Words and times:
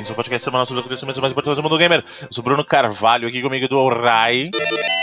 Reloading, 0.00 0.04
seu 0.04 0.14
podcast 0.14 0.44
semanal 0.44 0.66
sobre 0.66 0.80
os 0.80 0.86
acontecimentos 0.86 1.20
mais 1.20 1.32
importantes 1.32 1.56
do 1.56 1.62
mundo 1.62 1.78
gamer. 1.78 2.04
Eu 2.22 2.28
sou 2.30 2.42
Bruno 2.42 2.64
Carvalho, 2.64 3.28
aqui 3.28 3.42
comigo 3.42 3.68
do 3.68 3.88
Rai. 3.88 4.50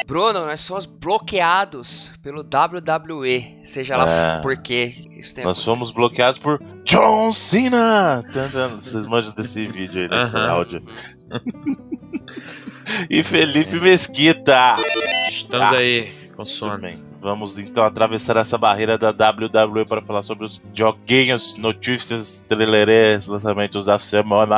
Bruno, 0.06 0.46
nós 0.46 0.62
somos 0.62 0.86
bloqueados 0.86 2.14
pelo 2.22 2.42
WWE, 2.44 3.60
seja 3.66 3.98
lá 3.98 4.38
É. 4.38 4.42
por 4.42 4.56
quê. 4.62 4.94
Isso 5.18 5.36
tem 5.36 5.44
Nós 5.44 5.58
somos 5.58 5.90
acontecido. 5.90 5.96
bloqueados 5.98 6.40
por 6.40 6.60
John 6.84 7.32
Cena. 7.34 8.24
Tan, 8.34 8.50
tan. 8.50 8.76
Vocês 8.78 9.06
manjam 9.06 9.34
desse 9.34 9.68
vídeo 9.68 10.02
aí, 10.02 10.08
desse 10.10 10.36
Aham. 10.36 10.50
áudio. 10.50 10.82
e 13.10 13.24
Felipe 13.24 13.80
Mesquita. 13.80 14.76
Estamos 15.30 15.72
Ah. 15.74 15.78
aí 15.78 16.12
com 16.30 16.38
Tudo 16.44 16.50
sono. 16.50 16.78
bem. 16.80 17.07
Vamos 17.22 17.58
então 17.58 17.84
atravessar 17.84 18.38
essa 18.38 18.58
barreira 18.58 18.98
da 18.98 19.10
WWE 19.10 19.86
para 19.86 20.02
falar 20.02 20.22
sobre 20.22 20.46
os 20.46 20.62
joguinhos, 20.74 21.58
notícias, 21.58 22.44
trailerês, 22.48 23.28
lançamentos 23.28 23.86
da 23.86 23.98
semana. 23.98 24.56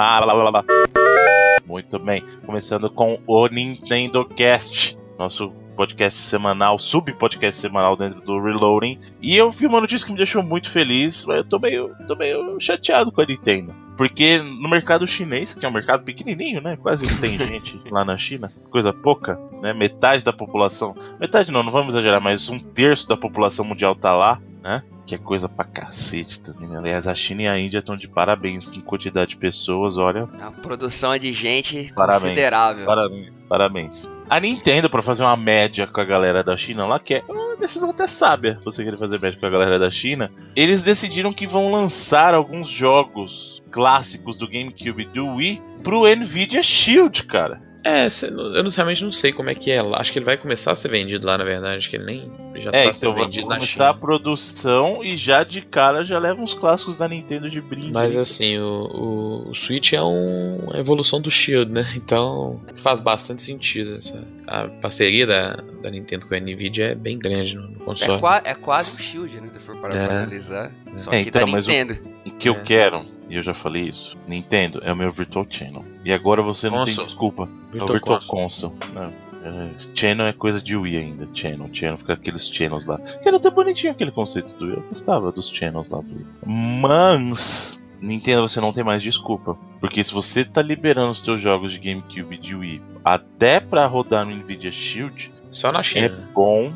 Muito 1.66 1.98
bem. 2.00 2.23
Começando 2.45 2.90
com 2.90 3.20
o 3.26 3.48
Nintendo 3.48 4.25
Cast, 4.25 4.98
nosso 5.17 5.52
podcast 5.75 6.20
semanal, 6.20 6.78
sub-podcast 6.78 7.61
semanal 7.61 7.95
dentro 7.95 8.20
do 8.22 8.42
Reloading. 8.42 9.00
E 9.22 9.38
eu 9.38 9.50
vi 9.50 9.66
uma 9.66 9.80
notícia 9.80 10.05
que 10.05 10.11
me 10.11 10.17
deixou 10.17 10.44
muito 10.44 10.70
feliz, 10.70 11.23
mas 11.26 11.38
eu 11.38 11.44
tô 11.45 11.58
meio, 11.59 11.95
tô 12.05 12.16
meio 12.17 12.59
chateado 12.59 13.11
com 13.11 13.22
a 13.22 13.26
Nintendo. 13.26 13.73
Porque 14.00 14.38
no 14.38 14.69
mercado 14.69 15.05
chinês, 15.05 15.53
que 15.53 15.66
é 15.66 15.67
um 15.67 15.73
mercado 15.73 16.05
pequenininho, 16.05 16.61
né? 16.61 16.78
Quase 16.78 17.05
não 17.05 17.17
tem 17.17 17.36
gente 17.45 17.78
lá 17.92 18.05
na 18.05 18.17
China, 18.17 18.50
coisa 18.69 18.94
pouca, 18.94 19.38
né? 19.61 19.73
Metade 19.73 20.23
da 20.23 20.31
população 20.31 20.95
Metade 21.19 21.52
não, 21.52 21.61
não 21.61 21.69
vamos 21.69 21.94
exagerar, 21.94 22.22
mas 22.22 22.50
um 22.50 22.58
terço 22.58 23.09
da 23.09 23.17
população 23.17 23.66
mundial 23.66 23.94
tá 23.94 24.16
lá, 24.16 24.39
né? 24.61 24.83
Que 25.05 25.15
é 25.15 25.17
coisa 25.17 25.47
pra 25.49 25.65
cacete 25.65 26.39
também. 26.41 26.67
né? 26.69 26.77
Aliás, 26.77 27.07
a 27.07 27.15
China 27.15 27.43
e 27.43 27.47
a 27.47 27.57
Índia 27.59 27.79
estão 27.79 27.97
de 27.97 28.07
parabéns 28.07 28.71
em 28.73 28.81
quantidade 28.81 29.31
de 29.31 29.38
pessoas, 29.38 29.97
olha. 29.97 30.27
A 30.41 30.52
produção 30.52 31.13
é 31.13 31.19
de 31.19 31.33
gente 31.33 31.91
Parabéns. 31.95 32.21
considerável. 32.23 32.85
Parabéns. 32.85 33.33
Parabéns. 33.47 34.09
A 34.30 34.39
Nintendo, 34.39 34.89
pra 34.91 35.02
fazer 35.02 35.23
uma 35.23 35.35
média 35.35 35.87
com 35.87 35.99
a 35.99 36.05
galera 36.05 36.43
da 36.43 36.55
China 36.55 36.85
lá, 36.85 36.99
que 36.99 37.15
é 37.15 37.23
uma 37.27 37.57
decisão 37.57 37.89
até 37.89 38.05
sábia, 38.05 38.59
se 38.59 38.65
você 38.65 38.83
querer 38.83 38.97
fazer 38.97 39.19
média 39.19 39.39
com 39.39 39.45
a 39.47 39.49
galera 39.49 39.80
da 39.80 39.89
China, 39.89 40.31
eles 40.55 40.83
decidiram 40.83 41.33
que 41.33 41.47
vão 41.47 41.71
lançar 41.71 42.35
alguns 42.35 42.69
jogos 42.69 43.59
clássicos 43.71 44.37
do 44.37 44.47
GameCube 44.47 45.02
e 45.02 45.05
do 45.05 45.25
Wii 45.35 45.61
pro 45.83 46.05
Nvidia 46.15 46.61
Shield, 46.61 47.23
cara. 47.23 47.59
É, 47.83 48.08
eu 48.55 48.63
não- 48.63 48.69
realmente 48.69 49.03
não 49.05 49.11
sei 49.11 49.31
como 49.31 49.49
é 49.49 49.55
que 49.55 49.72
é. 49.72 49.80
Acho 49.80 50.11
que 50.11 50.19
ele 50.19 50.25
vai 50.25 50.35
começar 50.35 50.73
a 50.73 50.75
ser 50.75 50.89
vendido 50.89 51.25
lá, 51.25 51.38
na 51.38 51.45
verdade. 51.45 51.77
Acho 51.77 51.89
que 51.89 51.95
ele 51.95 52.05
nem 52.05 52.31
já 52.55 52.69
É, 52.71 52.73
tá 52.73 52.80
então 52.83 52.94
sendo 52.94 53.13
vai 53.13 53.23
vendido 53.23 53.47
na 53.47 53.55
começar 53.55 53.89
a 53.89 53.94
produção 53.94 55.03
e 55.03 55.16
já 55.16 55.44
de 55.45 55.61
cara 55.61 56.03
já 56.03 56.19
leva 56.19 56.41
uns 56.41 56.53
clássicos 56.53 56.97
da 56.97 57.08
Nintendo 57.08 57.49
de 57.49 57.61
brinde. 57.61 57.91
Mas 57.94 58.16
aí. 58.16 58.21
assim, 58.21 58.58
o, 58.59 59.45
o, 59.45 59.49
o 59.52 59.55
Switch 59.55 59.94
é 59.94 60.02
um- 60.03 60.58
uma 60.67 60.77
evolução 60.77 61.21
do 61.21 61.31
Shield, 61.31 61.71
né? 61.71 61.86
Então 61.95 62.61
faz 62.77 62.99
bastante 62.99 63.41
sentido. 63.41 63.95
Essa, 63.97 64.23
a 64.47 64.67
parceria 64.67 65.25
da, 65.25 65.53
da 65.81 65.89
Nintendo 65.89 66.27
com 66.27 66.36
a 66.36 66.39
Nvidia 66.39 66.88
é 66.88 66.95
bem 66.95 67.17
grande 67.17 67.55
no, 67.55 67.64
no 67.69 67.81
É, 67.81 67.86
console. 67.86 68.20
qua- 68.20 68.42
é 68.43 68.54
quase 68.55 68.92
um 68.92 68.98
shield, 68.98 69.39
né? 69.39 69.49
Se 69.54 69.59
for 69.59 69.77
para 69.77 69.98
É. 69.98 70.05
analisar. 70.05 70.71
Só 70.95 71.11
É, 71.11 71.23
que 71.23 71.30
então, 71.30 71.42
da 71.45 71.48
mas 71.48 71.65
o- 71.65 71.70
Nintendo. 71.70 71.98
O 72.25 72.31
que 72.31 72.49
eu 72.49 72.55
É. 72.55 72.59
quero, 72.61 73.05
e 73.30 73.36
eu 73.36 73.44
já 73.44 73.54
falei 73.54 73.84
isso, 73.84 74.17
Nintendo 74.28 74.82
é 74.84 74.92
o 74.92 74.95
meu 74.95 75.12
Virtual 75.12 75.45
Channel. 75.50 75.86
E 76.04 76.12
agora 76.12 76.42
você 76.42 76.70
não 76.70 76.84
tem 76.84 76.95
Console. 76.95 77.08
desculpa. 77.08 77.44
é 77.44 77.45
o 77.45 77.72
Virtual 77.88 77.94
Virtual 77.94 78.20
Console. 78.20 78.73
Console. 78.73 78.94
Não, 78.95 79.30
é, 79.42 79.70
channel 79.95 80.26
é 80.28 80.34
coisa 80.34 80.62
de 80.62 80.76
Wii 80.76 80.98
ainda. 80.98 81.28
Channel, 81.34 81.70
channel, 81.72 81.98
fica 81.98 82.14
aqueles 82.14 82.50
channels 82.50 82.86
lá. 82.86 82.98
Que 82.98 83.28
era 83.28 83.38
até 83.38 83.50
bonitinho 83.50 83.92
aquele 83.94 84.12
conceito 84.12 84.54
do 84.56 84.66
Wii. 84.66 84.76
Eu 84.76 84.84
gostava 84.90 85.32
dos 85.32 85.50
channels 85.50 85.90
lá 85.90 86.02
do 86.02 86.14
Wii. 86.14 86.26
Mas. 86.45 87.80
Nintendo, 88.02 88.48
você 88.48 88.62
não 88.62 88.72
tem 88.72 88.84
mais 88.84 89.04
desculpa. 89.04 89.58
Porque 89.80 90.04
se 90.04 90.14
você 90.14 90.44
tá 90.46 90.61
liberando 90.61 91.11
os 91.11 91.22
seus 91.22 91.42
jogos 91.42 91.72
de 91.73 91.80
GameCube 91.80 92.36
e 92.36 92.38
de 92.38 92.56
Wii 92.56 92.82
até 93.04 93.60
pra 93.60 93.86
rodar 93.86 94.26
no 94.26 94.36
Nvidia 94.36 94.72
Shield, 94.72 95.32
Só 95.52 95.72
na 95.72 95.80
é 95.80 95.84
China. 95.84 96.30
bom. 96.34 96.73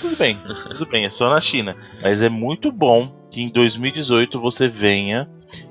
Tudo 0.00 0.16
bem, 0.16 0.36
tudo 0.70 0.86
bem, 0.86 1.04
é 1.04 1.10
só 1.10 1.30
na 1.30 1.40
China. 1.40 1.76
Mas 2.02 2.22
é 2.22 2.28
muito 2.28 2.70
bom 2.72 3.19
que 3.30 3.42
em 3.42 3.48
2018 3.48 4.40
você 4.40 4.68
venha 4.68 5.28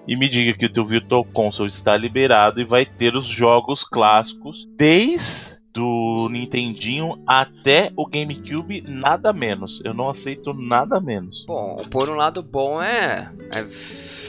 e 0.07 0.15
me 0.15 0.29
diga 0.29 0.57
que 0.57 0.65
o 0.65 0.71
teu 0.71 0.85
Virtual 0.85 1.23
Console 1.25 1.69
está 1.69 1.95
liberado 1.97 2.61
e 2.61 2.65
vai 2.65 2.85
ter 2.85 3.15
os 3.15 3.25
jogos 3.25 3.83
clássicos 3.83 4.67
desde 4.77 5.59
do 5.73 6.27
Nintendinho 6.31 7.21
até 7.27 7.91
o 7.95 8.05
GameCube, 8.05 8.83
nada 8.87 9.31
menos. 9.31 9.81
Eu 9.85 9.93
não 9.93 10.09
aceito 10.09 10.53
nada 10.53 10.99
menos. 10.99 11.45
Bom, 11.47 11.81
por 11.89 12.09
um 12.09 12.15
lado 12.15 12.41
bom 12.41 12.81
é, 12.81 13.31
é 13.51 13.63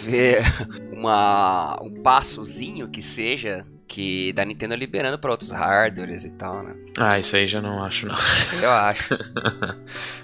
ver 0.02 0.44
uma, 0.92 1.78
um 1.82 2.02
passozinho 2.02 2.88
que 2.88 3.02
seja 3.02 3.66
que 3.90 4.32
da 4.34 4.44
Nintendo 4.44 4.76
liberando 4.76 5.18
para 5.18 5.32
outros 5.32 5.50
hardwares 5.50 6.24
e 6.24 6.30
tal, 6.30 6.62
né? 6.62 6.76
Ah, 6.96 7.18
isso 7.18 7.34
aí 7.34 7.48
já 7.48 7.60
não 7.60 7.82
acho, 7.82 8.06
não. 8.06 8.14
Eu 8.62 8.70
acho. 8.70 9.14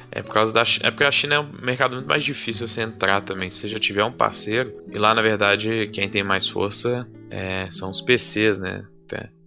É 0.09 0.23
por 0.23 0.33
causa 0.33 0.51
da 0.51 0.63
É 0.81 0.91
porque 0.91 1.05
a 1.05 1.11
China 1.11 1.35
é 1.35 1.41
um 1.41 1.53
mercado 1.61 1.97
muito 1.97 2.09
mais 2.09 2.25
difícil 2.25 2.67
você 2.67 2.81
entrar 2.81 3.21
também. 3.21 3.51
Se 3.51 3.59
você 3.59 3.69
já 3.69 3.79
tiver 3.79 4.03
um 4.03 4.13
parceiro. 4.13 4.73
E 4.91 4.97
lá, 4.97 5.15
na 5.15 5.21
verdade, 5.21 5.91
quem 5.93 6.09
tem 6.09 6.23
mais 6.23 6.49
força 6.49 7.07
é, 7.29 7.69
são 7.71 7.91
os 7.91 8.01
PCs, 8.01 8.57
né? 8.57 8.87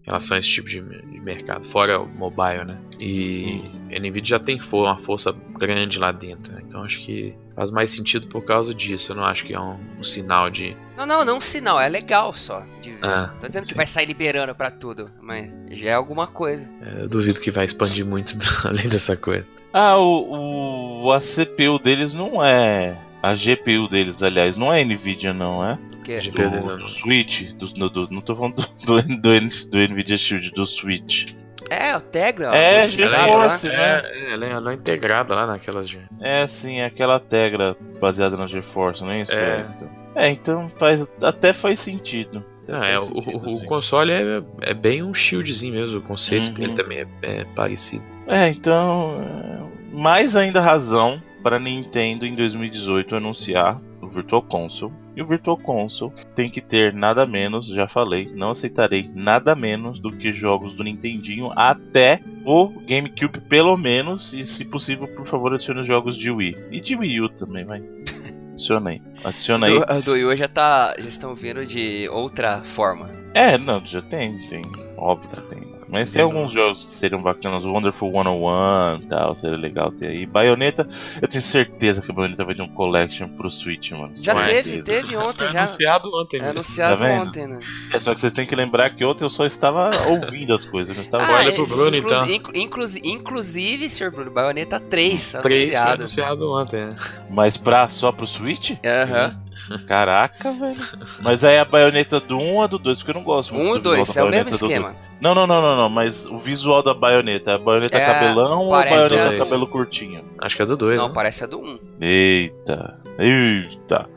Relação 0.10 0.36
a 0.36 0.40
esse 0.40 0.50
tipo 0.50 0.68
de, 0.68 0.82
de 0.82 1.20
mercado. 1.22 1.64
Fora 1.66 2.00
o 2.02 2.08
mobile, 2.08 2.66
né? 2.66 2.78
E 3.00 3.62
a 3.96 4.00
Nvidia 4.00 4.38
já 4.38 4.40
tem 4.40 4.60
for- 4.60 4.86
uma 4.88 4.98
força 4.98 5.32
grande 5.58 6.00
lá 6.00 6.12
dentro. 6.12 6.52
né? 6.52 6.62
Então 6.68 6.82
acho 6.84 7.00
que 7.02 7.36
faz 7.56 7.70
mais 7.70 7.92
sentido 7.92 8.28
por 8.28 8.44
causa 8.44 8.74
disso. 8.74 9.12
Eu 9.12 9.18
não 9.18 9.24
acho 9.24 9.46
que 9.46 9.54
é 9.54 9.60
um, 9.60 9.78
um 10.00 10.04
sinal 10.04 10.50
de. 10.50 10.76
Não, 10.98 11.06
não, 11.06 11.24
não 11.24 11.38
um 11.38 11.42
sinal, 11.42 11.80
é 11.80 11.88
legal 11.88 12.34
só 12.34 12.64
de 12.82 12.92
ver. 12.92 13.06
Ah, 13.06 13.34
Tô 13.40 13.48
dizendo 13.48 13.66
sim. 13.66 13.72
que 13.72 13.78
vai 13.78 13.86
sair 13.86 14.06
liberando 14.08 14.56
pra 14.56 14.72
tudo, 14.72 15.12
mas 15.22 15.56
já 15.70 15.90
é 15.92 15.94
alguma 15.94 16.26
coisa. 16.26 16.68
é, 16.82 17.04
eu 17.04 17.08
duvido 17.10 17.40
que 17.40 17.52
vai 17.52 17.66
expandir 17.66 18.04
muito 18.06 18.36
além 18.68 18.90
dessa 18.90 19.16
coisa. 19.16 19.46
Ah, 19.72 19.96
o, 19.98 21.04
o- 21.06 21.12
a 21.12 21.20
CPU 21.20 21.78
deles 21.78 22.14
não 22.16 22.44
é. 22.44 22.98
A 23.22 23.36
GPU 23.36 23.88
deles, 23.90 24.24
aliás, 24.24 24.56
não 24.58 24.74
é 24.74 24.84
Nvidia, 24.84 25.34
não 25.34 25.64
é? 25.64 25.78
GPU 26.18 26.50
deles 26.50 26.66
Do, 26.66 26.72
não. 26.72 26.78
do 26.78 26.90
Switch, 26.90 27.52
do, 27.54 27.68
do- 27.68 27.90
do- 27.90 28.08
não 28.14 28.22
tô 28.22 28.36
falando 28.36 28.56
do, 28.56 28.86
do, 28.86 29.02
do, 29.18 29.70
do 29.70 29.78
Nvidia 29.90 30.18
Shield, 30.18 30.52
do 30.52 30.66
Switch. 30.66 31.34
é, 31.70 31.96
o 31.96 32.02
Tegra. 32.02 32.48
É, 32.56 32.86
o 32.86 32.90
GeForce. 32.90 33.68
Né? 33.68 33.74
É, 33.74 33.78
né? 33.78 34.10
é, 34.30 34.34
ela, 34.34 34.46
é, 34.46 34.50
ela 34.52 34.72
é 34.72 34.74
integrada 34.76 35.36
lá 35.36 35.46
naquelas. 35.48 35.88
de- 35.90 36.00
É, 36.22 36.48
sim, 36.48 36.80
é 36.80 36.86
aquela 36.86 37.20
Tegra 37.20 37.76
baseada 38.02 38.36
na 38.36 38.48
GeForce, 38.48 39.04
não 39.04 39.12
é 39.12 39.22
isso? 39.22 39.34
É. 39.34 39.66
então. 39.76 39.90
É, 40.16 40.30
então 40.32 40.72
faz, 40.78 41.08
até 41.22 41.54
faz 41.54 41.80
sentido. 41.80 42.44
Até 42.64 42.74
Não, 42.74 42.80
faz 42.82 42.94
é, 42.94 42.98
o, 42.98 43.02
sentido, 43.22 43.38
o- 43.38 43.46
o 43.46 43.60
sim. 43.60 43.66
console 43.68 44.12
é, 44.12 44.44
é 44.62 44.74
bem 44.74 45.04
um 45.04 45.14
shieldzinho 45.14 45.74
mesmo, 45.76 46.00
o 46.00 46.02
conceito 46.02 46.48
Uhum. 46.48 46.54
dele 46.56 46.74
também 46.76 46.98
é, 47.00 47.08
é 47.22 47.46
parecido. 47.56 48.04
É, 48.28 48.50
então. 48.50 49.22
é, 49.22 49.96
mais 49.96 50.36
ainda 50.36 50.60
razão 50.62 51.22
para 51.42 51.56
a 51.56 51.60
Nintendo 51.60 52.26
em 52.26 52.36
2018 52.36 53.16
anunciar 53.16 53.80
o 54.02 54.08
Virtual 54.08 54.42
Console. 54.44 54.94
E 55.20 55.22
o 55.22 55.26
Virtual 55.26 55.58
Console 55.58 56.14
tem 56.34 56.50
que 56.50 56.62
ter 56.62 56.94
nada 56.94 57.26
menos, 57.26 57.68
já 57.68 57.90
falei, 57.90 58.32
não 58.34 58.52
aceitarei 58.52 59.12
nada 59.14 59.54
menos 59.54 60.00
do 60.00 60.14
que 60.14 60.32
jogos 60.32 60.74
do 60.74 60.82
Nintendinho 60.82 61.52
até 61.58 62.22
o 62.46 62.70
GameCube, 62.88 63.42
pelo 63.42 63.76
menos. 63.76 64.32
E 64.32 64.46
se 64.46 64.64
possível, 64.64 65.10
por 65.10 65.28
favor, 65.28 65.54
adicione 65.54 65.82
os 65.82 65.88
jogos 65.88 66.16
de 66.16 66.32
Wii. 66.32 66.56
E 66.72 66.80
de 66.80 66.96
Wii 66.96 67.20
U 67.20 67.28
também, 67.28 67.66
vai. 67.66 67.84
Adiciona 68.56 68.92
aí. 68.92 69.02
Adiciona 69.22 69.68
aí. 69.68 69.74
Do, 69.78 69.86
a 69.90 70.00
do 70.00 70.14
Wii 70.14 70.26
U 70.26 70.36
já 70.38 70.48
tá. 70.48 70.96
Já 70.98 71.08
estão 71.08 71.36
vindo 71.36 71.66
de 71.66 72.08
outra 72.08 72.62
forma. 72.64 73.12
É, 73.34 73.58
não, 73.58 73.86
já 73.86 74.02
tem, 74.02 74.38
tem. 74.48 74.62
Óbvio 74.98 75.30
que 75.30 75.54
tem. 75.54 75.69
Mas 75.90 76.12
tem 76.12 76.22
alguns 76.22 76.52
jogos 76.54 76.86
que 76.86 76.92
seriam 76.92 77.22
bacanas. 77.22 77.66
Wonderful 77.66 78.12
101 78.12 79.00
e 79.02 79.06
tal, 79.08 79.36
seria 79.36 79.58
legal 79.58 79.92
ter 79.92 80.08
aí. 80.08 80.26
Bayonetta, 80.26 80.88
eu 81.22 81.28
tenho 81.28 81.42
certeza 81.42 82.02
que 82.02 82.12
a 82.12 82.14
Bayonetta 82.14 82.46
vai 82.46 82.54
ter 82.54 82.62
um 82.62 82.68
collection 82.68 83.28
pro 83.30 83.50
Switch, 83.50 83.92
mano. 83.92 84.12
Já 84.16 84.36
teve, 84.44 84.76
Certeza. 84.76 84.84
teve 84.84 85.18
ontem 85.18 85.48
já. 85.52 85.60
anunciado 85.60 86.12
ontem. 86.14 86.38
É 86.38 86.42
né? 86.44 86.50
anunciado 86.52 87.02
Tá 87.04 87.10
ontem, 87.10 87.48
né? 87.48 87.60
É, 87.94 88.00
só 88.00 88.14
que 88.14 88.20
vocês 88.20 88.32
têm 88.34 88.46
que 88.46 88.56
lembrar 88.56 88.92
que 88.92 89.04
ontem 89.04 89.24
eu 89.24 89.30
só 89.30 89.46
estava 89.46 89.90
ouvindo 90.10 90.54
as 90.54 90.64
coisas, 90.64 90.90
eu 90.90 90.96
não 90.96 91.02
estava 91.02 91.24
olha 91.34 91.52
pro 91.54 91.64
esse- 91.64 91.76
Bruno, 91.76 91.98
inclu- 91.98 92.12
então. 92.12 92.30
inclu- 92.30 92.56
inclusi- 92.56 93.02
inclusive, 93.04 93.90
Sr. 93.90 94.12
Bruno, 94.12 94.32
Bayonetta 94.32 94.80
3 94.80 95.36
Três 95.42 95.66
foi 95.68 95.76
anunciado. 95.76 95.94
anunciado 96.02 96.52
ontem. 96.52 96.86
né? 96.86 96.90
Mas 97.30 97.58
pra, 97.58 97.88
só 97.90 98.12
pro 98.12 98.28
Switch? 98.28 98.72
Aham. 98.86 99.40
Caraca, 99.88 100.52
velho. 100.54 100.80
Mas 101.22 101.44
aí 101.44 101.58
a 101.58 101.66
baioneta 101.66 102.20
do 102.20 102.38
1 102.38 102.54
ou 102.56 102.62
a 102.64 102.68
do 102.68 102.78
2? 102.80 102.98
Porque 103.00 103.12
eu 103.12 103.16
não 103.16 103.24
gosto 103.24 103.54
muito 103.54 103.68
Um 103.72 103.76
e 103.76 103.80
do 103.80 103.90
visual 103.92 103.96
dois, 103.96 104.14
da 104.16 104.22
é 104.22 104.24
o 104.24 104.28
mesmo 104.30 104.44
baioneta 104.46 104.58
do 104.58 104.66
esquema. 104.66 104.88
2. 104.92 105.10
Não, 105.22 105.36
não, 105.36 105.46
não, 105.46 105.62
não, 105.62 105.76
não. 105.76 105.90
Mas 105.90 106.26
o 106.26 106.38
visual 106.38 106.82
da 106.82 106.94
baioneta. 106.94 107.56
A 107.56 107.58
baioneta 107.58 107.98
É, 107.98 108.06
cabelão 108.06 108.66
ou 108.66 108.74
a 108.74 108.84
baioneta 108.84 109.30
a- 109.30 109.38
cabelo 109.38 109.68
curtinho? 109.68 110.24
Acho 110.40 110.56
que 110.56 110.62
é 110.62 110.66
do 110.66 110.78
2. 110.78 110.98
Não, 110.98 111.08
né? 111.10 111.14
parece 111.14 111.44
a 111.44 111.48
do 111.48 111.60
1. 111.60 111.80
Eita. 112.02 113.00
Eita. 113.20 114.10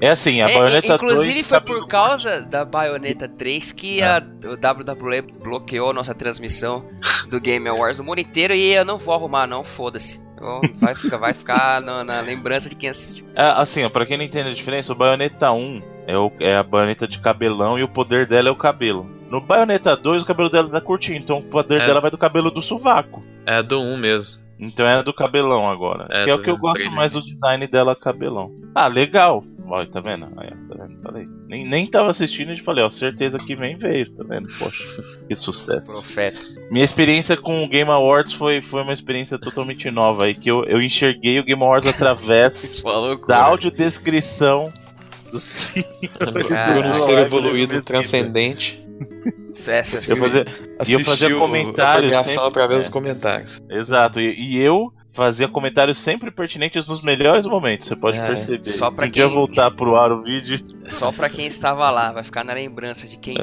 É 0.00 0.08
assim, 0.08 0.40
a 0.40 0.48
É, 0.48 0.58
baioneta 0.58 0.94
inclusive 0.94 1.34
2, 1.34 1.46
foi 1.46 1.60
por 1.60 1.86
causa 1.86 2.40
da 2.40 2.64
Bayonetta 2.64 3.28
3 3.28 3.72
que 3.72 4.00
É. 4.00 4.06
a, 4.06 4.22
o 4.46 4.52
WWE 4.56 5.20
bloqueou 5.42 5.90
a 5.90 5.92
nossa 5.92 6.14
transmissão 6.14 6.82
do 7.28 7.38
Game 7.40 7.68
Awards 7.68 7.98
o 8.00 8.04
mundo 8.04 8.20
inteiro 8.20 8.54
e 8.54 8.72
eu 8.72 8.84
não 8.86 8.96
vou 8.98 9.14
arrumar 9.14 9.46
não, 9.46 9.62
foda-se. 9.64 10.26
Vai 10.76 10.94
ficar, 10.94 11.16
vai 11.18 11.34
ficar 11.34 11.80
na, 11.80 12.04
na 12.04 12.20
lembrança 12.20 12.68
de 12.68 12.74
quem 12.76 12.88
assistiu. 12.90 13.26
É, 13.34 13.42
assim, 13.42 13.84
ó, 13.84 13.88
pra 13.90 14.06
quem 14.06 14.16
não 14.16 14.24
entende 14.24 14.48
a 14.48 14.54
diferença, 14.54 14.92
o 14.92 14.96
Bayonetta 14.96 15.50
1 15.52 15.82
É, 16.06 16.16
o, 16.16 16.32
é 16.40 16.56
a 16.56 16.62
baioneta 16.62 17.06
de 17.06 17.18
cabelão 17.18 17.78
e 17.78 17.82
o 17.82 17.88
poder 17.88 18.26
dela 18.26 18.48
é 18.48 18.52
o 18.52 18.56
cabelo. 18.56 19.08
No 19.30 19.40
Bayonetta 19.40 19.94
2, 19.96 20.22
o 20.22 20.26
cabelo 20.26 20.48
dela 20.48 20.68
tá 20.68 20.80
curtinho, 20.80 21.18
então 21.18 21.38
o 21.38 21.42
poder 21.44 21.82
É. 21.82 21.86
dela 21.86 22.00
vai 22.00 22.10
do 22.10 22.16
cabelo 22.18 22.50
do 22.50 22.62
sovaco. 22.62 23.22
É 23.44 23.62
do 23.62 23.80
1 23.80 23.96
mesmo. 23.98 24.47
Então 24.58 24.86
é 24.86 24.94
a 24.94 25.02
do 25.02 25.14
cabelão 25.14 25.68
agora. 25.68 26.06
É, 26.10 26.24
que 26.24 26.30
é 26.30 26.34
o 26.34 26.42
que 26.42 26.50
eu 26.50 26.58
gosto 26.58 26.90
mais 26.90 27.12
do 27.12 27.22
design 27.22 27.66
dela 27.66 27.94
cabelão. 27.94 28.52
Ah, 28.74 28.88
legal. 28.88 29.44
Olha, 29.70 29.86
tá 29.86 30.00
vendo? 30.00 30.26
Aí, 30.38 30.48
ó, 30.50 30.74
tá 30.74 30.82
vendo? 30.82 31.02
Falei. 31.02 31.28
Nem, 31.46 31.64
nem 31.64 31.86
tava 31.86 32.10
assistindo 32.10 32.52
e 32.52 32.58
falei, 32.58 32.82
ó, 32.82 32.88
certeza 32.88 33.38
que 33.38 33.54
vem 33.54 33.76
veio, 33.76 34.10
tá 34.14 34.24
vendo? 34.26 34.48
Poxa, 34.58 35.02
que 35.28 35.34
sucesso. 35.34 36.00
Profeta. 36.02 36.38
Minha 36.70 36.84
experiência 36.84 37.36
com 37.36 37.62
o 37.62 37.68
Game 37.68 37.90
Awards 37.90 38.32
foi, 38.32 38.62
foi 38.62 38.82
uma 38.82 38.92
experiência 38.92 39.38
totalmente 39.38 39.90
nova 39.90 40.24
aí, 40.24 40.34
que 40.34 40.50
eu, 40.50 40.64
eu 40.64 40.80
enxerguei 40.80 41.38
o 41.38 41.44
Game 41.44 41.62
Awards 41.62 41.90
através 41.90 42.80
Falou 42.80 43.18
da 43.26 43.42
audiodescrição 43.42 44.72
do. 45.30 45.38
Por 45.38 46.86
um 46.86 46.94
ser 46.94 47.18
evoluído, 47.18 47.82
transcendente. 47.82 48.87
Essa, 49.66 50.12
Eu 50.12 50.16
fazia, 50.18 50.44
E 50.86 50.92
eu 50.92 51.00
fazia 51.00 51.34
comentários 51.34 52.14
a 52.14 52.22
sempre. 52.24 52.40
através 52.46 52.76
É. 52.76 52.80
dos 52.80 52.88
comentários. 52.88 53.60
exato, 53.70 54.20
e, 54.20 54.34
e 54.56 54.58
eu 54.62 54.92
fazia 55.12 55.48
comentários 55.48 55.98
sempre 55.98 56.30
pertinentes 56.30 56.86
nos 56.86 57.02
melhores 57.02 57.44
momentos, 57.44 57.88
você 57.88 57.96
pode 57.96 58.18
É, 58.18 58.26
perceber. 58.26 58.70
só 58.70 58.90
pra 58.90 59.06
Se 59.06 59.10
quem- 59.12 59.28
voltar 59.28 59.70
pro 59.72 59.96
ar 59.96 60.12
o 60.12 60.22
vídeo, 60.22 60.58
Só 60.88 61.12
pra 61.12 61.28
quem 61.28 61.46
estava 61.46 61.90
lá, 61.90 62.12
vai 62.12 62.22
ficar 62.24 62.44
na 62.44 62.52
lembrança 62.52 63.06
de 63.06 63.16
quem 63.16 63.34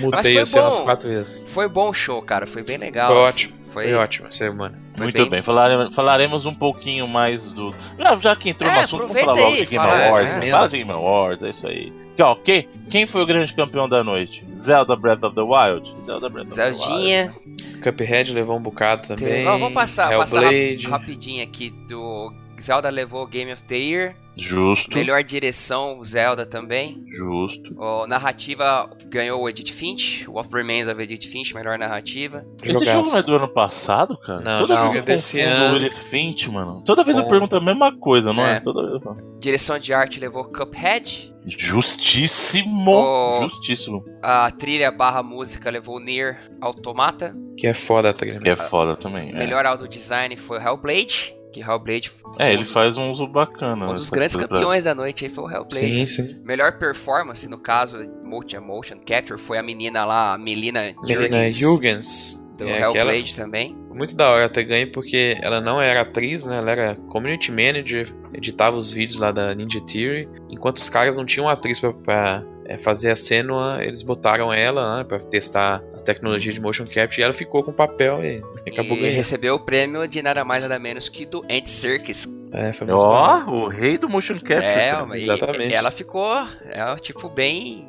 mutei 0.00 0.32
foi 0.34 0.38
a 0.42 0.46
cena 0.46 0.64
umas 0.64 0.78
quatro 0.80 1.08
vezes. 1.08 1.40
Foi 1.46 1.68
bom 1.68 1.90
o 1.90 1.94
show, 1.94 2.22
cara. 2.22 2.46
Foi 2.46 2.62
bem 2.62 2.76
legal. 2.78 3.08
Foi 3.12 3.22
assim. 3.24 3.28
ótimo. 3.28 3.60
Foi, 3.70 3.84
Foi 3.84 3.94
ótimo 3.94 4.26
a 4.26 4.32
cerimônia. 4.32 4.76
foi 4.96 5.04
Muito 5.04 5.30
bem, 5.30 5.42
falaremos, 5.42 5.94
falaremos 5.94 6.44
um 6.44 6.52
pouquinho 6.54 7.06
mais 7.06 7.52
do. 7.52 7.72
Já, 7.96 8.16
já 8.16 8.34
que 8.36 8.50
entrou 8.50 8.68
É, 8.68 8.74
no 8.74 8.80
assunto, 8.80 9.06
vamos 9.06 9.20
falar 9.22 9.32
logo 9.40 9.46
aí, 9.46 9.64
de 9.64 9.66
Game 9.66 9.76
fala, 9.86 10.06
Awards. 10.08 10.32
é, 10.32 10.38
né? 10.40 10.50
Fala 10.50 10.68
de 10.68 10.76
Game 10.78 10.90
Awards, 10.90 11.42
é 11.44 11.50
isso 11.50 11.66
aí. 11.68 11.86
Que, 12.16 12.22
ó, 12.22 12.34
que- 12.34 12.68
quem 12.90 13.06
foi 13.06 13.22
o 13.22 13.26
grande 13.26 13.54
campeão 13.54 13.88
da 13.88 14.02
noite? 14.02 14.44
Zelda 14.58 14.96
Breath 14.96 15.22
of 15.22 15.36
the 15.36 15.42
Wild? 15.42 15.96
Zelda 16.00 16.28
Breath 16.28 16.48
of 16.48 16.56
the 16.56 16.64
Wild. 16.64 16.78
Zeldinha. 16.84 17.34
Cuphead 17.80 18.32
levou 18.34 18.58
um 18.58 18.62
bocado 18.62 19.06
também. 19.06 19.44
Vamos 19.44 19.60
vamos 19.60 19.74
passar, 19.74 20.10
passar 20.18 20.40
rap- 20.40 20.86
rapidinho 20.88 21.42
aqui 21.44 21.70
do. 21.88 22.34
Zelda 22.60 22.88
levou 22.90 23.22
o 23.22 23.26
Game 23.26 23.52
of 23.52 23.62
the 23.64 23.76
Year. 23.76 24.16
Justo. 24.36 24.96
Melhor 24.96 25.22
direção, 25.22 26.02
Zelda 26.02 26.46
também. 26.46 27.02
Justo. 27.08 27.74
O 27.78 28.06
narrativa 28.06 28.88
ganhou 29.06 29.42
o 29.42 29.48
Edith 29.48 29.70
Finch. 29.72 30.24
What 30.28 30.48
Remains 30.52 30.88
of 30.88 31.00
Edith 31.02 31.26
Finch, 31.28 31.52
melhor 31.54 31.78
narrativa. 31.78 32.46
Esse 32.62 32.72
Jogaço. 32.72 32.92
jogo 32.92 33.08
não 33.10 33.16
é 33.18 33.22
do 33.22 33.34
ano 33.34 33.48
passado, 33.48 34.16
cara? 34.18 34.40
Não, 34.40 34.58
Toda 34.58 34.74
não, 34.76 34.82
vez 34.84 34.94
eu 34.94 35.00
é 35.00 35.02
desse 35.04 35.38
confundo 35.38 35.56
ano. 35.56 35.70
o 35.70 35.74
Willis 35.74 35.98
Finch, 35.98 36.48
mano. 36.50 36.82
Toda 36.86 37.04
vez 37.04 37.16
eu 37.18 37.24
Bom. 37.24 37.28
pergunto 37.28 37.56
a 37.56 37.60
mesma 37.60 37.94
coisa, 37.98 38.32
não 38.32 38.46
é? 38.46 38.56
É. 38.56 38.60
Toda 38.60 38.88
vez 38.88 39.02
eu. 39.04 39.38
Direção 39.40 39.78
de 39.78 39.92
arte 39.92 40.18
levou 40.20 40.44
Cuphead. 40.44 41.34
Justíssimo. 41.46 42.92
Oh. 42.92 43.42
Justíssimo. 43.42 44.04
A 44.22 44.50
trilha 44.50 44.90
barra 44.90 45.22
música 45.22 45.70
levou 45.70 46.00
Nier 46.00 46.38
Automata. 46.60 47.34
Que 47.56 47.66
é 47.66 47.74
foda 47.74 48.10
a 48.10 48.12
trilha. 48.12 48.40
Que 48.40 48.48
é 48.50 48.56
foda 48.56 48.96
também. 48.96 49.30
É, 49.30 49.32
Melhor 49.34 49.66
audio 49.66 49.88
design 49.88 50.34
foi 50.36 50.58
o 50.58 50.62
Hellblade. 50.62 51.34
Que 51.52 51.60
Hellblade 51.60 52.12
é 52.38 52.52
ele 52.52 52.64
faz 52.64 52.96
um 52.96 53.10
uso 53.10 53.26
bacana. 53.26 53.86
um 53.86 53.94
dos 53.94 54.06
essa 54.06 54.14
grandes 54.14 54.36
campeões 54.36 54.84
da 54.84 54.94
noite 54.94 55.24
aí 55.24 55.30
foi 55.30 55.44
o 55.44 55.50
Hellblade. 55.50 55.76
Sim, 55.76 56.06
sim. 56.06 56.42
Melhor 56.44 56.78
performance, 56.78 57.48
no 57.48 57.58
caso, 57.58 57.98
motion, 58.24 58.60
motion 58.60 58.98
capture, 59.04 59.38
foi 59.38 59.58
a 59.58 59.62
menina 59.62 60.04
lá, 60.04 60.34
a 60.34 60.38
Melina 60.38 60.94
Melina 61.02 61.50
Jurgens, 61.50 62.40
do 62.56 62.68
é, 62.68 62.80
Hellblade 62.80 63.34
também. 63.34 63.76
Muito 63.92 64.14
da 64.14 64.30
hora 64.30 64.48
ter 64.48 64.64
ganho 64.64 64.90
porque 64.92 65.36
ela 65.42 65.60
não 65.60 65.80
era 65.80 66.02
atriz, 66.02 66.46
né? 66.46 66.58
Ela 66.58 66.70
era 66.70 66.94
community 66.94 67.50
manager, 67.50 68.14
editava 68.32 68.76
os 68.76 68.90
vídeos 68.90 69.20
lá 69.20 69.32
da 69.32 69.54
Ninja 69.54 69.80
Theory. 69.80 70.28
Enquanto 70.48 70.78
os 70.78 70.88
caras 70.88 71.16
não 71.16 71.26
tinham 71.26 71.48
atriz 71.48 71.80
pra, 71.80 71.92
pra, 71.92 72.44
é, 72.70 72.78
fazer 72.78 73.10
a 73.10 73.16
cena, 73.16 73.82
eles 73.82 74.00
botaram 74.00 74.52
ela 74.52 74.98
né, 74.98 75.04
pra 75.04 75.18
testar 75.18 75.82
as 75.92 76.02
tecnologias 76.02 76.54
de 76.54 76.60
motion 76.60 76.86
capture 76.86 77.20
e 77.20 77.24
ela 77.24 77.34
ficou 77.34 77.64
com 77.64 77.72
o 77.72 77.74
papel 77.74 78.24
e 78.24 78.36
acabou 78.70 78.96
e 78.96 79.00
ganhando. 79.00 79.16
recebeu 79.16 79.56
o 79.56 79.58
prêmio 79.58 80.06
de 80.06 80.22
nada 80.22 80.44
mais 80.44 80.62
nada 80.62 80.78
menos 80.78 81.08
que 81.08 81.26
do 81.26 81.44
Andy 81.50 81.68
Serkis. 81.68 82.28
É, 82.52 82.72
foi 82.72 82.86
muito 82.86 82.96
Ó, 82.96 83.40
bom. 83.40 83.52
o 83.64 83.68
rei 83.68 83.98
do 83.98 84.08
motion 84.08 84.34
capture. 84.38 84.64
É, 84.64 84.92
cara. 84.92 85.18
e- 85.18 85.22
exatamente. 85.22 85.74
ela 85.74 85.90
ficou, 85.90 86.32
é, 86.66 86.96
tipo, 87.00 87.28
bem... 87.28 87.88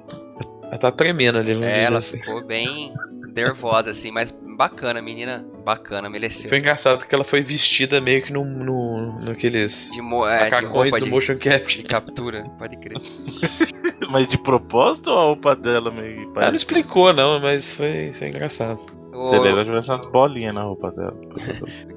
Ela 0.63 0.77
tá 0.79 0.91
tremendo 0.91 1.37
ali, 1.37 1.53
vamos 1.53 1.67
é, 1.67 1.73
dizer 1.73 1.85
ela 1.85 1.97
assim. 1.99 2.17
ficou 2.17 2.43
bem 2.43 2.91
nervosa, 3.35 3.91
assim, 3.91 4.09
mas 4.09 4.31
bacana, 4.31 4.99
menina 5.01 5.45
bacana, 5.63 6.09
mereceu. 6.09 6.49
Foi 6.49 6.57
engraçado 6.57 7.05
que 7.05 7.13
ela 7.13 7.23
foi 7.23 7.41
vestida 7.41 8.01
meio 8.01 8.21
que 8.21 8.31
no, 8.33 8.43
no, 8.43 9.19
naqueles 9.21 9.91
De, 9.93 10.01
mo 10.01 10.25
é, 10.27 10.45
de 10.45 10.51
macacões 10.51 10.91
roupa 10.91 10.99
do 10.99 11.05
de, 11.05 11.09
motion 11.11 11.33
de 11.35 11.39
capture. 11.39 11.83
captura, 11.83 12.49
pode 12.57 12.77
crer. 12.77 12.97
Mas 14.11 14.27
de 14.27 14.37
propósito 14.37 15.09
ou 15.09 15.17
a 15.17 15.23
roupa 15.23 15.55
dela 15.55 15.89
meio 15.89 16.31
Ela 16.35 16.49
não 16.49 16.55
explicou 16.55 17.13
não, 17.13 17.39
mas 17.39 17.71
foi, 17.73 18.09
isso 18.09 18.23
é 18.23 18.29
engraçado. 18.29 18.79
Você 19.11 19.39
lembra 19.39 19.63
de 19.65 19.75
essas 19.75 20.05
bolinhas 20.05 20.53
na 20.53 20.63
roupa 20.63 20.91
dela. 20.91 21.17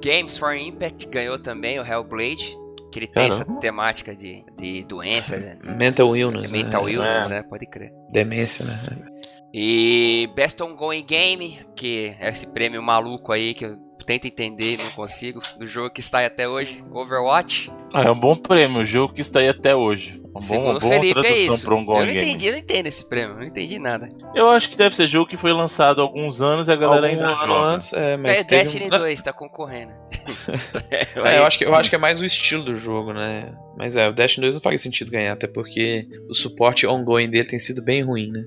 Games 0.01 0.37
for 0.37 0.53
Impact 0.55 1.07
ganhou 1.07 1.39
também 1.39 1.79
o 1.79 1.83
Hellblade, 1.85 2.57
que 2.91 2.99
ele 2.99 3.07
tem 3.07 3.29
essa 3.29 3.45
temática 3.59 4.15
de, 4.15 4.43
de 4.57 4.83
doença, 4.83 5.37
né? 5.37 5.57
Mental 5.63 6.15
illness, 6.15 6.51
mental 6.51 6.85
né? 6.85 6.91
illness, 6.91 7.31
É. 7.31 7.33
né? 7.35 7.43
Pode 7.43 7.65
crer. 7.65 7.91
Demência, 8.11 8.65
né? 8.65 8.79
E 9.53 10.29
Best 10.35 10.61
Ongoing 10.61 11.05
Game, 11.05 11.59
que 11.75 12.13
é 12.19 12.29
esse 12.29 12.45
prêmio 12.47 12.83
maluco 12.83 13.31
aí 13.31 13.53
que 13.53 13.65
eu 13.65 13.77
tento 14.05 14.25
entender 14.27 14.75
e 14.75 14.77
não 14.77 14.91
consigo, 14.91 15.41
do 15.57 15.65
jogo 15.65 15.89
que 15.89 15.99
está 15.99 16.19
aí 16.19 16.25
até 16.25 16.47
hoje, 16.47 16.83
Overwatch. 16.91 17.71
Ah, 17.93 18.03
é 18.03 18.11
um 18.11 18.19
bom 18.19 18.35
prêmio, 18.35 18.81
o 18.81 18.85
jogo 18.85 19.13
que 19.13 19.21
está 19.21 19.39
aí 19.39 19.49
até 19.49 19.75
hoje. 19.75 20.21
Um 20.35 20.39
bom, 20.39 20.41
Segundo 20.41 20.69
uma 20.71 20.79
boa 20.79 20.93
Felipe, 20.93 21.19
é 21.19 21.23
tradução 21.23 21.53
isso. 21.53 21.73
um 21.73 21.79
eu 21.79 21.85
não 21.85 22.05
Game. 22.07 22.17
entendi, 22.17 22.47
eu 22.47 22.51
não 22.51 22.59
entendo 22.59 22.87
esse 22.87 23.05
prêmio, 23.05 23.35
eu 23.35 23.37
não 23.37 23.45
entendi 23.45 23.79
nada. 23.79 24.09
Eu 24.35 24.49
acho 24.49 24.69
que 24.69 24.75
deve 24.75 24.93
ser 24.93 25.07
jogo 25.07 25.29
que 25.29 25.37
foi 25.37 25.53
lançado 25.53 26.01
há 26.01 26.03
alguns 26.03 26.41
anos 26.41 26.67
e 26.67 26.71
a 26.73 26.75
galera 26.75 27.07
Algum 27.07 27.21
ainda 27.21 27.25
ano 27.41 27.47
joga. 27.47 27.67
antes, 27.69 27.93
é, 27.93 28.17
mas 28.17 28.39
é, 28.41 28.43
teve 28.43 28.63
Destiny 28.63 28.85
um... 28.87 28.89
2 28.89 29.21
tá 29.21 29.31
concorrendo. 29.31 29.93
É, 31.15 31.39
eu 31.39 31.45
acho, 31.45 31.57
que, 31.57 31.65
eu 31.65 31.73
acho 31.73 31.89
que 31.89 31.95
é 31.95 31.99
mais 31.99 32.19
o 32.19 32.25
estilo 32.25 32.63
do 32.63 32.75
jogo, 32.75 33.13
né? 33.13 33.55
Mas 33.77 33.95
é, 33.95 34.07
o 34.09 34.13
Destiny 34.13 34.45
2 34.47 34.55
não 34.55 34.61
faz 34.61 34.81
sentido 34.81 35.09
ganhar, 35.09 35.31
até 35.33 35.47
porque 35.47 36.07
o 36.29 36.33
suporte 36.33 36.85
ongoing 36.85 37.29
dele 37.29 37.47
tem 37.47 37.57
sido 37.57 37.81
bem 37.81 38.01
ruim, 38.03 38.29
né? 38.31 38.43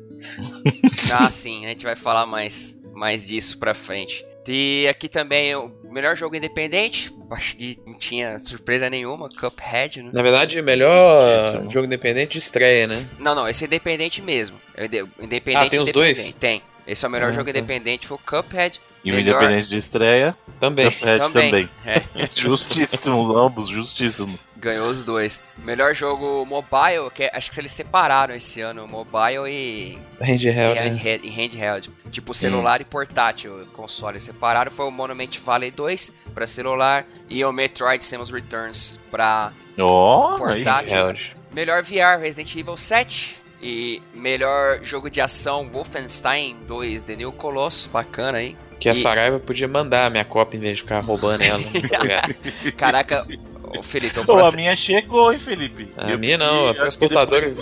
Ah, 1.11 1.30
sim, 1.30 1.64
a 1.64 1.71
gente 1.71 1.85
vai 1.85 1.97
falar 1.97 2.26
mais, 2.26 2.78
mais 2.92 3.26
disso 3.26 3.59
pra 3.59 3.75
frente. 3.75 4.25
E 4.47 4.87
aqui 4.88 5.09
também 5.09 5.54
o 5.54 5.71
melhor 5.92 6.16
jogo 6.16 6.37
independente, 6.37 7.12
acho 7.30 7.57
que 7.57 7.78
não 7.87 7.95
tinha 7.99 8.38
surpresa 8.38 8.88
nenhuma, 8.90 9.28
Cuphead, 9.28 10.02
né? 10.02 10.11
Na 10.12 10.23
verdade, 10.23 10.61
o 10.61 10.64
melhor 10.64 11.68
jogo 11.68 11.87
independente 11.87 12.33
de 12.33 12.38
estreia, 12.38 12.87
né? 12.87 13.09
Não, 13.18 13.35
não, 13.35 13.49
esse 13.49 13.64
é 13.64 13.66
independente 13.66 14.21
mesmo. 14.23 14.61
É 14.76 14.85
inde- 14.87 15.04
independente 15.21 15.66
Ah, 15.66 15.71
tem 15.71 15.80
os 15.80 15.88
independente. 15.88 16.23
dois? 16.23 16.33
Tem. 16.38 16.62
Esse 16.88 17.04
é 17.04 17.09
o 17.09 17.11
melhor 17.11 17.28
Ah, 17.28 17.33
jogo 17.33 17.45
tá. 17.45 17.50
independente, 17.50 18.07
foi 18.07 18.16
o 18.16 18.21
Cuphead. 18.21 18.80
E 19.04 19.12
o 19.12 19.14
Melhor- 19.14 19.37
Independente 19.40 19.68
de 19.68 19.76
estreia, 19.76 20.35
Também. 20.59 20.87
Cuphead 20.90 21.18
Também. 21.18 21.50
também. 21.50 21.71
É, 21.87 22.02
Justíssimos, 22.35 23.30
ambos, 23.30 23.68
justíssimos. 23.68 24.40
ganhou 24.57 24.90
os 24.90 25.04
dois. 25.04 25.40
Melhor 25.59 25.95
jogo 25.95 26.45
mobile, 26.45 27.09
que 27.14 27.23
é- 27.25 27.30
acho 27.33 27.50
que 27.52 27.61
eles 27.61 27.71
separaram 27.71 28.35
esse 28.35 28.61
ano, 28.61 28.88
mobile 28.88 29.47
e, 29.49 29.99
Handheld, 30.21 30.47
e 30.49 30.52
né? 30.52 30.88
handheld, 30.88 31.26
e 31.26 31.30
handheld. 31.30 31.90
Tipo 32.11 32.35
celular 32.35 32.80
e 32.80 32.85
portátil, 32.85 33.66
console. 33.75 34.18
Separaram 34.21 34.73
foi 34.73 34.87
o 34.87 34.90
Monument 34.90 35.38
Valley 35.45 35.71
2 35.71 36.12
pra 36.35 36.47
celular 36.47 37.07
e 37.28 37.45
o 37.45 37.52
Metroid 37.52 38.04
Samus 38.04 38.30
Returns 38.30 38.99
pra 39.11 39.52
Ó, 39.78 40.33
aí 40.45 40.64
Portátil. 40.64 40.90
Handheld. 40.90 41.37
melhor 41.54 41.83
VR 41.85 42.18
Resident 42.21 42.54
Evil 42.57 42.76
7 42.76 43.38
e 43.62 44.00
melhor 44.14 44.80
jogo 44.82 45.10
de 45.10 45.20
ação 45.20 45.68
Wolfenstein 45.70 46.56
2 46.66 47.02
The 47.02 47.16
New 47.16 47.32
Colossus, 47.32 47.86
bacana 47.86 48.38
aí. 48.38 48.56
Que 48.78 48.88
a 48.88 48.92
E- 48.92 48.96
Saraiva 48.96 49.40
podia 49.40 49.66
mandar 49.66 50.06
a 50.06 50.10
minha 50.10 50.24
cópia 50.24 50.56
em 50.56 50.60
vez 50.60 50.76
de 50.76 50.82
ficar 50.82 51.00
roubando 51.00 51.42
ela. 51.42 51.60
Caraca, 52.76 53.26
ô 53.76 53.82
Felipe, 53.82 54.24
Pô, 54.24 54.38
a 54.38 54.52
minha 54.52 54.76
chegou, 54.76 55.32
hein, 55.32 55.40
Felipe? 55.40 55.92
A 55.96 56.10
Eu 56.10 56.18
minha 56.18 56.38
pedi, 56.38 56.48
não, 56.50 56.68
a 56.68 56.74
transportadora- 56.74 57.52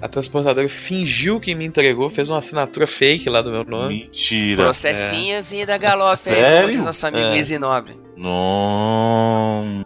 a 0.00 0.08
transportadora 0.08 0.66
fingiu 0.68 1.38
que 1.38 1.54
me 1.54 1.64
entregou, 1.66 2.08
fez 2.08 2.30
uma 2.30 2.38
assinatura 2.38 2.86
fake 2.86 3.28
lá 3.28 3.42
do 3.42 3.50
meu 3.50 3.64
nome. 3.64 4.04
Mentira. 4.04 4.62
processinha 4.64 5.42
vinda 5.42 5.76
galope 5.76 6.28
aí, 6.30 6.34
Sério? 6.36 6.60
como 6.62 6.72
diz 6.72 6.84
nosso 6.84 7.06
amigo 7.06 7.26
É. 7.26 7.58
Nobre. 7.58 7.96
Não. 8.16 9.84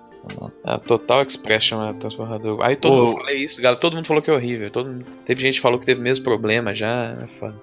A 0.65 0.79
Total 0.79 1.23
Express 1.23 1.65
chama 1.65 1.91
a 1.91 1.95
transportadora. 1.95 2.67
Aí 2.67 2.77
todo 2.77 2.93
Ô. 2.95 3.07
mundo 3.07 3.19
falei 3.19 3.45
isso, 3.45 3.61
galera. 3.61 3.81
Todo 3.81 3.97
mundo 3.97 4.07
falou 4.07 4.23
que 4.23 4.31
é 4.31 4.35
horrível. 4.35 4.71
Todo 4.71 4.91
mundo- 4.91 5.07
Teve 5.25 5.41
gente 5.43 5.55
que 5.55 5.61
falou 5.61 5.79
que 5.79 5.87
teve 5.87 6.01
o 6.01 6.03
mesmo 6.03 6.25
problema 6.25 6.75
já. 6.75 7.17
É 7.23 7.27
foda. 7.27 7.55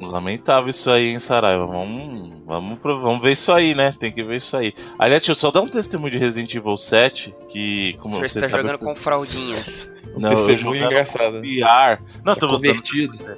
Lamentável 0.00 0.70
isso 0.70 0.90
aí, 0.90 1.10
hein, 1.10 1.20
Saraiva. 1.20 1.64
Vamos, 1.64 2.42
vamos, 2.44 2.78
vamos 2.82 3.22
ver 3.22 3.32
isso 3.32 3.52
aí, 3.52 3.72
né? 3.72 3.94
Tem 4.00 4.10
que 4.10 4.24
ver 4.24 4.38
isso 4.38 4.56
aí. 4.56 4.74
Aliás, 4.98 5.20
deixa 5.22 5.30
eu 5.30 5.36
só 5.36 5.50
dar 5.52 5.60
um 5.60 5.68
testemunho 5.68 6.10
de 6.10 6.18
Resident 6.18 6.52
Evil 6.54 6.76
7, 6.76 7.32
que, 7.48 7.96
como 8.00 8.16
Você 8.16 8.28
você 8.28 8.38
está 8.40 8.56
jogando 8.58 8.78
com 8.78 8.96
fraldinhas. 8.96 9.94
Não, 10.16 10.30
eu 10.30 10.34
Testemunho 10.36 10.80
jogando 10.80 10.92
engraçado. 10.92 11.32
com 11.34 11.40
VR. 11.42 12.02
Não, 12.24 12.34
Tá 12.34 12.40
tô 12.40 12.48
botando... 12.48 12.66
convertido. 12.68 13.36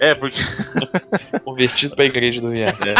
É, 0.00 0.14
porque... 0.14 0.38
convertido 1.44 1.94
pra 1.94 2.06
igreja 2.06 2.40
do 2.40 2.48
VR. 2.50 2.94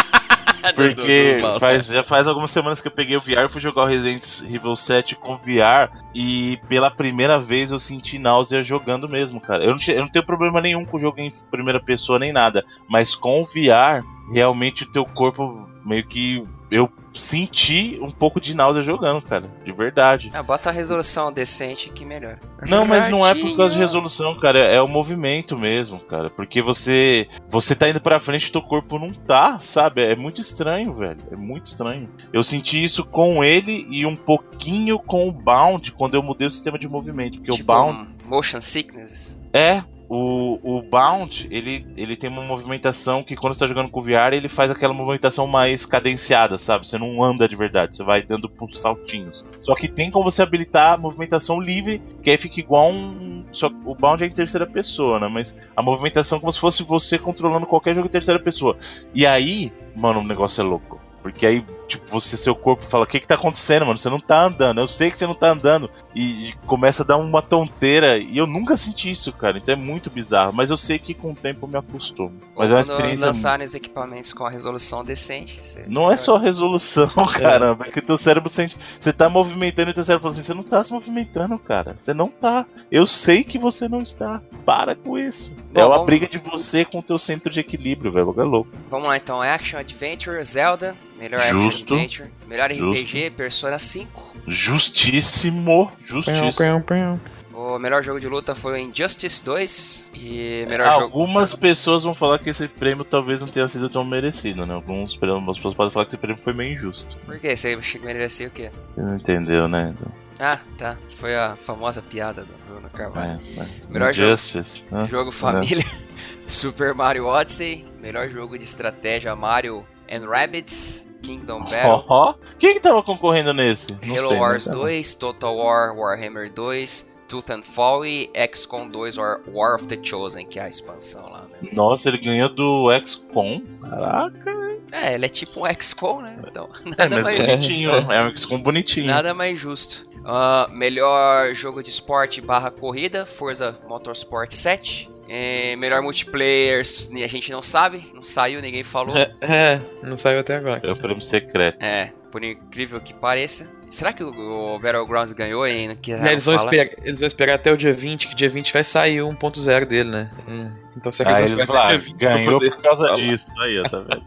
Porque 0.71 1.41
faz, 1.59 1.87
já 1.87 2.03
faz 2.03 2.27
algumas 2.27 2.51
semanas 2.51 2.79
que 2.79 2.87
eu 2.87 2.91
peguei 2.91 3.17
o 3.17 3.21
VR, 3.21 3.49
fui 3.49 3.59
jogar 3.59 3.83
o 3.83 3.87
Resident 3.87 4.23
Evil 4.43 4.75
7 4.75 5.15
com 5.15 5.35
VR 5.35 5.91
e 6.15 6.57
pela 6.69 6.89
primeira 6.89 7.39
vez 7.39 7.71
eu 7.71 7.79
senti 7.79 8.17
náusea 8.17 8.63
jogando 8.63 9.09
mesmo, 9.09 9.41
cara. 9.41 9.63
Eu 9.63 9.71
não, 9.71 9.79
eu 9.87 10.01
não 10.01 10.09
tenho 10.09 10.25
problema 10.25 10.61
nenhum 10.61 10.85
com 10.85 10.97
o 10.97 10.99
jogo 10.99 11.19
em 11.19 11.31
primeira 11.51 11.81
pessoa 11.81 12.17
nem 12.17 12.31
nada, 12.31 12.63
mas 12.87 13.13
com 13.15 13.41
o 13.41 13.45
VR, 13.45 14.05
realmente 14.31 14.83
o 14.83 14.91
teu 14.91 15.05
corpo 15.05 15.67
meio 15.85 16.05
que 16.05 16.43
eu 16.73 16.89
senti 17.13 17.99
um 18.01 18.09
pouco 18.09 18.41
de 18.41 18.55
náusea 18.55 18.81
jogando, 18.81 19.21
cara. 19.21 19.45
De 19.63 19.71
verdade. 19.71 20.31
Ah, 20.33 20.41
bota 20.41 20.69
a 20.69 20.73
resolução 20.73 21.31
decente 21.31 21.91
que 21.91 22.03
melhora. 22.03 22.39
Não, 22.65 22.83
mas 22.83 23.09
não 23.11 23.25
é 23.25 23.35
por 23.35 23.55
causa 23.55 23.75
de 23.75 23.79
resolução, 23.79 24.35
cara. 24.35 24.59
É 24.59 24.81
o 24.81 24.87
movimento 24.87 25.55
mesmo, 25.55 25.99
cara. 25.99 26.31
Porque 26.31 26.63
você 26.63 27.27
você 27.47 27.75
tá 27.75 27.87
indo 27.87 28.01
pra 28.01 28.19
frente 28.19 28.47
e 28.47 28.51
teu 28.51 28.61
corpo 28.61 28.97
não 28.97 29.11
tá, 29.13 29.59
sabe? 29.59 30.01
É 30.01 30.15
muito 30.15 30.41
estranho, 30.41 30.93
velho. 30.95 31.19
É 31.31 31.35
muito 31.35 31.67
estranho. 31.67 32.09
Eu 32.33 32.43
senti 32.43 32.83
isso 32.83 33.05
com 33.05 33.43
ele 33.43 33.85
e 33.91 34.03
um 34.05 34.15
pouquinho 34.15 34.97
com 34.97 35.29
o 35.29 35.31
Bound 35.31 35.91
quando 35.91 36.15
eu 36.15 36.23
mudei 36.23 36.47
o 36.47 36.51
sistema 36.51 36.79
de 36.79 36.87
movimento. 36.87 37.37
Porque 37.37 37.51
tipo, 37.51 37.71
o 37.71 37.75
Bound. 37.75 38.09
Motion 38.25 38.59
sickness. 38.59 39.37
É, 39.53 39.83
o, 40.09 40.59
o 40.61 40.81
Bound, 40.81 41.47
ele, 41.49 41.85
ele 41.95 42.15
tem 42.15 42.29
uma 42.29 42.43
movimentação 42.43 43.23
que 43.23 43.35
quando 43.35 43.53
você 43.53 43.61
tá 43.61 43.67
jogando 43.67 43.89
com 43.89 43.99
o 43.99 44.03
VR, 44.03 44.33
ele 44.33 44.49
faz 44.49 44.69
aquela 44.69 44.93
movimentação 44.93 45.47
mais 45.47 45.85
cadenciada, 45.85 46.57
sabe? 46.57 46.87
Você 46.87 46.97
não 46.97 47.23
anda 47.23 47.47
de 47.47 47.55
verdade, 47.55 47.95
você 47.95 48.03
vai 48.03 48.21
dando 48.21 48.51
saltinhos. 48.73 49.45
Só 49.61 49.75
que 49.75 49.87
tem 49.87 50.11
como 50.11 50.29
você 50.29 50.41
habilitar 50.41 50.93
a 50.93 50.97
movimentação 50.97 51.59
livre, 51.59 52.01
que 52.21 52.29
aí 52.29 52.37
fica 52.37 52.59
igual 52.59 52.91
um. 52.91 53.45
Só 53.51 53.67
o 53.85 53.95
Bound 53.95 54.23
é 54.23 54.27
em 54.27 54.31
terceira 54.31 54.65
pessoa, 54.65 55.19
né? 55.19 55.27
Mas 55.27 55.55
a 55.75 55.81
movimentação 55.81 56.37
é 56.37 56.41
como 56.41 56.53
se 56.53 56.59
fosse 56.59 56.83
você 56.83 57.17
controlando 57.17 57.65
qualquer 57.65 57.95
jogo 57.95 58.07
em 58.07 58.11
terceira 58.11 58.39
pessoa. 58.39 58.77
E 59.13 59.25
aí, 59.25 59.71
mano, 59.95 60.19
o 60.19 60.23
negócio 60.23 60.61
é 60.61 60.63
louco. 60.63 60.99
Porque 61.21 61.45
aí, 61.45 61.65
tipo, 61.87 62.09
você, 62.09 62.37
seu 62.37 62.55
corpo 62.55 62.85
fala: 62.85 63.03
O 63.03 63.07
que 63.07 63.19
que 63.19 63.27
tá 63.27 63.35
acontecendo, 63.35 63.85
mano? 63.85 63.97
Você 63.97 64.09
não 64.09 64.19
tá 64.19 64.43
andando. 64.43 64.79
Eu 64.79 64.87
sei 64.87 65.11
que 65.11 65.17
você 65.17 65.27
não 65.27 65.35
tá 65.35 65.49
andando. 65.49 65.89
E, 66.15 66.49
e, 66.49 66.53
começa 66.65 67.03
a 67.03 67.05
dar 67.05 67.17
uma 67.17 67.41
tonteira. 67.41 68.17
E 68.17 68.37
eu 68.37 68.47
nunca 68.47 68.75
senti 68.77 69.11
isso, 69.11 69.31
cara. 69.33 69.57
Então 69.57 69.73
é 69.73 69.77
muito 69.77 70.09
bizarro. 70.09 70.53
Mas 70.53 70.69
eu 70.69 70.77
sei 70.77 70.99
que 70.99 71.13
com 71.13 71.31
o 71.31 71.35
tempo 71.35 71.65
eu 71.65 71.69
me 71.69 71.77
acostumo. 71.77 72.33
Mas 72.55 72.69
é 72.69 72.73
uma 72.73 72.81
experiência. 72.81 73.25
lançarem 73.25 73.65
os 73.65 73.75
equipamentos 73.75 74.33
com 74.33 74.45
a 74.45 74.49
resolução 74.49 75.03
decente. 75.03 75.61
Não 75.87 76.11
é 76.11 76.17
só 76.17 76.37
resolução, 76.37 77.09
caramba. 77.39 77.85
É 77.87 77.91
que 77.91 78.01
teu 78.01 78.17
cérebro 78.17 78.49
sente. 78.49 78.77
Você 78.99 79.11
tá 79.11 79.29
movimentando 79.29 79.91
e 79.91 79.93
teu 79.93 80.03
cérebro 80.03 80.23
fala 80.23 80.33
assim: 80.33 80.43
Você 80.43 80.53
não 80.53 80.63
tá 80.63 80.83
se 80.83 80.91
movimentando, 80.91 81.57
cara. 81.59 81.95
Você 81.99 82.13
não 82.13 82.27
tá. 82.27 82.65
Eu 82.91 83.05
sei 83.05 83.43
que 83.43 83.57
você 83.57 83.87
não 83.87 83.99
está. 83.99 84.41
Para 84.65 84.95
com 84.95 85.17
isso. 85.17 85.51
Bom, 85.71 85.79
é 85.79 85.85
uma 85.85 85.95
vamos... 85.95 86.05
briga 86.05 86.27
de 86.27 86.37
você 86.37 86.85
com 86.85 86.99
o 86.99 87.03
teu 87.03 87.19
centro 87.19 87.51
de 87.51 87.59
equilíbrio, 87.59 88.11
velho. 88.11 88.33
É 88.37 88.43
louco. 88.43 88.69
Vamos 88.89 89.07
lá 89.07 89.17
então. 89.17 89.41
Action 89.41 89.79
Adventure, 89.79 90.43
Zelda. 90.43 90.95
Melhor 91.17 91.41
Justo. 91.43 91.72
Action 91.73 91.95
Adventure. 91.95 92.31
Melhor 92.47 92.71
RPG, 92.71 93.05
Justo. 93.05 93.31
Persona 93.35 93.79
5. 93.79 94.33
Justíssimo. 94.47 95.91
Justíssimo. 96.01 97.19
O 97.53 97.77
melhor 97.77 98.03
jogo 98.03 98.19
de 98.19 98.27
luta 98.27 98.55
foi 98.55 98.73
o 98.73 98.77
Injustice 98.77 99.43
2 99.45 100.11
e 100.15 100.65
melhor 100.67 100.87
Algumas 100.87 101.51
jogo... 101.51 101.61
pessoas 101.61 102.03
vão 102.03 102.15
falar 102.15 102.39
que 102.39 102.49
esse 102.49 102.67
prêmio 102.67 103.05
talvez 103.05 103.41
não 103.41 103.47
tenha 103.47 103.69
sido 103.69 103.89
tão 103.89 104.03
merecido, 104.03 104.65
né? 104.65 104.73
Algumas 104.73 105.15
pessoas 105.15 105.75
podem 105.75 105.91
falar 105.91 106.05
que 106.05 106.09
esse 106.09 106.17
prêmio 106.17 106.41
foi 106.43 106.51
meio 106.51 106.73
injusto. 106.73 107.15
Por 107.25 107.39
quê? 107.39 107.55
Você 107.55 107.69
achou 107.69 108.01
que 108.01 108.05
merecia 108.05 108.47
o 108.47 108.51
quê? 108.51 108.71
Você 108.95 109.01
não 109.01 109.15
entendeu, 109.15 109.67
né? 109.67 109.93
Então... 109.95 110.11
Ah, 110.39 110.59
tá. 110.77 110.97
Foi 111.19 111.35
a 111.35 111.55
famosa 111.55 112.01
piada 112.01 112.43
do 112.43 112.53
Bruno 112.67 112.89
Carvalho. 112.89 113.39
É, 113.55 113.61
é. 113.61 113.67
Melhor 113.87 114.11
Injustice. 114.11 114.83
jogo, 114.89 115.07
jogo 115.07 115.31
família. 115.31 115.85
Super 116.47 116.93
Mario 116.95 117.27
Odyssey. 117.27 117.85
Melhor 118.01 118.27
jogo 118.29 118.57
de 118.57 118.63
estratégia 118.65 119.35
Mario 119.35 119.85
and 120.11 120.27
Rabbids. 120.27 121.07
Kingdom 121.23 121.61
Battle. 121.65 122.05
Oh, 122.07 122.33
Quem 122.59 122.73
que 122.75 122.79
tava 122.79 123.01
concorrendo 123.01 123.53
nesse? 123.53 123.97
Não 124.05 124.15
Halo 124.15 124.29
sei, 124.29 124.39
Wars 124.39 124.65
2, 124.67 125.15
Total 125.15 125.55
War, 125.55 125.97
Warhammer 125.97 126.51
2, 126.53 127.11
Tooth 127.27 127.49
and 127.49 127.63
Fall 127.63 128.05
e 128.05 128.29
XCOM 128.53 128.89
2 128.89 129.17
War, 129.17 129.41
War 129.47 129.75
of 129.75 129.87
the 129.87 129.97
Chosen, 130.03 130.45
que 130.45 130.59
é 130.59 130.63
a 130.63 130.69
expansão 130.69 131.29
lá, 131.31 131.45
né? 131.49 131.69
Nossa, 131.71 132.09
ele 132.09 132.19
ganhou 132.19 132.49
do 132.49 132.89
XCOM? 133.03 133.61
Caraca. 133.81 134.63
É, 134.91 135.15
ele 135.15 135.25
é 135.25 135.29
tipo 135.29 135.65
um 135.65 135.73
XCOM, 135.81 136.21
né? 136.21 136.37
Então, 136.47 136.69
é, 136.97 137.09
mas 137.09 137.23
mais... 137.23 137.39
bonitinho. 137.39 137.89
é 137.89 138.23
um 138.23 138.37
XCOM 138.37 138.61
bonitinho. 138.61 139.07
Nada 139.07 139.33
mais 139.33 139.59
justo. 139.59 140.07
Uh, 140.19 140.71
melhor 140.71 141.53
jogo 141.53 141.81
de 141.81 141.89
esporte 141.89 142.39
barra 142.39 142.69
corrida, 142.69 143.25
Forza 143.25 143.77
Motorsport 143.87 144.51
7. 144.51 145.09
É, 145.35 145.75
melhor 145.77 146.03
multiplayer, 146.03 146.79
a 146.79 147.27
gente 147.27 147.51
não 147.51 147.63
sabe, 147.63 148.05
não 148.13 148.21
saiu, 148.21 148.61
ninguém 148.61 148.83
falou. 148.83 149.17
É, 149.17 149.33
é 149.41 149.81
não 150.03 150.15
saiu 150.15 150.39
até 150.39 150.57
agora. 150.57 150.79
É 150.83 150.91
o 150.91 150.95
prêmio 150.95 151.23
secreto. 151.23 151.83
É, 151.83 152.13
por 152.31 152.43
incrível 152.43 153.01
que 153.01 153.15
pareça. 153.15 153.67
Será 153.89 154.13
que 154.13 154.23
o, 154.23 154.77
Battlegrounds 154.77 155.33
ganhou 155.33 155.63
ainda? 155.63 155.95
Que 155.95 156.13
é, 156.13 156.31
eles, 156.33 156.45
vão 156.45 156.53
esperar, 156.53 156.89
eles 157.03 157.19
vão 157.19 157.25
esperar 157.25 157.55
até 157.55 157.71
o 157.71 157.77
dia 157.77 157.93
20, 157.93 158.27
que 158.27 158.35
dia 158.35 158.47
20 158.47 158.71
vai 158.71 158.83
sair 158.83 159.23
o 159.23 159.29
1.0 159.29 159.85
dele, 159.85 160.11
né? 160.11 160.31
É. 160.47 160.97
Então 160.97 161.11
será 161.11 161.31
que 161.31 161.37
ah, 161.37 161.45
eles 161.45 161.51
vão 161.51 161.59
esperar 161.61 161.97
ganhou 162.15 162.59
por 162.59 162.81
causa 162.83 163.07
falar. 163.07 163.17
disso. 163.17 163.47
Aí, 163.59 163.79
ó, 163.79 163.89
tá 163.89 163.99
vendo? 164.01 164.23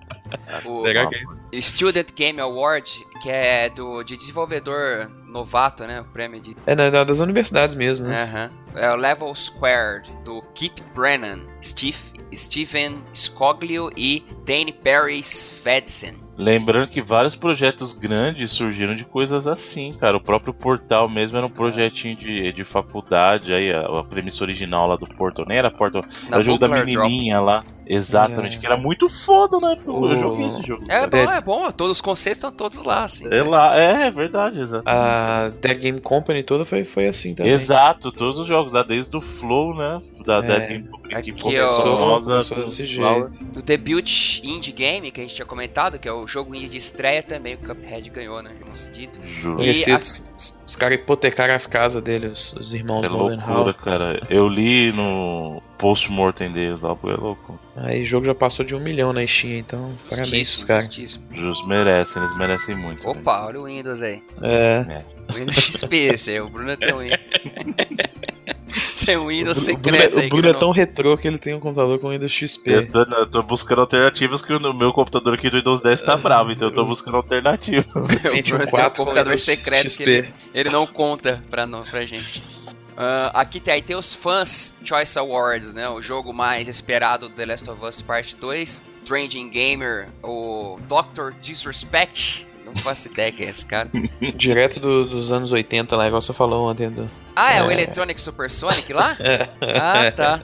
o, 0.64 0.82
o 1.56 1.62
Student 1.62 2.08
Game 2.16 2.40
Award, 2.40 2.90
que 3.22 3.30
é 3.30 3.68
do, 3.70 4.02
de 4.02 4.16
desenvolvedor 4.16 5.08
novato, 5.26 5.84
né? 5.84 6.00
O 6.00 6.04
prêmio 6.04 6.40
de. 6.40 6.56
É, 6.66 7.04
das 7.04 7.20
universidades 7.20 7.76
mesmo, 7.76 8.08
né? 8.08 8.24
Uhum. 8.24 8.65
É 8.76 8.90
o 8.90 8.96
Level 8.96 9.34
Squared, 9.34 10.12
do 10.24 10.42
Kip 10.54 10.82
Brennan, 10.94 11.40
Steve, 11.62 11.96
Steven 12.34 13.02
Scoglio 13.14 13.90
e 13.96 14.22
Danny 14.44 14.72
Perry 14.72 15.22
Svedsen. 15.22 16.26
Lembrando 16.38 16.88
que 16.88 17.00
vários 17.00 17.34
projetos 17.34 17.94
grandes 17.94 18.52
surgiram 18.52 18.94
de 18.94 19.06
coisas 19.06 19.46
assim, 19.46 19.94
cara. 19.94 20.18
O 20.18 20.20
próprio 20.20 20.52
Portal 20.52 21.08
mesmo 21.08 21.38
era 21.38 21.46
um 21.46 21.50
projetinho 21.50 22.14
de, 22.14 22.52
de 22.52 22.64
faculdade. 22.64 23.54
Aí 23.54 23.72
a, 23.72 23.80
a 23.80 24.04
premissa 24.04 24.44
original 24.44 24.86
lá 24.86 24.96
do 24.96 25.06
Portal 25.06 25.46
nem 25.48 25.56
era 25.56 25.70
Portal, 25.70 26.04
era 26.30 26.38
o 26.38 26.44
jogo 26.44 26.58
da 26.58 26.68
menininha 26.68 27.36
Drop. 27.36 27.46
lá. 27.46 27.64
Exatamente, 27.86 28.56
é. 28.56 28.60
que 28.60 28.66
era 28.66 28.76
muito 28.76 29.08
foda, 29.08 29.58
né? 29.60 29.78
O... 29.86 30.06
Eu 30.10 30.16
joguei 30.16 30.46
esse 30.46 30.62
jogo. 30.62 30.84
É 30.88 31.06
bom, 31.06 31.18
é 31.18 31.40
bom. 31.40 31.70
Todos 31.70 31.92
os 31.92 32.00
conceitos 32.00 32.38
estão 32.38 32.52
todos 32.52 32.82
lá, 32.84 33.04
assim. 33.04 33.28
É, 33.30 33.42
lá, 33.42 33.78
é, 33.78 34.06
é 34.06 34.10
verdade, 34.10 34.60
exato. 34.60 34.82
A 34.86 35.50
Dead 35.60 35.78
Game 35.78 36.00
Company 36.00 36.42
toda 36.42 36.64
foi, 36.64 36.84
foi 36.84 37.06
assim 37.06 37.34
também. 37.34 37.52
Exato, 37.52 38.10
todos 38.10 38.38
os 38.38 38.46
jogos 38.46 38.72
lá, 38.72 38.82
desde 38.82 39.16
o 39.16 39.20
Flow, 39.20 39.74
né? 39.74 40.02
Da 40.24 40.38
é. 40.38 40.42
Dead 40.42 40.68
Game 40.68 40.88
Company 40.88 40.96
que 41.22 41.32
começou, 41.32 42.20
começou 42.20 42.56
desse 42.58 42.84
jeito. 42.84 43.30
O 43.56 43.62
debut 43.62 44.40
indie 44.42 44.72
game 44.72 45.10
que 45.10 45.20
a 45.20 45.24
gente 45.24 45.34
tinha 45.34 45.46
comentado, 45.46 45.98
que 45.98 46.08
é 46.08 46.12
o 46.12 46.26
jogo 46.26 46.54
indie 46.54 46.68
de 46.68 46.76
estreia 46.78 47.22
também, 47.22 47.54
o 47.54 47.58
Cuphead 47.58 48.10
ganhou, 48.10 48.42
né? 48.42 48.50
Vamos 48.60 48.90
dito. 48.92 49.20
E 49.60 49.92
a... 49.92 49.98
os, 49.98 50.60
os 50.66 50.76
caras 50.76 50.98
hipotecaram 50.98 51.54
as 51.54 51.66
casas 51.66 52.02
dele, 52.02 52.28
os, 52.28 52.52
os 52.54 52.72
irmãos 52.72 53.04
É 53.04 53.08
loucura, 53.08 53.74
cara. 53.74 54.22
Eu 54.28 54.48
li 54.48 54.92
no 54.92 55.62
post-mortem 55.78 56.50
deles 56.50 56.82
lá, 56.82 56.90
é 56.90 57.14
louco. 57.14 57.58
Aí 57.76 58.02
o 58.02 58.06
jogo 58.06 58.26
já 58.26 58.34
passou 58.34 58.64
de 58.64 58.74
um 58.74 58.80
milhão 58.80 59.12
na 59.12 59.26
Steam, 59.26 59.58
então 59.58 59.92
parabéns 60.08 60.50
pros 60.50 60.64
caras. 60.64 60.88
Justo, 61.32 61.66
merecem, 61.66 62.22
eles 62.22 62.36
merecem 62.36 62.74
muito. 62.74 63.06
Opa, 63.06 63.40
né? 63.40 63.46
olha 63.46 63.60
o 63.60 63.64
Windows 63.64 64.02
aí. 64.02 64.22
É. 64.40 64.86
é. 64.88 65.32
Windows 65.34 65.56
XP, 65.60 65.96
esse 65.96 66.30
aí, 66.30 66.40
o 66.40 66.48
Bruno 66.48 66.76
tem 66.76 66.94
um 66.94 66.98
Windows. 66.98 67.20
tem 69.04 69.16
um 69.16 69.28
Windows 69.28 69.58
secreto 69.58 70.06
o 70.06 70.10
Bruno, 70.10 70.26
o 70.26 70.28
Bruno 70.28 70.48
é 70.48 70.52
tão 70.54 70.70
retrô 70.70 71.16
que 71.16 71.28
ele 71.28 71.38
tem 71.38 71.54
um 71.54 71.60
computador 71.60 71.98
com 71.98 72.10
Windows 72.10 72.32
XP. 72.32 72.70
Eu 72.70 72.90
tô, 72.90 73.02
eu 73.02 73.26
tô 73.26 73.42
buscando 73.42 73.82
alternativas 73.82 74.40
que 74.40 74.52
o 74.52 74.74
meu 74.74 74.92
computador 74.92 75.34
aqui 75.34 75.50
do 75.50 75.58
Windows 75.58 75.80
10 75.82 76.02
tá 76.02 76.16
bravo, 76.18 76.52
então 76.52 76.68
eu 76.68 76.74
tô 76.74 76.84
buscando 76.84 77.18
alternativas. 77.18 77.86
o 77.94 78.02
Bruno 78.02 78.66
tem 78.66 78.84
um 78.84 78.90
computador 78.90 79.38
secreto 79.38 79.90
XP. 79.90 80.04
que 80.04 80.10
ele, 80.10 80.34
ele 80.54 80.70
não 80.70 80.86
conta 80.86 81.42
pra, 81.50 81.66
não, 81.66 81.82
pra 81.82 82.06
gente. 82.06 82.42
Uh, 82.96 83.28
aqui 83.34 83.60
tem, 83.60 83.74
aí 83.74 83.82
tem 83.82 83.94
os 83.94 84.14
fãs 84.14 84.74
Choice 84.82 85.18
Awards, 85.18 85.74
né? 85.74 85.86
O 85.88 86.00
jogo 86.00 86.32
mais 86.32 86.66
esperado 86.66 87.28
do 87.28 87.34
The 87.34 87.44
Last 87.44 87.70
of 87.70 87.84
Us 87.84 88.00
Part 88.00 88.36
2. 88.36 88.82
Trending 89.04 89.50
Gamer, 89.50 90.08
o 90.22 90.76
Dr. 90.88 91.32
Disrespect. 91.40 92.46
Não 92.64 92.74
faço 92.74 93.06
ideia 93.06 93.30
quem 93.30 93.46
é 93.46 93.50
esse 93.50 93.64
cara. 93.64 93.88
Direto 94.34 94.80
do, 94.80 95.08
dos 95.08 95.30
anos 95.30 95.52
80 95.52 95.96
lá, 95.96 96.08
igual 96.08 96.20
você 96.20 96.32
falou 96.32 96.68
ontem. 96.68 96.90
Do... 96.90 97.08
Ah, 97.36 97.54
é, 97.54 97.58
é, 97.58 97.62
o 97.62 97.70
Electronic 97.70 98.20
Supersonic 98.20 98.92
lá? 98.92 99.16
ah, 99.62 100.10
tá. 100.10 100.42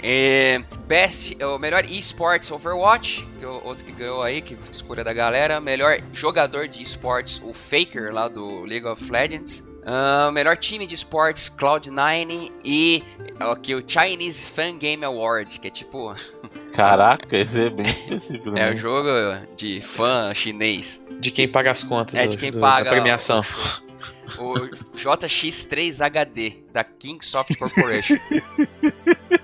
É, 0.00 0.62
best, 0.86 1.36
é 1.38 1.46
o 1.46 1.58
melhor 1.58 1.84
esports 1.84 2.50
Overwatch, 2.50 3.28
que 3.38 3.44
é 3.44 3.48
o 3.48 3.64
outro 3.64 3.84
que 3.84 3.92
ganhou 3.92 4.22
aí, 4.22 4.40
que 4.40 4.56
escolha 4.70 5.02
da 5.02 5.12
galera. 5.12 5.60
Melhor 5.60 6.00
jogador 6.12 6.68
de 6.68 6.82
esportes, 6.82 7.40
o 7.44 7.52
Faker 7.52 8.12
lá 8.12 8.28
do 8.28 8.64
League 8.64 8.86
of 8.86 9.10
Legends. 9.10 9.66
Uh, 9.82 10.30
melhor 10.30 10.56
time 10.56 10.86
de 10.86 10.94
esportes 10.94 11.50
Cloud9 11.50 12.52
e 12.64 13.02
aqui, 13.40 13.74
o 13.74 13.82
Chinese 13.86 14.46
Fan 14.46 14.78
Game 14.78 15.04
Award, 15.04 15.58
que 15.58 15.66
é 15.66 15.70
tipo. 15.70 16.14
Caraca, 16.72 17.36
esse 17.36 17.66
é 17.66 17.70
bem 17.70 17.86
específico. 17.86 18.52
Né? 18.52 18.68
É 18.68 18.72
o 18.72 18.76
jogo 18.76 19.08
de 19.56 19.82
fã 19.82 20.32
chinês. 20.34 21.04
De 21.20 21.30
quem 21.30 21.48
paga 21.48 21.72
as 21.72 21.82
contas. 21.82 22.14
É, 22.14 22.26
de 22.26 22.36
quem 22.36 22.52
do, 22.52 22.60
paga. 22.60 22.90
A 22.90 22.92
premiação. 22.92 23.44
O, 24.38 24.52
o 24.54 24.70
JX3HD, 24.96 26.62
da 26.72 26.84
Kingsoft 26.84 27.56
Corporation. 27.56 28.16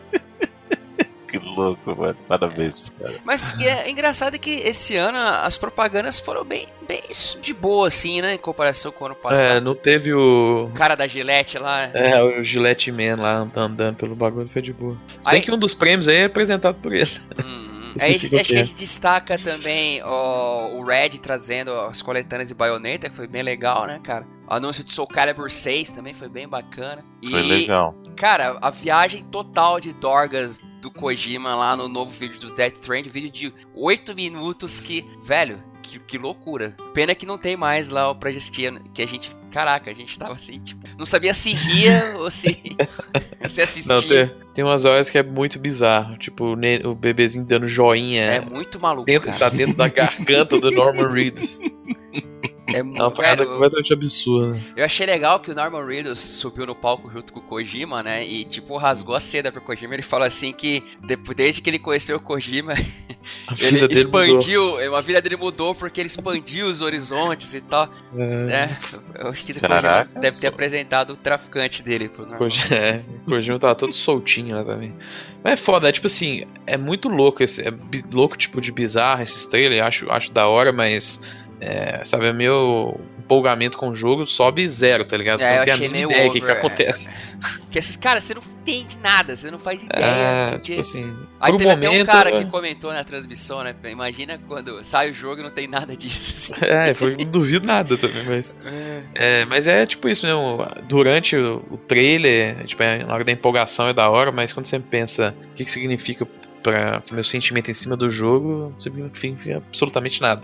louco, 1.58 1.96
mano. 1.96 2.16
Parabéns, 2.28 2.90
cara. 2.98 3.14
Mas 3.24 3.58
é 3.60 3.90
engraçado 3.90 4.38
que 4.38 4.50
esse 4.50 4.96
ano 4.96 5.18
as 5.18 5.56
propagandas 5.56 6.18
foram 6.20 6.44
bem, 6.44 6.66
bem 6.86 7.02
de 7.40 7.52
boa, 7.52 7.88
assim, 7.88 8.20
né? 8.22 8.34
Em 8.34 8.38
comparação 8.38 8.90
com 8.92 9.04
o 9.04 9.06
ano 9.08 9.16
É, 9.18 9.22
passado. 9.22 9.60
não 9.64 9.74
teve 9.74 10.12
o. 10.14 10.66
O 10.70 10.72
cara 10.74 10.94
da 10.94 11.06
Gillette 11.06 11.58
lá. 11.58 11.82
É, 11.94 12.22
o 12.22 12.42
Gillette 12.42 12.90
Man 12.92 13.16
lá 13.20 13.46
andando 13.56 13.96
pelo 13.96 14.14
bagulho 14.14 14.48
foi 14.48 14.62
de 14.62 14.72
boa. 14.72 14.96
Se 15.20 15.28
bem 15.30 15.40
Aí- 15.40 15.42
que 15.42 15.50
um 15.52 15.58
dos 15.58 15.74
prêmios 15.74 16.08
aí 16.08 16.16
é 16.16 16.24
apresentado 16.24 16.76
por 16.80 16.92
ele. 16.92 17.10
Não 17.36 18.04
Aí 18.04 18.14
acho 18.14 18.28
que 18.28 18.36
a 18.36 18.40
é. 18.40 18.44
gente 18.44 18.74
destaca 18.74 19.38
também 19.38 20.00
ó, 20.04 20.68
o 20.74 20.84
Red 20.84 21.10
trazendo 21.20 21.72
as 21.72 22.00
coletâneas 22.02 22.48
de 22.48 22.54
Bayonetta, 22.54 23.08
que 23.10 23.16
foi 23.16 23.26
bem 23.26 23.42
legal, 23.42 23.86
né, 23.86 23.98
cara? 24.04 24.24
O 24.48 24.54
anúncio 24.54 24.84
de 24.84 24.92
Soul 24.92 25.08
Calibur 25.08 25.50
6 25.50 25.90
também 25.90 26.14
foi 26.14 26.28
bem 26.28 26.46
bacana. 26.46 27.02
E, 27.22 27.30
Foi 27.30 27.42
legal. 27.42 27.94
cara, 28.14 28.56
a 28.60 28.70
viagem 28.70 29.24
total 29.24 29.80
de 29.80 29.92
Dorgas 29.94 30.60
do 30.80 30.90
Kojima 30.90 31.54
lá 31.54 31.76
no 31.76 31.88
novo 31.88 32.10
vídeo 32.10 32.38
do 32.38 32.50
Death 32.52 32.74
Stranding, 32.80 33.10
vídeo 33.10 33.30
de 33.30 33.54
8 33.74 34.14
minutos 34.14 34.80
que, 34.80 35.04
velho, 35.22 35.62
que, 35.82 35.98
que 35.98 36.18
loucura. 36.18 36.76
Pena 36.94 37.14
que 37.14 37.26
não 37.26 37.38
tem 37.38 37.56
mais 37.56 37.88
lá 37.88 38.10
o 38.10 38.14
pra 38.14 38.30
Justia, 38.30 38.72
que 38.92 39.02
a 39.02 39.06
gente, 39.06 39.34
caraca, 39.50 39.90
a 39.90 39.94
gente 39.94 40.18
tava 40.18 40.34
assim, 40.34 40.60
tipo, 40.60 40.86
não 40.98 41.06
sabia 41.06 41.34
se 41.34 41.52
ria 41.52 42.14
ou 42.16 42.30
se, 42.30 42.76
se 43.46 43.62
assistia. 43.62 43.94
Não, 43.94 44.02
tem, 44.02 44.30
tem 44.54 44.64
umas 44.64 44.84
horas 44.84 45.10
que 45.10 45.18
é 45.18 45.22
muito 45.22 45.58
bizarro. 45.58 46.16
Tipo, 46.16 46.54
o 46.84 46.94
bebezinho 46.94 47.44
dando 47.44 47.66
joinha. 47.66 48.22
É 48.22 48.40
muito 48.40 48.80
maluco, 48.80 49.06
dentro, 49.06 49.28
cara. 49.28 49.38
tá 49.38 49.48
dentro 49.48 49.76
da 49.76 49.88
garganta 49.88 50.58
do 50.58 50.70
Norman 50.70 51.08
Reedus. 51.12 51.58
É 52.68 52.78
É 52.78 52.82
uma 52.82 53.04
muito, 53.04 53.16
parada 53.16 53.46
completamente 53.46 53.92
absurda. 53.92 54.58
Eu 54.76 54.84
achei 54.84 55.06
legal 55.06 55.40
que 55.40 55.50
o 55.50 55.54
Norman 55.54 55.84
Reedus 55.86 56.18
subiu 56.20 56.66
no 56.66 56.74
palco 56.74 57.10
junto 57.10 57.32
com 57.32 57.40
o 57.40 57.42
Kojima, 57.42 58.02
né? 58.02 58.26
E, 58.26 58.44
tipo, 58.44 58.76
rasgou 58.76 59.14
a 59.14 59.20
seda 59.20 59.50
pro 59.50 59.60
Kojima. 59.60 59.94
Ele 59.94 60.02
falou 60.02 60.26
assim 60.26 60.52
que, 60.52 60.82
depois, 61.04 61.36
desde 61.36 61.60
que 61.62 61.70
ele 61.70 61.78
conheceu 61.78 62.16
o 62.16 62.20
Kojima, 62.20 62.74
ele 63.58 63.86
dele 63.88 64.04
mudou. 64.06 64.38
expandiu, 64.38 64.94
a 64.96 65.00
vida 65.00 65.20
dele 65.20 65.36
mudou 65.36 65.74
porque 65.74 66.00
ele 66.00 66.06
expandiu 66.08 66.66
os 66.66 66.80
horizontes 66.80 67.54
e 67.54 67.60
tal. 67.60 67.88
É, 68.16 68.68
É, 68.68 68.76
eu 69.22 69.28
acho 69.28 69.44
que 69.44 69.52
o 69.52 69.60
Caraca, 69.60 70.04
Kojima 70.06 70.20
deve 70.20 70.38
ter 70.38 70.46
só. 70.46 70.48
apresentado 70.48 71.12
o 71.12 71.16
traficante 71.16 71.82
dele 71.82 72.08
pro 72.08 72.22
Norman 72.26 72.38
Koji- 72.38 72.74
é, 72.74 73.00
o 73.26 73.30
Kojima 73.30 73.58
tava 73.58 73.74
todo 73.74 73.92
soltinho 73.94 74.56
lá 74.56 74.64
também. 74.64 74.94
Mas 75.42 75.52
é 75.54 75.56
foda, 75.56 75.88
é 75.88 75.92
tipo 75.92 76.06
assim, 76.08 76.44
é 76.66 76.76
muito 76.76 77.08
louco 77.08 77.42
esse. 77.42 77.62
É 77.62 77.72
louco 78.12 78.36
tipo 78.36 78.60
de 78.60 78.72
bizarro 78.72 79.22
esses 79.22 79.46
trailers, 79.46 79.82
acho, 79.86 80.10
acho 80.10 80.32
da 80.32 80.46
hora, 80.48 80.72
mas. 80.72 81.20
É, 81.60 82.02
sabe, 82.04 82.26
é 82.26 82.32
meu 82.32 83.00
empolgamento 83.18 83.76
com 83.76 83.90
o 83.90 83.94
jogo 83.94 84.26
sobe 84.26 84.66
zero, 84.68 85.04
tá 85.04 85.16
ligado? 85.16 85.42
É, 85.42 85.54
eu 85.54 85.58
não 85.58 85.64
tenho 85.64 85.76
a 85.76 85.80
mínima 85.80 86.12
ideia 86.12 86.26
do 86.28 86.32
que, 86.32 86.40
que 86.40 86.46
é. 86.46 86.52
acontece. 86.52 87.10
Porque 87.60 87.78
esses 87.78 87.96
caras, 87.96 88.24
você 88.24 88.34
não 88.34 88.42
entende 88.42 88.96
nada, 89.02 89.36
você 89.36 89.50
não 89.50 89.58
faz 89.58 89.82
ideia. 89.82 90.04
É, 90.04 90.50
porque... 90.52 90.70
tipo 90.70 90.80
assim. 90.80 91.16
Aí 91.40 91.56
teve 91.56 91.70
até 91.70 91.88
um 91.88 91.92
momento, 91.92 92.06
cara 92.06 92.30
é- 92.30 92.32
que 92.32 92.50
comentou 92.50 92.92
na 92.92 93.04
transmissão, 93.04 93.62
né? 93.62 93.74
Imagina 93.84 94.40
quando 94.46 94.82
sai 94.82 95.10
o 95.10 95.12
jogo 95.12 95.40
e 95.40 95.42
não 95.42 95.50
tem 95.50 95.66
nada 95.66 95.96
disso. 95.96 96.52
Assim. 96.54 96.64
É, 96.68 96.94
foi- 96.94 97.16
não 97.16 97.24
duvido 97.24 97.66
nada 97.66 97.96
também, 97.96 98.24
mas. 98.24 98.56
É, 99.14 99.44
mas 99.46 99.66
é 99.66 99.84
tipo 99.84 100.08
isso 100.08 100.24
mesmo. 100.24 100.66
Durante 100.88 101.36
o, 101.36 101.62
o 101.70 101.76
trailer, 101.76 102.64
tipo, 102.64 102.82
é, 102.82 103.04
na 103.04 103.14
hora 103.14 103.24
da 103.24 103.32
empolgação 103.32 103.88
é 103.88 103.92
da 103.92 104.08
hora, 104.08 104.30
mas 104.30 104.52
quando 104.52 104.66
você 104.66 104.78
pensa 104.78 105.34
o 105.50 105.54
que, 105.54 105.64
que 105.64 105.70
significa 105.70 106.26
para 106.62 107.02
meu 107.12 107.24
sentimento 107.24 107.70
em 107.70 107.74
cima 107.74 107.96
do 107.96 108.10
jogo, 108.10 108.74
significa 108.78 109.58
absolutamente 109.58 110.20
nada. 110.20 110.42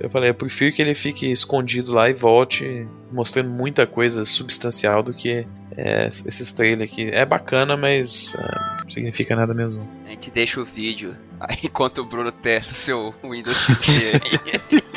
Eu 0.00 0.10
falei, 0.10 0.30
eu 0.30 0.34
prefiro 0.34 0.74
que 0.74 0.82
ele 0.82 0.94
fique 0.94 1.30
escondido 1.30 1.92
lá 1.92 2.08
e 2.08 2.12
volte 2.12 2.86
mostrando 3.10 3.50
muita 3.50 3.86
coisa 3.86 4.24
substancial 4.24 5.02
do 5.02 5.12
que 5.14 5.46
é, 5.76 6.08
esses 6.08 6.52
trailers 6.52 6.90
aqui. 6.90 7.10
É 7.12 7.24
bacana, 7.24 7.76
mas 7.76 8.34
é, 8.34 8.82
não 8.82 8.90
significa 8.90 9.36
nada 9.36 9.54
mesmo. 9.54 9.88
A 10.06 10.10
gente 10.10 10.30
deixa 10.30 10.60
o 10.60 10.64
vídeo, 10.64 11.16
aí 11.40 11.58
enquanto 11.64 11.98
o 11.98 12.04
Bruno 12.04 12.32
testa 12.32 12.72
o 12.72 12.76
seu 12.76 13.14
Windows 13.22 13.56
XP. 13.56 14.20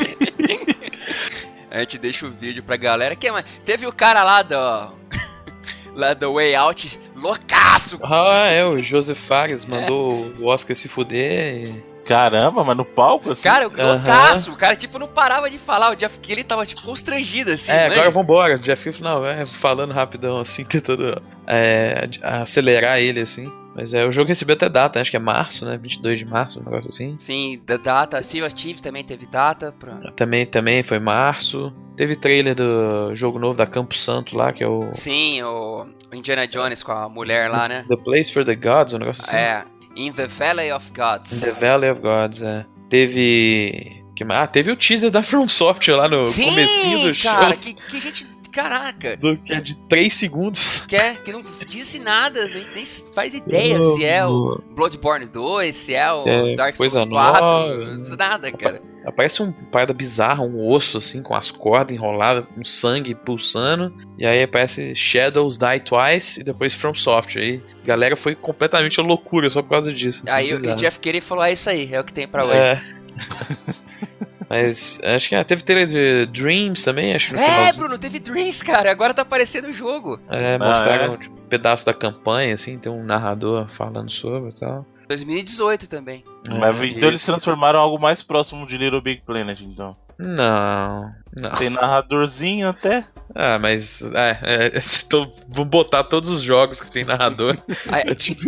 a 1.69 1.79
gente 1.79 1.97
deixa 1.97 2.25
o 2.25 2.31
vídeo 2.31 2.63
pra 2.63 2.77
galera. 2.77 3.15
Que, 3.15 3.31
mas 3.31 3.45
teve 3.63 3.85
o 3.85 3.93
cara 3.93 4.23
lá 4.23 4.41
do. 4.41 4.55
lá 5.93 6.13
do 6.13 6.33
Way 6.33 6.55
Out, 6.55 6.99
loucaço! 7.25 7.99
Ah, 8.03 8.47
é, 8.47 8.63
o 8.65 8.79
Joseph 8.79 9.17
Fares 9.17 9.65
mandou 9.65 10.31
o 10.39 10.45
Oscar 10.47 10.75
se 10.75 10.87
fuder. 10.87 11.55
e- 11.55 11.95
Caramba, 12.05 12.63
mas 12.63 12.77
no 12.77 12.85
palco, 12.85 13.31
assim? 13.31 13.41
Cara, 13.41 13.63
loucaço! 13.67 14.51
O 14.51 14.55
cara, 14.55 14.75
tipo, 14.75 14.99
não 14.99 15.07
parava 15.07 15.49
de 15.49 15.57
falar. 15.57 15.89
O 15.91 15.95
Jeff 15.95 16.19
Keighley 16.19 16.43
tava, 16.43 16.63
tipo, 16.63 16.83
constrangido, 16.83 17.51
assim. 17.51 17.71
É, 17.71 17.85
manja? 17.89 17.93
agora 18.01 18.11
vambora. 18.11 18.59
Jeff 18.59 18.83
Keighley, 18.83 19.03
não, 19.03 19.25
é, 19.25 19.43
falando 19.43 19.91
rapidão, 19.91 20.37
assim, 20.37 20.63
tentando 20.63 21.19
é, 21.47 22.07
acelerar 22.21 22.99
ele, 22.99 23.21
assim. 23.21 23.51
Mas 23.75 23.93
é, 23.93 24.05
o 24.05 24.11
jogo 24.11 24.29
recebeu 24.29 24.55
até 24.55 24.69
data, 24.69 25.01
acho 25.01 25.11
que 25.11 25.17
é 25.17 25.19
março, 25.19 25.65
né? 25.65 25.77
22 25.77 26.19
de 26.19 26.25
março, 26.25 26.61
um 26.61 26.63
negócio 26.63 26.89
assim. 26.89 27.17
Sim, 27.19 27.61
da 27.65 27.75
data. 27.75 28.23
Sea 28.23 28.45
of 28.45 28.55
Thieves 28.55 28.81
também 28.81 29.03
teve 29.03 29.25
data. 29.25 29.73
Pra... 29.77 30.11
Também, 30.13 30.45
também 30.45 30.81
foi 30.81 30.97
março. 30.97 31.73
Teve 31.97 32.15
trailer 32.15 32.55
do 32.55 33.13
jogo 33.15 33.37
novo 33.37 33.55
da 33.55 33.65
Campo 33.65 33.93
Santo 33.93 34.35
lá, 34.35 34.53
que 34.53 34.63
é 34.63 34.67
o 34.67 34.89
Sim, 34.93 35.43
o 35.43 35.85
Indiana 36.13 36.47
Jones 36.47 36.83
com 36.83 36.93
a 36.93 37.09
mulher 37.09 37.49
lá, 37.49 37.67
né? 37.67 37.85
The 37.89 37.97
Place 37.97 38.31
for 38.31 38.45
the 38.45 38.55
Gods, 38.55 38.93
um 38.93 38.99
negócio 38.99 39.23
assim. 39.23 39.35
É. 39.35 39.63
In 39.95 40.11
the 40.11 40.27
Valley 40.27 40.71
of 40.71 40.91
Gods. 40.91 41.41
In 41.41 41.53
the 41.53 41.59
Valley 41.59 41.91
of 41.91 42.01
Gods, 42.01 42.41
é. 42.41 42.65
Teve. 42.89 44.03
Ah, 44.29 44.47
teve 44.47 44.71
o 44.71 44.77
teaser 44.77 45.11
da 45.11 45.21
From 45.21 45.49
Software 45.49 45.97
lá 45.97 46.07
no 46.07 46.25
Sim, 46.25 46.45
comecinho 46.45 47.11
do 47.11 47.21
cara, 47.21 47.49
show. 47.49 47.57
que, 47.57 47.73
que 47.73 47.99
gente. 47.99 48.34
Caraca, 48.55 49.17
Do, 49.17 49.35
que 49.37 49.51
é 49.51 49.59
de 49.59 49.75
3 49.75 50.13
segundos. 50.13 50.85
que, 50.87 50.95
é, 50.95 51.13
que 51.15 51.29
não 51.33 51.43
disse 51.67 51.99
nada, 51.99 52.47
nem, 52.47 52.65
nem 52.73 52.85
faz 53.13 53.33
ideia 53.33 53.83
se 53.83 54.05
é 54.05 54.25
o 54.25 54.61
Bloodborne 54.73 55.25
2, 55.25 55.75
se 55.75 55.93
é 55.93 56.09
o 56.09 56.25
É, 56.25 56.55
Dark 56.55 56.77
Souls 56.77 56.93
4, 56.93 57.09
nova. 57.09 58.15
nada, 58.17 58.51
cara. 58.53 58.81
Aparece 59.05 59.43
um 59.43 59.51
parada 59.51 59.93
bizarra, 59.93 60.41
um 60.41 60.67
osso 60.69 60.97
assim, 60.97 61.21
com 61.21 61.35
as 61.35 61.51
cordas 61.51 61.93
enroladas, 61.95 62.45
um 62.57 62.63
sangue 62.63 63.13
pulsando. 63.13 63.93
E 64.17 64.25
aí 64.25 64.41
aparece 64.41 64.95
Shadows 64.95 65.57
Die 65.57 65.79
Twice 65.81 66.39
e 66.39 66.43
depois 66.43 66.73
From 66.73 66.95
Software. 66.95 67.41
Aí 67.43 67.63
a 67.83 67.85
galera 67.85 68.15
foi 68.15 68.35
completamente 68.35 68.99
loucura 69.01 69.49
só 69.49 69.61
por 69.61 69.69
causa 69.71 69.93
disso. 69.93 70.23
assim, 70.25 70.35
Aí 70.35 70.53
o, 70.53 70.75
Jeff 70.77 70.97
Keighley 70.99 71.21
falou, 71.21 71.43
é 71.43 71.51
isso 71.51 71.69
aí, 71.69 71.93
é 71.93 71.99
o 71.99 72.03
que 72.05 72.13
tem 72.13 72.25
pra 72.25 72.45
hoje. 72.45 72.55
É. 72.55 72.81
Mas 74.49 74.99
acho 75.03 75.29
que 75.29 75.35
ah, 75.35 75.43
teve 75.43 75.63
trailer 75.63 75.87
de 75.87 76.25
Dreams 76.27 76.83
também, 76.83 77.13
acho 77.15 77.27
que 77.27 77.33
no 77.33 77.39
É, 77.39 77.45
finalzinho. 77.45 77.75
Bruno, 77.77 77.97
teve 77.97 78.19
Dreams, 78.19 78.63
cara, 78.63 78.91
agora 78.91 79.13
tá 79.13 79.21
aparecendo 79.23 79.69
o 79.69 79.73
jogo. 79.73 80.19
É, 80.29 80.55
Ah, 80.55 80.59
mostraram 80.59 81.17
tipo, 81.17 81.35
um 81.35 81.47
pedaço 81.47 81.85
da 81.85 81.93
campanha, 81.93 82.53
assim, 82.53 82.77
tem 82.77 82.91
um 82.91 83.03
narrador 83.03 83.67
falando 83.69 84.11
sobre 84.11 84.49
e 84.51 84.59
tal. 84.59 84.85
2018 85.07 85.87
também. 85.89 86.23
Mas 86.49 86.81
É, 86.81 86.85
então 86.87 87.09
eles 87.09 87.23
transformaram 87.25 87.79
algo 87.79 87.99
mais 87.99 88.21
próximo 88.23 88.65
de 88.65 88.77
Little 88.77 89.01
Big 89.01 89.21
Planet, 89.25 89.59
então. 89.61 89.95
Não, 90.17 91.11
não. 91.35 91.51
Tem 91.51 91.69
narradorzinho 91.69 92.69
até. 92.69 93.03
Ah, 93.33 93.59
mas. 93.59 94.01
É, 94.13 94.71
é, 94.77 94.79
se 94.79 95.09
tô- 95.09 95.29
vamos 95.49 95.69
botar 95.69 96.03
todos 96.05 96.29
os 96.29 96.41
jogos 96.41 96.79
que 96.79 96.89
tem 96.89 97.03
narrador. 97.03 97.57
É 97.91 98.13
tipo. 98.15 98.41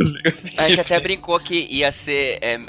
A 0.58 0.70
gente 0.70 0.80
até 0.82 0.98
brincou 1.02 1.38
que 1.40 1.68
ia 1.70 1.92
ser 1.92 2.38
é, 2.42 2.60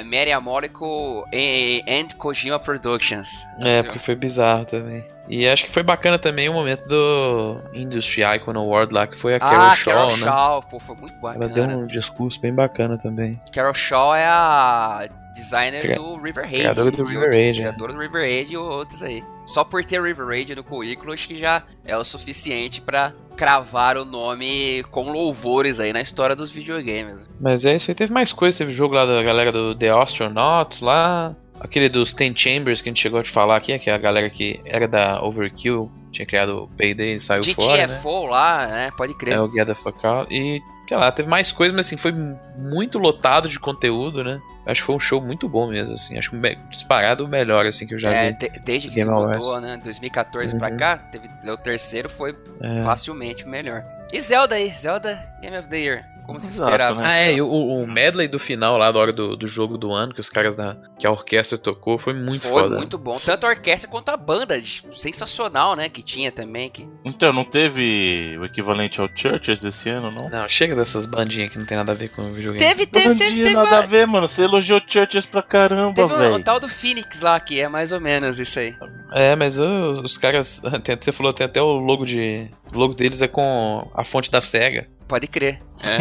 é, 0.00 0.40
Molecule 0.40 1.24
e- 1.32 1.82
and 1.86 2.16
Kojima 2.16 2.58
Productions. 2.58 3.28
É, 3.60 3.80
Assim, 3.80 3.82
porque 3.84 3.98
foi 3.98 4.14
bizarro 4.14 4.64
também. 4.64 5.04
E 5.28 5.46
acho 5.48 5.64
que 5.64 5.70
foi 5.70 5.82
bacana 5.82 6.18
também 6.18 6.48
o 6.48 6.52
momento 6.52 6.86
do 6.86 7.60
Industry 7.74 8.22
Icon 8.36 8.56
Award 8.56 8.94
lá, 8.94 9.06
que 9.08 9.18
foi 9.18 9.34
a 9.34 9.40
Carol 9.40 9.66
ah, 9.66 9.74
Shaw, 9.76 9.92
Carol 9.92 10.10
né? 10.12 10.16
Shaw, 10.24 10.62
pô, 10.62 10.78
foi 10.78 10.94
muito 10.96 11.14
Ela 11.20 11.32
bacana. 11.32 11.48
deu 11.52 11.64
um 11.78 11.86
discurso 11.86 12.40
bem 12.40 12.54
bacana 12.54 12.96
também. 12.96 13.38
Carol 13.52 13.74
Shaw 13.74 14.14
é 14.14 14.24
a 14.24 15.08
designer 15.36 15.80
Cria- 15.80 15.96
do 15.96 16.16
River 16.16 16.44
Raid. 16.44 16.58
criadora 16.58 16.90
do 16.90 17.02
e 17.02 17.06
River 17.08 17.30
Raid, 17.30 17.58
é. 17.58 17.62
Criadora 17.62 17.92
do 17.92 17.98
River 18.00 18.22
Raid 18.22 18.52
e 18.52 18.56
outros 18.56 19.02
aí. 19.02 19.22
Só 19.44 19.62
por 19.62 19.84
ter 19.84 20.02
River 20.02 20.26
Raid 20.26 20.54
no 20.56 20.64
currículo, 20.64 21.12
acho 21.12 21.28
que 21.28 21.38
já 21.38 21.62
é 21.84 21.96
o 21.96 22.04
suficiente 22.04 22.80
pra 22.80 23.12
cravar 23.36 23.96
o 23.98 24.04
nome 24.04 24.82
com 24.90 25.12
louvores 25.12 25.78
aí 25.78 25.92
na 25.92 26.00
história 26.00 26.34
dos 26.34 26.50
videogames. 26.50 27.28
Mas 27.40 27.64
é 27.64 27.76
isso 27.76 27.90
aí. 27.90 27.94
Teve 27.94 28.12
mais 28.12 28.32
coisa, 28.32 28.56
teve 28.58 28.72
jogo 28.72 28.94
lá 28.94 29.04
da 29.04 29.22
galera 29.22 29.52
do 29.52 29.74
The 29.74 29.90
Astronauts 29.90 30.80
lá. 30.80 31.36
Aquele 31.60 31.88
dos 31.88 32.12
Ten 32.14 32.34
Chambers 32.36 32.80
que 32.80 32.88
a 32.88 32.90
gente 32.90 33.00
chegou 33.02 33.18
a 33.20 33.22
te 33.22 33.30
falar 33.30 33.56
aqui, 33.56 33.76
que 33.78 33.88
é 33.90 33.94
a 33.94 33.98
galera 33.98 34.28
que 34.30 34.60
era 34.64 34.86
da 34.86 35.22
Overkill, 35.22 35.90
tinha 36.12 36.26
criado 36.26 36.64
o 36.64 36.68
Payday 36.76 37.16
e 37.16 37.20
saiu 37.20 37.42
fora, 37.54 37.86
né? 37.86 37.94
GTFO 37.94 38.26
lá, 38.26 38.66
né? 38.66 38.90
Pode 38.96 39.14
crer. 39.14 39.34
É 39.34 39.40
o 39.40 39.48
Get 39.50 39.66
the 39.66 39.74
Fuck 39.74 40.06
Out. 40.06 40.34
E, 40.34 40.60
sei 40.88 40.96
lá, 40.96 41.10
teve 41.12 41.28
mais 41.28 41.50
coisas, 41.52 41.74
mas 41.76 41.86
assim, 41.86 41.96
foi 41.96 42.12
muito 42.56 42.98
lotado 42.98 43.48
de 43.48 43.58
conteúdo, 43.58 44.22
né? 44.24 44.40
Acho 44.66 44.80
que 44.82 44.86
foi 44.86 44.94
um 44.96 45.00
show 45.00 45.20
muito 45.22 45.48
bom 45.48 45.68
mesmo, 45.68 45.94
assim. 45.94 46.18
Acho 46.18 46.30
que 46.30 46.36
disparado 46.70 47.24
o 47.24 47.28
melhor, 47.28 47.66
assim, 47.66 47.86
que 47.86 47.94
eu 47.94 47.98
já 47.98 48.10
É, 48.12 48.32
vi. 48.32 48.38
de- 48.38 48.58
desde 48.64 48.88
que 48.90 49.04
mudou, 49.04 49.60
né? 49.60 49.78
2014 49.82 50.56
pra 50.56 50.70
Uhum. 50.70 50.76
cá, 50.76 50.96
teve, 50.98 51.28
o 51.50 51.56
terceiro 51.56 52.08
foi 52.08 52.36
É. 52.60 52.82
facilmente 52.82 53.44
o 53.44 53.48
melhor. 53.48 53.84
E 54.12 54.20
Zelda 54.20 54.54
aí, 54.56 54.68
Zelda 54.70 55.22
Game 55.40 55.56
of 55.56 55.68
the 55.68 55.76
Year. 55.78 56.04
Como 56.26 56.40
se 56.40 56.48
Exato, 56.48 56.68
esperava. 56.70 57.00
né? 57.00 57.06
Ah, 57.06 57.16
é, 57.16 57.34
e 57.34 57.40
o, 57.40 57.48
o 57.48 57.86
medley 57.86 58.26
do 58.28 58.38
final 58.38 58.76
lá 58.76 58.90
da 58.90 58.98
hora 58.98 59.12
do, 59.12 59.36
do 59.36 59.46
jogo 59.46 59.78
do 59.78 59.92
ano, 59.92 60.12
que 60.12 60.20
os 60.20 60.28
caras 60.28 60.56
da. 60.56 60.76
que 60.98 61.06
a 61.06 61.10
orquestra 61.10 61.56
tocou, 61.56 61.98
foi 61.98 62.12
muito 62.14 62.42
Foi 62.48 62.62
foda. 62.62 62.76
muito 62.76 62.98
bom. 62.98 63.18
Tanto 63.18 63.46
a 63.46 63.50
orquestra 63.50 63.88
quanto 63.90 64.08
a 64.10 64.16
banda. 64.16 64.60
Sensacional, 64.90 65.76
né? 65.76 65.88
Que 65.88 66.02
tinha 66.02 66.32
também. 66.32 66.68
Que... 66.70 66.88
Então, 67.04 67.32
não 67.32 67.44
teve 67.44 68.36
o 68.40 68.44
equivalente 68.44 69.00
ao 69.00 69.08
Churches 69.14 69.60
desse 69.60 69.88
ano, 69.88 70.10
não? 70.14 70.28
Não, 70.28 70.48
chega 70.48 70.74
dessas 70.74 71.06
bandinhas 71.06 71.50
que 71.50 71.58
não 71.58 71.66
tem 71.66 71.76
nada 71.76 71.92
a 71.92 71.94
ver 71.94 72.08
com 72.08 72.22
o 72.22 72.32
videogame. 72.32 72.58
Teve, 72.58 72.86
teve, 72.86 73.08
Não 73.08 73.16
teve, 73.16 73.30
tinha 73.32 73.44
teve, 73.44 73.56
nada 73.56 73.76
a 73.76 73.78
a- 73.80 73.86
ver, 73.86 74.06
mano. 74.06 74.26
Você 74.26 74.42
elogiou 74.42 74.80
Churches 74.86 75.26
pra 75.26 75.42
caramba, 75.42 75.94
teve 75.94 76.12
o, 76.12 76.16
o 76.16 76.18
velho. 76.18 76.42
tal 76.44 76.58
do 76.58 76.68
Phoenix 76.68 77.20
lá, 77.20 77.38
que 77.38 77.60
é 77.60 77.68
mais 77.68 77.92
ou 77.92 78.00
menos 78.00 78.38
isso 78.38 78.58
aí. 78.58 78.74
É, 79.12 79.36
mas 79.36 79.58
ô, 79.58 80.00
os 80.02 80.16
caras. 80.18 80.60
Você 81.00 81.12
falou, 81.12 81.32
tem 81.32 81.46
até 81.46 81.60
o 81.62 81.72
logo 81.74 82.04
de. 82.04 82.50
O 82.74 82.78
logo 82.78 82.94
deles 82.94 83.22
é 83.22 83.28
com 83.28 83.88
a 83.94 84.04
fonte 84.04 84.30
da 84.30 84.40
SEGA. 84.40 84.88
Pode 85.08 85.26
crer. 85.28 85.60
É. 85.80 85.98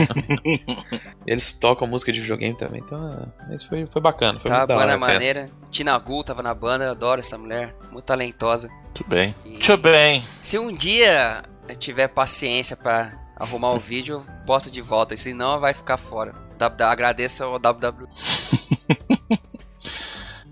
Eles 1.27 1.53
tocam 1.53 1.87
música 1.87 2.11
de 2.11 2.19
videogame 2.21 2.57
também, 2.57 2.81
então 2.83 3.09
é, 3.49 3.55
isso 3.55 3.67
foi, 3.67 3.85
foi 3.85 4.01
bacana. 4.01 4.39
Foi 4.39 4.49
Tá, 4.49 4.57
muito 4.59 4.67
da 4.69 4.75
banda 4.75 4.85
hora 4.87 4.95
a 4.95 4.99
festa. 4.99 5.13
maneira. 5.13 5.45
Tina 5.69 5.97
Gull 5.97 6.23
tava 6.23 6.41
na 6.41 6.53
banda, 6.53 6.85
eu 6.85 6.91
adoro 6.91 7.19
essa 7.19 7.37
mulher. 7.37 7.75
Muito 7.91 8.05
talentosa. 8.05 8.69
Muito 8.83 9.07
bem. 9.07 9.35
E 9.45 9.49
Muito 9.49 9.77
bem. 9.77 10.23
se 10.41 10.57
um 10.57 10.73
dia 10.73 11.43
eu 11.67 11.75
tiver 11.75 12.07
paciência 12.07 12.75
pra 12.75 13.11
arrumar 13.35 13.71
o 13.73 13.79
vídeo, 13.79 14.23
eu 14.27 14.45
boto 14.45 14.71
de 14.71 14.81
volta. 14.81 15.15
Senão 15.17 15.59
vai 15.59 15.73
ficar 15.73 15.97
fora. 15.97 16.33
W- 16.57 16.83
Agradeço 16.89 17.43
ao 17.43 17.59
WW. 17.59 18.07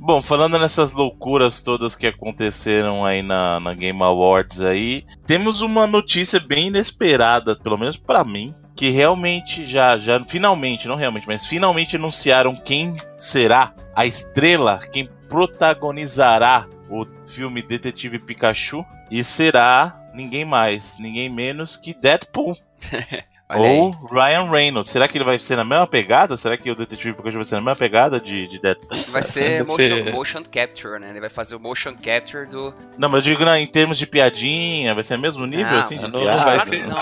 Bom, 0.05 0.21
falando 0.21 0.59
nessas 0.59 0.91
loucuras 0.91 1.61
todas 1.61 1.95
que 1.95 2.05
aconteceram 2.05 3.05
aí 3.05 3.21
na, 3.21 3.57
na 3.61 3.73
Game 3.73 4.03
Awards 4.03 4.59
aí, 4.59 5.05
temos 5.25 5.61
uma 5.61 5.87
notícia 5.87 6.41
bem 6.41 6.67
inesperada, 6.67 7.55
pelo 7.55 7.77
menos 7.77 7.95
pra 7.95 8.21
mim, 8.25 8.53
que 8.75 8.89
realmente 8.89 9.63
já, 9.63 9.97
já, 9.97 10.21
finalmente, 10.25 10.89
não 10.89 10.97
realmente, 10.97 11.25
mas 11.25 11.47
finalmente 11.47 11.95
anunciaram 11.95 12.53
quem 12.53 12.97
será 13.15 13.73
a 13.95 14.05
estrela, 14.05 14.77
quem 14.91 15.07
protagonizará 15.29 16.67
o 16.89 17.05
filme 17.25 17.61
Detetive 17.61 18.19
Pikachu, 18.19 18.83
e 19.09 19.23
será 19.23 19.97
ninguém 20.13 20.43
mais, 20.43 20.97
ninguém 20.99 21.29
menos 21.29 21.77
que 21.77 21.93
Deadpool. 21.93 22.57
Olha 23.55 23.69
Ou 23.71 23.87
aí. 23.87 24.31
Ryan 24.31 24.49
Reynolds. 24.51 24.91
Será 24.91 25.07
que 25.07 25.17
ele 25.17 25.23
vai 25.23 25.37
ser 25.39 25.55
na 25.55 25.63
mesma 25.63 25.87
pegada? 25.87 26.35
Será 26.37 26.57
que 26.57 26.69
o 26.71 26.75
Detetive 26.75 27.13
Pikachu 27.15 27.35
vai 27.37 27.43
ser 27.45 27.55
na 27.55 27.61
mesma 27.61 27.75
pegada 27.75 28.19
de, 28.19 28.47
de 28.47 28.59
Deadpool? 28.59 28.97
Vai 29.09 29.23
ser 29.23 29.63
motion, 29.65 29.77
ser- 29.77 30.13
motion 30.13 30.43
capture, 30.43 30.99
né? 30.99 31.09
Ele 31.09 31.19
vai 31.19 31.29
fazer 31.29 31.55
o 31.55 31.59
motion 31.59 31.93
capture 31.95 32.45
do. 32.47 32.73
Não, 32.97 33.09
mas 33.09 33.25
eu 33.25 33.33
digo 33.33 33.45
né, 33.45 33.59
em 33.61 33.67
termos 33.67 33.97
de 33.97 34.05
piadinha, 34.07 34.93
vai 34.93 35.03
ser 35.03 35.15
o 35.15 35.19
mesmo 35.19 35.45
nível 35.45 35.71
Não, 35.71 35.79
assim 35.79 35.97
de 35.97 36.05
Ah, 36.05 36.07
Não, 36.07 36.19
piada? 36.19 36.43
vai 36.43 36.59
ser. 36.61 36.87
não. 36.87 36.95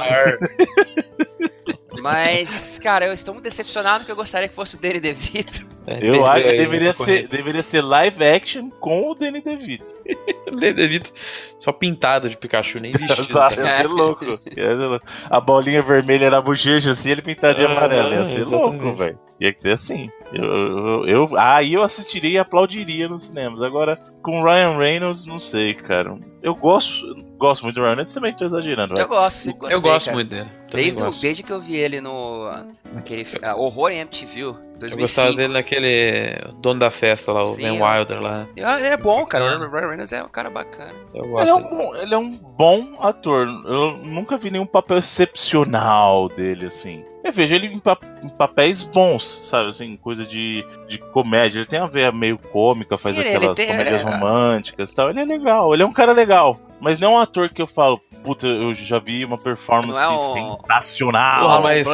Mas, 2.02 2.80
cara, 2.80 3.06
eu 3.06 3.14
estou 3.14 3.34
muito 3.34 3.44
decepcionado 3.44 4.00
porque 4.00 4.12
eu 4.12 4.16
gostaria 4.16 4.48
que 4.48 4.56
fosse 4.56 4.76
o 4.76 4.80
Danny 4.80 5.00
DeVito. 5.00 5.66
É, 5.88 5.98
Eu 6.08 6.26
acho 6.28 6.44
que 6.44 6.58
deveria 6.58 6.94
ser, 6.94 7.28
deveria 7.28 7.64
ser 7.64 7.82
live 7.82 8.24
action 8.24 8.70
com 8.70 9.10
o 9.10 9.16
Danny 9.16 9.42
DeVito. 9.42 9.96
Danny 10.46 10.74
DeVito 10.74 11.12
só 11.58 11.72
pintado 11.72 12.30
de 12.30 12.38
Pikachu, 12.38 12.80
nem 12.80 12.92
vestido. 12.92 13.22
Exato, 13.32 13.56
cara. 13.56 13.68
ia 13.68 13.78
ser 13.78 13.88
louco. 13.88 14.26
Ia 14.26 14.40
ser 14.56 14.76
louco. 14.76 15.06
A 15.30 15.42
bolinha 15.42 15.82
vermelha 15.82 16.30
na 16.30 16.40
bochecha 16.40 16.92
assim, 16.92 17.10
ele 17.10 17.22
pintado 17.24 17.56
de 17.58 17.66
Ah, 17.66 17.72
amarelo. 17.72 18.14
Ia 18.14 18.28
ser 18.46 18.56
louco, 18.56 18.96
velho. 18.96 19.18
Ia 19.40 19.54
ser 19.56 19.72
assim. 19.74 20.08
Eu, 20.32 20.44
eu, 20.46 21.08
eu- 21.08 21.30
aí 21.40 21.74
eu 21.74 21.82
assistiria 21.82 22.30
e 22.30 22.38
aplaudiria 22.38 23.10
nos 23.10 23.26
cinemas. 23.26 23.64
Agora, 23.64 23.98
com 24.22 24.44
Ryan 24.44 24.78
Reynolds, 24.78 25.26
não 25.26 25.40
sei, 25.40 25.74
cara. 25.74 26.16
Eu 26.44 26.54
gosto, 26.54 27.04
gosto 27.40 27.64
muito 27.64 27.74
do 27.76 27.82
Ryan 27.82 27.90
Reynolds, 27.90 28.14
também 28.14 28.34
tô 28.36 28.46
exagerando, 28.46 28.94
Eu 29.00 29.08
gosto, 29.08 29.38
sempre 29.38 29.60
gostei, 29.62 29.78
eu 29.78 29.82
gosto 29.82 30.06
cara. 30.06 30.16
muito 30.16 30.30
dele. 30.30 30.48
Desde, 30.72 31.02
o- 31.04 31.10
desde 31.10 31.42
que 31.42 31.52
eu 31.52 31.60
vi 31.60 31.76
ele 31.76 32.00
no. 32.02 32.52
Naquele. 32.94 33.26
ah, 33.42 33.56
Horror 33.56 33.90
em 33.90 34.00
MTV, 34.02 34.54
Eu 34.84 34.90
2005. 34.90 35.02
gostava 35.02 35.34
dele 35.36 35.54
naquele 35.54 36.52
dono 36.60 36.80
da 36.80 36.90
festa 36.92 37.32
lá, 37.32 37.44
o 37.44 37.48
Sim, 37.48 37.62
Van 37.64 37.76
eu- 37.78 37.84
Wilder 37.86 38.22
lá. 38.22 38.48
Ele 38.56 38.88
é 38.88 38.98
bom, 38.98 39.26
cara. 39.26 39.46
O 39.46 39.70
Ryan 39.72 39.88
Reynolds 39.88 40.14
é 40.14 40.24
um 40.24 40.28
cara 40.28 40.50
bacana. 40.50 40.92
Eu 41.14 41.24
Ele 41.24 41.32
gosto. 41.32 41.50
é, 41.50 41.54
um 41.56 41.62
bom, 41.78 41.96
ele 41.96 42.14
é 42.14 42.18
um 42.18 42.32
bom 42.38 42.88
ator. 43.02 43.48
Eu 43.66 43.98
nunca 44.04 44.38
vi 44.38 44.50
nenhum 44.52 44.66
papel 44.66 44.98
excepcional 44.98 46.30
dele, 46.30 46.68
assim. 46.68 47.04
Eu 47.24 47.32
vejo 47.32 47.54
ele 47.54 47.68
em, 47.68 47.80
pa- 47.80 47.98
em 48.24 48.30
papéis 48.30 48.84
bons, 48.84 49.24
sabe? 49.44 49.70
Assim, 49.70 49.96
coisa 49.96 50.26
de, 50.26 50.66
de 50.90 50.98
comédia. 50.98 51.60
Ele 51.60 51.66
tem 51.68 51.80
a 51.80 51.86
veia 51.86 52.12
meio 52.12 52.38
cômica, 52.38 52.98
faz 52.98 53.16
Ele- 53.18 53.28
ele 53.28 53.38
aquelas 53.38 53.56
tem- 53.56 53.68
comédias 53.68 54.02
é- 54.02 54.04
românticas 54.04 54.92
e 54.92 54.96
tal. 54.96 55.10
Ele 55.10 55.20
é 55.20 55.26
legal, 55.26 55.74
ele 55.74 55.84
é 55.84 55.86
um 55.86 55.94
cara 55.94 56.12
legal. 56.14 56.60
Mas 56.80 56.98
não 57.00 57.12
é 57.12 57.16
um 57.16 57.20
ator 57.20 57.50
que 57.50 57.62
eu 57.62 57.68
falo, 57.68 58.00
puta, 58.24 58.48
eu 58.48 58.74
já 58.74 58.98
vi 58.98 59.24
uma 59.24 59.38
performance 59.38 60.00
Não 60.00 60.02
é 60.02 60.10
um- 60.10 60.58
sensacional. 60.62 61.42
Porra, 61.42 61.62
Marlon 61.62 61.64
mas-. 61.64 61.88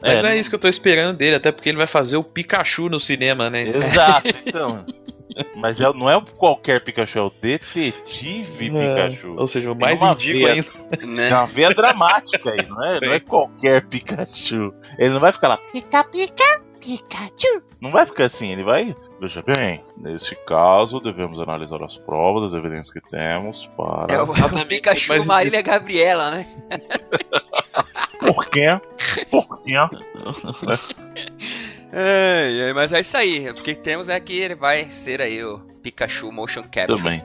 Mas 0.00 0.18
É, 0.20 0.22
não 0.22 0.28
é 0.28 0.36
isso 0.36 0.48
que 0.48 0.54
eu 0.54 0.60
tô 0.60 0.68
esperando 0.68 1.16
dele, 1.16 1.34
até 1.36 1.50
porque 1.50 1.68
ele 1.68 1.78
vai 1.78 1.86
fazer 1.88 2.16
o 2.16 2.22
Pikachu 2.22 2.88
no 2.88 3.00
cinema, 3.00 3.50
né? 3.50 3.64
Exato, 3.68 4.28
então. 4.46 4.84
Mas 5.56 5.80
é- 5.80 5.92
não 5.92 6.08
é 6.10 6.20
qualquer 6.36 6.82
Pikachu, 6.82 7.18
é 7.18 7.22
o 7.22 7.30
detetive 7.30 8.68
É, 8.76 9.06
Pikachu. 9.10 9.34
Ou 9.36 9.48
seja, 9.48 9.70
o 9.72 9.78
mais 9.78 10.02
ridículo 10.02 10.44
veia- 10.46 10.54
ainda. 10.54 11.06
Né? 11.06 11.28
Tem 11.28 11.36
uma 11.38 11.46
veia 11.46 11.74
dramática 11.74 12.50
aí, 12.50 12.66
não 12.68 12.84
é? 12.84 13.00
Não 13.00 13.12
é 13.12 13.20
qualquer 13.20 13.86
Pikachu. 13.86 14.72
Ele 14.98 15.10
não 15.10 15.20
vai 15.20 15.32
ficar 15.32 15.48
lá, 15.48 15.56
pica, 15.72 16.04
pica, 16.04 16.62
Pikachu. 16.80 17.62
Não 17.80 17.90
vai 17.92 18.06
ficar 18.06 18.24
assim, 18.24 18.50
ele 18.52 18.64
vai. 18.64 18.96
Veja 19.20 19.42
bem, 19.42 19.84
nesse 19.96 20.34
caso 20.46 21.00
devemos 21.00 21.40
analisar 21.40 21.82
as 21.82 21.96
provas, 21.98 22.52
as 22.52 22.58
evidências 22.58 22.90
que 22.92 23.00
temos 23.00 23.66
para. 23.76 24.14
É 24.14 24.20
o, 24.22 24.24
o 24.24 24.28
Pikachu 24.66 25.08
mas- 25.08 25.26
Marília 25.26 25.60
Gabriela, 25.62 26.30
né? 26.30 26.46
Por 28.20 28.46
quê? 28.46 28.80
Por 29.30 29.62
quê? 29.62 29.74
É, 31.92 32.72
mas 32.74 32.92
é 32.92 33.00
isso 33.00 33.16
aí. 33.16 33.48
O 33.50 33.54
que 33.54 33.74
temos 33.74 34.08
é 34.08 34.18
que 34.20 34.38
ele 34.38 34.54
vai 34.54 34.90
ser 34.90 35.20
aí 35.20 35.42
o 35.42 35.58
Pikachu 35.82 36.30
Motion 36.30 36.62
Capture. 36.62 36.98
Também. 36.98 37.24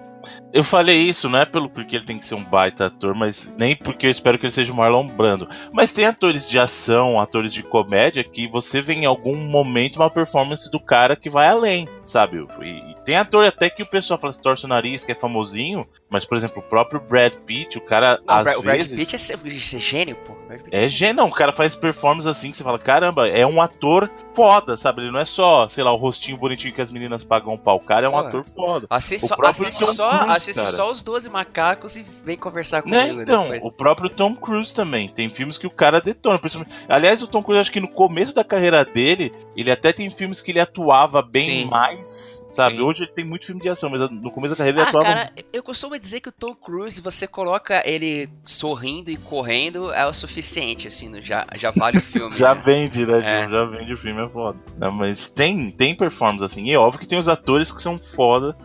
Eu 0.54 0.64
falei 0.64 1.02
isso, 1.02 1.28
não 1.28 1.40
é 1.40 1.46
pelo 1.46 1.70
porque 1.70 1.98
ele 1.98 2.06
tem 2.06 2.18
que 2.18 2.26
ser 2.26 2.36
um 2.36 2.44
baita 2.44 2.86
ator, 2.86 3.14
mas 3.14 3.54
nem 3.58 3.76
porque 3.76 4.08
eu 4.08 4.12
espero 4.12 4.40
que 4.40 4.46
ele 4.46 4.54
seja 4.54 4.72
o 4.72 4.76
Marlon 4.76 5.08
Brando. 5.08 5.50
Mas 5.74 5.92
tem 5.92 6.06
atores 6.06 6.48
de 6.48 6.58
ação, 6.58 7.20
atores 7.20 7.54
de 7.54 7.62
comédia 7.62 8.24
que 8.24 8.48
você 8.48 8.82
vê 8.82 8.94
em 8.94 9.06
algum 9.06 9.36
momento 9.36 9.98
uma 9.98 10.10
performance 10.10 10.72
do 10.72 10.80
cara 10.80 11.16
que 11.16 11.30
vai 11.30 11.48
além, 11.48 11.90
sabe? 12.06 12.46
E 12.62 12.93
tem 13.06 13.16
ator 13.16 13.46
até 13.46 13.70
que 13.70 13.84
o 13.84 13.86
pessoal 13.86 14.20
fala, 14.20 14.34
se 14.34 14.40
torce 14.42 14.66
o 14.66 14.68
nariz, 14.68 15.04
que 15.06 15.12
é 15.12 15.16
famosinho, 15.16 15.88
mas 16.10 16.26
por 16.26 16.38
exemplo, 16.38 16.60
o 16.60 16.70
próprio 16.70 17.00
Brad 17.00 17.34
Pitt, 17.46 17.78
o 17.78 17.82
cara 17.82 18.20
Não, 18.28 18.36
o 18.36 18.40
às 18.40 18.44
Brad- 18.44 18.58
o 18.58 18.62
Brad 18.62 18.78
vezes 18.78 18.98
Pitt 19.00 19.16
é, 19.16 19.78
é 19.78 19.80
gênio, 19.80 20.16
pô. 20.18 20.34
Pitt 20.34 20.64
é 20.72 20.84
gênio, 20.88 21.16
não, 21.16 21.28
o 21.28 21.32
cara 21.34 21.52
faz 21.52 21.76
performance 21.76 22.28
assim 22.28 22.52
que 22.52 22.58
você 22.58 22.64
fala, 22.64 22.80
caramba, 22.80 23.28
é 23.28 23.46
um 23.46 23.62
ator 23.62 24.10
foda, 24.34 24.76
sabe? 24.78 25.02
Ele 25.02 25.12
não 25.12 25.20
é 25.20 25.26
só, 25.26 25.68
sei 25.68 25.84
lá, 25.84 25.92
o 25.92 25.96
rostinho 25.96 26.38
bonitinho 26.38 26.74
que 26.74 26.82
as 26.82 26.90
meninas 26.92 27.24
pagam 27.24 27.58
pau, 27.58 27.78
o 27.78 27.80
cara 27.80 28.06
é 28.06 28.10
um 28.10 28.14
Pô, 28.14 28.18
ator 28.20 28.44
foda. 28.44 28.88
Assiste, 28.90 29.28
só, 29.28 29.36
assiste, 29.44 29.86
só, 29.96 30.10
Cruise, 30.10 30.36
assiste 30.36 30.68
só 30.72 30.92
os 30.92 31.04
12 31.04 31.30
macacos 31.30 31.96
e 31.98 32.06
vem 32.24 32.38
conversar 32.38 32.82
comigo. 32.82 33.00
Né, 33.00 33.24
então, 33.24 33.44
depois. 33.44 33.62
o 33.64 33.72
próprio 33.72 34.10
Tom 34.10 34.36
Cruise 34.36 34.74
também. 34.74 35.08
Tem 35.10 35.30
filmes 35.30 35.58
que 35.58 35.68
o 35.68 35.72
cara 35.72 36.00
detona. 36.02 36.40
principalmente- 36.40 36.74
Aliás, 36.90 37.22
o 37.22 37.28
Tom 37.28 37.44
Cruise, 37.44 37.62
acho 37.62 37.72
que 37.72 37.80
no 37.80 37.88
começo 37.88 38.34
da 38.34 38.44
carreira 38.44 38.84
dele, 38.84 39.34
ele 39.56 39.72
até 39.72 39.92
tem 39.94 40.10
filmes 40.10 40.42
que 40.42 40.52
ele 40.52 40.60
atuava 40.60 41.22
bem 41.22 41.64
Sim. 41.64 41.66
mais. 41.66 42.43
Sabe? 42.54 42.78
Sim. 42.78 42.90
Ele 43.04 43.08
tem 43.08 43.26
muito 43.26 43.46
filme 43.46 43.62
de 43.62 43.68
ação, 43.70 43.90
mas 43.90 44.00
no 44.12 44.32
começo 44.32 44.52
da 44.52 44.56
carreira 44.58 44.78
ele 44.80 44.86
Ah, 44.86 44.90
atuava. 44.90 45.06
cara, 45.06 45.32
eu 45.52 45.64
costumo 45.64 45.98
dizer 46.00 46.20
que 46.20 46.30
o 46.30 46.32
Tom 46.32 46.54
Cruise, 46.54 47.02
você 47.02 47.26
coloca 47.28 47.82
ele 47.86 48.30
sorrindo 48.46 49.10
e 49.10 49.18
correndo, 49.18 49.92
é 49.92 50.06
o 50.06 50.14
suficiente, 50.14 50.88
assim, 50.88 51.10
no- 51.10 51.22
já, 51.22 51.46
já 51.56 51.72
vale 51.72 51.98
o 51.98 52.02
filme. 52.02 52.36
Já 52.38 52.54
né? 52.56 52.62
vende, 52.64 53.06
né? 53.06 53.20
É. 53.20 53.50
Já 53.50 53.66
vende 53.66 53.94
o 53.94 53.98
filme, 53.98 54.22
é 54.24 54.30
foda. 54.30 54.58
Não, 54.78 54.92
mas 54.92 55.30
tem, 55.30 55.72
tem 55.72 55.96
performance 55.96 56.46
assim. 56.46 56.66
E 56.66 56.74
é 56.74 56.78
óbvio 56.78 57.00
que 57.00 57.08
tem 57.08 57.18
os 57.18 57.28
atores 57.28 57.72
que 57.72 57.82
são 57.82 57.98
foda. 57.98 58.56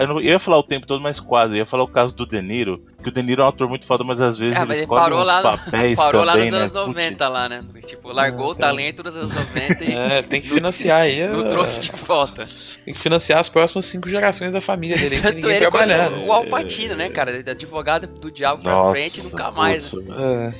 Eu, 0.00 0.06
não, 0.08 0.16
eu 0.20 0.30
ia 0.30 0.38
falar 0.38 0.58
o 0.58 0.62
tempo 0.62 0.86
todo, 0.86 1.02
mas 1.02 1.20
quase. 1.20 1.52
Eu 1.54 1.58
ia 1.58 1.66
falar 1.66 1.82
o 1.84 1.88
caso 1.88 2.14
do 2.16 2.24
De 2.26 2.40
Niro. 2.40 2.82
Que 3.02 3.10
o 3.10 3.12
De 3.12 3.22
Niro 3.22 3.42
é 3.42 3.44
um 3.44 3.48
ator 3.48 3.68
muito 3.68 3.84
foda, 3.84 4.02
mas 4.02 4.20
às 4.22 4.38
vezes 4.38 4.56
Ah, 4.56 4.60
ele 4.60 4.68
mas 4.68 4.78
ele 4.78 4.84
escolhe 4.86 5.00
parou 5.02 5.20
uns 5.20 5.26
lá, 5.26 5.36
no- 5.36 5.42
papéis 5.42 5.96
parou 6.00 6.24
lá 6.24 6.32
também, 6.32 6.50
nos 6.50 6.58
né? 6.58 6.64
anos 6.64 6.72
90 6.72 7.28
lá, 7.28 7.48
né? 7.48 7.62
Tipo, 7.86 8.10
largou 8.10 8.46
Ah, 8.46 8.50
o 8.52 8.54
talento 8.54 9.02
nos 9.04 9.14
anos 9.14 9.34
90 9.34 9.84
e 9.84 9.92
É, 9.94 10.22
tem 10.22 10.40
que 10.40 10.48
financiar 10.48 11.02
aí. 11.02 11.24
não 11.28 11.40
a- 11.40 11.48
trouxe 11.50 11.80
de 11.82 11.90
volta. 11.92 12.48
Tem 12.86 12.94
que 12.94 13.00
financiar 13.00 13.40
as 13.40 13.48
próximas 13.48 13.84
cinco 13.86 14.08
gerações 14.08 14.52
da 14.52 14.60
família 14.60 14.96
dele. 14.96 15.20
Tanto 15.20 15.50
ele 15.50 15.68
né? 15.86 16.08
o 16.24 16.32
Alpatino, 16.32 16.94
né, 16.94 17.08
cara? 17.08 17.32
Advogado 17.50 18.06
do 18.06 18.30
diabo 18.30 18.62
pra 18.62 18.70
Nossa, 18.70 18.94
frente 18.94 19.24
nunca 19.24 19.50
mais. 19.50 19.90
putz, 19.90 20.08
É. 20.08 20.54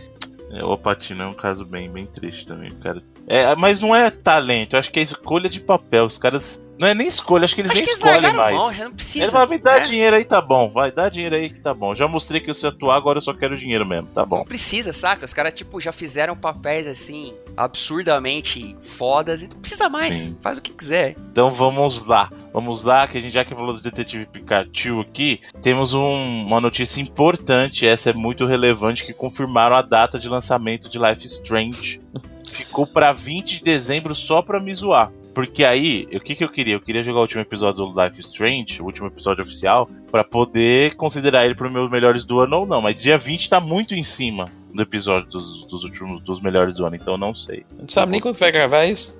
É, 0.59 0.65
o 0.65 0.77
Patino 0.77 1.23
é 1.23 1.27
um 1.27 1.33
caso 1.33 1.65
bem, 1.65 1.89
bem 1.89 2.05
triste 2.05 2.45
também, 2.45 2.71
cara. 2.83 3.01
É, 3.29 3.57
mas 3.57 3.81
não 3.81 3.95
é 3.95 4.09
talento, 4.11 4.75
eu 4.75 4.79
acho 4.79 4.91
que 4.91 5.01
é 5.01 5.03
escolha 5.03 5.49
de 5.49 5.61
papel. 5.61 6.05
Os 6.05 6.17
caras. 6.19 6.63
Não 6.79 6.87
é 6.87 6.93
nem 6.93 7.07
escolha, 7.09 7.45
acho 7.47 7.55
que 7.55 7.63
eles 7.63 7.71
Acho 7.73 7.79
nem 7.81 7.87
que 7.87 7.93
escolhem 7.95 8.33
mais. 8.35 8.55
mão, 8.55 8.67
não 8.71 8.85
Ele 8.85 8.91
precisa. 8.95 9.33
vai 9.33 9.47
me 9.49 9.59
dar 9.59 9.79
né? 9.81 9.87
dinheiro 9.87 10.15
aí, 10.15 10.25
tá 10.27 10.43
bom. 10.43 10.69
Vai, 10.69 10.93
dá 10.93 11.09
dinheiro 11.09 11.35
aí 11.35 11.49
que 11.49 11.59
tá 11.59 11.73
bom. 11.73 11.95
Já 11.97 12.07
mostrei 12.07 12.39
que 12.39 12.51
eu 12.51 12.55
sei 12.55 12.69
atuar, 12.69 12.97
agora 12.97 13.17
eu 13.17 13.23
só 13.23 13.33
quero 13.33 13.57
dinheiro 13.57 13.87
mesmo, 13.87 14.09
tá 14.09 14.27
bom. 14.27 14.39
Não 14.39 14.45
precisa, 14.45 14.93
saca? 14.93 15.25
Os 15.25 15.33
caras, 15.33 15.55
tipo, 15.55 15.81
já 15.81 15.91
fizeram 15.91 16.37
papéis 16.37 16.87
assim, 16.87 17.33
absurdamente 17.57 18.77
fodas 18.83 19.41
e 19.43 19.49
não 19.49 19.57
precisa 19.59 19.89
mais. 19.89 20.17
Sim. 20.17 20.37
Faz 20.43 20.59
o 20.59 20.63
que 20.63 20.73
quiser. 20.73 21.17
Então 21.33 21.51
vamos 21.51 22.05
lá. 22.05 22.31
Vamos 22.53 22.85
lá, 22.85 23.09
que 23.09 23.17
a 23.17 23.23
gente 23.23 23.33
já 23.33 23.43
que 23.45 23.55
falou 23.55 23.73
do 23.73 23.81
Detetive 23.81 24.27
Pikachu 24.27 25.01
aqui, 25.01 25.41
temos 25.63 25.95
um- 25.95 26.45
uma 26.47 26.61
notícia 26.61 27.01
importante, 27.01 27.87
essa 27.87 28.11
é 28.11 28.13
muito 28.13 28.45
relevante, 28.45 29.03
que 29.05 29.15
confirmaram 29.15 29.75
a 29.77 29.83
data 29.83 30.19
de 30.19 30.29
lançamento 30.29 30.89
de 30.91 30.99
Life 30.99 31.25
Strange. 31.25 32.01
Ficou 32.49 32.87
pra 32.87 33.13
20 33.13 33.59
de 33.59 33.65
dezembro 33.65 34.15
só 34.15 34.43
pra 34.43 34.61
me 34.61 34.73
zoar. 34.73 35.13
Porque 35.35 35.65
aí, 35.65 36.09
o 36.15 36.21
que, 36.21 36.35
que 36.35 36.43
eu 36.43 36.49
queria? 36.49 36.75
Eu 36.75 36.81
queria 36.81 37.03
jogar 37.03 37.19
o 37.19 37.23
último 37.23 37.43
episódio 37.43 37.85
do 37.85 38.03
Life 38.03 38.19
Strange, 38.21 38.81
o 38.81 38.87
último 38.87 39.09
episódio 39.09 39.43
oficial, 39.43 39.87
pra 40.11 40.25
poder 40.25 40.95
considerar 40.95 41.45
ele 41.45 41.55
para 41.55 41.69
meus 41.69 41.91
melhores 41.91 42.25
do 42.25 42.41
ano 42.41 42.61
ou 42.61 42.67
não. 42.67 42.81
Mas 42.81 43.01
dia 43.01 43.19
20 43.19 43.51
tá 43.51 43.61
muito 43.61 43.95
em 43.95 44.03
cima 44.03 44.51
do 44.77 44.83
episódio 44.83 45.29
dos, 45.29 45.65
dos 45.65 45.83
últimos 45.85 46.21
dos 46.21 46.41
melhores 46.41 46.77
do 46.77 46.87
ano, 46.87 46.95
então 46.97 47.15
eu 47.15 47.19
não 47.19 47.35
sei. 47.35 47.65
Não 47.79 47.89
sabe 47.89 48.13
nem 48.13 48.21
quando 48.21 48.37
vai 48.39 48.53
gravar 48.53 48.85
isso? 48.85 49.17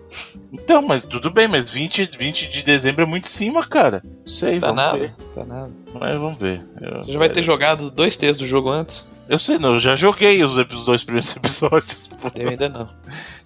Então, 0.53 0.81
mas 0.83 1.05
tudo 1.05 1.31
bem, 1.31 1.49
mas 1.49 1.71
20, 1.71 2.11
20 2.19 2.49
de 2.49 2.63
dezembro 2.63 3.03
é 3.03 3.07
muito 3.07 3.25
em 3.25 3.29
cima, 3.31 3.65
cara. 3.67 4.03
Não 4.05 4.27
sei, 4.27 4.61
Tá 4.61 4.69
vamos 4.69 4.83
nada, 4.83 4.99
ver. 4.99 5.15
tá 5.35 5.45
nada. 5.45 5.71
Mas 5.99 6.19
vamos 6.21 6.39
ver. 6.41 6.61
Eu, 6.81 7.03
Você 7.05 7.13
já 7.13 7.19
vai 7.19 7.29
ter 7.31 7.43
jogado 7.43 7.91
dois 7.91 8.17
terços 8.17 8.39
do 8.39 8.47
jogo 8.47 8.69
antes? 8.71 9.11
Eu 9.29 9.39
sei, 9.39 9.59
não, 9.59 9.75
eu 9.75 9.81
já 9.81 9.97
joguei 9.97 10.45
os, 10.45 10.57
os 10.57 10.85
dois 10.85 11.03
primeiros 11.03 11.35
episódios. 11.37 12.07
pô. 12.21 12.31
Eu 12.37 12.51
ainda 12.51 12.69
não. 12.69 12.89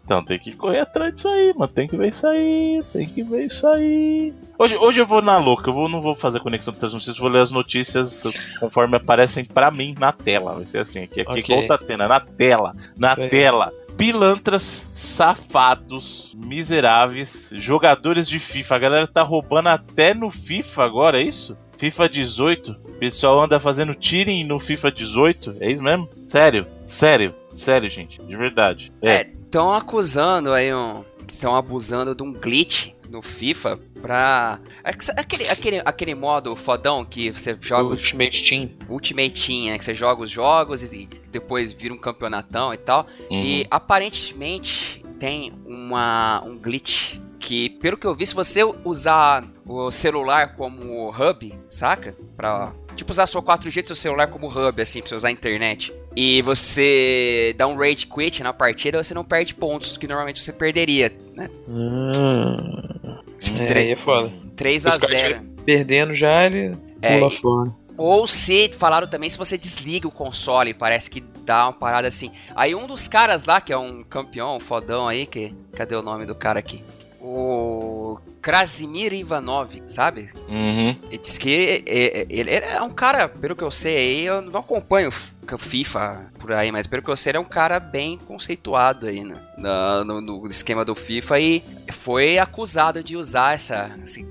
Então 0.05 0.25
tem 0.25 0.39
que 0.39 0.53
correr 0.53 0.81
atrás 0.81 1.15
disso 1.15 1.29
aí, 1.29 1.53
mano. 1.55 1.73
Tem 1.73 1.87
que 1.87 1.97
ver 1.97 2.09
isso 2.09 2.27
aí, 2.27 2.83
tem 2.93 3.07
que 3.07 3.23
ver 3.23 3.47
isso 3.47 3.67
aí. 3.69 4.35
Hoje, 4.59 4.77
hoje 4.77 5.01
eu 5.01 5.07
vou 5.07 5.23
na 5.23 5.39
louca, 5.39 5.71
eu 5.71 5.75
vou, 5.75 5.89
não 5.89 6.01
vou 6.03 6.17
fazer 6.17 6.41
conexão 6.41 6.75
com 6.75 6.85
as 6.85 6.93
notícias, 6.93 7.17
vou 7.19 7.29
ler 7.31 7.41
as 7.43 7.51
notícias 7.51 8.23
conforme 8.59 8.97
aparecem 8.97 9.45
pra 9.45 9.71
mim 9.71 9.95
na 9.99 10.13
tela. 10.13 10.55
Vai 10.55 10.65
ser 10.65 10.79
assim, 10.79 11.01
aqui, 11.05 11.21
aqui 11.21 11.31
Ok. 11.41 11.45
igual 11.57 11.67
tá 11.67 11.79
tendo, 11.79 12.03
é 12.03 12.09
na 12.09 12.21
tela, 12.21 12.75
na 12.97 13.15
tela. 13.15 13.73
Pilantras, 13.97 14.63
safados, 14.95 16.33
miseráveis, 16.35 17.51
jogadores 17.55 18.27
de 18.29 18.39
FIFA. 18.39 18.75
A 18.75 18.79
galera 18.79 19.07
tá 19.07 19.23
roubando 19.23 19.69
até 19.69 20.15
no 20.15 20.31
FIFA 20.31 20.85
agora, 20.85 21.21
é 21.21 21.25
isso? 21.25 21.57
FIFA 21.77 22.09
18. 22.09 22.73
O 22.73 22.93
pessoal 22.95 23.41
anda 23.41 23.61
fazendo 23.61 23.95
tiring 23.95 24.45
no 24.45 24.59
FIFA 24.59 24.91
18. 24.93 25.57
É 25.61 25.71
isso 25.71 25.83
mesmo? 25.83 26.09
Sério, 26.29 26.67
sério, 26.85 27.35
sério, 27.61 27.89
gente. 27.91 28.21
De 28.23 28.37
verdade. 28.37 28.93
É. 29.03 29.23
Estão 29.23 29.73
acusando 29.73 30.53
aí 30.53 30.73
um. 30.75 31.05
Estão 31.29 31.55
abusando 31.55 32.15
de 32.15 32.23
um 32.23 32.33
glitch 32.33 32.93
no 33.09 33.23
FIFA 33.23 33.79
pra. 34.03 34.59
é 34.85 34.93
que- 34.93 35.11
Aquele, 35.17 35.49
aquele, 35.49 35.83
aquele 35.85 36.15
modo 36.15 36.55
fodão 36.57 37.05
que 37.05 37.31
você 37.31 37.57
joga 37.61 37.95
os 37.95 38.01
Ultimate 38.01 38.43
Team. 38.49 38.71
Ultimate 38.89 39.47
Team, 39.47 39.67
né? 39.73 39.79
Que 39.79 39.85
você 39.85 39.95
joga 39.95 40.23
os 40.23 40.31
jogos 40.31 40.83
e 40.83 41.09
depois 41.31 41.73
vira 41.73 41.95
um 41.95 41.99
campeonatão 41.99 42.73
e 42.75 42.77
tal. 42.77 43.07
Uhum. 43.31 43.43
E 43.43 43.67
aparentemente 43.71 45.05
tem 45.19 45.53
uma, 45.67 46.43
um 46.45 46.59
glitch 46.59 47.17
que, 47.39 47.71
pelo 47.71 47.97
que 47.97 48.07
eu 48.07 48.15
vi, 48.15 48.27
se 48.27 48.35
você 48.35 48.63
usar 48.85 49.45
o 49.65 49.91
celular 49.91 50.55
como 50.57 51.11
hub, 51.11 51.55
saca? 51.69 52.15
Pra. 52.37 52.73
Tipo, 52.97 53.13
usar 53.13 53.27
sua 53.27 53.41
4G 53.43 53.83
do 53.83 53.87
seu 53.89 53.97
celular 53.97 54.27
como 54.27 54.47
hub, 54.49 54.83
assim, 54.83 55.01
pra 55.01 55.09
você 55.09 55.15
usar 55.15 55.29
a 55.29 55.33
internet. 55.33 55.93
E 56.15 56.43
você 56.43 57.55
dá 57.57 57.67
um 57.67 57.77
rage 57.77 58.07
quit 58.07 58.43
na 58.43 58.53
partida, 58.53 59.03
você 59.03 59.15
não 59.15 59.25
perde 59.25 59.55
pontos 59.55 59.97
que 59.97 60.09
normalmente 60.09 60.43
você 60.43 60.53
perderia, 60.53 61.13
né? 61.35 61.49
Hum, 61.69 62.63
é, 63.59 63.79
aí 63.79 63.93
é 63.93 63.97
foda. 63.97 64.33
3 64.57 64.87
a 64.87 64.91
Os 64.91 64.97
caras 64.97 65.17
0 65.17 65.43
Perdendo 65.65 66.15
já, 66.15 66.47
ele 66.47 66.77
É, 67.01 67.19
pula 67.19 67.31
fora. 67.31 67.75
Ou 67.97 68.27
se, 68.27 68.71
falaram 68.79 69.07
também, 69.07 69.29
se 69.29 69.37
você 69.37 69.59
desliga 69.59 70.09
o 70.09 70.11
console, 70.11 70.73
parece 70.73 71.11
que 71.11 71.21
dá 71.45 71.67
uma 71.67 71.73
parada 71.73 72.09
assim. 72.09 72.33
Aí 72.57 72.75
um 72.75 72.87
dos 72.87 73.07
caras 73.07 73.45
lá, 73.45 73.61
que 73.61 73.73
é 73.73 73.77
um 73.77 74.03
campeão, 74.03 74.57
um 74.57 74.61
fodão 74.61 75.07
aí, 75.07 75.27
que. 75.27 75.55
Cadê 75.75 75.95
o 75.95 76.03
nome 76.03 76.25
do 76.25 76.35
cara 76.35 76.59
aqui? 76.59 76.83
O 77.21 78.19
Krasimir 78.41 79.13
Ivanov, 79.13 79.83
sabe? 79.87 80.31
Uhum. 80.49 80.97
Ele 81.11 81.19
diz 81.19 81.37
que 81.37 81.85
ele 81.87 82.51
é 82.51 82.81
um 82.83 82.91
cara, 82.91 83.29
pelo 83.29 83.55
que 83.55 83.63
eu 83.63 83.71
sei 83.71 84.23
eu 84.23 84.41
não 84.41 84.61
acompanho 84.61 85.11
o 85.53 85.59
FIFA 85.59 86.31
por 86.39 86.53
aí, 86.53 86.71
mas 86.71 86.87
pelo 86.87 87.03
que 87.03 87.11
eu 87.11 87.17
sei, 87.17 87.33
ele 87.33 87.39
é 87.39 87.41
um 87.41 87.45
cara 87.45 87.81
bem 87.81 88.17
conceituado 88.19 89.07
aí 89.07 89.25
né? 89.25 89.35
No, 90.05 90.21
no 90.21 90.47
esquema 90.47 90.85
do 90.85 90.95
FIFA 90.95 91.41
e 91.41 91.63
foi 91.93 92.39
acusado 92.39 93.03
de 93.03 93.17
usar 93.17 93.55
essa, 93.55 93.99
esse, 94.05 94.27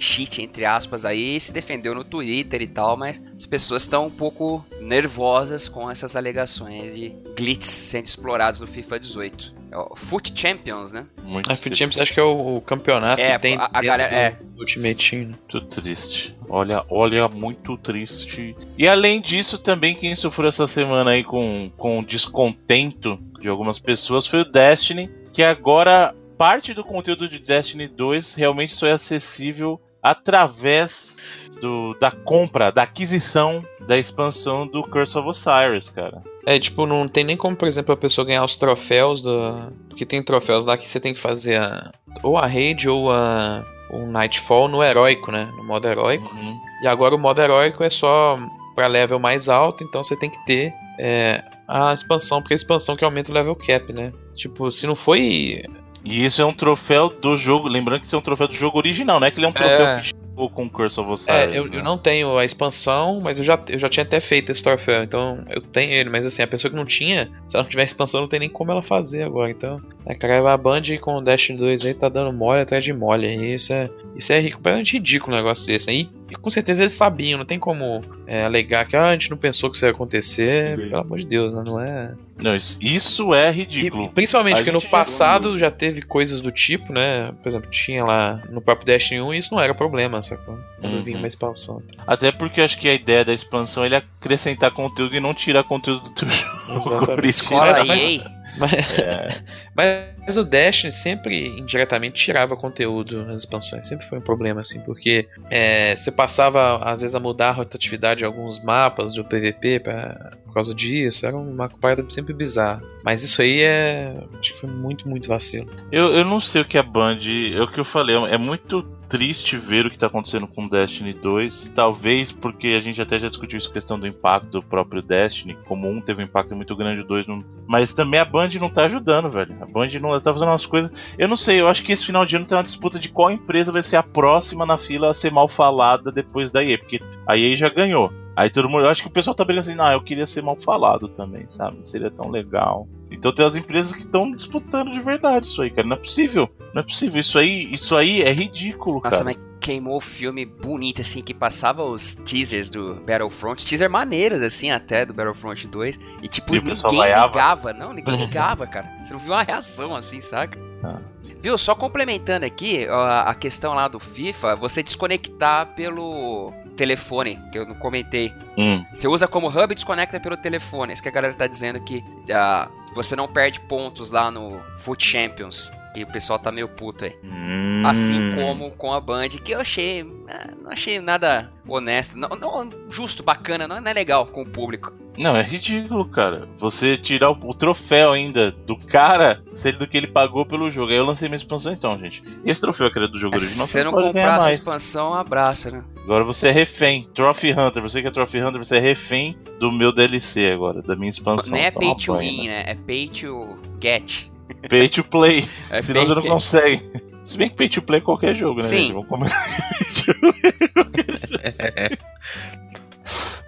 cheat, 0.00 0.42
entre 0.42 0.64
aspas, 0.64 1.04
aí, 1.04 1.36
e 1.36 1.40
se 1.40 1.52
defendeu 1.52 1.94
no 1.94 2.04
Twitter 2.04 2.62
e 2.62 2.66
tal, 2.66 2.96
mas 2.96 3.20
as 3.36 3.46
pessoas 3.46 3.82
estão 3.82 4.06
um 4.06 4.10
pouco 4.10 4.64
nervosas 4.80 5.68
com 5.68 5.90
essas 5.90 6.16
alegações 6.16 6.94
de 6.94 7.14
glitches 7.36 7.68
sendo 7.68 8.06
explorados 8.06 8.60
no 8.60 8.66
FIFA 8.66 9.00
18. 9.00 9.57
É 9.70 9.76
o 9.76 9.94
Foot 9.96 10.32
Champions, 10.34 10.92
né? 10.92 11.06
Muito 11.22 11.52
A 11.52 11.56
Foot 11.56 11.76
Champions 11.76 11.98
acho 12.00 12.14
que 12.14 12.20
é 12.20 12.22
o, 12.22 12.56
o 12.56 12.60
campeonato 12.62 13.22
É, 13.22 13.32
que 13.32 13.38
tem 13.40 13.56
a- 13.56 13.68
a 13.72 13.82
galera- 13.82 14.08
do 14.10 14.14
é. 14.16 14.38
Ultimate 14.58 15.10
Team. 15.10 15.22
né? 15.28 15.34
Muito 15.52 15.60
triste. 15.80 16.36
Olha, 16.48 16.84
olha, 16.88 17.28
muito 17.28 17.76
triste. 17.76 18.56
E 18.78 18.88
além 18.88 19.20
disso, 19.20 19.58
também 19.58 19.94
quem 19.94 20.16
sofreu 20.16 20.48
essa 20.48 20.66
semana 20.66 21.10
aí 21.10 21.22
com, 21.22 21.70
com 21.76 22.02
descontento 22.02 23.18
de 23.40 23.48
algumas 23.48 23.78
pessoas 23.78 24.26
foi 24.26 24.40
o 24.40 24.44
Destiny, 24.44 25.10
que 25.32 25.42
agora 25.42 26.14
parte 26.36 26.72
do 26.72 26.82
conteúdo 26.84 27.28
de 27.28 27.38
Destiny 27.38 27.88
2 27.88 28.34
realmente 28.34 28.72
só 28.74 28.86
é 28.86 28.92
acessível 28.92 29.80
através 30.02 31.16
do, 31.60 31.94
da 32.00 32.10
compra, 32.10 32.70
da 32.70 32.82
aquisição 32.82 33.64
da 33.86 33.96
expansão 33.96 34.66
do 34.66 34.82
Curse 34.82 35.18
of 35.18 35.28
Osiris, 35.28 35.88
cara. 35.88 36.20
É, 36.46 36.58
tipo, 36.58 36.86
não 36.86 37.08
tem 37.08 37.24
nem 37.24 37.36
como, 37.36 37.56
por 37.56 37.66
exemplo, 37.66 37.92
a 37.92 37.96
pessoa 37.96 38.26
ganhar 38.26 38.44
os 38.44 38.56
troféus 38.56 39.22
do. 39.22 39.70
Porque 39.88 40.04
tem 40.04 40.22
troféus 40.22 40.64
lá 40.64 40.76
que 40.76 40.88
você 40.88 41.00
tem 41.00 41.14
que 41.14 41.20
fazer 41.20 41.60
a... 41.60 41.90
ou 42.22 42.36
a 42.36 42.46
raid 42.46 42.88
ou 42.88 43.10
a. 43.10 43.64
o 43.90 44.06
Nightfall 44.06 44.68
no 44.68 44.82
heróico, 44.82 45.32
né? 45.32 45.50
No 45.56 45.64
modo 45.64 45.88
heróico. 45.88 46.34
Uhum. 46.34 46.56
E 46.82 46.86
agora 46.86 47.14
o 47.14 47.18
modo 47.18 47.40
heróico 47.40 47.82
é 47.82 47.90
só 47.90 48.38
pra 48.74 48.86
level 48.86 49.18
mais 49.18 49.48
alto, 49.48 49.82
então 49.82 50.04
você 50.04 50.14
tem 50.16 50.30
que 50.30 50.38
ter 50.44 50.72
é, 50.98 51.42
a 51.66 51.92
expansão, 51.92 52.40
porque 52.40 52.54
a 52.54 52.56
expansão 52.56 52.96
que 52.96 53.04
aumenta 53.04 53.30
o 53.30 53.34
level 53.34 53.56
cap, 53.56 53.92
né? 53.92 54.12
Tipo, 54.34 54.70
se 54.70 54.86
não 54.86 54.94
foi. 54.94 55.64
E 56.08 56.24
isso 56.24 56.40
é 56.40 56.44
um 56.44 56.52
troféu 56.52 57.08
do 57.08 57.36
jogo. 57.36 57.68
Lembrando 57.68 58.00
que 58.00 58.06
isso 58.06 58.16
é 58.16 58.18
um 58.18 58.22
troféu 58.22 58.48
do 58.48 58.54
jogo 58.54 58.78
original, 58.78 59.20
não 59.20 59.26
é 59.26 59.30
que 59.30 59.38
ele 59.38 59.46
é 59.46 59.48
um 59.48 59.52
troféu 59.52 59.86
É. 59.86 60.00
que 60.00 60.06
chegou 60.06 60.48
com 60.48 60.64
o 60.66 60.70
Curse 60.70 61.00
of 61.00 61.10
Osiris. 61.10 61.34
É, 61.34 61.58
eu, 61.58 61.64
né? 61.66 61.78
eu 61.78 61.82
não 61.82 61.98
tenho 61.98 62.38
a 62.38 62.44
expansão, 62.44 63.20
mas 63.20 63.38
eu 63.38 63.44
já, 63.44 63.58
eu 63.68 63.78
já 63.78 63.88
tinha 63.88 64.04
até 64.04 64.20
feito 64.20 64.50
esse 64.50 64.62
troféu, 64.62 65.02
então 65.02 65.44
eu 65.48 65.60
tenho 65.60 65.92
ele, 65.92 66.08
mas 66.08 66.24
assim, 66.24 66.42
a 66.42 66.46
pessoa 66.46 66.70
que 66.70 66.76
não 66.76 66.84
tinha, 66.84 67.30
se 67.46 67.56
ela 67.56 67.64
não 67.64 67.70
tiver 67.70 67.82
expansão, 67.82 68.20
não 68.20 68.28
tem 68.28 68.40
nem 68.40 68.48
como 68.48 68.70
ela 68.70 68.82
fazer 68.82 69.22
agora. 69.22 69.50
Então, 69.50 69.82
é, 70.06 70.14
cara, 70.14 70.52
a 70.52 70.56
Band 70.56 70.82
com 71.00 71.16
o 71.16 71.20
Dash 71.20 71.50
2 71.50 71.84
aí 71.84 71.94
tá 71.94 72.08
dando 72.08 72.32
mole 72.32 72.62
atrás 72.62 72.84
de 72.84 72.92
mole. 72.92 73.54
Isso 73.54 73.72
é, 73.72 73.90
isso 74.16 74.32
é 74.32 74.50
completamente 74.50 74.92
ridículo 74.94 75.34
um 75.34 75.36
negócio 75.36 75.66
desse. 75.66 75.90
aí 75.90 76.08
E, 76.30 76.34
com 76.36 76.50
certeza 76.50 76.82
eles 76.82 76.92
sabiam, 76.92 77.38
não 77.38 77.44
tem 77.46 77.58
como 77.58 78.02
é, 78.26 78.44
alegar 78.44 78.86
que 78.86 78.96
ah, 78.96 79.08
a 79.08 79.12
gente 79.12 79.30
não 79.30 79.36
pensou 79.36 79.70
que 79.70 79.76
isso 79.76 79.84
ia 79.86 79.90
acontecer. 79.90 80.76
Pelo 80.76 80.98
amor 80.98 81.18
de 81.18 81.26
Deus, 81.26 81.52
né? 81.54 81.62
Não 81.66 81.80
é. 81.80 82.12
Não, 82.38 82.54
isso, 82.54 82.78
isso 82.80 83.34
é 83.34 83.50
ridículo. 83.50 84.04
e 84.04 84.08
principalmente 84.10 84.54
A 84.54 84.56
porque 84.58 84.70
no 84.70 84.80
passado 84.82 85.58
já 85.58 85.70
teve 85.72 86.02
coisas 86.02 86.40
do 86.40 86.52
tipo, 86.52 86.92
né? 86.92 87.32
Por 87.42 87.48
exemplo, 87.48 87.68
tinha 87.70 88.04
lá 88.04 88.40
no 88.50 88.60
próprio 88.60 88.86
Destiny 88.86 89.20
1 89.20 89.34
e 89.34 89.38
isso 89.38 89.52
não 89.54 89.60
era 89.60 89.74
problema, 89.74 90.22
sacou? 90.22 90.56
Quando 90.80 90.94
Uhum. 90.94 91.02
vinha 91.02 91.18
uma 91.18 91.26
expansão. 91.26 91.82
Até 92.06 92.30
porque 92.30 92.60
eu 92.60 92.64
acho 92.64 92.78
que 92.78 92.88
a 92.88 92.94
ideia 92.94 93.24
da 93.24 93.32
expansão 93.32 93.82
é 93.82 93.86
ele 93.86 93.96
acrescentar 93.96 94.70
conteúdo 94.70 95.16
e 95.16 95.20
não 95.20 95.34
tirar 95.34 95.64
conteúdo 95.64 96.00
do 96.04 96.10
teu 96.10 96.28
jogo. 96.30 97.24
Exatamente. 97.24 97.86
mas- 97.86 98.00
EA. 98.00 98.37
Mas, 98.58 98.98
É, 98.98 99.42
mas 100.26 100.36
o 100.36 100.44
Destiny 100.44 100.92
sempre 100.92 101.58
indiretamente 101.58 102.22
tirava 102.22 102.56
conteúdo 102.56 103.24
nas 103.24 103.40
expansões. 103.40 103.86
Sempre 103.86 104.06
foi 104.06 104.18
um 104.18 104.22
problema, 104.22 104.60
assim, 104.60 104.80
porque 104.80 105.28
é, 105.50 105.94
você 105.94 106.10
passava, 106.10 106.78
às 106.78 107.00
vezes, 107.00 107.14
a 107.14 107.20
mudar 107.20 107.50
a 107.50 107.52
rotatividade 107.52 108.18
de 108.18 108.24
alguns 108.24 108.62
mapas 108.62 109.14
do 109.14 109.24
PVP 109.24 109.80
pra, 109.80 110.32
por 110.44 110.54
causa 110.54 110.74
disso. 110.74 111.26
Era 111.26 111.36
uma 111.36 111.68
parada 111.68 112.04
sempre 112.10 112.34
bizarra. 112.34 112.82
Mas 113.04 113.22
isso 113.22 113.40
aí 113.40 113.62
é. 113.62 114.14
Acho 114.38 114.54
que 114.54 114.60
foi 114.60 114.70
muito, 114.70 115.08
muito 115.08 115.28
vacilo. 115.28 115.70
eu, 115.90 116.14
eu 116.14 116.24
não 116.24 116.40
sei 116.40 116.62
o 116.62 116.64
que 116.64 116.78
a 116.78 116.82
Band. 116.82 117.18
É 117.54 117.60
o 117.62 117.70
que 117.70 117.80
eu 117.80 117.84
falei, 117.84 118.16
é 118.16 118.38
muito 118.38 118.97
triste 119.08 119.56
ver 119.56 119.86
o 119.86 119.90
que 119.90 119.98
tá 119.98 120.06
acontecendo 120.06 120.46
com 120.46 120.68
Destiny 120.68 121.14
2. 121.14 121.72
Talvez 121.74 122.30
porque 122.30 122.68
a 122.68 122.80
gente 122.80 123.00
até 123.00 123.18
já 123.18 123.28
discutiu 123.28 123.58
isso, 123.58 123.72
questão 123.72 123.98
do 123.98 124.06
impacto 124.06 124.50
do 124.50 124.62
próprio 124.62 125.02
Destiny. 125.02 125.56
Como 125.66 125.88
um 125.88 126.00
teve 126.00 126.22
um 126.22 126.26
impacto 126.26 126.54
muito 126.54 126.76
grande, 126.76 127.02
o 127.02 127.06
dois 127.06 127.26
não. 127.26 127.42
Mas 127.66 127.94
também 127.94 128.20
a 128.20 128.24
Band 128.24 128.50
não 128.60 128.68
tá 128.68 128.84
ajudando, 128.84 129.30
velho. 129.30 129.56
A 129.60 129.66
Band 129.66 129.88
não 130.00 130.20
tá 130.20 130.32
fazendo 130.32 130.50
umas 130.50 130.66
coisas. 130.66 130.90
Eu 131.16 131.26
não 131.26 131.36
sei, 131.36 131.60
eu 131.60 131.68
acho 131.68 131.82
que 131.82 131.92
esse 131.92 132.04
final 132.04 132.26
de 132.26 132.36
ano 132.36 132.44
tem 132.44 132.56
uma 132.56 132.64
disputa 132.64 132.98
de 132.98 133.08
qual 133.08 133.30
empresa 133.30 133.72
vai 133.72 133.82
ser 133.82 133.96
a 133.96 134.02
próxima 134.02 134.66
na 134.66 134.76
fila 134.76 135.10
a 135.10 135.14
ser 135.14 135.32
mal 135.32 135.48
falada 135.48 136.12
depois 136.12 136.50
da 136.50 136.62
EA. 136.62 136.78
Porque 136.78 137.00
a 137.26 137.36
EA 137.36 137.56
já 137.56 137.68
ganhou. 137.68 138.12
Aí 138.36 138.50
todo 138.50 138.68
mundo, 138.68 138.84
eu 138.84 138.90
acho 138.90 139.02
que 139.02 139.08
o 139.08 139.12
pessoal 139.12 139.34
tá 139.34 139.44
bem 139.44 139.58
assim, 139.58 139.74
ah, 139.80 139.94
eu 139.94 140.00
queria 140.00 140.26
ser 140.26 140.42
mal 140.42 140.54
falado 140.54 141.08
também, 141.08 141.48
sabe? 141.48 141.84
Seria 141.84 142.10
tão 142.10 142.30
legal. 142.30 142.86
Então 143.10 143.32
tem 143.32 143.44
as 143.46 143.56
empresas 143.56 143.92
que 143.94 144.02
estão 144.02 144.30
disputando 144.30 144.92
de 144.92 145.00
verdade 145.00 145.46
isso 145.46 145.62
aí, 145.62 145.70
cara. 145.70 145.86
Não 145.86 145.96
é 145.96 145.98
possível. 145.98 146.48
Não 146.74 146.80
é 146.80 146.82
possível. 146.84 147.20
Isso 147.20 147.38
aí, 147.38 147.72
isso 147.72 147.96
aí 147.96 148.22
é 148.22 148.32
ridículo, 148.32 149.00
Nossa, 149.02 149.18
cara. 149.18 149.24
mas 149.24 149.38
queimou 149.60 149.96
o 149.96 150.00
filme 150.00 150.44
bonito, 150.46 151.00
assim, 151.00 151.20
que 151.20 151.34
passava 151.34 151.82
os 151.82 152.14
teasers 152.14 152.70
do 152.70 152.94
Battlefront. 153.06 153.66
Teaser 153.66 153.90
maneiros, 153.90 154.40
assim, 154.42 154.70
até 154.70 155.04
do 155.04 155.12
Battlefront 155.12 155.66
2. 155.66 155.98
E, 156.22 156.28
tipo, 156.28 156.54
E 156.54 156.60
ninguém 156.60 156.98
vaiava? 156.98 157.26
ligava. 157.32 157.72
Não, 157.72 157.92
ninguém 157.92 158.16
ligava, 158.20 158.66
cara. 158.66 158.88
Você 159.02 159.12
não 159.12 159.20
viu 159.20 159.32
uma 159.32 159.42
reação, 159.42 159.94
assim, 159.96 160.20
saca? 160.20 160.58
Ah. 160.84 161.00
Viu, 161.40 161.56
só 161.58 161.74
complementando 161.74 162.44
aqui, 162.46 162.86
ó, 162.90 163.04
a 163.28 163.34
questão 163.34 163.74
lá 163.74 163.88
do 163.88 163.98
FIFA, 164.00 164.56
você 164.56 164.82
desconectar 164.82 165.66
pelo 165.74 166.52
telefone, 166.78 167.36
que 167.50 167.58
eu 167.58 167.66
não 167.66 167.74
comentei. 167.74 168.32
Hum. 168.56 168.84
Você 168.94 169.08
usa 169.08 169.26
como 169.26 169.48
hub 169.48 169.72
e 169.72 169.74
desconecta 169.74 170.20
pelo 170.20 170.36
telefone. 170.36 170.92
Isso 170.92 171.02
que 171.02 171.08
a 171.08 171.12
galera 171.12 171.34
tá 171.34 171.48
dizendo 171.48 171.80
que 171.80 172.04
ah, 172.32 172.70
você 172.94 173.16
não 173.16 173.26
perde 173.26 173.60
pontos 173.60 174.12
lá 174.12 174.30
no 174.30 174.60
Foot 174.78 175.04
Champions. 175.04 175.72
O 176.04 176.12
pessoal 176.12 176.38
tá 176.38 176.50
meio 176.50 176.68
puto 176.68 177.04
aí. 177.04 177.14
Hum. 177.24 177.82
Assim 177.84 178.34
como 178.34 178.70
com 178.72 178.92
a 178.92 179.00
Band, 179.00 179.28
que 179.28 179.52
eu 179.52 179.60
achei. 179.60 180.04
ah, 180.28 180.50
não 180.62 180.70
achei 180.70 181.00
nada 181.00 181.50
honesto. 181.66 182.18
Não, 182.18 182.28
não 182.30 182.70
justo, 182.88 183.22
bacana, 183.22 183.68
não 183.68 183.76
é 183.76 183.92
legal 183.92 184.26
com 184.26 184.42
o 184.42 184.48
público. 184.48 184.92
Não, 185.18 185.36
é 185.36 185.42
ridículo, 185.42 186.08
cara. 186.08 186.48
Você 186.58 186.96
tirar 186.96 187.30
o, 187.30 187.38
o 187.42 187.52
troféu 187.52 188.12
ainda 188.12 188.52
do 188.52 188.76
cara, 188.76 189.42
sendo 189.52 189.86
que 189.86 189.96
ele 189.96 190.06
pagou 190.06 190.46
pelo 190.46 190.70
jogo. 190.70 190.92
Aí 190.92 190.96
eu 190.96 191.04
lancei 191.04 191.28
minha 191.28 191.36
expansão 191.36 191.72
então, 191.72 191.98
gente. 191.98 192.22
E 192.44 192.50
esse 192.50 192.60
troféu 192.60 192.90
que 192.90 192.98
era 192.98 193.08
do 193.08 193.18
jogo 193.18 193.34
original, 193.34 193.66
Se 193.66 193.72
você 193.72 193.82
não 193.82 193.90
ganhar 193.92 194.06
comprar 194.06 194.44
a 194.44 194.52
expansão, 194.52 195.14
abraça, 195.14 195.72
né? 195.72 195.82
Agora 196.04 196.22
você 196.22 196.48
é 196.48 196.52
refém. 196.52 197.04
Trophy 197.12 197.50
Hunter. 197.52 197.82
Você 197.82 198.00
que 198.00 198.06
é 198.06 198.10
Trophy 198.12 198.40
Hunter, 198.40 198.64
você 198.64 198.76
é 198.76 198.80
refém 198.80 199.36
do 199.58 199.72
meu 199.72 199.92
DLC 199.92 200.52
agora, 200.52 200.80
da 200.80 200.94
minha 200.94 201.10
expansão. 201.10 201.52
Nem 201.52 201.64
é 201.64 201.70
Toma 201.72 201.96
pay 201.96 202.04
to 202.06 202.16
win, 202.16 202.46
né? 202.46 202.62
É 202.64 202.74
pay 202.76 203.08
to 203.08 203.58
get. 203.80 204.30
Pay 204.68 204.88
to 204.88 205.04
play. 205.04 205.48
É 205.70 205.80
Senão 205.82 206.04
você 206.04 206.14
não 206.14 206.22
pay- 206.22 206.30
consegue. 206.30 206.82
Se 207.24 207.36
bem 207.36 207.48
que 207.50 207.56
pay 207.56 207.68
to 207.68 207.82
play 207.82 207.98
é 207.98 208.02
qualquer 208.02 208.34
jogo, 208.34 208.56
né? 208.56 208.62
Sim. 208.62 208.78
gente? 208.94 209.06
Vamos 209.08 209.30
é 209.30 210.68
qualquer 210.68 211.06
jogo. 211.14 211.98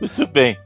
Muito 0.00 0.26
bem. 0.26 0.58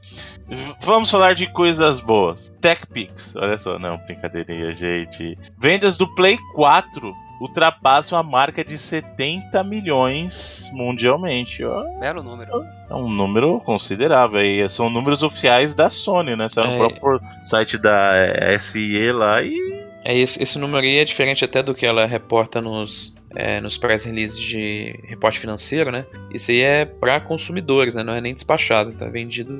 Vamos 0.81 1.09
falar 1.09 1.33
de 1.33 1.47
coisas 1.47 1.99
boas. 1.99 2.53
TechPix. 2.61 3.35
Olha 3.35 3.57
só, 3.57 3.79
não, 3.79 3.97
brincadeirinha, 3.97 4.71
gente. 4.73 5.37
Vendas 5.57 5.97
do 5.97 6.07
Play 6.15 6.37
4 6.53 7.13
ultrapassam 7.41 8.17
a 8.17 8.23
marca 8.23 8.63
de 8.63 8.77
70 8.77 9.61
milhões 9.63 10.69
mundialmente. 10.73 11.63
Ó, 11.65 11.83
Belo 11.99 12.23
número. 12.23 12.51
é 12.89 12.93
um 12.95 13.09
número 13.09 13.59
considerável. 13.61 14.39
aí. 14.39 14.69
são 14.69 14.89
números 14.89 15.23
oficiais 15.23 15.73
da 15.73 15.89
Sony, 15.89 16.35
né? 16.35 16.47
Saiu 16.47 16.67
no 16.77 16.85
É. 16.85 16.87
próprio 16.89 17.19
site 17.43 17.77
da 17.77 18.11
eh, 18.15 18.57
SE 18.59 19.11
lá 19.11 19.41
e 19.41 19.84
É, 20.05 20.15
esse, 20.15 20.41
esse 20.41 20.57
número 20.59 20.85
aí 20.85 20.97
é 20.99 21.03
diferente 21.05 21.43
até 21.43 21.63
do 21.63 21.73
que 21.73 21.83
ela 21.85 22.05
reporta 22.05 22.61
nos, 22.61 23.13
é, 23.35 23.59
nos 23.59 23.75
press 23.75 24.03
releases 24.05 24.39
de 24.39 24.97
reporte 25.03 25.39
financeiro, 25.39 25.91
né? 25.91 26.05
Isso 26.31 26.51
aí 26.51 26.61
é 26.61 26.85
para 26.85 27.19
consumidores, 27.19 27.95
né? 27.95 28.03
Não 28.03 28.13
é 28.13 28.21
nem 28.21 28.33
despachado, 28.33 28.93
tá 28.93 29.07
vendido 29.07 29.59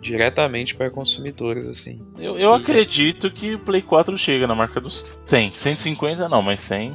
diretamente 0.00 0.74
para 0.74 0.90
consumidores, 0.90 1.66
assim. 1.66 1.98
Eu, 2.18 2.38
eu 2.38 2.52
E- 2.52 2.56
acredito 2.60 3.30
que 3.30 3.54
o 3.54 3.58
Play 3.58 3.80
4 3.80 4.16
chega 4.18 4.46
na 4.46 4.54
marca 4.54 4.80
dos 4.80 5.18
100. 5.24 5.52
150 5.54 6.28
não, 6.28 6.42
mas 6.42 6.60
100. 6.60 6.94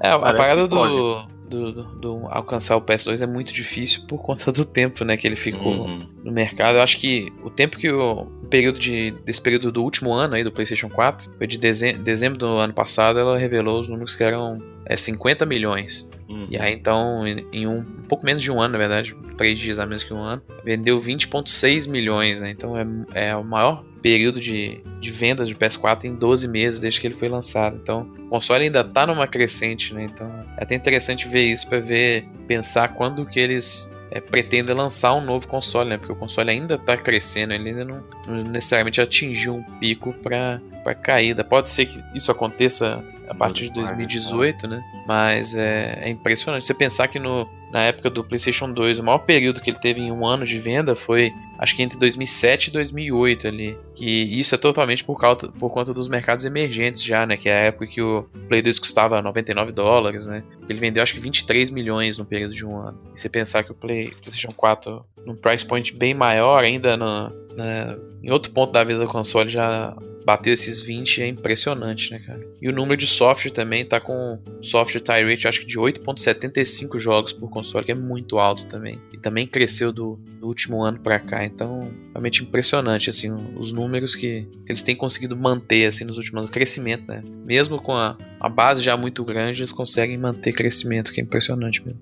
É, 0.00 0.08
a 0.10 0.18
parada 0.18 0.66
do, 0.66 0.74
pode. 0.76 1.28
Do, 1.48 1.72
do- 1.72 1.82
do 1.98 2.26
alcançar 2.28 2.76
o 2.76 2.80
PS2 2.82 3.22
é 3.22 3.26
muito 3.26 3.52
difícil 3.52 4.02
por 4.06 4.18
conta 4.22 4.52
do 4.52 4.64
tempo, 4.64 5.04
né? 5.04 5.16
Que 5.16 5.26
ele 5.26 5.36
ficou 5.36 5.86
Uhum. 5.86 5.98
no 6.24 6.30
mercado. 6.32 6.76
Eu 6.76 6.82
acho 6.82 6.98
que 6.98 7.32
o 7.42 7.50
tempo 7.50 7.76
que 7.76 7.90
o, 7.90 8.20
o 8.42 8.46
período 8.48 8.78
de, 8.78 9.10
desse 9.24 9.40
período 9.42 9.72
do 9.72 9.82
último 9.82 10.12
ano 10.12 10.34
aí 10.34 10.44
do 10.44 10.52
PlayStation 10.52 10.88
4, 10.88 11.30
foi 11.36 11.46
de 11.46 11.58
dezem- 11.58 11.96
dezembro 11.98 12.38
do 12.38 12.46
ano 12.46 12.72
passado, 12.72 13.18
ela 13.18 13.38
revelou 13.38 13.80
os 13.80 13.88
números 13.88 14.14
que 14.14 14.22
eram 14.22 14.62
é, 14.86 14.96
50 14.96 15.44
milhões. 15.46 16.08
Uhum. 16.28 16.46
E 16.50 16.58
aí 16.58 16.72
então, 16.74 17.26
em, 17.26 17.46
em 17.52 17.66
um, 17.66 17.78
um 17.78 18.02
pouco 18.08 18.24
menos 18.26 18.42
de 18.42 18.50
um 18.50 18.60
ano, 18.60 18.72
na 18.72 18.78
verdade, 18.78 19.16
três 19.36 19.58
dias 19.58 19.78
a 19.78 19.86
menos 19.86 20.04
que 20.04 20.12
um 20.12 20.20
ano, 20.20 20.42
vendeu 20.64 21.00
20,6 21.00 21.88
milhões, 21.88 22.40
né? 22.40 22.50
Então 22.50 22.76
é, 22.76 22.86
é 23.28 23.36
o 23.36 23.42
maior 23.44 23.82
período 24.02 24.40
de, 24.40 24.80
de 25.00 25.10
vendas 25.10 25.48
de 25.48 25.54
PS4 25.54 26.04
em 26.04 26.14
12 26.14 26.48
meses 26.48 26.78
desde 26.78 27.00
que 27.00 27.06
ele 27.06 27.14
foi 27.14 27.28
lançado. 27.28 27.78
Então, 27.82 28.10
o 28.26 28.28
console 28.28 28.64
ainda 28.64 28.84
tá 28.84 29.06
numa 29.06 29.26
crescente, 29.26 29.92
né? 29.94 30.04
Então, 30.04 30.26
é 30.56 30.62
até 30.62 30.74
interessante 30.74 31.26
ver 31.28 31.42
isso 31.42 31.66
para 31.68 31.80
ver, 31.80 32.26
pensar 32.46 32.88
quando 32.94 33.26
que 33.26 33.38
eles 33.38 33.90
é, 34.10 34.20
pretendem 34.20 34.74
lançar 34.74 35.14
um 35.14 35.20
novo 35.20 35.46
console, 35.46 35.90
né? 35.90 35.98
Porque 35.98 36.12
o 36.12 36.16
console 36.16 36.50
ainda 36.50 36.78
tá 36.78 36.96
crescendo, 36.96 37.52
ele 37.52 37.70
ainda 37.70 37.84
não, 37.84 38.02
não 38.26 38.42
necessariamente 38.44 39.00
atingiu 39.00 39.56
um 39.56 39.62
pico 39.78 40.12
para 40.22 40.60
para 40.88 40.94
caída. 40.94 41.44
Pode 41.44 41.68
ser 41.68 41.86
que 41.86 42.00
isso 42.14 42.30
aconteça 42.30 43.04
a 43.28 43.34
partir 43.34 43.64
de 43.64 43.74
2018, 43.74 44.66
né? 44.66 44.82
Mas 45.06 45.54
é, 45.54 45.98
é 46.02 46.08
impressionante. 46.08 46.64
Você 46.64 46.72
pensar 46.72 47.08
que 47.08 47.18
no, 47.18 47.46
na 47.72 47.82
época 47.82 48.08
do 48.08 48.24
PlayStation 48.24 48.72
2, 48.72 48.98
o 48.98 49.04
maior 49.04 49.18
período 49.18 49.60
que 49.60 49.70
ele 49.70 49.78
teve 49.78 50.00
em 50.00 50.10
um 50.10 50.26
ano 50.26 50.44
de 50.44 50.58
venda 50.58 50.96
foi, 50.96 51.30
acho 51.58 51.76
que 51.76 51.82
entre 51.82 51.98
2007 51.98 52.68
e 52.68 52.70
2008 52.72 53.46
ali. 53.46 53.76
Que 53.94 54.06
isso 54.06 54.54
é 54.54 54.58
totalmente 54.58 55.04
por, 55.04 55.18
causa, 55.20 55.48
por 55.48 55.70
conta 55.70 55.92
dos 55.92 56.08
mercados 56.08 56.44
emergentes 56.44 57.02
já, 57.02 57.26
né? 57.26 57.36
Que 57.36 57.48
é 57.48 57.52
a 57.52 57.64
época 57.66 57.86
que 57.86 58.00
o 58.00 58.22
Play 58.48 58.62
2 58.62 58.78
custava 58.78 59.20
99 59.20 59.72
dólares, 59.72 60.24
né? 60.26 60.42
Ele 60.68 60.78
vendeu 60.78 61.02
acho 61.02 61.14
que 61.14 61.20
23 61.20 61.70
milhões 61.70 62.16
no 62.16 62.24
período 62.24 62.54
de 62.54 62.64
um 62.64 62.76
ano. 62.76 62.98
E 63.14 63.20
você 63.20 63.28
pensar 63.28 63.62
que 63.64 63.72
o 63.72 63.74
Play, 63.74 64.08
PlayStation 64.08 64.52
4, 64.52 65.04
num 65.26 65.36
price 65.36 65.64
point 65.66 65.94
bem 65.94 66.14
maior, 66.14 66.62
ainda 66.64 66.96
no, 66.96 67.28
na- 67.56 67.96
em 68.22 68.30
outro 68.30 68.50
ponto 68.52 68.72
da 68.72 68.82
vida 68.82 68.98
do 69.00 69.06
console 69.06 69.48
já 69.50 69.94
bateu 70.24 70.52
esses 70.52 70.82
20 70.82 71.22
é 71.22 71.26
impressionante, 71.26 72.10
né, 72.10 72.18
cara? 72.18 72.46
E 72.60 72.68
o 72.68 72.72
número 72.72 72.98
de 72.98 73.06
software 73.06 73.50
também 73.50 73.82
tá 73.82 73.98
com 73.98 74.38
software 74.60 75.00
tie 75.00 75.24
rate, 75.24 75.48
acho 75.48 75.60
que 75.60 75.66
de 75.66 75.78
8.75 75.78 76.98
jogos 76.98 77.32
por 77.32 77.48
console, 77.58 77.84
que 77.84 77.92
é 77.92 77.94
muito 77.94 78.38
alto 78.38 78.66
também. 78.66 78.98
E 79.12 79.18
também 79.18 79.46
cresceu 79.46 79.92
do, 79.92 80.18
do 80.40 80.46
último 80.46 80.82
ano 80.82 80.98
pra 81.00 81.18
cá, 81.18 81.44
então 81.44 81.90
realmente 82.12 82.42
impressionante 82.42 83.10
assim 83.10 83.30
os 83.56 83.72
números 83.72 84.14
que, 84.14 84.46
que 84.64 84.72
eles 84.72 84.82
têm 84.82 84.96
conseguido 84.96 85.36
manter 85.36 85.86
assim 85.86 86.04
nos 86.04 86.16
últimos 86.16 86.40
anos, 86.40 86.50
crescimento, 86.50 87.06
né? 87.08 87.22
Mesmo 87.44 87.80
com 87.80 87.94
a, 87.94 88.16
a 88.40 88.48
base 88.48 88.82
já 88.82 88.96
muito 88.96 89.24
grande, 89.24 89.60
eles 89.60 89.72
conseguem 89.72 90.16
manter 90.16 90.52
crescimento, 90.52 91.12
que 91.12 91.20
é 91.20 91.24
impressionante 91.24 91.84
mesmo. 91.84 92.00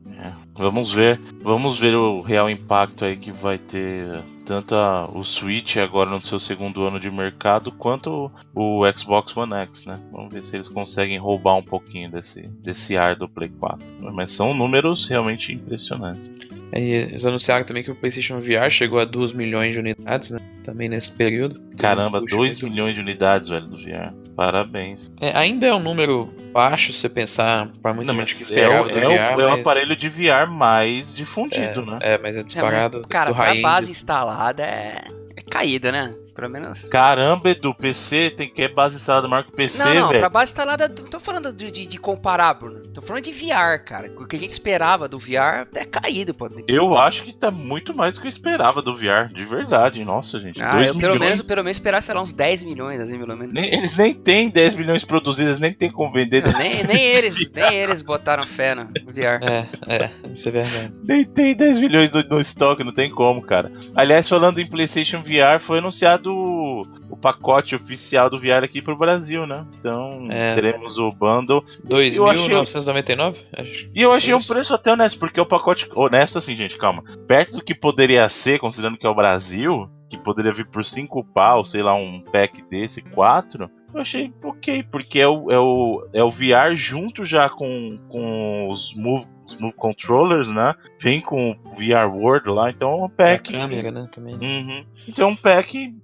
Vamos 0.55 0.93
ver. 0.93 1.21
Vamos 1.43 1.79
ver 1.79 1.95
o 1.95 2.21
real 2.21 2.49
impacto 2.49 3.05
aí 3.05 3.17
que 3.17 3.31
vai 3.31 3.59
ter 3.59 4.23
tanto 4.47 4.75
a- 4.75 5.11
o 5.13 5.23
Switch 5.23 5.77
agora 5.77 6.09
no 6.09 6.23
seu 6.23 6.39
segundo 6.39 6.85
ano 6.85 6.99
de 6.99 7.11
mercado, 7.11 7.71
quanto 7.73 8.33
o, 8.55 8.81
o 8.81 8.93
Xbox 8.97 9.37
One 9.37 9.53
X, 9.55 9.85
né? 9.85 9.97
Vamos 10.13 10.33
ver 10.33 10.43
se 10.45 10.57
eles 10.57 10.69
conseguem 10.69 11.19
roubar 11.19 11.57
um 11.57 11.63
pouquinho 11.63 12.11
desse, 12.11 12.43
desse 12.63 12.97
ar 12.97 13.17
do 13.17 13.29
Play 13.29 13.49
4. 13.51 13.85
Mas 14.15 14.33
são 14.33 14.55
números 14.55 15.09
realmente 15.09 15.53
impressionantes. 15.53 16.31
Aí 16.73 16.83
eles 16.91 17.27
anunciaram 17.27 17.65
também 17.67 17.83
que 17.83 17.91
o 17.91 17.95
PlayStation 17.95 18.41
VR 18.41 18.71
chegou 18.71 18.99
a 18.99 19.05
2 19.05 19.33
milhões 19.33 19.75
de 19.75 19.81
unidades, 19.81 20.31
né? 20.31 20.39
Também 20.65 20.89
nesse 20.89 21.13
período. 21.13 21.61
Caramba, 21.77 22.21
Puxa, 22.21 22.37
2 22.37 22.61
muito- 22.61 22.73
milhões 22.73 22.95
de 22.95 23.01
unidades, 23.01 23.49
velho, 23.49 23.67
do 23.67 23.77
VR. 23.77 24.13
Parabéns. 24.37 25.11
É, 25.21 25.37
ainda 25.37 25.67
é 25.67 25.75
um 25.75 25.79
número 25.79 26.31
baixo 26.53 26.93
se 26.93 26.99
você 27.01 27.09
pensar 27.09 27.69
para 27.83 27.95
muita 27.95 28.13
Não, 28.13 28.21
gente 28.21 28.35
que 28.35 28.41
mas 28.43 28.51
esperava 28.51 28.91
é, 28.91 28.95
o, 28.95 28.99
é, 28.99 29.07
o, 29.07 29.11
VR. 29.11 29.41
é 29.41 29.47
o 29.47 29.51
mas- 29.51 29.61
aparelho 29.61 29.97
de 29.97 30.09
VR 30.11 30.51
mais 30.51 31.15
difundido, 31.15 31.85
né? 31.87 31.99
É, 32.03 32.19
mas 32.19 32.37
é 32.37 32.43
disparado. 32.43 32.99
É, 32.99 33.01
mas, 33.01 33.09
cara, 33.09 33.31
do 33.31 33.37
pra 33.37 33.55
base 33.55 33.91
instalada 33.91 34.63
é, 34.63 35.05
é 35.37 35.43
caída, 35.43 35.91
né? 35.91 36.15
Pelo 36.37 36.51
menos. 36.51 36.89
Caramba, 36.89 37.51
Edu, 37.51 37.75
PC 37.75 38.31
tem 38.31 38.49
que 38.49 38.63
é 38.63 38.69
base 38.69 38.97
instalada 38.97 39.27
maior 39.27 39.43
que 39.43 39.49
o 39.51 39.53
PC, 39.57 39.83
não, 39.83 39.95
não, 39.95 40.09
velho. 40.09 40.21
pra 40.21 40.29
base 40.29 40.53
instalada, 40.53 40.87
não 40.89 41.09
tô 41.09 41.19
falando 41.19 41.53
de, 41.53 41.71
de, 41.71 41.87
de 41.87 41.99
comparar, 41.99 42.53
Bruno. 42.55 42.81
Tô 42.89 43.01
falando 43.01 43.25
de 43.25 43.33
VR, 43.33 43.83
cara. 43.85 44.13
O 44.17 44.27
que 44.27 44.37
a 44.37 44.39
gente 44.39 44.51
esperava 44.51 45.09
do 45.09 45.19
VR 45.19 45.67
é 45.75 45.85
caído, 45.85 46.35
pô. 46.35 46.49
Eu 46.69 46.97
acho 46.97 47.23
que 47.25 47.33
tá 47.33 47.51
muito 47.51 47.95
mais 47.97 48.15
do 48.15 48.21
que 48.21 48.27
eu 48.27 48.31
esperava 48.31 48.83
do 48.83 48.95
VR, 48.95 49.33
de 49.33 49.45
verdade. 49.45 50.05
Nossa, 50.05 50.39
gente. 50.39 50.63
Ah, 50.63 50.73
2 50.77 50.89
eu 50.89 50.95
pelo 50.95 51.13
milhões. 51.15 51.31
menos, 51.31 51.47
pelo 51.47 51.65
menos 51.65 51.77
esperava, 51.77 52.03
sei 52.03 52.15
lá, 52.15 52.21
uns 52.23 52.33
10 52.33 52.65
milhões, 52.65 53.01
assim, 53.01 53.19
pelo 53.19 53.37
menos. 53.37 53.55
Nem- 53.55 53.73
eles 53.75 53.97
nem 53.97 54.13
têm 54.13 54.51
10 54.51 54.75
milhões 54.75 55.05
produzidos, 55.05 55.59
nem 55.59 55.73
tem 55.73 55.91
como 55.91 56.13
vender. 56.13 56.45
Nem, 56.57 56.85
nem 56.85 57.03
eles, 57.03 57.51
nem 57.53 57.75
eles 57.75 58.03
botaram 58.03 58.47
fé 58.47 58.75
no 58.75 58.85
VR. 58.87 59.41
É, 59.43 59.67
é, 59.89 60.11
isso 60.35 60.49
é 60.49 60.53
verdade. 60.53 60.93
Nem 61.05 61.25
tem 61.25 61.55
10 61.57 61.79
milhões 61.79 62.11
no, 62.11 62.23
no 62.23 62.41
estoque, 62.41 62.85
não 62.85 62.93
tem 62.93 63.11
como, 63.11 63.41
cara. 63.43 63.71
Aliás, 63.95 64.29
falando 64.29 64.59
em 64.61 64.67
PlayStation 64.69 65.23
VR, 65.23 65.61
foi 65.61 65.79
anunciado 65.79 66.26
o, 66.27 66.83
o 67.11 67.17
pacote 67.17 67.75
oficial 67.75 68.29
do 68.29 68.39
VR 68.39 68.65
aqui 68.65 68.83
pro 68.83 68.97
Brasil, 68.97 69.47
né? 69.47 69.65
Então, 69.79 70.27
É. 70.31 70.55
teremos 70.55 70.99
o 70.99 71.11
bundle. 71.11 71.65
Eu 71.89 71.97
achei- 71.99 72.11
2.999? 72.51 73.37
Acho. 73.57 73.91
E 73.95 74.03
eu 74.03 74.13
achei 74.13 74.35
um 74.35 74.39
Isso. 74.39 74.49
preço 74.53 74.75
até 74.75 74.93
honesto, 74.93 75.19
porque 75.19 75.41
o 75.41 75.47
pacote. 75.47 75.89
Honesto 75.95 76.39
assim, 76.39 76.55
gente, 76.55 76.77
calma. 76.77 77.03
Perto 77.27 77.53
do 77.59 77.65
que 77.65 77.75
poderia 77.75 78.29
ser, 78.29 78.59
considerando 78.59 78.99
que 78.99 79.07
é 79.07 79.11
o 79.11 79.15
Brasil, 79.15 79.89
que 80.09 80.17
poderia 80.19 80.53
vir 80.53 80.67
por 80.67 80.85
5 80.85 81.25
pau, 81.25 81.65
sei 81.65 81.83
lá, 81.83 81.95
um 81.95 82.21
pack 82.21 82.63
desse, 82.69 83.01
4. 83.03 83.69
Eu 83.95 84.01
achei 84.01 84.33
ok, 84.43 84.83
porque 84.91 85.19
é 85.19 85.29
o, 85.29 85.51
é 85.51 85.59
o, 85.59 86.09
é 86.13 86.23
o 86.23 86.31
VR 86.31 86.75
junto 86.75 87.25
já 87.25 87.49
com, 87.49 87.97
com 88.09 88.69
os 88.69 88.93
Move, 88.95 89.27
os 89.47 89.57
Move 89.57 89.75
Controllers, 89.75 90.51
né? 90.51 90.75
Vem 91.01 91.21
com 91.21 91.53
o 91.65 91.71
VR 91.71 92.13
World 92.13 92.49
lá, 92.51 92.71
então 92.71 92.93
é 92.93 92.97
um 92.97 93.05
A 93.05 93.09
pack. 93.09 93.53
câmera, 93.53 93.91
né, 93.91 94.09
também. 94.13 94.35
Uhum. 94.35 94.85
Então 95.09 95.29
é 95.29 95.33
um 95.33 95.37
pack. 95.37 95.95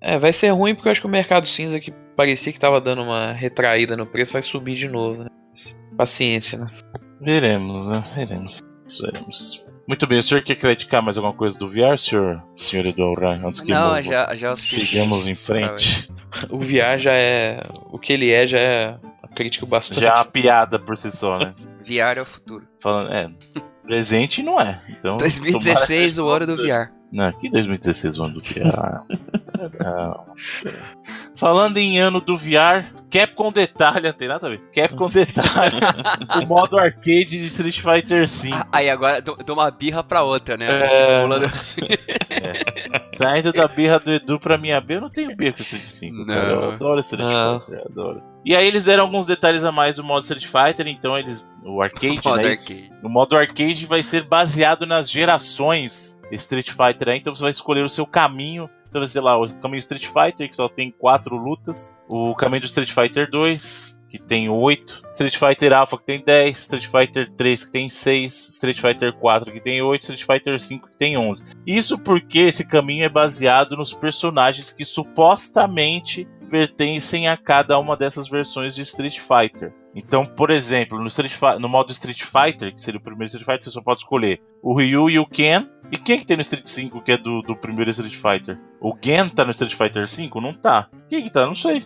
É, 0.00 0.18
vai 0.18 0.32
ser 0.32 0.50
ruim 0.50 0.74
porque 0.74 0.88
eu 0.88 0.92
acho 0.92 1.00
que 1.00 1.06
o 1.06 1.10
mercado 1.10 1.46
cinza 1.46 1.78
que 1.78 1.92
parecia 2.16 2.52
que 2.52 2.58
tava 2.60 2.80
dando 2.80 3.02
uma 3.02 3.32
retraída 3.32 3.96
no 3.96 4.06
preço 4.06 4.32
vai 4.32 4.42
subir 4.42 4.74
de 4.74 4.88
novo, 4.88 5.24
né? 5.24 5.30
Paciência, 5.96 6.58
né? 6.58 6.70
Veremos, 7.20 7.86
né? 7.86 8.02
Veremos. 8.14 8.60
Veremos. 9.00 9.61
Muito 9.86 10.06
bem, 10.06 10.18
o 10.18 10.22
senhor 10.22 10.42
quer 10.42 10.54
criticar 10.54 11.02
mais 11.02 11.16
alguma 11.16 11.34
coisa 11.34 11.58
do 11.58 11.68
VR, 11.68 11.96
senhor, 11.96 12.42
senhor 12.56 12.86
Edu 12.86 13.14
Rai, 13.14 13.40
antes 13.44 13.60
que 13.60 13.70
Não, 13.70 14.00
já, 14.02 14.34
já 14.34 14.48
é 14.48 14.52
o 14.52 14.56
sigamos 14.56 15.26
em 15.26 15.34
frente? 15.34 16.08
O 16.48 16.58
VR 16.58 16.98
já 16.98 17.12
é. 17.12 17.62
O 17.90 17.98
que 17.98 18.12
ele 18.12 18.30
é 18.30 18.46
já 18.46 18.58
é 18.58 18.96
uma 19.22 19.28
crítica 19.34 19.66
bastante. 19.66 20.00
Já 20.00 20.08
é 20.10 20.14
uma 20.14 20.24
piada 20.24 20.78
por 20.78 20.96
si 20.96 21.10
só, 21.10 21.38
né? 21.38 21.54
VR 21.84 22.18
é 22.18 22.22
o 22.22 22.26
futuro. 22.26 22.66
Falando, 22.80 23.12
é. 23.12 23.28
Presente 23.84 24.42
não 24.42 24.60
é. 24.60 24.80
Então, 24.88 25.16
2016, 25.18 26.18
o 26.18 26.28
ano 26.28 26.46
do 26.46 26.56
VR. 26.56 26.90
Não, 27.12 27.30
que 27.32 27.50
2016 27.50 28.18
o 28.18 28.24
ano 28.24 28.34
do 28.34 28.40
VR? 28.40 29.04
não. 29.78 30.24
Falando 31.36 31.76
em 31.76 31.98
ano 31.98 32.20
do 32.22 32.36
VR, 32.38 32.86
Capcom 33.10 33.52
detalha, 33.52 34.14
tem 34.14 34.28
nada 34.28 34.46
a 34.46 34.50
ver. 34.50 34.62
Capcom 34.74 35.10
detalha 35.10 35.78
o 36.42 36.46
modo 36.46 36.78
arcade 36.78 37.26
de 37.26 37.44
Street 37.44 37.80
Fighter 37.80 38.26
V. 38.26 38.50
Aí 38.72 38.88
agora 38.88 39.20
de 39.20 39.52
uma 39.52 39.70
birra 39.70 40.02
pra 40.02 40.22
outra, 40.22 40.56
né? 40.56 40.68
É... 40.70 41.24
é. 42.30 43.02
Saindo 43.14 43.52
da 43.52 43.68
birra 43.68 43.98
do 43.98 44.10
Edu 44.10 44.40
pra 44.40 44.56
minha 44.56 44.80
birra, 44.80 44.98
eu 44.98 45.02
não 45.02 45.10
tenho 45.10 45.36
birra 45.36 45.52
com 45.52 45.60
Street 45.60 45.84
5. 45.84 46.16
Não. 46.16 46.26
Cara. 46.26 46.48
Eu 46.48 46.70
adoro 46.70 47.00
Street 47.00 47.28
Fighter, 47.28 47.78
eu 47.78 47.84
adoro. 47.90 48.22
E 48.44 48.56
aí 48.56 48.66
eles 48.66 48.84
deram 48.84 49.04
alguns 49.04 49.26
detalhes 49.26 49.62
a 49.64 49.70
mais 49.70 49.96
do 49.96 50.04
modo 50.04 50.22
Street 50.22 50.46
Fighter, 50.46 50.88
então 50.88 51.18
eles. 51.18 51.46
O 51.62 51.82
arcade, 51.82 52.20
o 52.24 52.28
modo 52.30 52.42
né? 52.42 52.50
Arcade. 52.52 52.92
O 53.02 53.08
modo 53.08 53.36
arcade 53.36 53.84
vai 53.84 54.02
ser 54.02 54.24
baseado 54.24 54.86
nas 54.86 55.10
gerações 55.10 56.18
Street 56.36 56.70
Fighter 56.70 57.08
aí, 57.08 57.18
então 57.18 57.34
você 57.34 57.42
vai 57.42 57.50
escolher 57.50 57.84
o 57.84 57.88
seu 57.88 58.06
caminho. 58.06 58.68
Então, 58.88 59.06
sei 59.06 59.22
lá, 59.22 59.38
o 59.38 59.54
caminho 59.56 59.78
Street 59.78 60.06
Fighter, 60.06 60.48
que 60.48 60.56
só 60.56 60.68
tem 60.68 60.90
quatro 60.90 61.36
lutas. 61.36 61.94
O 62.08 62.34
caminho 62.34 62.62
do 62.62 62.66
Street 62.66 62.90
Fighter 62.90 63.30
2, 63.30 63.96
que 64.12 64.18
tem 64.18 64.50
8, 64.50 65.02
Street 65.12 65.38
Fighter 65.38 65.72
Alpha 65.72 65.96
que 65.96 66.04
tem 66.04 66.22
10, 66.22 66.58
Street 66.58 66.86
Fighter 66.86 67.32
3 67.34 67.64
que 67.64 67.70
tem 67.70 67.88
6, 67.88 68.48
Street 68.50 68.78
Fighter 68.78 69.14
4 69.14 69.50
que 69.50 69.60
tem 69.60 69.80
8, 69.80 70.02
Street 70.02 70.24
Fighter 70.26 70.60
5 70.60 70.90
que 70.90 70.96
tem 70.98 71.16
11. 71.16 71.42
Isso 71.66 71.98
porque 71.98 72.40
esse 72.40 72.62
caminho 72.62 73.06
é 73.06 73.08
baseado 73.08 73.74
nos 73.74 73.94
personagens 73.94 74.70
que 74.70 74.84
supostamente 74.84 76.28
pertencem 76.50 77.26
a 77.26 77.38
cada 77.38 77.78
uma 77.78 77.96
dessas 77.96 78.28
versões 78.28 78.74
de 78.74 78.82
Street 78.82 79.18
Fighter. 79.18 79.72
Então, 79.94 80.26
por 80.26 80.50
exemplo, 80.50 81.00
no, 81.00 81.08
Street 81.08 81.32
no 81.58 81.68
modo 81.68 81.90
Street 81.92 82.22
Fighter, 82.22 82.74
que 82.74 82.80
seria 82.82 83.00
o 83.00 83.02
primeiro 83.02 83.28
Street 83.28 83.46
Fighter, 83.46 83.64
você 83.64 83.70
só 83.70 83.80
pode 83.80 84.00
escolher 84.00 84.42
o 84.62 84.74
Ryu 84.74 85.08
e 85.08 85.18
o 85.18 85.26
Ken. 85.26 85.66
E 85.92 85.98
quem 85.98 86.16
é 86.16 86.18
que 86.18 86.26
tem 86.26 86.38
no 86.38 86.40
Street 86.40 86.66
5 86.66 87.02
que 87.02 87.12
é 87.12 87.18
do, 87.18 87.42
do 87.42 87.54
primeiro 87.54 87.90
Street 87.90 88.16
Fighter? 88.16 88.58
O 88.80 88.96
Gen 89.00 89.28
tá 89.28 89.44
no 89.44 89.50
Street 89.50 89.74
Fighter 89.74 90.08
5? 90.08 90.40
Não 90.40 90.54
tá. 90.54 90.88
Quem 91.06 91.22
que 91.22 91.30
tá? 91.30 91.44
Não 91.44 91.54
sei. 91.54 91.84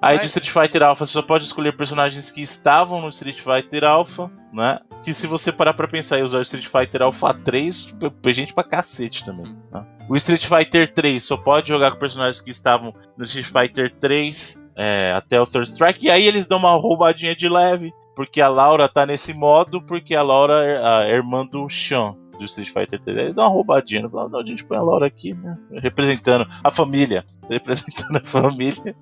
Aí 0.00 0.18
do 0.18 0.24
Street 0.24 0.48
Fighter 0.48 0.82
Alpha 0.82 1.04
você 1.04 1.12
só 1.12 1.20
pode 1.20 1.44
escolher 1.44 1.76
personagens 1.76 2.30
que 2.30 2.40
estavam 2.40 3.02
no 3.02 3.10
Street 3.10 3.38
Fighter 3.38 3.84
Alpha, 3.84 4.32
né? 4.50 4.80
Que 5.02 5.12
se 5.12 5.26
você 5.26 5.52
parar 5.52 5.74
pra 5.74 5.86
pensar 5.86 6.18
e 6.18 6.22
usar 6.22 6.38
o 6.38 6.42
Street 6.42 6.66
Fighter 6.66 7.02
Alpha 7.02 7.34
3, 7.34 7.94
é 8.24 8.32
gente 8.32 8.54
pra 8.54 8.64
cacete 8.64 9.22
também. 9.22 9.54
Tá? 9.70 9.86
O 10.08 10.16
Street 10.16 10.46
Fighter 10.46 10.90
3 10.90 11.22
só 11.22 11.36
pode 11.36 11.68
jogar 11.68 11.90
com 11.90 11.98
personagens 11.98 12.40
que 12.40 12.50
estavam 12.50 12.94
no 13.18 13.24
Street 13.24 13.46
Fighter 13.46 13.94
3 14.00 14.58
é, 14.74 15.12
até 15.14 15.38
o 15.38 15.44
Third 15.44 15.68
Strike. 15.68 16.06
E 16.06 16.10
aí 16.10 16.26
eles 16.26 16.46
dão 16.46 16.56
uma 16.56 16.70
roubadinha 16.70 17.36
de 17.36 17.50
leve, 17.50 17.92
porque 18.16 18.40
a 18.40 18.48
Laura 18.48 18.88
tá 18.88 19.04
nesse 19.04 19.34
modo, 19.34 19.82
porque 19.82 20.14
a 20.14 20.22
Laura 20.22 20.64
é 20.64 20.82
a 20.82 21.08
irmã 21.10 21.44
do 21.44 21.68
Sean 21.68 22.16
do 22.40 22.46
Street 22.46 22.68
Fighter 22.68 23.00
3. 23.00 23.18
Ele 23.18 23.32
dá 23.32 23.42
uma 23.42 23.50
roubadinha. 23.50 24.08
Não, 24.08 24.38
a 24.38 24.44
gente 24.44 24.64
põe 24.64 24.76
a 24.76 24.82
Laura 24.82 25.06
aqui, 25.06 25.32
né? 25.34 25.56
Representando 25.74 26.48
a 26.64 26.70
família. 26.70 27.24
Representando 27.48 28.16
a 28.16 28.24
família. 28.24 28.96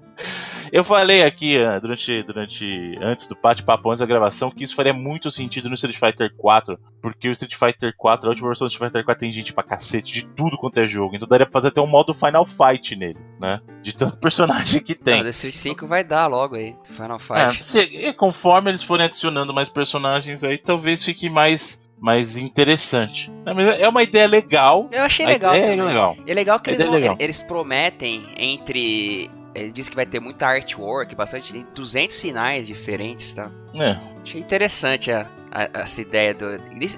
Eu 0.73 0.85
falei 0.85 1.23
aqui 1.23 1.57
uh, 1.59 1.81
durante, 1.81 2.23
durante 2.25 2.99
antes 3.01 3.27
do 3.27 3.37
bate-papo, 3.41 3.89
antes 3.89 4.01
da 4.01 4.07
gravação, 4.07 4.51
que 4.51 4.65
isso 4.65 4.75
faria 4.75 4.93
muito 4.93 5.31
sentido 5.31 5.69
no 5.69 5.75
Street 5.75 5.97
Fighter 5.99 6.35
4, 6.37 6.79
porque 7.01 7.29
o 7.29 7.33
Street 7.33 7.55
Fighter 7.55 7.95
4, 7.97 8.27
a 8.27 8.31
última 8.31 8.49
versão 8.49 8.67
do 8.67 8.71
Street 8.71 8.91
Fighter 8.91 9.05
4 9.05 9.21
tem 9.21 9.33
gente 9.33 9.53
pra 9.53 9.63
cacete 9.63 10.13
de 10.13 10.27
tudo 10.27 10.59
quanto 10.59 10.79
é 10.79 10.87
jogo, 10.87 11.15
então 11.15 11.27
daria 11.27 11.47
pra 11.47 11.53
fazer 11.53 11.69
até 11.69 11.81
um 11.81 11.87
modo 11.87 12.13
Final 12.13 12.45
Fight 12.45 12.97
nele, 12.97 13.19
né? 13.41 13.61
De 13.83 13.95
tanto 13.95 14.19
personagem 14.21 14.83
que 14.83 14.95
tem. 14.95 15.23
o 15.23 15.29
Street 15.29 15.55
5 15.55 15.87
vai 15.87 16.05
dar 16.05 16.27
logo 16.27 16.57
aí, 16.57 16.77
Final 16.91 17.19
Fight. 17.19 17.79
É, 17.79 18.09
e 18.09 18.13
conforme 18.13 18.71
eles 18.71 18.83
forem 18.83 19.07
adicionando 19.07 19.55
mais 19.55 19.69
personagens 19.69 20.45
aí, 20.45 20.59
talvez 20.59 21.03
fique 21.03 21.31
mais 21.31 21.81
mais 22.01 22.37
interessante. 22.37 23.31
É 23.79 23.89
uma 23.89 24.03
ideia 24.03 24.27
legal. 24.27 24.89
Eu 24.93 25.03
achei 25.03 25.27
legal. 25.27 25.55
É 25.55 25.75
legal. 25.75 26.17
É 26.27 26.35
legal 26.35 26.61
que 26.61 26.71
eles, 26.71 26.85
é 26.85 26.89
legal. 26.89 27.17
eles 27.19 27.43
prometem 27.43 28.25
entre 28.37 29.31
ele 29.55 29.73
disse 29.73 29.91
que 29.91 29.97
vai 29.97 30.07
ter 30.07 30.21
muita 30.21 30.47
artwork, 30.47 31.15
bastante. 31.15 31.53
Tem 31.53 31.67
200 31.75 32.21
finais 32.21 32.67
diferentes, 32.67 33.33
tá? 33.33 33.51
É. 33.75 33.97
Achei 34.23 34.41
interessante 34.41 35.11
a, 35.11 35.27
a, 35.51 35.81
essa 35.81 36.01
ideia 36.01 36.35
do. 36.35 36.47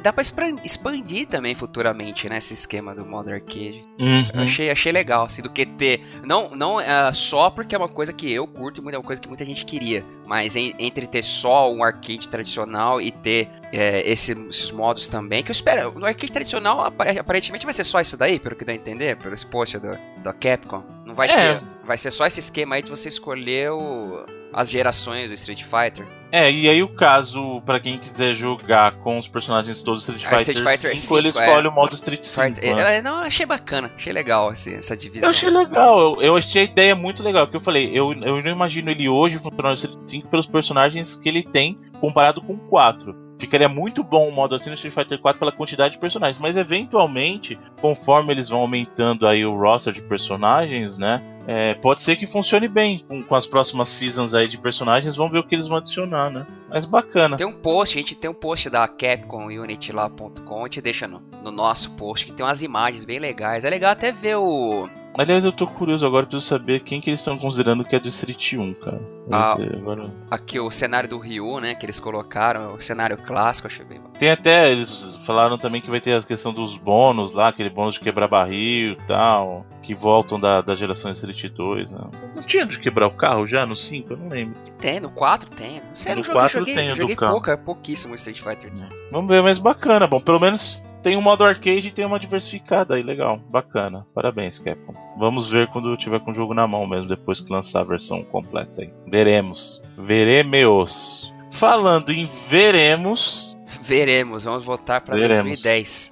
Dá 0.02 0.12
pra 0.12 0.22
expandir 0.64 1.26
também 1.26 1.54
futuramente, 1.54 2.28
né? 2.28 2.38
Esse 2.38 2.54
esquema 2.54 2.94
do 2.94 3.04
modo 3.04 3.30
arcade. 3.30 3.84
Uhum. 3.98 4.42
Achei, 4.42 4.70
achei 4.70 4.92
legal, 4.92 5.24
assim, 5.24 5.42
do 5.42 5.50
que 5.50 5.64
ter. 5.66 6.02
Não, 6.24 6.54
não 6.54 6.76
uh, 6.76 7.14
só 7.14 7.50
porque 7.50 7.74
é 7.74 7.78
uma 7.78 7.88
coisa 7.88 8.12
que 8.12 8.30
eu 8.32 8.46
curto 8.46 8.82
e 8.82 8.94
é 8.94 8.98
uma 8.98 9.04
coisa 9.04 9.20
que 9.20 9.28
muita 9.28 9.44
gente 9.44 9.64
queria. 9.64 10.04
Mas 10.26 10.54
em, 10.56 10.74
entre 10.78 11.06
ter 11.06 11.22
só 11.22 11.72
um 11.72 11.82
arcade 11.82 12.28
tradicional 12.28 13.00
e 13.00 13.10
ter 13.10 13.48
é, 13.72 14.08
esse, 14.08 14.32
esses 14.48 14.70
modos 14.70 15.08
também, 15.08 15.42
que 15.42 15.50
eu 15.50 15.54
espero. 15.54 15.92
No 15.98 16.06
arcade 16.06 16.32
tradicional, 16.32 16.84
aparentemente 17.18 17.64
vai 17.64 17.74
ser 17.74 17.84
só 17.84 18.00
isso 18.00 18.16
daí, 18.16 18.38
pelo 18.38 18.54
que 18.54 18.64
dá 18.64 18.72
a 18.72 18.76
entender, 18.76 19.16
pelo 19.16 19.34
esse 19.34 19.46
post 19.46 19.78
do, 19.78 19.98
da 20.22 20.32
Capcom. 20.32 20.84
Não 21.04 21.14
vai 21.14 21.28
é. 21.28 21.54
ter. 21.54 21.64
Vai 21.84 21.98
ser 21.98 22.10
só 22.10 22.26
esse 22.26 22.38
esquema 22.38 22.76
aí 22.76 22.82
de 22.82 22.90
você 22.90 23.08
escolher 23.08 23.72
o, 23.72 24.24
as 24.52 24.70
gerações 24.70 25.28
do 25.28 25.34
Street 25.34 25.64
Fighter. 25.64 26.06
É, 26.32 26.50
e 26.50 26.68
aí 26.68 26.82
o 26.82 26.88
caso, 26.88 27.60
para 27.66 27.80
quem 27.80 27.98
quiser 27.98 28.32
jogar 28.34 28.92
com 28.98 29.18
os 29.18 29.26
personagens 29.26 29.82
todos 29.82 30.06
do 30.06 30.14
Street, 30.16 30.38
Fighter, 30.38 30.56
Street 30.56 30.76
Fighter 30.76 30.96
5, 30.96 31.08
5 31.08 31.18
ele 31.18 31.28
escolhe 31.28 31.66
é. 31.66 31.68
o 31.68 31.72
modo 31.72 31.94
Street 31.94 32.24
5. 32.24 32.60
Né? 32.60 32.98
É, 32.98 33.02
não, 33.02 33.18
achei 33.18 33.44
bacana, 33.44 33.90
achei 33.96 34.12
legal 34.12 34.52
esse, 34.52 34.74
essa 34.74 34.96
divisão. 34.96 35.28
Eu 35.28 35.30
achei 35.30 35.50
legal, 35.50 36.00
eu, 36.00 36.22
eu, 36.22 36.36
achei 36.36 36.62
a 36.62 36.64
ideia 36.64 36.94
muito 36.94 37.22
legal, 37.22 37.46
porque 37.46 37.56
eu 37.56 37.60
falei, 37.60 37.90
eu, 37.92 38.12
eu 38.12 38.42
não 38.42 38.50
imagino 38.50 38.90
ele 38.90 39.08
hoje 39.08 39.38
funcionando 39.38 39.70
no 39.70 39.74
Street 39.74 39.98
5 40.06 40.28
pelos 40.28 40.46
personagens 40.46 41.16
que 41.16 41.28
ele 41.28 41.42
tem 41.42 41.78
comparado 42.00 42.40
com 42.40 42.54
o 42.54 42.58
4 42.58 43.30
ficaria 43.40 43.68
muito 43.68 44.04
bom 44.04 44.28
o 44.28 44.32
modo 44.32 44.54
assim 44.54 44.68
no 44.68 44.74
Street 44.74 44.94
Fighter 44.94 45.18
4 45.18 45.38
pela 45.38 45.50
quantidade 45.50 45.94
de 45.94 45.98
personagens, 45.98 46.38
mas 46.38 46.56
eventualmente, 46.56 47.58
conforme 47.80 48.32
eles 48.32 48.50
vão 48.50 48.60
aumentando 48.60 49.26
aí 49.26 49.44
o 49.44 49.58
roster 49.58 49.94
de 49.94 50.02
personagens, 50.02 50.96
né? 50.98 51.22
É, 51.52 51.74
pode 51.74 52.00
ser 52.00 52.14
que 52.14 52.28
funcione 52.28 52.68
bem 52.68 53.00
com, 53.00 53.24
com, 53.24 53.34
as 53.34 53.44
próximas 53.44 53.88
seasons 53.88 54.34
aí 54.34 54.46
de 54.46 54.56
personagens. 54.56 55.16
Vamos 55.16 55.32
ver 55.32 55.40
o 55.40 55.42
que 55.42 55.52
eles 55.52 55.66
vão 55.66 55.78
adicionar, 55.78 56.30
né? 56.30 56.46
Mas 56.68 56.86
bacana. 56.86 57.36
Tem 57.36 57.44
um 57.44 57.52
post, 57.52 57.98
a 57.98 58.00
gente 58.00 58.14
tem 58.14 58.30
um 58.30 58.34
post 58.34 58.70
da 58.70 58.86
Capcom 58.86 59.46
Unity 59.46 59.90
lá.com, 59.90 60.60
a 60.60 60.68
gente 60.68 60.80
deixa 60.80 61.08
no, 61.08 61.20
no 61.42 61.50
nosso 61.50 61.90
post 61.96 62.24
que 62.24 62.32
tem 62.32 62.46
umas 62.46 62.62
imagens 62.62 63.04
bem 63.04 63.18
legais. 63.18 63.64
É 63.64 63.70
legal 63.70 63.90
até 63.90 64.12
ver 64.12 64.36
o 64.36 64.88
Aliás, 65.20 65.44
eu 65.44 65.52
tô 65.52 65.66
curioso 65.66 66.06
agora, 66.06 66.24
preciso 66.24 66.48
saber 66.48 66.80
quem 66.80 66.98
que 66.98 67.10
eles 67.10 67.20
estão 67.20 67.36
considerando 67.36 67.84
que 67.84 67.94
é 67.94 68.00
do 68.00 68.08
Street 68.08 68.54
1, 68.54 68.72
cara. 68.72 69.02
Ah, 69.30 69.52
agora... 69.52 70.10
Aqui 70.30 70.58
o 70.58 70.70
cenário 70.70 71.10
do 71.10 71.18
Ryu, 71.18 71.60
né, 71.60 71.74
que 71.74 71.84
eles 71.84 72.00
colocaram, 72.00 72.74
o 72.74 72.80
cenário 72.80 73.18
clássico, 73.18 73.68
achei 73.68 73.84
bem 73.84 74.00
Tem 74.18 74.30
até, 74.30 74.72
eles 74.72 75.18
falaram 75.26 75.58
também 75.58 75.82
que 75.82 75.90
vai 75.90 76.00
ter 76.00 76.14
a 76.14 76.22
questão 76.22 76.54
dos 76.54 76.78
bônus 76.78 77.34
lá, 77.34 77.48
aquele 77.48 77.68
bônus 77.68 77.94
de 77.94 78.00
quebrar 78.00 78.28
barril 78.28 78.92
e 78.92 78.96
tal, 79.06 79.66
que 79.82 79.94
voltam 79.94 80.40
da, 80.40 80.62
da 80.62 80.74
geração 80.74 81.12
Street 81.12 81.52
2, 81.52 81.92
né? 81.92 82.00
Não 82.34 82.42
tinha 82.42 82.64
de 82.64 82.78
quebrar 82.78 83.06
o 83.06 83.10
carro 83.10 83.46
já 83.46 83.66
no 83.66 83.76
5? 83.76 84.14
Eu 84.14 84.16
não 84.16 84.28
lembro. 84.28 84.58
Tem, 84.80 85.00
no 85.00 85.10
4 85.10 85.50
tem. 85.50 85.82
Não 85.86 85.94
sei, 85.94 86.14
no 86.14 86.24
4 86.24 86.60
joguei, 86.60 86.74
tem 86.74 86.92
o 86.92 86.96
joguei 86.96 87.14
pouco, 87.14 87.50
é 87.50 87.58
pouquíssimo 87.58 88.14
Street 88.14 88.40
Fighter. 88.40 88.72
É. 88.74 88.88
Vamos 89.12 89.28
ver, 89.28 89.42
mas 89.42 89.58
bacana, 89.58 90.06
bom, 90.06 90.18
pelo 90.18 90.40
menos 90.40 90.82
tem 91.02 91.16
um 91.16 91.20
modo 91.20 91.44
arcade 91.44 91.88
e 91.88 91.90
tem 91.90 92.04
uma 92.04 92.18
diversificada 92.18 92.94
aí, 92.94 93.02
legal, 93.02 93.38
bacana. 93.48 94.06
Parabéns, 94.14 94.58
Capcom. 94.58 94.94
Vamos 95.18 95.50
ver 95.50 95.66
quando 95.68 95.96
tiver 95.96 96.20
com 96.20 96.30
o 96.30 96.34
jogo 96.34 96.54
na 96.54 96.66
mão 96.66 96.86
mesmo, 96.86 97.08
depois 97.08 97.40
que 97.40 97.52
lançar 97.52 97.80
a 97.80 97.84
versão 97.84 98.22
completa 98.24 98.82
aí. 98.82 98.90
Veremos. 99.06 99.80
Veremos. 99.96 101.32
Falando 101.50 102.10
em 102.10 102.28
veremos. 102.48 103.56
Veremos, 103.82 104.44
vamos 104.44 104.64
voltar 104.64 105.00
pra 105.00 105.14
veremos. 105.14 105.62
2010. 105.62 106.10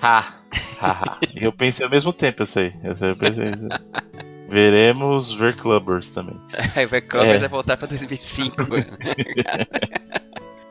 Ha! 0.00 0.34
ha, 0.80 1.18
eu 1.34 1.52
pensei 1.52 1.84
ao 1.84 1.90
mesmo 1.90 2.12
tempo 2.12 2.42
essa 2.42 2.60
aí. 2.60 2.72
Essa 2.82 3.06
aí 3.06 3.10
eu 3.12 3.16
pensei. 3.16 3.44
Veremos 4.48 5.32
Ver 5.34 5.56
Clubbers 5.56 6.10
também. 6.10 6.36
Ver 6.88 7.02
Clubbers 7.02 7.36
é. 7.36 7.40
vai 7.40 7.48
voltar 7.48 7.76
pra 7.76 7.88
2005. 7.88 8.54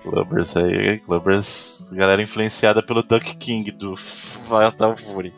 Clubbers 0.04 0.56
aí, 0.58 1.00
Clubbers, 1.00 1.90
galera 1.94 2.22
influenciada 2.22 2.84
pelo 2.84 3.02
Duck 3.02 3.36
King 3.38 3.72
do 3.72 3.96
Fatal 3.96 4.96
Fury. 4.98 5.34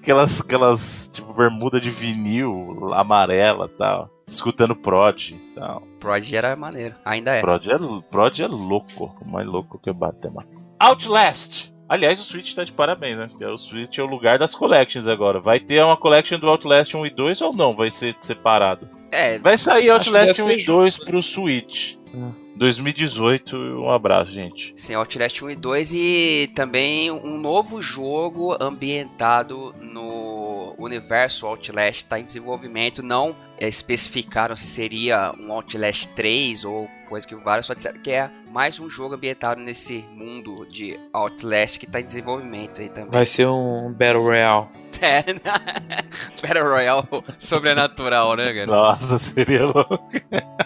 Aquelas, 0.00 0.40
aquelas, 0.40 1.10
tipo, 1.12 1.34
bermuda 1.34 1.80
de 1.80 1.90
vinil 1.90 2.94
amarela 2.94 3.66
e 3.66 3.76
tal. 3.76 4.10
Escutando 4.26 4.76
Prod 4.76 5.30
e 5.30 5.54
tal. 5.54 5.82
Prod 5.98 6.32
era 6.32 6.54
maneiro, 6.56 6.94
ainda 7.04 7.32
é. 7.32 7.40
Prod 7.40 7.66
é, 7.66 7.76
Prod 8.10 8.40
é 8.40 8.46
louco, 8.46 9.14
o 9.20 9.28
mais 9.28 9.46
louco 9.46 9.78
que 9.78 9.92
bate, 9.92 10.28
mano. 10.28 10.48
Outlast! 10.78 11.72
Aliás, 11.86 12.18
o 12.18 12.24
Switch 12.24 12.54
tá 12.54 12.64
de 12.64 12.72
parabéns, 12.72 13.18
né? 13.18 13.28
O 13.46 13.58
Switch 13.58 13.98
é 13.98 14.02
o 14.02 14.06
lugar 14.06 14.38
das 14.38 14.54
collections 14.54 15.06
agora. 15.06 15.38
Vai 15.38 15.60
ter 15.60 15.84
uma 15.84 15.96
collection 15.96 16.38
do 16.38 16.48
Outlast 16.48 16.94
1 16.94 17.06
e 17.06 17.10
2 17.10 17.40
ou 17.42 17.52
não? 17.52 17.76
Vai 17.76 17.90
ser 17.90 18.16
separado? 18.20 18.88
É. 19.10 19.38
Vai 19.38 19.58
sair 19.58 19.90
Outlast 19.90 20.40
1 20.40 20.50
e 20.50 20.64
2 20.64 20.98
pro 20.98 21.22
Switch. 21.22 21.96
Hum. 22.14 22.32
2018, 22.56 23.56
um 23.56 23.90
abraço, 23.90 24.30
gente. 24.30 24.72
Sim, 24.76 24.94
Outlast 24.94 25.44
1 25.44 25.50
e 25.50 25.56
2 25.56 25.94
e 25.94 26.52
também 26.54 27.10
um 27.10 27.36
novo 27.36 27.82
jogo 27.82 28.56
ambientado 28.60 29.74
no 29.80 30.74
universo 30.78 31.46
Outlast 31.46 32.04
está 32.04 32.20
em 32.20 32.24
desenvolvimento. 32.24 33.02
Não 33.02 33.34
é, 33.58 33.68
especificaram 33.68 34.54
se 34.54 34.66
seria 34.66 35.34
um 35.38 35.52
Outlast 35.52 36.08
3 36.14 36.64
ou 36.64 36.88
coisa 37.08 37.26
que 37.26 37.34
vários 37.34 37.66
só 37.66 37.74
disseram 37.74 38.00
que 38.00 38.10
é 38.10 38.30
mais 38.50 38.78
um 38.78 38.88
jogo 38.88 39.14
ambientado 39.14 39.60
nesse 39.60 40.04
mundo 40.12 40.66
de 40.70 40.98
Outlast 41.12 41.78
que 41.78 41.86
tá 41.86 42.00
em 42.00 42.04
desenvolvimento 42.04 42.80
aí 42.80 42.88
também. 42.88 43.10
Vai 43.10 43.26
ser 43.26 43.48
um 43.48 43.92
Battle 43.92 44.22
Royale. 44.22 44.66
É, 45.02 45.22
Battle 46.40 46.70
Royale 46.70 47.06
sobrenatural, 47.38 48.36
né, 48.36 48.54
cara? 48.54 48.66
Nossa, 48.66 49.18
seria 49.18 49.66
louco. 49.66 49.98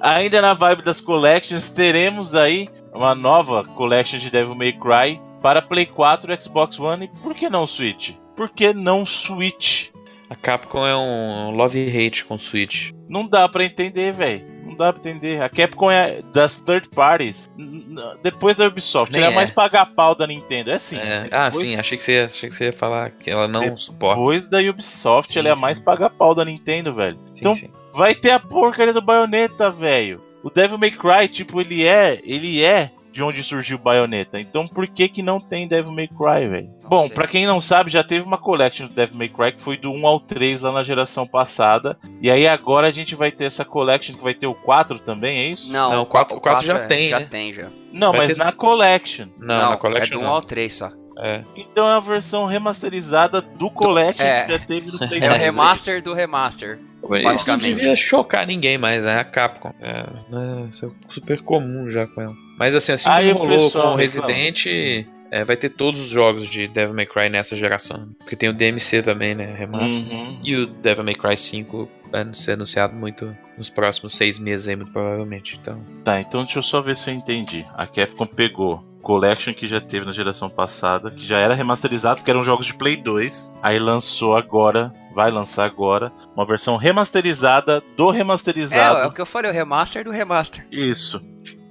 Ainda 0.00 0.40
na 0.40 0.54
vibe 0.54 0.82
das 0.82 1.00
collections, 1.00 1.68
teremos 1.68 2.34
aí 2.34 2.68
uma 2.92 3.14
nova 3.14 3.64
collection 3.64 4.18
de 4.18 4.30
Devil 4.30 4.54
May 4.54 4.72
Cry 4.72 5.20
para 5.42 5.60
Play 5.62 5.86
4, 5.86 6.42
Xbox 6.42 6.78
One 6.78 7.04
e 7.06 7.08
por 7.22 7.34
que 7.34 7.48
não 7.48 7.66
Switch? 7.66 8.12
Por 8.36 8.48
que 8.50 8.72
não 8.72 9.04
Switch? 9.04 9.88
A 10.28 10.36
Capcom 10.36 10.86
é 10.86 10.96
um 10.96 11.50
love 11.50 11.78
hate 11.88 12.24
com 12.24 12.38
Switch. 12.38 12.92
Não 13.08 13.26
dá 13.26 13.48
pra 13.48 13.64
entender, 13.64 14.12
velho. 14.12 14.44
Não 14.64 14.76
dá 14.76 14.92
pra 14.92 15.00
entender. 15.10 15.42
A 15.42 15.48
Capcom 15.48 15.90
é 15.90 16.22
das 16.32 16.54
third 16.56 16.88
parties. 16.90 17.50
Depois 18.22 18.56
da 18.56 18.66
Ubisoft. 18.68 19.12
Nem 19.12 19.22
ela 19.22 19.30
é 19.30 19.32
é. 19.32 19.36
mais 19.36 19.50
paga 19.50 19.84
pau 19.84 20.14
da 20.14 20.26
Nintendo. 20.28 20.70
É 20.70 20.74
assim. 20.74 20.96
É, 20.96 21.26
Ah, 21.32 21.46
Depois- 21.46 21.66
sim, 21.66 21.74
achei 21.76 21.98
que, 21.98 22.04
você, 22.04 22.18
achei 22.20 22.48
que 22.48 22.54
você 22.54 22.66
ia 22.66 22.72
falar 22.72 23.10
que 23.10 23.28
ela 23.28 23.48
não 23.48 23.76
suporta. 23.76 24.20
Depois 24.20 24.46
da 24.46 24.58
Ubisoft, 24.60 25.32
Sim, 25.32 25.40
ela 25.40 25.48
é 25.48 25.52
a 25.52 25.56
sim. 25.56 25.62
mais 25.62 25.80
paga 25.80 26.08
pau 26.08 26.34
da 26.34 26.44
Nintendo, 26.44 26.94
velho. 26.94 27.16
Sim, 27.26 27.32
então 27.38 27.56
sim. 27.56 27.68
Vai 28.00 28.14
ter 28.14 28.30
a 28.30 28.40
porcaria 28.40 28.94
do 28.94 29.02
Bayonetta, 29.02 29.70
velho. 29.70 30.20
O 30.42 30.48
Devil 30.48 30.78
May 30.78 30.90
Cry, 30.90 31.28
tipo, 31.28 31.60
ele 31.60 31.84
é. 31.86 32.18
Ele 32.24 32.62
é 32.64 32.90
de 33.12 33.22
onde 33.24 33.42
surgiu 33.42 33.76
o 33.76 33.80
Bayonetta. 33.80 34.40
Então 34.40 34.66
por 34.68 34.86
que 34.86 35.08
que 35.08 35.20
não 35.20 35.40
tem 35.40 35.66
Devil 35.68 35.90
May 35.92 36.06
Cry, 36.08 36.48
velho? 36.48 36.70
Não 36.80 36.88
Bom, 36.88 37.08
pra 37.08 37.26
quem 37.26 37.44
não 37.44 37.60
sabe, 37.60 37.90
já 37.90 38.02
teve 38.04 38.24
uma 38.24 38.38
collection 38.38 38.86
do 38.86 38.94
Devil 38.94 39.18
May 39.18 39.28
Cry 39.28 39.52
que 39.52 39.60
foi 39.62 39.76
do 39.76 39.90
1 39.92 40.06
ao 40.06 40.20
3 40.20 40.62
lá 40.62 40.70
na 40.72 40.82
geração 40.84 41.26
passada. 41.26 41.98
E 42.22 42.30
aí 42.30 42.46
agora 42.46 42.86
a 42.86 42.92
gente 42.92 43.14
vai 43.16 43.30
ter 43.32 43.44
essa 43.46 43.64
collection 43.64 44.14
que 44.16 44.22
vai 44.22 44.32
ter 44.32 44.46
o 44.46 44.54
4 44.54 44.98
também, 45.00 45.38
é 45.40 45.48
isso? 45.48 45.70
Não, 45.72 45.90
Não, 45.90 46.02
o 46.02 46.06
quatro- 46.06 46.36
o 46.36 46.40
quatro 46.40 46.64
já 46.64 46.76
é- 46.78 46.86
tem, 46.86 47.08
Já 47.08 47.18
né? 47.20 47.26
tem, 47.28 47.52
já. 47.52 47.66
Não, 47.92 48.12
Vai 48.12 48.20
mas 48.20 48.28
ter- 48.32 48.38
na 48.38 48.52
collection. 48.52 49.26
Não, 49.38 49.70
na 49.70 49.72
é 49.72 49.76
Collection 49.76 50.16
do 50.18 50.20
1 50.20 50.26
não. 50.28 50.34
ao 50.34 50.42
3 50.42 50.72
só. 50.72 50.90
É. 51.18 51.42
Então 51.56 51.86
é 51.88 51.92
a 51.94 52.00
versão 52.00 52.46
remasterizada 52.46 53.40
do 53.42 53.68
collection 53.70 54.24
É. 54.24 54.44
que 54.46 54.52
já 54.52 54.58
teve 54.60 54.90
no 54.92 54.98
Play 54.98 55.18
É 55.20 55.26
o 55.26 55.34
3. 55.34 55.38
remaster 55.38 56.02
do 56.02 56.14
remaster. 56.14 56.78
Isso 57.34 57.48
não 57.48 57.58
devia 57.58 57.96
chocar 57.96 58.46
ninguém 58.46 58.78
mais, 58.78 59.04
né? 59.04 59.18
A 59.18 59.24
Capcom. 59.24 59.72
É, 59.80 60.06
né, 60.30 60.66
isso 60.68 60.86
é 60.86 61.12
super 61.12 61.40
comum 61.42 61.90
já 61.90 62.06
com 62.06 62.20
ela. 62.20 62.36
Mas 62.58 62.74
assim, 62.76 62.92
assim 62.92 63.08
Aí 63.08 63.32
como 63.32 63.44
o 63.44 63.48
rolou 63.48 63.64
pessoal 63.64 63.88
com 63.88 63.94
o. 63.94 63.96
Resident, 63.96 64.66
é, 65.30 65.44
vai 65.44 65.56
ter 65.56 65.70
todos 65.70 66.00
os 66.00 66.10
jogos 66.10 66.48
de 66.48 66.66
Devil 66.68 66.94
May 66.94 67.06
Cry 67.06 67.28
nessa 67.28 67.56
geração. 67.56 68.08
Porque 68.18 68.36
tem 68.36 68.48
o 68.48 68.52
DMC 68.52 69.02
também, 69.02 69.34
né? 69.34 69.54
Remaster. 69.56 70.10
Uhum. 70.10 70.40
E 70.42 70.56
o 70.56 70.66
Devil 70.66 71.04
May 71.04 71.14
Cry 71.14 71.36
5 71.36 71.88
vai 72.10 72.26
ser 72.34 72.52
anunciado 72.52 72.94
muito 72.94 73.34
nos 73.56 73.70
próximos 73.70 74.16
seis 74.16 74.38
meses 74.38 74.68
aí, 74.68 74.76
muito 74.76 74.90
provavelmente. 74.92 75.58
Então, 75.60 75.80
Tá, 76.04 76.20
então 76.20 76.42
deixa 76.42 76.58
eu 76.58 76.62
só 76.62 76.82
ver 76.82 76.96
se 76.96 77.10
eu 77.10 77.14
entendi. 77.14 77.64
A 77.76 77.86
Capcom 77.86 78.26
pegou 78.26 78.84
Collection 79.02 79.52
que 79.54 79.66
já 79.66 79.80
teve 79.80 80.04
na 80.06 80.12
geração 80.12 80.48
passada, 80.50 81.10
que 81.10 81.24
já 81.26 81.38
era 81.38 81.54
remasterizado, 81.54 82.16
porque 82.20 82.30
eram 82.30 82.42
jogos 82.42 82.66
de 82.66 82.74
Play 82.74 82.96
2. 82.96 83.50
Aí 83.62 83.78
lançou 83.78 84.36
agora, 84.36 84.92
vai 85.14 85.30
lançar 85.30 85.64
agora, 85.64 86.12
uma 86.36 86.44
versão 86.46 86.76
remasterizada 86.76 87.82
do 87.96 88.10
É, 88.12 88.16
remasterizado. 88.16 88.98
é 88.98 89.06
o 89.06 89.12
que 89.12 89.20
eu 89.20 89.26
falei, 89.26 89.50
o 89.50 89.54
remaster 89.54 90.04
do 90.04 90.10
remaster. 90.10 90.66
Isso. 90.70 91.20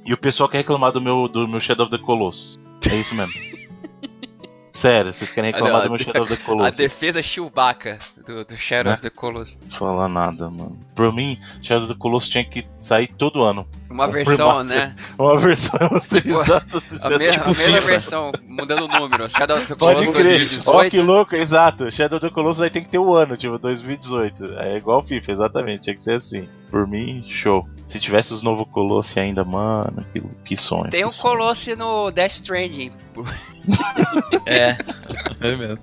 E 0.05 0.13
o 0.13 0.17
pessoal 0.17 0.49
quer 0.49 0.57
reclamar 0.59 0.91
do 0.91 0.99
meu, 1.01 1.27
do 1.27 1.47
meu 1.47 1.59
Shadow 1.59 1.85
of 1.85 1.95
the 1.95 2.03
Colossus. 2.03 2.59
É 2.89 2.95
isso 2.95 3.13
mesmo. 3.13 3.33
Sério, 4.69 5.11
vocês 5.11 5.29
querem 5.31 5.51
reclamar 5.51 5.75
Olha, 5.81 5.83
do 5.85 5.89
meu 5.89 5.99
Shadow 5.99 6.23
of 6.23 6.35
the 6.35 6.41
A 6.41 6.45
Colossus. 6.45 6.75
defesa 6.77 7.21
Chewbacca 7.21 7.97
do, 8.25 8.45
do 8.45 8.55
Shadow 8.55 8.91
Né? 8.91 8.93
of 8.95 9.01
the 9.01 9.09
Colossus. 9.09 9.57
Não 9.69 9.77
fala 9.77 10.07
nada, 10.07 10.49
mano. 10.49 10.79
Por 10.95 11.13
mim, 11.13 11.37
Shadow 11.61 11.83
of 11.83 11.93
the 11.93 11.99
Colossus 11.99 12.29
tinha 12.29 12.43
que 12.45 12.65
sair 12.79 13.07
todo 13.07 13.43
ano. 13.43 13.67
Uma 13.89 14.07
Um 14.07 14.11
versão, 14.11 14.49
remaster. 14.49 14.77
né? 14.87 14.95
Uma 15.17 15.37
versão 15.39 15.79
remasterizada 15.79 16.59
do 16.59 16.77
A, 16.77 16.97
Shadow 16.99 17.17
me- 17.17 17.29
of 17.29 17.39
a 17.39 17.47
mesma 17.65 17.81
versão, 17.81 18.31
mudando 18.47 18.85
o 18.85 18.87
número. 18.87 19.27
Shadow 19.29 19.57
of 19.57 19.65
the 19.67 19.75
Pode 19.75 20.05
Colossus 20.05 20.15
crer. 20.23 20.41
Ó, 20.67 20.83
que 20.83 20.97
2018. 20.97 21.01
louco, 21.03 21.35
exato. 21.35 21.91
Shadow 21.91 22.17
of 22.17 22.27
the 22.27 22.33
Colossus 22.33 22.61
aí 22.61 22.69
tem 22.69 22.83
que 22.83 22.89
ter 22.89 22.99
o 22.99 23.15
ano, 23.15 23.35
tipo 23.35 23.57
2018. 23.57 24.45
É 24.59 24.77
igual 24.77 25.01
FIFA, 25.01 25.31
exatamente. 25.31 25.81
Tinha 25.83 25.95
que 25.95 26.03
ser 26.03 26.15
assim. 26.17 26.47
Por 26.69 26.87
mim, 26.87 27.23
show. 27.27 27.67
Se 27.87 27.99
tivesse 27.99 28.31
os 28.31 28.43
novos 28.43 28.67
Colossus 28.71 29.17
ainda, 29.17 29.43
mano, 29.43 30.05
que, 30.13 30.21
que 30.45 30.55
sonho. 30.55 30.91
Tem 30.91 31.01
que 31.01 31.07
um 31.07 31.09
sonho. 31.11 31.33
Colosse 31.39 31.75
no 31.75 32.11
Death 32.11 32.31
Stranding. 32.33 32.91
é. 34.45 34.77
é 35.41 35.55
mesmo. 35.55 35.79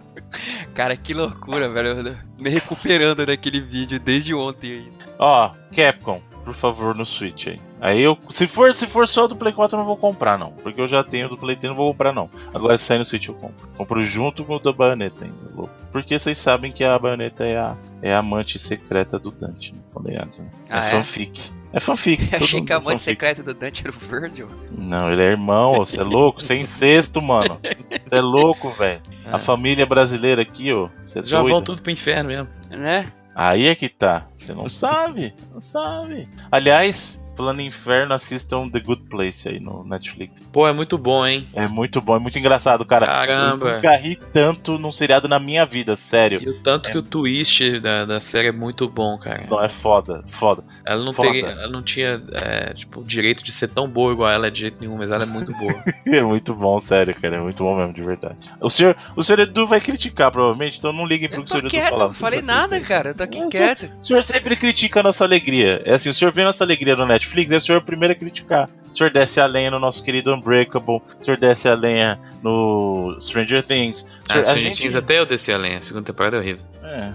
Cara, 0.75 0.97
que 0.97 1.13
loucura, 1.15 1.69
velho. 1.69 1.89
Eu 1.89 2.17
Me 2.39 2.51
recuperando 2.51 3.25
daquele 3.27 3.61
vídeo 3.61 3.99
desde 3.99 4.35
ontem 4.35 4.73
ainda. 4.73 5.07
Ó, 5.19 5.51
Capcom, 5.75 6.21
por 6.45 6.55
favor, 6.55 6.95
no 6.95 7.07
Switch 7.07 7.49
aí. 7.49 7.61
Aí 7.81 8.01
eu. 8.03 8.17
Se 8.31 8.47
for, 8.47 8.75
se 8.75 8.87
for 8.87 9.07
só 9.07 9.27
do 9.27 9.37
Play 9.37 9.53
4, 9.53 9.77
eu 9.77 9.79
não 9.81 9.87
vou 9.87 9.97
comprar, 9.97 10.39
não. 10.39 10.53
Porque 10.53 10.81
eu 10.81 10.89
já 10.89 11.05
tenho 11.05 11.29
do 11.29 11.37
Play 11.37 11.57
3, 11.57 11.71
não 11.71 11.77
vou 11.77 11.93
comprar, 11.93 12.13
não. 12.13 12.31
Agora, 12.55 12.77
se 12.79 12.85
sair 12.85 12.99
no 12.99 13.05
Switch, 13.05 13.29
eu 13.29 13.35
compro. 13.35 13.69
Compro 13.77 14.03
junto 14.05 14.45
com 14.45 14.57
o 14.57 14.59
da 14.59 14.73
Bayonetta 14.73 15.25
ainda. 15.25 15.69
Porque 15.93 16.19
vocês 16.19 16.39
sabem 16.39 16.73
que 16.73 16.85
a 16.85 16.99
Bayonetta 16.99 17.45
é 17.45 17.57
a, 17.59 17.77
é 18.03 18.13
a 18.15 18.19
amante 18.19 18.59
secreta 18.59 19.19
do 19.19 19.31
Dante, 19.31 19.73
né? 19.75 19.81
Tão 19.93 20.03
ligados, 20.03 20.39
né? 20.39 20.47
Ah, 20.69 20.77
é 20.85 20.89
é? 20.89 20.91
fanfic. 20.91 21.51
É 21.73 21.81
fanfic. 21.81 22.29
Eu 22.33 22.39
achei 22.41 22.63
que 22.63 22.73
a 22.73 22.77
é 22.77 22.79
amante 22.79 22.93
fanfic. 22.99 23.05
secreta 23.11 23.43
do 23.43 23.55
Dante 23.55 23.83
era 23.87 23.95
o 23.95 23.99
Virgil. 23.99 24.49
Não, 24.77 25.11
ele 25.13 25.23
é 25.23 25.27
irmão, 25.27 25.75
você 25.75 26.01
é 26.01 26.05
louco, 26.05 26.41
você 26.43 26.55
é 26.55 26.59
incesto, 26.59 27.21
mano. 27.21 27.59
Você 28.09 28.15
é 28.15 28.21
louco, 28.21 28.71
velho. 28.71 29.01
A 29.31 29.37
É. 29.37 29.39
família 29.41 29.85
brasileira 29.85 30.41
aqui, 30.41 30.73
ó. 30.73 30.89
Você 31.05 31.19
é 31.19 31.25
Já 31.25 31.41
doido. 31.41 31.53
vão 31.53 31.61
tudo 31.63 31.83
pro 31.83 31.91
inferno 31.91 32.29
mesmo. 32.31 32.49
Né? 32.71 33.11
Aí 33.35 33.67
é 33.67 33.75
que 33.75 33.89
tá. 33.89 34.27
Você 34.37 34.55
não 34.55 34.69
sabe, 34.69 35.35
não 35.53 35.61
sabe. 35.61 36.29
Aliás, 36.53 37.21
falando 37.37 37.61
em 37.61 37.67
inferno, 37.67 38.15
assistam 38.15 38.69
The 38.69 38.81
Good 38.81 39.03
Place 39.11 39.49
aí 39.49 39.61
no 39.61 39.85
Netflix. 39.85 40.43
Pô, 40.53 40.67
é 40.67 40.73
muito 40.73 40.97
bom, 40.97 41.27
hein? 41.27 41.47
É 41.55 41.69
muito 41.69 42.01
bom, 42.01 42.17
é 42.17 42.19
muito 42.19 42.39
engraçado, 42.39 42.85
cara. 42.85 43.07
Caramba. 43.07 43.69
Eu 43.69 43.75
nunca 43.77 43.97
ri 43.97 44.17
tanto 44.33 44.79
num 44.79 44.91
seriado 44.93 45.29
na 45.29 45.39
minha 45.39 45.65
vida, 45.67 45.95
sério. 45.97 46.41
E 46.43 46.49
o 46.49 46.63
tanto 46.63 46.91
que 46.91 46.99
o 46.99 47.03
twist 47.03 47.79
da, 47.81 48.05
da 48.05 48.21
série 48.21 48.49
é 48.49 48.53
muito 48.53 48.89
bom, 48.89 49.19
cara. 49.19 49.47
Não, 49.51 49.63
é 49.63 49.69
foda, 49.69 50.23
foda. 50.31 50.65
Ela 50.85 51.05
não, 51.05 51.13
Foda. 51.13 51.29
teria, 51.31 51.47
ela 51.47 51.69
não 51.69 51.83
tinha 51.83 52.23
é, 52.33 52.73
tipo, 52.75 53.01
o 53.01 53.05
direito 53.05 53.43
de 53.45 53.53
ser 53.53 53.69
tão 53.69 53.89
boa 53.89 54.13
igual 54.13 54.31
ela 54.31 54.51
de 54.51 54.61
jeito 54.61 54.79
nenhum, 54.81 54.97
mas 54.97 55.11
ela 55.11 55.23
é 55.25 55.27
muito 55.27 55.53
boa. 55.53 55.75
É 56.07 56.23
muito 56.23 56.55
bom, 56.55 56.81
sério, 56.81 57.15
cara. 57.15 57.37
É 57.37 57.41
muito 57.41 57.63
bom 57.65 57.77
mesmo, 57.77 57.93
de 57.93 58.03
verdade. 58.03 58.37
O 58.61 58.71
senhor, 58.71 58.97
o 59.17 59.23
senhor 59.23 59.41
Edu 59.41 59.67
vai 59.67 59.81
criticar, 59.81 60.31
provavelmente, 60.31 60.79
então 60.79 60.93
não 60.93 61.05
liguem 61.05 61.29
pro 61.29 61.41
Eu 61.41 61.45
que 61.45 61.47
o 61.47 61.51
senhor 61.51 61.61
tô 61.63 61.67
Edu 61.67 61.71
quieto, 61.75 61.91
falar. 61.91 62.05
não 62.07 62.13
falei 62.15 62.41
Você- 62.41 62.47
nada, 62.47 62.81
cara. 62.81 63.11
Eu 63.11 63.15
tô 63.15 63.23
aqui 63.25 63.41
Não, 63.41 63.49
quieto. 63.49 63.91
O 64.01 64.03
senhor 64.05 64.23
sempre 64.23 64.55
critica 64.57 65.01
a 65.01 65.03
nossa 65.03 65.25
alegria. 65.25 65.83
É 65.85 65.95
assim, 65.95 66.09
o 66.09 66.15
senhor 66.15 66.31
vê 66.31 66.45
nossa 66.45 66.63
alegria 66.65 66.95
no 66.95 67.05
Netflix, 67.07 67.26
é 67.53 67.57
o 67.57 67.61
senhor 67.61 67.79
o 67.79 67.85
primeiro 67.85 68.13
a 68.13 68.17
criticar. 68.17 68.69
O 68.93 68.97
senhor 68.97 69.11
desce 69.11 69.39
a 69.41 69.47
lenha 69.47 69.71
no 69.71 69.79
nosso 69.79 70.03
querido 70.03 70.33
Unbreakable, 70.35 71.03
o 71.21 71.25
senhor 71.25 71.39
desce 71.39 71.69
a 71.69 71.75
lenha 71.75 72.19
no 72.43 73.17
Stranger 73.21 73.63
Things. 73.63 74.01
O 74.03 74.07
Ah, 74.07 74.33
senhor- 74.33 74.41
a 74.41 74.45
Stranger 74.45 74.69
gente- 74.69 74.79
Things 74.83 74.95
até 74.97 75.19
eu 75.19 75.27
desci 75.27 75.53
a 75.53 75.59
lenha, 75.59 75.79
a 75.79 75.83
segunda 75.83 76.07
temporada 76.07 76.37
é 76.37 76.41
horrível. 76.41 76.65
É. 76.83 77.13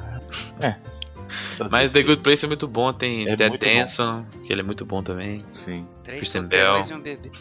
é. 0.67 0.75
Mas 1.71 1.89
The 1.91 2.03
Good 2.03 2.21
Place 2.21 2.45
é 2.45 2.47
muito 2.47 2.67
bom, 2.67 2.91
tem 2.93 3.27
É 3.27 3.35
Ted 3.35 3.57
bom. 3.57 3.65
Danson, 3.65 4.25
que 4.45 4.51
ele 4.53 4.61
é 4.61 4.63
muito 4.63 4.85
bom 4.85 5.01
também. 5.01 5.43
Sim. 5.53 5.87
Três 6.03 6.19
Kristen 6.19 6.43
Bell. 6.43 6.81
e 6.87 6.93
um 6.93 6.99
bebê. 6.99 7.31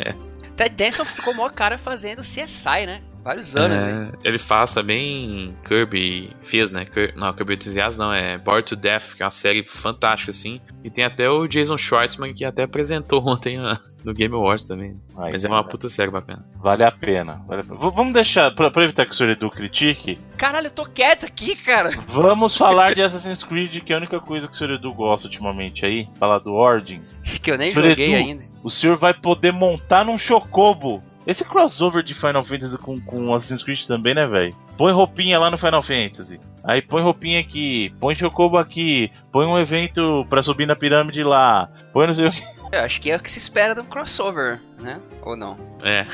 Ted 0.56 0.74
Danson 0.74 1.04
ficou 1.04 1.34
mó 1.34 1.48
cara 1.48 1.78
fazendo 1.78 2.20
CSI, 2.22 2.86
né? 2.86 3.00
Vários 3.26 3.56
anos, 3.56 3.82
É, 3.82 3.90
hein? 3.90 4.12
ele 4.22 4.38
faz 4.38 4.72
também 4.72 5.52
Kirby, 5.66 6.30
fez, 6.44 6.70
né? 6.70 6.84
Kir- 6.84 7.12
não, 7.16 7.32
Kirby 7.32 7.54
Enthusiasm 7.54 7.98
não, 8.00 8.12
é 8.14 8.38
Bored 8.38 8.64
to 8.64 8.76
Death, 8.76 9.14
que 9.16 9.22
é 9.22 9.26
uma 9.26 9.32
série 9.32 9.64
fantástica, 9.66 10.30
assim. 10.30 10.60
E 10.84 10.88
tem 10.90 11.02
até 11.04 11.28
o 11.28 11.48
Jason 11.48 11.76
Schwartzman, 11.76 12.32
que 12.32 12.44
até 12.44 12.62
apresentou 12.62 13.20
ontem 13.28 13.58
ó, 13.60 13.76
no 14.04 14.14
Game 14.14 14.32
Awards 14.32 14.64
também. 14.66 14.96
Ai, 15.18 15.32
Mas 15.32 15.44
é 15.44 15.48
uma 15.48 15.56
cara, 15.56 15.68
puta 15.68 15.88
série 15.88 16.08
bacana. 16.12 16.46
Vale 16.62 16.84
a 16.84 16.92
pena. 16.92 17.42
Vale 17.48 17.62
a 17.62 17.64
pena. 17.64 17.76
Vamos 17.80 18.12
deixar, 18.14 18.54
pra, 18.54 18.70
pra 18.70 18.84
evitar 18.84 19.04
que 19.04 19.10
o 19.10 19.14
senhor 19.14 19.30
Edu 19.30 19.50
critique, 19.50 20.16
Caralho, 20.36 20.68
eu 20.68 20.70
tô 20.70 20.84
quieto 20.86 21.26
aqui, 21.26 21.56
cara. 21.56 21.90
vamos 22.06 22.56
falar 22.56 22.94
de 22.94 23.02
Assassin's 23.02 23.42
Creed, 23.42 23.82
que 23.82 23.92
é 23.92 23.96
a 23.96 23.98
única 23.98 24.20
coisa 24.20 24.46
que 24.46 24.52
o 24.52 24.56
senhor 24.56 24.74
Edu 24.74 24.94
gosta 24.94 25.26
ultimamente 25.26 25.84
aí. 25.84 26.08
Falar 26.20 26.38
do 26.38 26.54
Origins. 26.54 27.20
Que 27.42 27.50
eu 27.50 27.58
nem 27.58 27.70
Senhor 27.70 27.88
joguei 27.90 28.14
Edu. 28.14 28.24
ainda. 28.24 28.44
o 28.62 28.70
senhor 28.70 28.96
vai 28.96 29.12
poder 29.12 29.52
montar 29.52 30.04
num 30.04 30.16
Chocobo. 30.16 31.02
Esse 31.26 31.44
crossover 31.44 32.04
de 32.04 32.14
Final 32.14 32.44
Fantasy 32.44 32.78
com, 32.78 33.00
com 33.00 33.34
Assassin's 33.34 33.62
Creed 33.62 33.84
também, 33.86 34.14
né, 34.14 34.26
velho? 34.26 34.54
Põe 34.76 34.92
roupinha 34.92 35.38
lá 35.38 35.50
no 35.50 35.58
Final 35.58 35.82
Fantasy. 35.82 36.38
Aí 36.62 36.80
põe 36.80 37.02
roupinha 37.02 37.40
aqui, 37.40 37.92
põe 38.00 38.14
Chocobo 38.14 38.56
aqui, 38.56 39.10
põe 39.36 39.44
um 39.46 39.58
evento 39.58 40.24
pra 40.30 40.42
subir 40.42 40.64
na 40.64 40.74
pirâmide 40.74 41.22
lá, 41.22 41.68
põe 41.92 42.06
não 42.06 42.14
sei 42.14 42.28
o 42.28 42.30
que. 42.32 42.42
Eu 42.72 42.80
acho 42.80 42.98
que 43.02 43.10
é 43.10 43.16
o 43.16 43.20
que 43.20 43.30
se 43.30 43.38
espera 43.38 43.74
de 43.74 43.80
um 43.82 43.84
crossover, 43.84 44.60
né? 44.80 44.98
Ou 45.22 45.36
não? 45.36 45.56
É, 45.82 46.06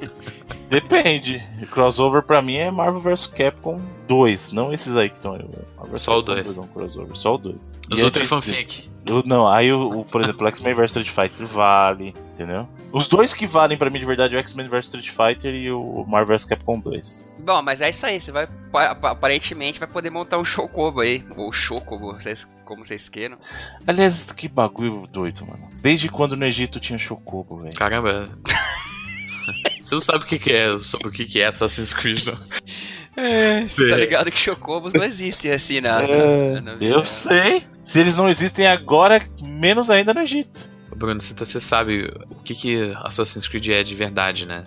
Depende. 0.68 1.42
Crossover 1.70 2.22
pra 2.22 2.40
mim 2.40 2.56
é 2.56 2.70
Marvel 2.70 3.00
vs 3.00 3.26
Capcom 3.26 3.80
2, 4.08 4.52
não 4.52 4.72
esses 4.72 4.96
aí 4.96 5.08
que 5.10 5.16
estão 5.16 5.32
aí. 5.34 5.40
Marvel 5.76 5.92
vs 5.92 6.02
Só 6.02 6.18
o 6.18 6.22
Capcom 6.22 6.34
dois. 6.34 6.56
é 6.56 6.60
um 6.60 6.66
crossover, 6.66 7.16
só 7.16 7.34
o 7.34 7.38
2. 7.38 7.72
os 7.90 8.02
outros 8.02 8.24
é 8.26 8.28
fanfic. 8.28 8.90
Não, 9.26 9.48
aí 9.48 9.72
o, 9.72 10.00
o, 10.00 10.04
por 10.04 10.22
exemplo, 10.22 10.44
o 10.46 10.48
X-Men 10.50 10.74
vs 10.74 10.96
Street 10.96 11.08
Fighter 11.10 11.46
vale, 11.46 12.14
entendeu? 12.34 12.68
Os 12.92 13.08
dois 13.08 13.34
que 13.34 13.46
valem 13.46 13.76
pra 13.76 13.90
mim 13.90 13.98
de 13.98 14.04
verdade 14.04 14.34
é 14.34 14.38
o 14.38 14.40
X-Men 14.40 14.68
vs 14.68 14.86
Street 14.86 15.08
Fighter 15.10 15.52
e 15.54 15.70
o 15.72 16.04
Marvel 16.06 16.36
vs 16.36 16.44
Capcom 16.44 16.78
2. 16.78 17.24
Bom, 17.40 17.60
mas 17.62 17.80
é 17.80 17.90
isso 17.90 18.06
aí. 18.06 18.20
Você 18.20 18.30
vai, 18.30 18.46
pa- 18.70 18.94
pa- 18.94 19.10
aparentemente, 19.10 19.78
vai 19.80 19.88
poder 19.88 20.10
montar 20.10 20.38
um 20.38 20.44
Chocobo 20.44 21.00
aí. 21.00 21.24
Ou 21.36 21.52
Chocobo, 21.52 22.18
vocês 22.42 22.62
como 22.64 22.84
vocês 22.84 23.08
queiram. 23.08 23.36
Aliás, 23.86 24.30
que 24.32 24.48
bagulho 24.48 25.04
doido, 25.10 25.44
mano. 25.46 25.68
Desde 25.82 26.08
quando 26.08 26.36
no 26.36 26.44
Egito 26.46 26.80
tinha 26.80 26.98
Chocobo, 26.98 27.58
velho? 27.62 27.74
Caramba. 27.74 28.30
Você 29.82 29.96
não 29.96 30.00
sabe 30.00 30.24
o 30.24 30.26
que, 30.26 30.38
que 30.38 30.52
é 30.52 30.78
sobre 30.78 31.08
o 31.08 31.10
que, 31.10 31.24
que 31.26 31.40
é 31.40 31.46
Assassin's 31.46 31.92
Creed, 31.92 32.24
não. 32.26 32.38
É, 33.16 33.62
você 33.64 33.88
tá 33.88 33.96
ligado 33.96 34.30
que 34.30 34.38
Chocobos 34.38 34.94
não 34.94 35.02
existem 35.04 35.50
assim 35.50 35.80
na. 35.80 36.00
É, 36.02 36.60
na- 36.60 36.76
na- 36.76 36.84
eu 36.84 37.04
sei. 37.04 37.64
Se 37.84 37.98
eles 37.98 38.14
não 38.14 38.28
existem 38.28 38.66
agora, 38.68 39.20
menos 39.42 39.90
ainda 39.90 40.14
no 40.14 40.20
Egito. 40.20 40.70
Bruno, 40.96 41.20
você, 41.20 41.34
tá- 41.34 41.44
você 41.44 41.60
sabe 41.60 42.08
o 42.30 42.36
que, 42.44 42.54
que 42.54 42.92
Assassin's 43.02 43.48
Creed 43.48 43.68
é 43.68 43.82
de 43.82 43.94
verdade, 43.96 44.46
né? 44.46 44.62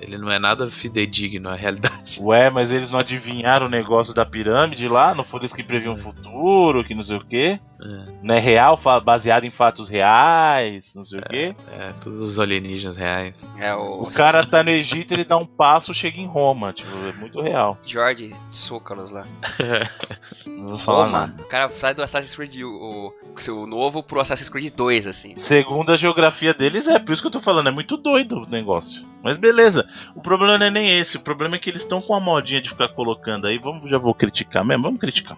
Ele 0.00 0.16
não 0.16 0.30
é 0.30 0.38
nada 0.38 0.68
fidedigno 0.70 1.48
à 1.48 1.54
realidade. 1.54 2.18
Ué, 2.22 2.50
mas 2.50 2.72
eles 2.72 2.90
não 2.90 2.98
adivinharam 2.98 3.66
o 3.66 3.70
negócio 3.70 4.14
da 4.14 4.24
pirâmide 4.24 4.88
lá? 4.88 5.14
Não 5.14 5.22
foram 5.22 5.42
eles 5.42 5.52
que 5.52 5.62
previam 5.62 5.94
o 5.94 5.98
futuro, 5.98 6.82
que 6.82 6.94
não 6.94 7.02
sei 7.02 7.18
o 7.18 7.24
quê? 7.24 7.60
É, 7.82 8.12
Não 8.22 8.34
é 8.34 8.38
real, 8.38 8.78
baseado 9.02 9.44
em 9.44 9.50
fatos 9.50 9.88
reais, 9.88 10.92
não 10.94 11.04
sei 11.04 11.18
o 11.18 11.22
quê? 11.22 11.54
é, 11.78 11.92
todos 12.02 12.20
os 12.20 12.38
alienígenas 12.38 12.96
reais. 12.96 13.46
É 13.58 13.74
o, 13.74 14.02
O 14.02 14.10
cara 14.10 14.46
tá 14.46 14.62
no 14.62 14.70
Egito, 14.70 15.12
ele 15.14 15.24
dá 15.24 15.36
um 15.36 15.46
passo, 15.46 15.94
chega 15.94 16.20
em 16.20 16.26
Roma. 16.26 16.72
Tipo, 16.72 16.90
é 16.90 17.12
muito 17.12 17.40
real. 17.40 17.78
George 17.84 18.34
Tsoukalos 18.50 19.12
lá. 19.12 19.24
Não 20.46 20.66
vou 20.66 20.78
falar 20.78 21.06
Roma. 21.06 21.20
nada. 21.26 21.42
O 21.42 21.46
cara 21.46 21.68
sai 21.70 21.94
do 21.94 22.02
Assassin's 22.02 22.34
Creed 22.34 22.62
o, 22.62 22.68
o, 22.68 23.52
o 23.54 23.66
novo 23.66 24.02
pro 24.02 24.20
Assassin's 24.20 24.48
Creed 24.48 24.74
2, 24.74 25.06
assim. 25.06 25.34
Segundo 25.34 25.92
a 25.92 25.96
geografia 25.96 26.52
deles, 26.52 26.86
é 26.86 26.98
por 26.98 27.12
isso 27.12 27.22
que 27.22 27.28
eu 27.28 27.32
tô 27.32 27.40
falando, 27.40 27.68
é 27.68 27.72
muito 27.72 27.96
doido 27.96 28.42
o 28.42 28.48
negócio. 28.48 29.04
Mas 29.22 29.36
beleza, 29.36 29.86
o 30.14 30.20
problema 30.20 30.56
não 30.58 30.66
é 30.66 30.70
nem 30.70 30.98
esse, 30.98 31.16
o 31.16 31.20
problema 31.20 31.56
é 31.56 31.58
que 31.58 31.68
eles 31.68 31.82
estão 31.82 32.00
com 32.00 32.14
a 32.14 32.20
modinha 32.20 32.60
de 32.60 32.70
ficar 32.70 32.88
colocando 32.88 33.46
aí, 33.46 33.58
vamos, 33.58 33.88
já 33.90 33.98
vou 33.98 34.14
criticar 34.14 34.64
mesmo, 34.64 34.84
vamos 34.84 35.00
criticar. 35.00 35.36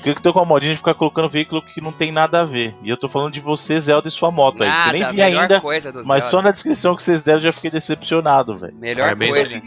Fica 0.00 0.14
que 0.14 0.22
tô 0.22 0.32
com 0.32 0.40
a 0.40 0.44
modinha 0.46 0.72
de 0.72 0.78
ficar 0.78 0.94
colocando 0.94 1.28
veículo 1.28 1.60
que 1.60 1.80
não 1.80 1.92
tem 1.92 2.10
nada 2.10 2.40
a 2.40 2.44
ver. 2.44 2.74
E 2.82 2.88
eu 2.88 2.96
tô 2.96 3.06
falando 3.06 3.34
de 3.34 3.40
você, 3.40 3.78
Zelda, 3.78 4.08
e 4.08 4.10
sua 4.10 4.30
moto 4.30 4.62
aí. 4.62 4.70
Você 4.70 4.76
Nada, 4.76 4.92
nem 4.92 5.04
vi 5.04 5.16
melhor 5.16 5.42
ainda, 5.42 5.60
coisa 5.60 5.92
do 5.92 6.06
mas 6.06 6.24
só 6.24 6.40
na 6.40 6.50
descrição 6.50 6.96
que 6.96 7.02
vocês 7.02 7.22
deram 7.22 7.38
eu 7.38 7.44
já 7.44 7.52
fiquei 7.52 7.70
decepcionado, 7.70 8.56
velho. 8.56 8.74
Melhor 8.74 9.04
Parabéns 9.04 9.30
coisa. 9.30 9.62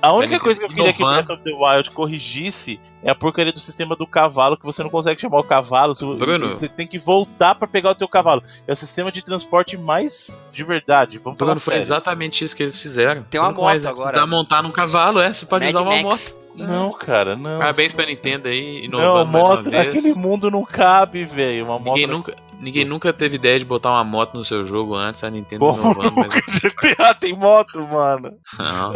A 0.00 0.12
única 0.12 0.38
coisa 0.38 0.60
que 0.60 0.66
eu 0.66 0.70
queria 0.70 0.92
que. 0.92 1.02
Breath 1.02 1.30
of 1.30 1.42
the 1.42 1.52
Wild 1.52 1.90
corrigisse 1.90 2.78
é 3.04 3.10
a 3.10 3.14
porcaria 3.14 3.52
do 3.52 3.60
sistema 3.60 3.94
do 3.94 4.06
cavalo, 4.06 4.56
que 4.56 4.64
você 4.64 4.82
não 4.82 4.88
consegue 4.90 5.20
chamar 5.20 5.38
o 5.38 5.44
cavalo. 5.44 5.94
Você, 5.94 6.04
Bruno. 6.06 6.48
você 6.48 6.68
tem 6.68 6.86
que 6.86 6.98
voltar 6.98 7.54
pra 7.54 7.68
pegar 7.68 7.90
o 7.90 7.94
teu 7.94 8.08
cavalo. 8.08 8.42
É 8.66 8.72
o 8.72 8.76
sistema 8.76 9.12
de 9.12 9.22
transporte 9.22 9.76
mais 9.76 10.34
de 10.52 10.64
verdade. 10.64 11.18
Vamos 11.18 11.38
falar 11.38 11.50
Bruno, 11.52 11.60
foi 11.60 11.74
sério. 11.74 11.84
exatamente 11.84 12.42
isso 12.44 12.56
que 12.56 12.62
eles 12.62 12.80
fizeram. 12.80 13.22
Tem 13.30 13.40
uma 13.40 13.52
moto 13.52 13.86
agora. 13.86 14.08
precisar 14.08 14.26
montar 14.26 14.62
num 14.62 14.70
cavalo, 14.70 15.20
é, 15.20 15.32
você 15.32 15.44
pode 15.46 15.66
Mad 15.66 15.74
usar 15.74 15.82
uma 15.82 16.02
Max. 16.02 16.32
moto. 16.32 16.44
Não, 16.56 16.92
cara, 16.92 17.34
não. 17.36 17.58
Parabéns 17.58 17.92
pra 17.92 18.06
Nintendo 18.06 18.46
aí, 18.48 18.86
Não, 18.88 19.00
inovando 19.00 19.32
mais 19.32 19.44
moto, 19.44 19.66
uma 19.66 19.82
vez. 19.82 19.88
aquele 19.88 20.14
mundo 20.14 20.50
não 20.50 20.64
cabe, 20.64 21.24
velho. 21.24 21.64
Uma 21.64 21.78
moto. 21.80 21.94
Ninguém 21.96 22.06
nunca, 22.06 22.36
ninguém 22.64 22.84
nunca 22.84 23.12
teve 23.12 23.36
ideia 23.36 23.58
de 23.58 23.64
botar 23.64 23.90
uma 23.90 24.02
moto 24.02 24.34
no 24.38 24.44
seu 24.44 24.66
jogo 24.66 24.94
antes, 24.94 25.22
a 25.22 25.30
Nintendo 25.30 25.60
Como 25.60 25.80
inovando, 25.80 26.12
mas 26.16 26.58
GTA 26.58 27.14
tem 27.14 27.34
moto, 27.34 27.80
mano. 27.86 28.32
não. 28.58 28.92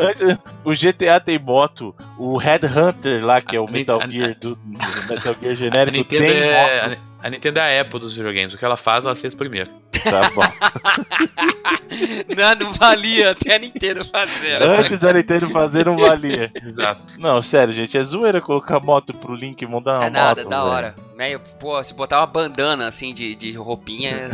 O 0.64 0.72
GTA 0.72 1.20
tem 1.20 1.38
moto. 1.38 1.94
O 2.18 2.36
Headhunter 2.36 3.24
lá, 3.24 3.40
que 3.40 3.56
é 3.56 3.60
o 3.60 3.70
Metal 3.70 4.00
a- 4.02 4.08
Gear 4.08 4.36
do, 4.40 4.54
do 4.56 5.08
Metal 5.08 5.36
Gear 5.40 5.54
genérico, 5.54 6.04
tem 6.08 6.20
é, 6.20 6.88
moto. 6.88 7.00
A, 7.22 7.30
Nintendo 7.30 7.58
é 7.60 7.78
a 7.78 7.82
Apple 7.82 8.00
dos 8.00 8.14
videogames. 8.16 8.54
O 8.54 8.58
que 8.58 8.64
ela 8.64 8.76
faz, 8.76 9.04
ela 9.04 9.16
fez 9.16 9.34
primeiro. 9.34 9.70
Tá 10.04 10.30
bom. 10.30 10.42
não, 12.36 12.66
não 12.66 12.72
valia 12.74 13.30
até 13.32 13.56
a 13.56 13.58
Nintendo 13.58 14.04
fazer. 14.04 14.60
né? 14.60 14.78
Antes 14.78 14.98
da 14.98 15.12
Nintendo 15.12 15.48
fazer, 15.48 15.86
não 15.86 15.96
valia. 15.96 16.50
Exato. 16.64 17.02
Não, 17.18 17.42
sério, 17.42 17.72
gente, 17.74 17.96
é 17.98 18.02
zoeira 18.02 18.40
colocar 18.40 18.80
moto 18.80 19.12
pro 19.14 19.34
Link 19.34 19.64
montar 19.66 19.94
uma 19.98 20.06
É 20.06 20.10
nada, 20.10 20.42
moto. 20.42 20.50
da 20.50 20.60
velho. 20.62 20.70
hora. 20.72 20.94
Meio, 21.16 21.40
pô, 21.58 21.82
se 21.82 21.92
botar 21.94 22.20
uma 22.20 22.26
bandana 22.26 22.86
assim 22.86 23.12
de, 23.12 23.34
de 23.34 23.52
roupinha. 23.52 24.28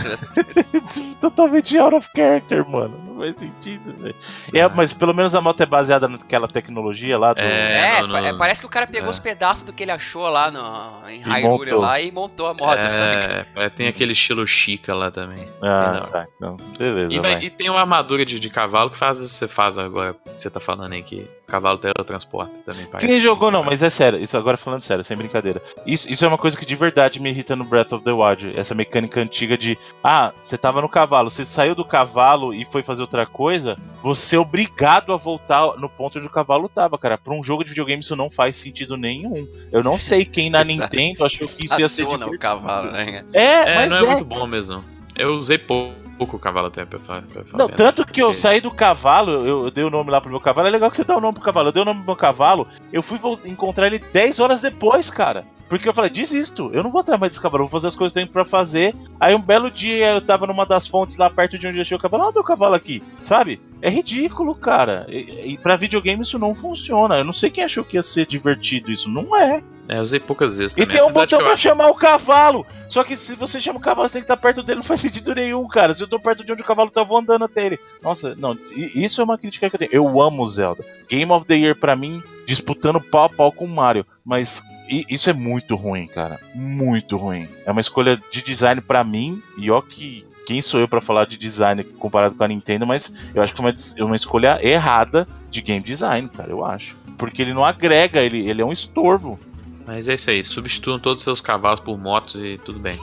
Totalmente 1.20 1.78
out 1.78 1.95
of 1.95 2.09
character, 2.14 2.68
mano. 2.68 3.14
Não 3.15 3.21
faz 3.21 3.37
sentido, 3.37 3.93
velho. 4.01 4.15
É, 4.53 4.69
mas 4.69 4.93
pelo 4.93 5.15
menos 5.15 5.35
a 5.35 5.41
moto 5.41 5.61
é 5.61 5.67
baseada 5.67 6.09
naquela 6.09 6.49
tecnologia 6.49 7.17
lá 7.17 7.33
do. 7.33 7.41
É, 7.41 7.99
É, 7.99 8.03
no- 8.03 8.12
pa- 8.12 8.21
no- 8.21 8.27
é, 8.27 8.33
parece 8.37 8.61
que 8.61 8.67
o 8.67 8.71
cara 8.71 8.87
pegou 8.87 9.09
é. 9.09 9.11
os 9.11 9.19
pedaços 9.19 9.62
do 9.65 9.73
que 9.73 9.83
ele 9.85 9.93
achou 9.93 10.29
lá 10.29 10.51
no, 10.51 11.09
em 11.09 11.21
Hyrule 11.21 11.49
montou. 11.71 11.81
lá 11.81 12.01
e 12.01 12.11
montou 12.11 12.47
a 12.49 12.55
moto, 12.55 12.81
sabe? 12.91 13.05
É, 13.05 13.47
é, 13.57 13.69
tem 13.71 13.87
aquele 13.89 14.12
estilo 14.12 14.47
chica 14.47 14.95
lá 14.95 15.11
também. 15.11 15.49
Ah, 15.62 15.93
Não. 16.01 16.07
tá. 16.09 16.27
Então, 16.37 16.57
beleza, 16.79 17.12
E, 17.12 17.19
vai- 17.21 17.33
vai. 17.37 17.45
e 17.45 17.51
tem 17.51 17.71
uma 17.71 17.81
armadura 17.81 18.25
de, 18.25 18.39
de 18.41 18.51
cavalo 18.51 18.91
que 18.91 18.99
faz, 18.99 19.19
você 19.21 19.47
faz 19.47 19.79
agora, 19.79 20.15
que 20.15 20.43
você 20.43 20.51
tá 20.51 20.59
falando 20.61 20.93
aí, 20.93 21.03
que 21.03 21.29
cavalo 21.47 21.79
teletransporta 21.79 22.53
também. 22.65 22.87
parece. 22.87 23.07
Quem 23.07 23.21
jogou 23.21 23.51
não, 23.51 23.63
mas 23.63 23.83
é 23.83 23.91
sério, 23.91 24.19
isso 24.19 24.37
agora 24.37 24.57
falando 24.57 24.81
sério, 24.81 25.05
sem 25.05 25.17
brincadeira. 25.17 25.61
Isso, 25.87 26.11
isso 26.11 26.25
é 26.25 26.29
uma 26.29 26.39
coisa 26.39 26.57
que 26.57 26.67
de 26.67 26.75
verdade 26.75 27.21
me 27.21 27.31
irrita 27.31 27.55
no 27.55 27.65
Breath 27.65 27.93
of 27.93 28.05
the 28.05 28.13
Wild. 28.13 28.59
Essa 28.59 28.75
mecânica 28.75 29.21
antiga 29.21 29.57
de 29.57 29.79
ah, 30.03 30.33
você 30.43 30.57
tava 30.59 30.81
no 30.81 30.89
cavalo, 30.89 31.31
você 31.31 31.45
saiu 31.45 31.75
do 31.75 31.85
cavalo 31.85 32.53
e 32.53 32.65
foi 32.65 32.83
fazer 32.83 33.03
outra 33.03 33.27
coisa, 33.27 33.77
você 34.03 34.37
é 34.37 34.39
obrigado 34.39 35.13
a 35.13 35.17
voltar 35.17 35.77
no 35.79 35.89
ponto 35.89 36.19
onde 36.19 36.27
o 36.27 36.31
cavalo 36.31 36.69
tava, 36.69 36.99
cara. 36.99 37.17
Pra 37.19 37.35
um 37.35 37.43
jogo 37.45 37.63
de 37.65 37.71
videogame 37.71 38.03
isso 38.03 38.17
não 38.17 38.31
faz 38.31 38.57
sentido 38.57 38.97
nenhum. 38.97 39.47
Eu 39.71 39.83
não 39.83 39.99
sei 39.99 40.25
quem 40.25 40.51
na. 40.51 40.65
Nintendo 40.65 41.25
achou 41.25 41.47
que 41.47 41.67
isso 41.67 41.75
ia 41.81 41.89
ser 41.89 42.03
Estaciona 42.03 42.15
o 42.27 42.31
divertido. 42.31 42.39
cavalo, 42.41 42.91
né? 42.91 43.25
É, 43.33 43.43
É, 43.43 43.75
mas 43.77 43.91
não 43.91 43.99
é, 43.99 44.03
é. 44.03 44.07
muito 44.07 44.25
bom 44.25 44.47
mesmo. 44.47 44.85
Eu 45.15 45.35
usei 45.35 45.59
pouco, 45.59 45.95
pouco 46.25 46.37
o 46.37 46.41
cavalo 46.41 46.68
até 46.68 46.85
pra, 46.85 46.99
pra. 46.99 47.16
Não, 47.53 47.66
verdade, 47.66 47.75
tanto 47.75 48.07
que 48.07 48.22
eu 48.22 48.33
saí 48.35 48.61
do 48.61 48.70
cavalo, 48.70 49.31
eu, 49.31 49.64
eu 49.64 49.70
dei 49.70 49.85
o 49.85 49.91
nome 49.91 50.11
lá 50.11 50.20
pro 50.20 50.31
meu 50.31 50.41
cavalo. 50.41 50.66
É 50.66 50.70
legal 50.70 50.91
que 50.91 50.97
você 50.97 51.05
dá 51.05 51.16
o 51.16 51.20
nome 51.20 51.35
pro 51.35 51.45
cavalo. 51.45 51.68
Eu 51.68 51.72
dei 51.72 51.83
o 51.83 51.87
nome 51.87 52.01
pro 52.01 52.07
meu 52.07 52.16
cavalo, 52.16 52.66
eu 52.93 53.03
fui 53.03 53.18
encontrar 53.45 53.87
ele 53.87 53.99
10 53.99 54.41
horas 54.41 54.61
depois, 54.61 55.11
cara. 55.11 55.45
Porque 55.68 55.89
eu 55.89 55.95
falei, 55.95 56.11
desisto, 56.11 56.70
eu 56.75 56.83
não 56.83 56.91
vou 56.91 57.01
atrás 57.01 57.18
mais 57.18 57.31
desse 57.31 57.41
cavalo, 57.41 57.64
vou 57.64 57.70
fazer 57.70 57.89
as 57.89 57.97
coisas 57.97 58.12
que 58.12 58.18
eu 58.18 58.25
tenho 58.25 58.33
pra 58.33 58.45
fazer. 58.45 58.95
Aí 59.18 59.35
um 59.35 59.41
belo 59.41 59.70
dia 59.70 60.12
eu 60.12 60.20
tava 60.20 60.47
numa 60.47 60.66
das 60.66 60.87
fontes 60.87 61.16
lá 61.16 61.31
perto 61.31 61.59
de 61.59 61.66
onde 61.66 61.79
eu 61.79 61.83
achei 61.83 61.97
o 61.97 62.01
cavalo, 62.01 62.25
olha 62.25 62.33
meu 62.33 62.45
cavalo 62.45 62.75
aqui, 62.75 63.03
sabe? 63.22 63.61
É 63.81 63.89
ridículo, 63.89 64.55
cara. 64.55 65.07
E, 65.09 65.53
e 65.53 65.59
pra 65.59 65.77
videogame 65.77 66.22
isso 66.22 66.39
não 66.39 66.55
funciona. 66.55 67.16
Eu 67.18 67.25
não 67.25 67.33
sei 67.33 67.51
quem 67.51 67.64
achou 67.64 67.83
que 67.83 67.97
ia 67.97 68.03
ser 68.03 68.27
divertido 68.27 68.93
isso. 68.93 69.09
Não 69.09 69.35
é. 69.35 69.62
É, 69.89 70.01
usei 70.01 70.18
poucas 70.18 70.57
vezes 70.57 70.72
E 70.72 70.76
também. 70.76 70.97
tem 70.97 71.03
um 71.07 71.12
botão 71.12 71.39
pra 71.41 71.53
acho- 71.53 71.62
chamar 71.62 71.89
o 71.89 71.95
cavalo. 71.95 72.66
Só 72.89 73.05
que 73.05 73.16
se 73.16 73.35
você 73.35 73.61
chama 73.61 73.78
o 73.78 73.82
cavalo, 73.82 74.09
você 74.09 74.14
tem 74.14 74.22
que 74.22 74.24
estar 74.32 74.37
perto 74.37 74.62
dele, 74.62 74.76
não 74.78 74.82
faz 74.85 75.01
sentido 75.01 75.35
nenhum, 75.35 75.66
cara. 75.68 75.93
Se 75.95 76.03
eu 76.03 76.09
tô 76.09 76.18
perto 76.18 76.43
de 76.45 76.53
onde 76.53 76.62
o 76.62 76.64
cavalo 76.64 76.91
tá, 76.91 77.03
eu 77.03 77.07
vou 77.07 77.18
andando 77.18 77.45
até 77.45 77.66
ele. 77.66 77.78
Nossa, 78.03 78.35
não, 78.35 78.57
isso 78.74 79.20
é 79.20 79.24
uma 79.24 79.37
crítica 79.37 79.68
que 79.68 79.76
eu 79.76 79.78
tenho. 79.80 79.91
Eu 79.93 80.20
amo 80.22 80.45
Zelda. 80.47 80.85
Game 81.09 81.30
of 81.30 81.45
the 81.45 81.55
Year 81.57 81.76
pra 81.76 81.95
mim, 81.95 82.22
disputando 82.47 83.01
pau 83.01 83.24
a 83.24 83.28
pau 83.28 83.53
com 83.53 83.66
o 83.66 83.68
Mario. 83.68 84.07
Mas 84.24 84.62
isso 84.89 85.28
é 85.28 85.32
muito 85.35 85.76
ruim, 85.76 86.07
cara. 86.07 86.41
Muito 86.55 87.16
ruim. 87.18 87.47
É 87.66 87.70
uma 87.70 87.80
escolha 87.80 88.18
de 88.30 88.41
design 88.43 88.80
pra 88.80 89.05
mim, 89.05 89.43
e 89.59 89.70
ó 89.70 89.80
que. 89.82 90.26
Quem 90.47 90.61
sou 90.61 90.78
eu 90.78 90.87
pra 90.87 91.01
falar 91.01 91.24
de 91.26 91.39
design 91.39 91.82
comparado 91.82 92.35
com 92.35 92.45
a 92.45 92.49
Nintendo, 92.49 92.87
mas 92.87 93.11
eu 93.35 93.43
acho 93.43 93.55
que 93.55 93.62
é 93.62 93.64
uma, 93.64 93.72
é 93.97 94.05
uma 94.05 94.14
escolha 94.14 94.59
errada 94.62 95.26
de 95.51 95.62
game 95.62 95.82
design, 95.82 96.28
cara, 96.28 96.51
eu 96.51 96.62
acho. 96.62 96.95
Porque 97.16 97.41
ele 97.41 97.55
não 97.55 97.64
agrega, 97.64 98.20
ele, 98.20 98.47
ele 98.47 98.61
é 98.61 98.64
um 98.64 98.70
estorvo. 98.70 99.41
Mas 99.87 100.09
é 100.09 100.14
isso 100.14 100.30
aí, 100.30 100.43
substituam 100.43 100.99
todos 100.99 101.20
os 101.20 101.24
seus 101.24 101.41
cavalos 101.41 101.80
por 101.80 101.99
motos 101.99 102.37
e 102.37 102.59
tudo 102.59 102.78
bem. 102.78 102.99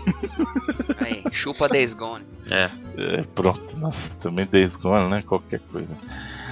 Aí, 1.00 1.24
chupa 1.32 1.68
Days 1.68 1.94
Gone. 1.94 2.26
É. 2.50 2.70
É, 2.98 3.24
pronto, 3.36 3.78
nossa, 3.78 4.16
também 4.16 4.46
Days 4.46 4.76
Gone, 4.76 5.10
né? 5.10 5.24
Qualquer 5.26 5.60
coisa. 5.72 5.96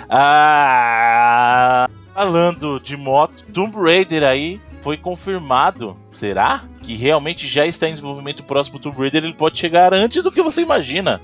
Ah, 0.09 1.87
falando 2.13 2.79
de 2.79 2.97
moto, 2.97 3.43
Tomb 3.53 3.75
Raider 3.77 4.23
aí 4.23 4.59
foi 4.81 4.97
confirmado. 4.97 5.95
Será? 6.13 6.63
Que 6.81 6.95
realmente 6.95 7.47
já 7.47 7.65
está 7.65 7.87
em 7.87 7.93
desenvolvimento 7.93 8.39
o 8.39 8.43
próximo 8.43 8.79
Tomb 8.79 8.97
Raider, 8.97 9.23
ele 9.23 9.33
pode 9.33 9.59
chegar 9.59 9.93
antes 9.93 10.23
do 10.23 10.31
que 10.31 10.41
você 10.41 10.61
imagina. 10.61 11.21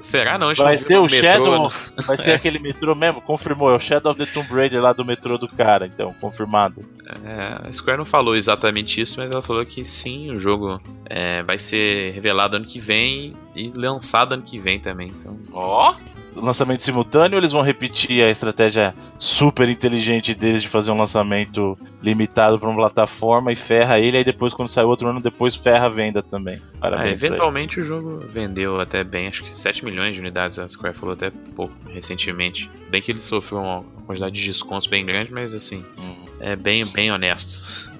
Será 0.00 0.38
não? 0.38 0.48
Gente 0.48 0.64
Vai 0.64 0.78
ser 0.78 0.98
o 0.98 1.08
Shadow, 1.08 1.70
vai 2.06 2.16
ser 2.16 2.32
aquele 2.32 2.58
metrô 2.58 2.94
mesmo? 2.94 3.20
Confirmou, 3.20 3.70
é 3.70 3.76
o 3.76 3.80
Shadow 3.80 4.12
of 4.12 4.24
the 4.24 4.30
Tomb 4.30 4.48
Raider 4.52 4.80
lá 4.80 4.92
do 4.92 5.04
metrô 5.04 5.38
do 5.38 5.48
cara, 5.48 5.86
então, 5.86 6.14
confirmado. 6.20 6.84
É, 7.24 7.68
a 7.68 7.72
Square 7.72 7.98
não 7.98 8.04
falou 8.04 8.36
exatamente 8.36 9.00
isso, 9.00 9.18
mas 9.18 9.30
ela 9.32 9.42
falou 9.42 9.64
que 9.64 9.84
sim, 9.84 10.30
o 10.30 10.38
jogo 10.38 10.80
é, 11.06 11.42
vai 11.42 11.58
ser 11.58 12.12
revelado 12.12 12.56
ano 12.56 12.64
que 12.64 12.78
vem 12.78 13.34
e 13.54 13.70
lançado 13.74 14.34
ano 14.34 14.42
que 14.42 14.58
vem 14.58 14.78
também. 14.78 15.08
Então, 15.08 15.38
Ó! 15.52 15.94
Lançamento 16.36 16.82
simultâneo, 16.82 17.36
ou 17.36 17.40
eles 17.40 17.52
vão 17.52 17.62
repetir 17.62 18.22
a 18.22 18.30
estratégia 18.30 18.94
super 19.18 19.68
inteligente 19.68 20.34
deles 20.34 20.62
de 20.62 20.68
fazer 20.68 20.90
um 20.90 20.98
lançamento 20.98 21.78
limitado 22.02 22.58
para 22.58 22.68
uma 22.68 22.76
plataforma 22.76 23.52
e 23.52 23.56
ferra 23.56 24.00
ele, 24.00 24.18
aí 24.18 24.24
depois, 24.24 24.52
quando 24.52 24.68
sai 24.68 24.84
outro 24.84 25.08
ano, 25.08 25.20
depois 25.20 25.54
ferra 25.54 25.86
a 25.86 25.88
venda 25.88 26.22
também. 26.22 26.60
ah, 26.82 27.08
eventualmente 27.08 27.80
o 27.80 27.84
jogo 27.84 28.18
vendeu 28.18 28.80
até 28.80 29.04
bem, 29.04 29.28
acho 29.28 29.42
que 29.42 29.48
7 29.48 29.84
milhões 29.84 30.14
de 30.14 30.20
unidades, 30.20 30.58
a 30.58 30.68
Square 30.68 30.96
falou 30.96 31.14
até 31.14 31.30
pouco 31.54 31.74
recentemente. 31.90 32.70
Bem 32.90 33.00
que 33.00 33.12
ele 33.12 33.20
sofreu 33.20 33.60
uma 33.60 33.82
quantidade 34.06 34.34
de 34.34 34.46
descontos 34.46 34.86
bem 34.86 35.04
grande, 35.04 35.32
mas 35.32 35.54
assim. 35.54 35.84
Hum. 35.98 36.24
é 36.40 36.56
bem, 36.56 36.84
bem 36.86 37.10
honesto. 37.10 37.92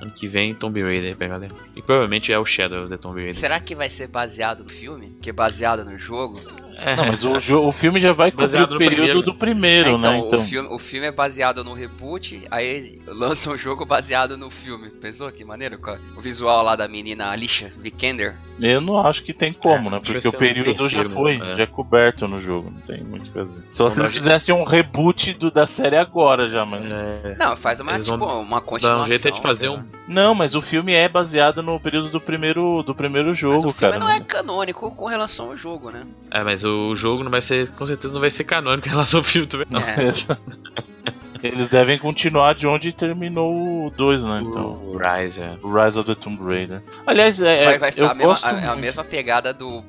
Ano 0.00 0.10
que 0.10 0.28
vem, 0.28 0.54
Tomb 0.54 0.82
Raider 0.82 1.16
pra 1.16 1.26
galera. 1.26 1.54
E 1.74 1.80
provavelmente 1.80 2.30
é 2.32 2.38
o 2.38 2.44
Shadow 2.44 2.82
of 2.82 2.90
the 2.90 2.96
Tomb 2.96 3.16
Raider. 3.16 3.34
Será 3.34 3.58
que 3.58 3.74
vai 3.74 3.88
ser 3.88 4.08
baseado 4.08 4.62
no 4.62 4.68
filme? 4.68 5.16
Que 5.22 5.30
é 5.30 5.32
baseado 5.32 5.84
no 5.84 5.96
jogo? 5.96 6.40
É. 6.78 6.94
Não, 6.94 7.06
mas 7.06 7.24
o, 7.24 7.68
o 7.68 7.72
filme 7.72 7.98
já 7.98 8.12
vai 8.12 8.30
cobrir 8.30 8.62
o 8.62 8.78
período 8.78 8.78
primeiro. 8.78 9.22
do 9.22 9.34
primeiro, 9.34 9.88
é, 9.88 9.92
então, 9.92 10.12
né? 10.12 10.18
Então, 10.18 10.38
o 10.38 10.42
filme, 10.42 10.68
o 10.70 10.78
filme 10.78 11.06
é 11.06 11.12
baseado 11.12 11.64
no 11.64 11.72
reboot, 11.72 12.46
aí 12.50 13.00
lança 13.06 13.50
um 13.50 13.56
jogo 13.56 13.84
baseado 13.86 14.36
no 14.36 14.50
filme. 14.50 14.90
Pensou 14.90 15.30
que 15.32 15.44
maneiro? 15.44 15.78
O 16.16 16.20
visual 16.20 16.62
lá 16.62 16.76
da 16.76 16.86
menina 16.86 17.30
Alicia 17.30 17.72
Vikander. 17.78 18.34
Eu 18.58 18.80
não 18.80 18.98
acho 18.98 19.22
que 19.22 19.34
tem 19.34 19.52
como, 19.52 19.88
é, 19.88 19.92
né? 19.92 20.00
Porque 20.04 20.28
o 20.28 20.32
período 20.32 20.88
já 20.88 21.04
foi, 21.04 21.36
é. 21.36 21.56
já 21.56 21.62
é 21.62 21.66
coberto 21.66 22.26
no 22.26 22.40
jogo, 22.40 22.70
não 22.70 22.80
tem 22.80 23.02
muito 23.04 23.26
o 23.26 23.30
que 23.30 23.38
fazer. 23.38 23.62
Só 23.70 23.90
se 23.90 24.00
eles 24.00 24.14
fizessem 24.14 24.54
um 24.54 24.64
reboot 24.64 25.34
do, 25.34 25.50
da 25.50 25.66
série 25.66 25.96
agora 25.96 26.48
já, 26.48 26.64
mas. 26.64 26.82
É. 26.84 27.36
Não, 27.38 27.56
faz 27.56 27.80
uma, 27.80 27.98
tipo, 27.98 28.14
uma 28.14 28.60
continuação. 28.60 29.00
Dá 29.00 29.04
um 29.04 29.08
jeito 29.08 29.28
é 29.28 29.30
de 29.30 29.42
fazer 29.42 29.68
um. 29.68 29.84
Não, 30.08 30.34
mas 30.34 30.54
o 30.54 30.62
filme 30.62 30.92
é 30.92 31.08
baseado 31.08 31.62
no 31.62 31.78
período 31.78 32.08
do 32.08 32.20
primeiro, 32.20 32.82
do 32.82 32.94
primeiro 32.94 33.34
jogo, 33.34 33.54
mas 33.54 33.64
o 33.64 33.72
filme 33.72 33.94
cara. 33.94 34.04
não 34.04 34.10
é 34.10 34.20
canônico 34.20 34.90
com 34.90 35.06
relação 35.06 35.50
ao 35.50 35.56
jogo, 35.56 35.90
né? 35.90 36.04
É, 36.30 36.42
mas 36.42 36.64
o 36.66 36.96
jogo 36.96 37.24
não 37.24 37.30
vai 37.30 37.40
ser, 37.40 37.68
com 37.72 37.86
certeza 37.86 38.12
não 38.14 38.20
vai 38.20 38.30
ser 38.30 38.44
canônico 38.44 38.88
em 38.88 38.90
relação 38.90 39.20
ao 39.20 39.24
filme 39.24 39.46
também. 39.46 39.66
Não. 39.70 39.80
É. 39.80 40.12
Eles 41.42 41.68
devem 41.68 41.98
continuar 41.98 42.54
de 42.54 42.66
onde 42.66 42.92
terminou 42.92 43.86
o 43.86 43.90
2, 43.90 44.22
né? 44.22 44.40
Então. 44.42 44.72
O 44.72 44.98
Rise, 44.98 45.42
é. 45.42 45.56
O 45.62 45.72
Rise 45.72 45.98
of 45.98 46.06
the 46.06 46.14
Tomb 46.14 46.42
Raider. 46.42 46.82
Aliás, 47.06 47.40
é. 47.40 47.64
Vai, 47.64 47.78
vai 47.78 47.92
eu 47.96 48.08
a, 48.08 48.14
mesma, 48.14 48.38
a, 48.42 48.72
a, 48.72 48.76
mesma 48.76 49.04
pegada 49.04 49.52
do 49.52 49.78
uh, 49.78 49.84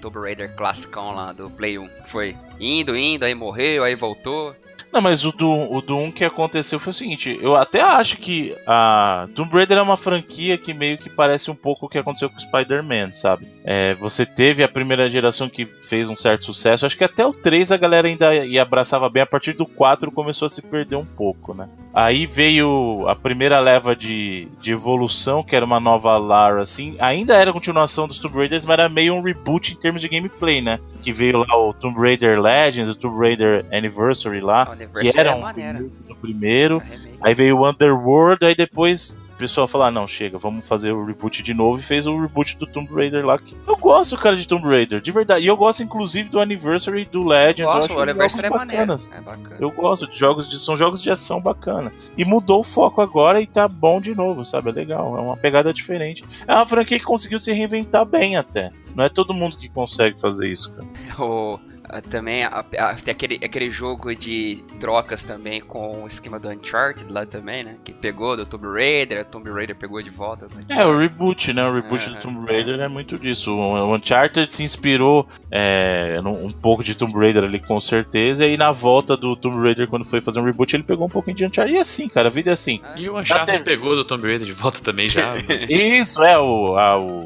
Tomb 0.00 0.18
Raider 0.18 0.54
classicão 0.54 1.14
lá, 1.14 1.32
do 1.32 1.50
Play 1.50 1.78
1. 1.78 1.88
Foi 2.06 2.36
indo, 2.58 2.96
indo, 2.96 3.24
aí 3.24 3.34
morreu, 3.34 3.84
aí 3.84 3.94
voltou. 3.94 4.54
Não, 4.92 5.00
mas 5.00 5.24
o 5.24 5.32
do, 5.32 5.50
o 5.50 5.80
do 5.80 5.96
1 5.96 6.12
que 6.12 6.24
aconteceu 6.24 6.78
foi 6.78 6.90
o 6.90 6.94
seguinte: 6.94 7.38
eu 7.40 7.56
até 7.56 7.80
acho 7.80 8.18
que 8.18 8.54
a 8.66 9.26
Tomb 9.34 9.50
Raider 9.54 9.78
é 9.78 9.82
uma 9.82 9.96
franquia 9.96 10.58
que 10.58 10.74
meio 10.74 10.98
que 10.98 11.08
parece 11.08 11.50
um 11.50 11.54
pouco 11.54 11.86
o 11.86 11.88
que 11.88 11.96
aconteceu 11.96 12.28
com 12.28 12.36
o 12.36 12.40
Spider-Man, 12.40 13.14
sabe? 13.14 13.48
É, 13.64 13.94
você 13.94 14.26
teve 14.26 14.62
a 14.62 14.68
primeira 14.68 15.08
geração 15.08 15.48
que 15.48 15.64
fez 15.64 16.10
um 16.10 16.16
certo 16.16 16.44
sucesso. 16.44 16.84
Acho 16.84 16.96
que 16.96 17.04
até 17.04 17.24
o 17.24 17.32
3 17.32 17.72
a 17.72 17.76
galera 17.78 18.06
ainda 18.06 18.34
ia 18.44 18.60
abraçava 18.60 19.08
bem. 19.08 19.22
A 19.22 19.26
partir 19.26 19.54
do 19.54 19.64
4 19.64 20.12
começou 20.12 20.46
a 20.46 20.50
se 20.50 20.60
perder 20.60 20.96
um 20.96 21.06
pouco, 21.06 21.54
né? 21.54 21.68
Aí 21.94 22.26
veio 22.26 23.06
a 23.08 23.16
primeira 23.16 23.60
leva 23.60 23.96
de, 23.96 24.48
de 24.60 24.72
evolução, 24.72 25.42
que 25.42 25.56
era 25.56 25.64
uma 25.64 25.80
nova 25.80 26.16
Lara, 26.18 26.62
assim. 26.62 26.96
Ainda 26.98 27.34
era 27.34 27.52
continuação 27.52 28.06
dos 28.06 28.18
Tomb 28.18 28.36
Raiders, 28.36 28.64
mas 28.64 28.74
era 28.74 28.88
meio 28.88 29.14
um 29.14 29.22
reboot 29.22 29.72
em 29.72 29.76
termos 29.76 30.02
de 30.02 30.08
gameplay, 30.08 30.60
né? 30.60 30.78
Que 31.02 31.12
veio 31.12 31.38
lá 31.38 31.56
o 31.56 31.72
Tomb 31.72 31.98
Raider 31.98 32.40
Legends, 32.40 32.90
o 32.90 32.94
Tomb 32.94 33.18
Raider 33.18 33.64
Anniversary 33.72 34.40
lá 34.40 34.66
que 34.86 35.18
era 35.18 35.30
é 35.30 35.34
um 35.34 35.90
no 36.08 36.16
primeiro. 36.16 36.82
Aí 37.20 37.34
veio 37.34 37.58
o 37.58 37.68
Underworld, 37.68 38.44
aí 38.44 38.54
depois 38.54 39.16
o 39.34 39.36
pessoal 39.36 39.66
falou: 39.66 39.86
ah, 39.86 39.90
não, 39.90 40.06
chega, 40.06 40.38
vamos 40.38 40.66
fazer 40.66 40.92
o 40.92 41.04
reboot 41.04 41.42
de 41.42 41.54
novo. 41.54 41.80
E 41.80 41.82
fez 41.82 42.06
o 42.06 42.20
reboot 42.20 42.56
do 42.56 42.66
Tomb 42.66 42.92
Raider 42.92 43.24
lá. 43.24 43.38
Que 43.38 43.56
eu 43.66 43.76
gosto, 43.76 44.16
cara, 44.16 44.36
de 44.36 44.46
Tomb 44.46 44.66
Raider, 44.66 45.00
de 45.00 45.10
verdade. 45.10 45.44
E 45.44 45.48
eu 45.48 45.56
gosto, 45.56 45.82
inclusive, 45.82 46.28
do 46.28 46.38
Anniversary 46.38 47.04
do 47.04 47.26
Legend. 47.26 47.62
Eu 47.62 47.72
gosto, 47.72 47.94
o 47.94 48.00
Anniversary 48.00 48.46
é 48.46 48.50
maneiro. 48.50 48.92
É 48.92 49.20
bacana. 49.20 49.56
Eu 49.58 49.70
gosto 49.70 50.06
de 50.06 50.18
jogos 50.18 50.48
de. 50.48 50.58
São 50.58 50.76
jogos 50.76 51.02
de 51.02 51.10
ação 51.10 51.40
bacana. 51.40 51.90
E 52.16 52.24
mudou 52.24 52.60
o 52.60 52.64
foco 52.64 53.00
agora 53.00 53.40
e 53.40 53.46
tá 53.46 53.66
bom 53.66 54.00
de 54.00 54.14
novo, 54.14 54.44
sabe? 54.44 54.70
É 54.70 54.72
legal. 54.72 55.16
É 55.16 55.20
uma 55.20 55.36
pegada 55.36 55.72
diferente. 55.72 56.22
É 56.46 56.54
uma 56.54 56.66
franquia 56.66 56.98
que 56.98 57.04
conseguiu 57.04 57.40
se 57.40 57.52
reinventar 57.52 58.04
bem 58.04 58.36
até. 58.36 58.70
Não 58.94 59.04
é 59.04 59.08
todo 59.08 59.32
mundo 59.32 59.56
que 59.56 59.68
consegue 59.68 60.20
fazer 60.20 60.48
isso, 60.48 60.72
cara. 60.72 60.86
também 62.00 62.44
a, 62.44 62.64
a, 62.78 62.94
tem 62.94 63.12
aquele, 63.12 63.40
aquele 63.44 63.70
jogo 63.70 64.14
de 64.14 64.64
trocas 64.80 65.24
também 65.24 65.60
com 65.60 66.04
o 66.04 66.06
esquema 66.06 66.38
do 66.38 66.48
Uncharted 66.48 67.12
lá 67.12 67.26
também, 67.26 67.64
né? 67.64 67.76
Que 67.84 67.92
pegou 67.92 68.36
do 68.36 68.46
Tomb 68.46 68.66
Raider, 68.66 69.20
a 69.20 69.24
Tomb 69.24 69.50
Raider 69.50 69.76
pegou 69.76 70.02
de 70.02 70.10
volta. 70.10 70.48
É, 70.68 70.84
o 70.84 70.98
reboot, 70.98 71.52
né? 71.52 71.64
O 71.64 71.74
reboot 71.74 72.08
do 72.08 72.20
Tomb 72.20 72.46
Raider 72.46 72.80
é 72.80 72.88
muito 72.88 73.18
disso. 73.18 73.52
O 73.52 73.94
Uncharted 73.94 74.52
se 74.52 74.62
inspirou 74.62 75.28
é, 75.50 76.20
um 76.24 76.50
pouco 76.50 76.82
de 76.82 76.94
Tomb 76.94 77.18
Raider 77.18 77.44
ali, 77.44 77.60
com 77.60 77.78
certeza. 77.80 78.46
E 78.46 78.56
na 78.56 78.72
volta 78.72 79.16
do 79.16 79.36
Tomb 79.36 79.62
Raider, 79.62 79.88
quando 79.88 80.04
foi 80.04 80.20
fazer 80.20 80.40
um 80.40 80.44
reboot, 80.44 80.74
ele 80.74 80.82
pegou 80.82 81.06
um 81.06 81.10
pouquinho 81.10 81.36
de 81.36 81.46
Uncharted. 81.46 81.76
E 81.76 81.80
assim, 81.80 82.08
cara, 82.08 82.28
a 82.28 82.30
vida 82.30 82.50
é 82.50 82.54
assim. 82.54 82.80
E 82.96 83.08
o 83.08 83.18
Uncharted 83.18 83.64
pegou 83.64 83.94
do 83.94 84.04
Tomb 84.04 84.26
Raider 84.26 84.46
de 84.46 84.52
volta 84.52 84.80
também 84.80 85.08
já. 85.08 85.34
Isso, 85.68 86.22
é 86.22 86.38
o, 86.38 86.76
a, 86.76 86.98
o, 86.98 87.24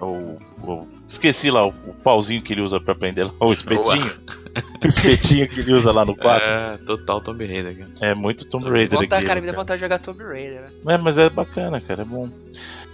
o, 0.00 0.38
o 0.72 1.00
Esqueci 1.10 1.50
lá 1.50 1.66
o, 1.66 1.70
o, 1.70 1.94
pauzinho 2.04 2.40
que 2.40 2.52
ele 2.52 2.62
usa 2.62 2.80
pra 2.80 2.94
prender 2.94 3.26
lá, 3.26 3.32
o 3.40 3.52
espetinho. 3.52 4.12
o 4.80 4.86
espetinho 4.86 5.48
que 5.48 5.58
ele 5.58 5.72
usa 5.72 5.90
lá 5.90 6.04
no 6.04 6.14
quadro. 6.14 6.46
É, 6.46 6.78
total 6.86 7.20
Tomb 7.20 7.44
Raider. 7.44 7.76
Cara. 7.76 8.12
É 8.12 8.14
muito 8.14 8.46
Tomb 8.46 8.70
Raider 8.70 8.96
vontade, 8.96 9.14
aqui. 9.16 9.26
Cara, 9.26 9.40
me 9.40 9.46
dá 9.48 9.52
vontade 9.52 9.78
de 9.78 9.84
jogar 9.84 9.98
Tomb 9.98 10.22
Raider. 10.22 10.62
Né? 10.62 10.94
É, 10.94 10.96
mas 10.96 11.18
é 11.18 11.28
bacana, 11.28 11.80
cara, 11.80 12.02
é 12.02 12.04
bom. 12.04 12.30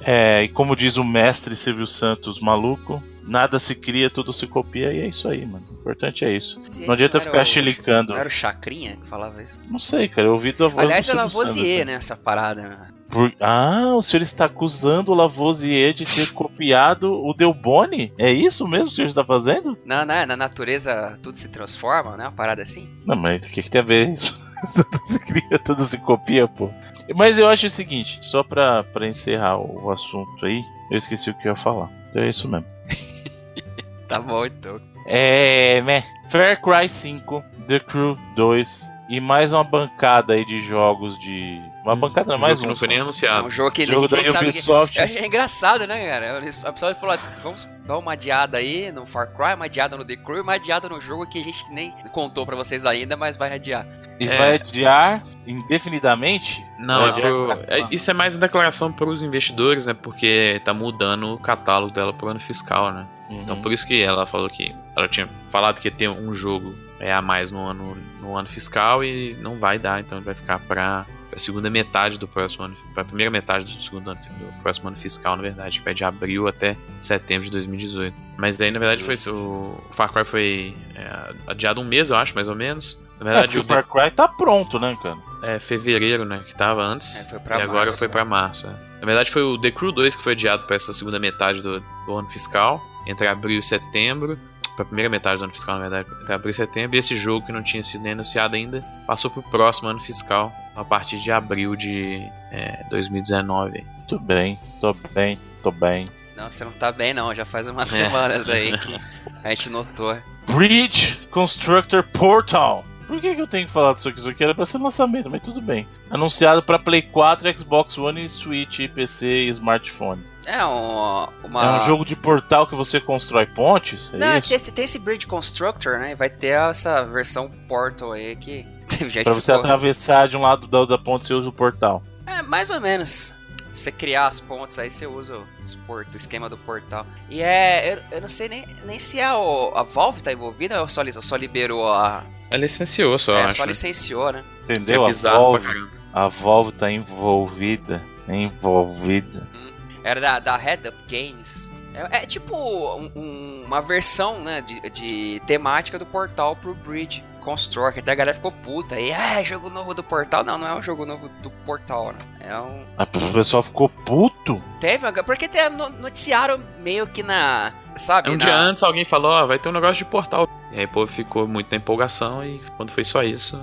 É, 0.00 0.44
e 0.44 0.48
como 0.48 0.74
diz 0.74 0.96
o 0.96 1.04
mestre 1.04 1.54
Silvio 1.54 1.86
Santos 1.86 2.40
maluco, 2.40 3.02
nada 3.22 3.58
se 3.58 3.74
cria, 3.74 4.08
tudo 4.08 4.32
se 4.32 4.46
copia 4.46 4.94
e 4.94 5.00
é 5.00 5.06
isso 5.08 5.28
aí, 5.28 5.44
mano. 5.44 5.66
O 5.70 5.74
importante 5.74 6.24
é 6.24 6.32
isso. 6.32 6.58
não 6.86 6.94
adianta 6.94 7.20
ficar 7.20 7.44
chilicando. 7.44 8.14
Não 8.14 8.20
era 8.20 8.28
o 8.28 8.32
Chacrinha 8.32 8.96
que 8.96 9.06
falava 9.06 9.42
isso? 9.42 9.60
Não 9.68 9.78
sei, 9.78 10.08
cara, 10.08 10.28
eu 10.28 10.32
ouvi 10.32 10.52
da 10.52 10.68
voz 10.68 10.86
Aliás, 10.86 11.04
do 11.04 11.12
é 11.12 11.14
Lavoisier, 11.16 11.84
né, 11.84 11.92
essa 11.92 12.16
parada, 12.16 12.62
né? 12.62 12.88
Por... 13.10 13.32
Ah, 13.40 13.94
o 13.96 14.02
senhor 14.02 14.22
está 14.22 14.46
acusando 14.46 15.12
o 15.12 15.14
Lavoisier 15.14 15.94
de 15.94 16.04
ter 16.04 16.32
copiado 16.34 17.12
o 17.12 17.32
Delboni? 17.32 18.12
É 18.18 18.32
isso 18.32 18.66
mesmo 18.66 18.86
que 18.86 18.92
o 18.92 18.96
senhor 18.96 19.08
está 19.08 19.24
fazendo? 19.24 19.76
Não, 19.84 20.04
não, 20.04 20.14
é, 20.14 20.26
na 20.26 20.36
natureza 20.36 21.18
tudo 21.22 21.38
se 21.38 21.48
transforma, 21.48 22.16
né? 22.16 22.24
Uma 22.24 22.32
parada 22.32 22.62
assim. 22.62 22.88
Não, 23.04 23.16
mas 23.16 23.46
o 23.46 23.50
que, 23.50 23.62
que 23.62 23.70
tem 23.70 23.80
a 23.80 23.84
ver 23.84 24.10
isso? 24.10 24.38
tudo 24.74 25.06
se 25.06 25.18
cria, 25.20 25.58
tudo 25.58 25.84
se 25.84 25.98
copia, 25.98 26.48
pô. 26.48 26.70
Mas 27.14 27.38
eu 27.38 27.48
acho 27.48 27.66
o 27.66 27.70
seguinte, 27.70 28.18
só 28.22 28.42
pra, 28.42 28.82
pra 28.82 29.06
encerrar 29.06 29.58
o 29.58 29.90
assunto 29.90 30.44
aí, 30.44 30.62
eu 30.90 30.98
esqueci 30.98 31.30
o 31.30 31.34
que 31.34 31.46
eu 31.46 31.52
ia 31.52 31.56
falar. 31.56 31.90
Então 32.10 32.22
é 32.22 32.28
isso 32.28 32.48
mesmo. 32.48 32.66
tá 34.08 34.20
bom, 34.20 34.44
então. 34.44 34.80
É, 35.06 35.80
né? 35.82 36.02
Far 36.28 36.60
Cry 36.60 36.88
5, 36.88 37.44
The 37.68 37.78
Crew 37.78 38.18
2 38.34 38.90
e 39.08 39.20
mais 39.20 39.52
uma 39.52 39.62
bancada 39.62 40.34
aí 40.34 40.44
de 40.44 40.62
jogos 40.62 41.16
de 41.20 41.60
uma 41.86 41.94
bancada 41.94 42.32
não, 42.32 42.38
mais 42.38 42.60
um. 42.60 42.66
não 42.66 42.74
foi 42.74 42.88
nem 42.88 42.98
anunciado. 42.98 43.44
É 43.44 43.46
um 43.46 43.50
jogo 43.50 43.70
que 43.70 43.86
jogo 43.86 44.08
ninguém 44.10 44.32
da 44.32 44.40
Ubisoft. 44.40 44.96
Que... 44.96 45.00
É, 45.00 45.22
é, 45.22 45.26
engraçado, 45.26 45.86
né, 45.86 46.08
cara? 46.08 46.42
A 46.64 46.72
pessoa 46.72 46.92
falou, 46.96 47.16
vamos 47.44 47.68
dar 47.86 47.98
uma 47.98 48.12
adiada 48.12 48.58
aí 48.58 48.90
no 48.90 49.06
Far 49.06 49.28
Cry, 49.28 49.54
uma 49.54 49.66
adiada 49.66 49.96
no 49.96 50.04
The 50.04 50.16
Crew, 50.16 50.42
uma 50.42 50.54
adiada 50.54 50.88
no 50.88 51.00
jogo 51.00 51.24
que 51.26 51.40
a 51.40 51.44
gente 51.44 51.64
nem 51.70 51.92
contou 52.12 52.44
para 52.44 52.56
vocês 52.56 52.84
ainda, 52.84 53.16
mas 53.16 53.36
vai 53.36 53.52
adiar. 53.52 53.86
E 54.18 54.26
é... 54.26 54.36
vai 54.36 54.54
adiar 54.54 55.22
indefinidamente? 55.46 56.64
Não, 56.76 57.06
é 57.06 57.12
pro... 57.12 57.52
é, 57.68 57.86
isso 57.92 58.10
é 58.10 58.14
mais 58.14 58.34
uma 58.34 58.40
declaração 58.40 58.90
para 58.90 59.08
os 59.08 59.22
investidores, 59.22 59.86
né? 59.86 59.94
Porque 59.94 60.60
tá 60.64 60.74
mudando 60.74 61.34
o 61.34 61.38
catálogo 61.38 61.92
dela 61.92 62.12
pro 62.12 62.28
ano 62.28 62.40
fiscal, 62.40 62.92
né? 62.92 63.06
Uhum. 63.30 63.42
Então 63.42 63.62
por 63.62 63.72
isso 63.72 63.86
que 63.86 64.02
ela 64.02 64.26
falou 64.26 64.50
que 64.50 64.74
ela 64.96 65.08
tinha 65.08 65.28
falado 65.50 65.80
que 65.80 65.86
ia 65.86 65.92
ter 65.94 66.08
um 66.08 66.34
jogo 66.34 66.74
é, 66.98 67.12
a 67.12 67.22
mais 67.22 67.52
no 67.52 67.60
ano, 67.60 67.96
no 68.20 68.36
ano 68.36 68.48
fiscal 68.48 69.04
e 69.04 69.36
não 69.40 69.56
vai 69.58 69.78
dar, 69.78 70.00
então 70.00 70.20
vai 70.20 70.34
ficar 70.34 70.58
para 70.60 71.06
a 71.36 71.38
segunda 71.38 71.68
metade 71.68 72.18
do 72.18 72.26
próximo 72.26 72.64
ano, 72.64 72.76
para 72.94 73.02
a 73.02 73.04
primeira 73.04 73.30
metade 73.30 73.76
do 73.76 73.82
segundo 73.82 74.10
ano 74.10 74.20
do 74.20 74.62
próximo 74.62 74.88
ano 74.88 74.96
fiscal, 74.96 75.36
na 75.36 75.42
verdade, 75.42 75.78
que 75.78 75.84
vai 75.84 75.92
de 75.92 76.02
abril 76.02 76.48
até 76.48 76.74
setembro 76.98 77.44
de 77.44 77.50
2018. 77.50 78.16
Mas 78.38 78.56
daí, 78.56 78.70
na 78.70 78.78
verdade, 78.78 79.04
foi 79.04 79.14
o 79.30 79.78
Far 79.92 80.10
Cry 80.10 80.24
foi 80.24 80.74
é, 80.94 81.34
adiado 81.46 81.80
um 81.82 81.84
mês, 81.84 82.08
eu 82.08 82.16
acho, 82.16 82.34
mais 82.34 82.48
ou 82.48 82.54
menos. 82.54 82.98
Na 83.20 83.30
é, 83.30 83.34
verdade, 83.34 83.58
é, 83.58 83.60
o 83.60 83.64
Far 83.64 83.86
Cry 83.86 84.10
tá 84.10 84.26
pronto, 84.26 84.78
né, 84.78 84.96
cara? 85.02 85.18
É, 85.42 85.58
fevereiro, 85.58 86.24
né, 86.24 86.40
que 86.46 86.56
tava 86.56 86.82
antes. 86.82 87.30
É, 87.30 87.36
e 87.36 87.48
março, 87.48 87.62
agora 87.62 87.92
foi 87.92 88.08
para 88.08 88.24
março. 88.24 88.66
É. 88.66 88.70
Na 89.00 89.06
verdade, 89.06 89.30
foi 89.30 89.42
o 89.42 89.60
The 89.60 89.70
Crew 89.70 89.92
2 89.92 90.16
que 90.16 90.22
foi 90.22 90.32
adiado 90.32 90.64
para 90.64 90.76
essa 90.76 90.94
segunda 90.94 91.18
metade 91.18 91.60
do, 91.60 91.80
do 91.80 92.16
ano 92.16 92.28
fiscal, 92.30 92.82
entre 93.06 93.26
abril 93.26 93.60
e 93.60 93.62
setembro 93.62 94.38
para 94.76 94.84
a 94.84 94.86
primeira 94.86 95.08
metade 95.08 95.38
do 95.38 95.44
ano 95.44 95.52
fiscal, 95.52 95.78
na 95.78 95.88
verdade, 95.88 96.08
até 96.22 96.34
abril 96.34 96.50
e 96.50 96.54
setembro, 96.54 96.96
e 96.96 96.98
esse 96.98 97.16
jogo 97.16 97.46
que 97.46 97.52
não 97.52 97.62
tinha 97.62 97.82
sido 97.82 98.02
nem 98.02 98.12
anunciado 98.12 98.54
ainda 98.54 98.82
passou 99.06 99.30
para 99.30 99.40
o 99.40 99.50
próximo 99.50 99.88
ano 99.88 100.00
fiscal, 100.00 100.52
a 100.74 100.84
partir 100.84 101.18
de 101.18 101.32
abril 101.32 101.74
de 101.74 102.22
é, 102.52 102.84
2019. 102.90 103.84
Muito 103.98 104.20
bem, 104.20 104.60
tô 104.80 104.94
bem, 105.12 105.38
tô 105.62 105.70
bem. 105.70 106.08
Não, 106.36 106.50
você 106.50 106.64
não 106.64 106.72
tá 106.72 106.92
bem 106.92 107.14
não, 107.14 107.34
já 107.34 107.46
faz 107.46 107.66
umas 107.66 107.92
é. 107.94 108.04
semanas 108.04 108.48
aí 108.48 108.78
que 108.78 108.94
a 109.42 109.48
gente 109.48 109.70
notou. 109.70 110.16
Bridge 110.46 111.26
Constructor 111.30 112.02
Portal. 112.02 112.84
Por 113.06 113.20
que, 113.20 113.34
que 113.34 113.40
eu 113.40 113.46
tenho 113.46 113.66
que 113.66 113.72
falar 113.72 113.94
disso 113.94 114.08
aqui? 114.08 114.18
Isso 114.18 114.28
aqui 114.28 114.42
era 114.42 114.54
pra 114.54 114.66
ser 114.66 114.78
lançamento, 114.78 115.30
mas 115.30 115.40
tudo 115.40 115.60
bem. 115.60 115.86
Anunciado 116.10 116.62
para 116.62 116.78
Play 116.78 117.02
4, 117.02 117.58
Xbox 117.58 117.96
One, 117.96 118.28
Switch, 118.28 118.80
PC 118.92 119.26
e 119.26 119.48
smartphone. 119.50 120.22
É 120.44 120.64
um, 120.64 121.28
uma... 121.44 121.64
é 121.64 121.76
um 121.76 121.80
jogo 121.80 122.04
de 122.04 122.16
portal 122.16 122.66
que 122.66 122.74
você 122.74 123.00
constrói 123.00 123.46
pontes? 123.46 124.12
É 124.12 124.16
Não, 124.16 124.36
isso? 124.36 124.48
Tem, 124.48 124.58
tem 124.58 124.84
esse 124.84 124.98
Bridge 124.98 125.26
Constructor, 125.26 125.98
né? 125.98 126.14
Vai 126.14 126.30
ter 126.30 126.58
essa 126.58 127.04
versão 127.04 127.50
Portal 127.68 128.12
aí 128.12 128.34
que. 128.36 128.66
pra 129.24 129.34
você 129.34 129.52
ficou... 129.52 129.56
atravessar 129.56 130.28
de 130.28 130.36
um 130.36 130.42
lado 130.42 130.66
da, 130.66 130.84
da 130.84 130.98
ponte, 130.98 131.26
você 131.26 131.34
usa 131.34 131.48
o 131.48 131.52
portal. 131.52 132.02
É, 132.26 132.42
mais 132.42 132.70
ou 132.70 132.80
menos 132.80 133.34
você 133.74 133.92
criar 133.92 134.28
as 134.28 134.40
pontes, 134.40 134.78
aí 134.78 134.90
você 134.90 135.06
usa 135.06 135.38
os 135.64 135.74
portos, 135.74 136.14
o 136.14 136.16
esquema 136.16 136.48
do 136.48 136.56
portal. 136.56 137.06
E 137.28 137.42
é. 137.42 137.94
Eu, 137.94 138.02
eu 138.12 138.20
não 138.20 138.28
sei 138.28 138.48
nem, 138.48 138.66
nem 138.84 138.98
se 138.98 139.20
a, 139.20 139.32
a 139.32 139.82
Valve 139.82 140.22
tá 140.22 140.32
envolvida 140.32 140.80
ou 140.80 140.88
só, 140.88 141.02
só 141.20 141.36
liberou 141.36 141.92
a. 141.92 142.24
Ela 142.50 142.60
licenciou 142.60 143.18
só, 143.18 143.36
é, 143.36 143.44
acho. 143.44 143.56
só 143.56 143.64
licenciou, 143.64 144.32
né? 144.32 144.44
Entendeu? 144.64 145.06
É 145.06 145.10
a, 145.10 145.12
Valve, 145.12 145.88
a 146.12 146.28
Valve 146.28 146.72
tá 146.72 146.90
envolvida. 146.90 148.02
Envolvida. 148.28 149.42
Hum. 149.54 149.68
Era 150.04 150.20
da, 150.20 150.38
da 150.38 150.56
Head 150.56 150.88
Up 150.88 150.96
Games. 151.08 151.70
É, 151.94 152.18
é 152.18 152.26
tipo 152.26 152.54
um- 152.56 153.10
um- 153.16 153.62
uma 153.66 153.80
versão, 153.80 154.40
né, 154.40 154.60
de, 154.60 154.90
de 154.90 155.40
temática 155.46 155.98
do 155.98 156.04
Portal 156.06 156.54
pro 156.54 156.74
Bridge 156.74 157.24
Construct. 157.46 158.00
Até 158.00 158.10
a 158.10 158.14
galera 158.16 158.34
ficou 158.34 158.50
puta. 158.50 158.98
E, 158.98 159.12
ah, 159.12 159.40
é 159.40 159.44
jogo 159.44 159.70
novo 159.70 159.94
do 159.94 160.02
Portal. 160.02 160.42
Não, 160.42 160.58
não 160.58 160.66
é 160.66 160.74
um 160.74 160.82
jogo 160.82 161.06
novo 161.06 161.28
do 161.40 161.50
Portal, 161.64 162.12
né? 162.12 162.18
É 162.40 162.58
um... 162.58 162.82
O 162.98 163.32
pessoal 163.32 163.62
ficou 163.62 163.88
puto. 163.88 164.60
Teve, 164.80 165.10
porque 165.22 165.48
no- 165.70 165.90
noticiaram 165.90 166.60
meio 166.80 167.06
que 167.06 167.22
na... 167.22 167.72
Sabe? 167.94 168.30
Um 168.30 168.36
na... 168.36 168.44
dia 168.44 168.56
antes 168.56 168.82
alguém 168.82 169.04
falou, 169.04 169.30
ó, 169.30 169.46
vai 169.46 169.60
ter 169.60 169.68
um 169.68 169.72
negócio 169.72 170.04
de 170.04 170.10
portal. 170.10 170.48
E 170.72 170.80
aí, 170.80 170.84
o 170.86 170.88
povo 170.88 171.06
ficou 171.06 171.46
muito 171.46 171.70
na 171.70 171.76
empolgação 171.76 172.44
e 172.44 172.60
quando 172.76 172.90
foi 172.90 173.04
só 173.04 173.22
isso, 173.22 173.62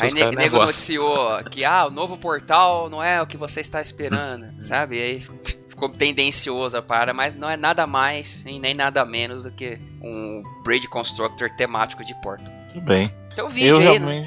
Aí 0.00 0.12
ne 0.12 0.36
nego 0.36 0.58
noticiou 0.58 1.42
que, 1.50 1.64
ah, 1.64 1.86
o 1.86 1.90
novo 1.90 2.16
Portal 2.18 2.90
não 2.90 3.02
é 3.02 3.22
o 3.22 3.26
que 3.26 3.36
você 3.36 3.60
está 3.60 3.80
esperando, 3.80 4.52
sabe? 4.62 4.98
E 4.98 5.02
aí 5.02 5.20
ficou 5.68 5.88
tendencioso 5.88 6.76
a 6.76 6.82
para, 6.82 7.14
mas 7.14 7.34
não 7.34 7.48
é 7.48 7.56
nada 7.56 7.86
mais 7.86 8.42
e 8.46 8.58
nem 8.58 8.74
nada 8.74 9.04
menos 9.04 9.44
do 9.44 9.50
que 9.50 9.78
um 10.02 10.42
Bridge 10.64 10.88
Constructor 10.88 11.50
temático 11.56 12.04
de 12.04 12.14
Portal. 12.20 12.57
Tudo 12.78 12.86
bem. 12.86 13.12
Tem 13.34 13.44
um 13.44 13.48
vídeo 13.48 13.68
eu 13.68 13.76
aí, 13.76 13.98
né? 13.98 14.20
realmente 14.20 14.26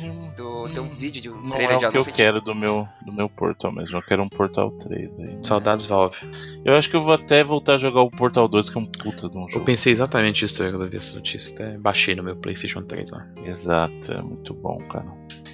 Tem 0.70 0.82
um 0.82 0.89
vídeo 0.89 1.22
de 1.22 1.30
um 1.30 1.41
não 1.41 1.51
trailer 1.51 1.76
é 1.76 1.80
de 1.80 1.86
o 1.86 1.91
que 1.91 1.97
eu 1.97 2.03
quero 2.05 2.41
do 2.41 2.53
meu, 2.55 2.88
do 3.05 3.12
meu 3.12 3.30
Portal 3.30 3.72
mesmo. 3.72 3.97
Eu 3.97 4.01
quero 4.01 4.24
um 4.24 4.30
Portal 4.30 4.72
3 4.72 5.20
aí. 5.20 5.38
Saudades 5.41 5.86
Valve. 5.86 6.18
Eu 6.64 6.76
acho 6.76 6.89
que 6.89 6.95
eu 6.95 7.03
vou 7.03 7.14
até 7.14 7.43
voltar 7.43 7.76
a 7.76 7.78
jogar 7.78 8.01
o 8.01 8.12
Portal 8.12 8.47
2, 8.47 8.70
que 8.70 8.78
é 8.78 8.82
um 8.82 8.86
puta 8.86 9.30
de 9.30 9.38
um 9.38 9.43
Eu 9.43 9.49
jogo. 9.49 9.66
pensei 9.66 9.91
exatamente 9.91 10.45
isso 10.45 10.57
quando 10.57 10.84
eu 10.84 10.89
vi 10.89 10.97
essa 10.97 11.16
notícia. 11.16 11.53
Até 11.53 11.78
baixei 11.78 12.16
no 12.16 12.24
meu 12.24 12.36
PlayStation 12.36 12.82
3 12.82 13.12
lá. 13.12 13.28
Exato, 13.45 14.12
é 14.12 14.22
muito 14.22 14.53
bom, 14.53 14.78
cara. 14.89 15.05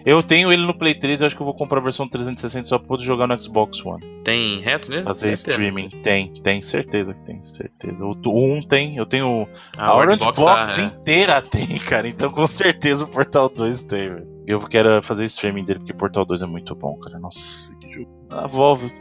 Eu 0.06 0.24
tenho 0.24 0.54
ele 0.54 0.66
no 0.66 0.74
Play 0.74 0.96
3, 0.96 1.20
eu 1.20 1.28
acho 1.28 1.36
que 1.36 1.42
eu 1.42 1.46
vou 1.46 1.54
comprar 1.54 1.80
a 1.80 1.84
versão 1.84 2.08
360 2.08 2.66
só 2.66 2.78
pra 2.78 2.88
poder 2.88 3.04
jogar 3.04 3.28
no 3.28 3.42
Xbox 3.42 3.86
One. 3.86 4.04
Tem 4.24 4.60
reto 4.62 4.90
nele? 4.90 5.04
Fazer 5.04 5.32
Deve 5.32 5.44
ter. 5.44 5.50
streaming. 5.52 5.90
Tem, 6.02 6.34
tem, 6.42 6.62
certeza 6.62 7.14
que 7.14 7.20
tem, 7.26 7.44
certeza. 7.44 8.06
O 8.06 8.14
1 8.26 8.62
tem, 8.64 8.96
eu 8.96 9.06
tenho. 9.06 9.48
A, 9.78 9.88
A, 9.88 9.96
Orange 9.98 10.24
Orange 10.24 10.42
Box, 10.42 10.76
tá, 10.76 10.82
é. 10.82 10.86
inteira 10.86 11.42
tem, 11.44 11.68
cara. 11.80 12.08
Então 12.08 12.32
com 12.32 12.48
certeza 12.48 13.04
o 13.04 13.08
Portal 13.08 13.50
2 13.50 13.84
tem, 13.84 14.10
velho. 14.10 14.37
Eu 14.48 14.60
quero 14.62 15.04
fazer 15.04 15.26
streaming 15.26 15.66
dele, 15.66 15.80
porque 15.80 15.94
Portal 15.94 16.26
2 16.26 16.42
é 16.42 16.46
muito 16.46 16.74
bom, 16.74 16.98
cara. 17.00 17.20
Nossa, 17.20 17.76
que 17.76 17.90
jogo. 17.90 18.10
A 18.32 18.48
Volve. 18.48 18.92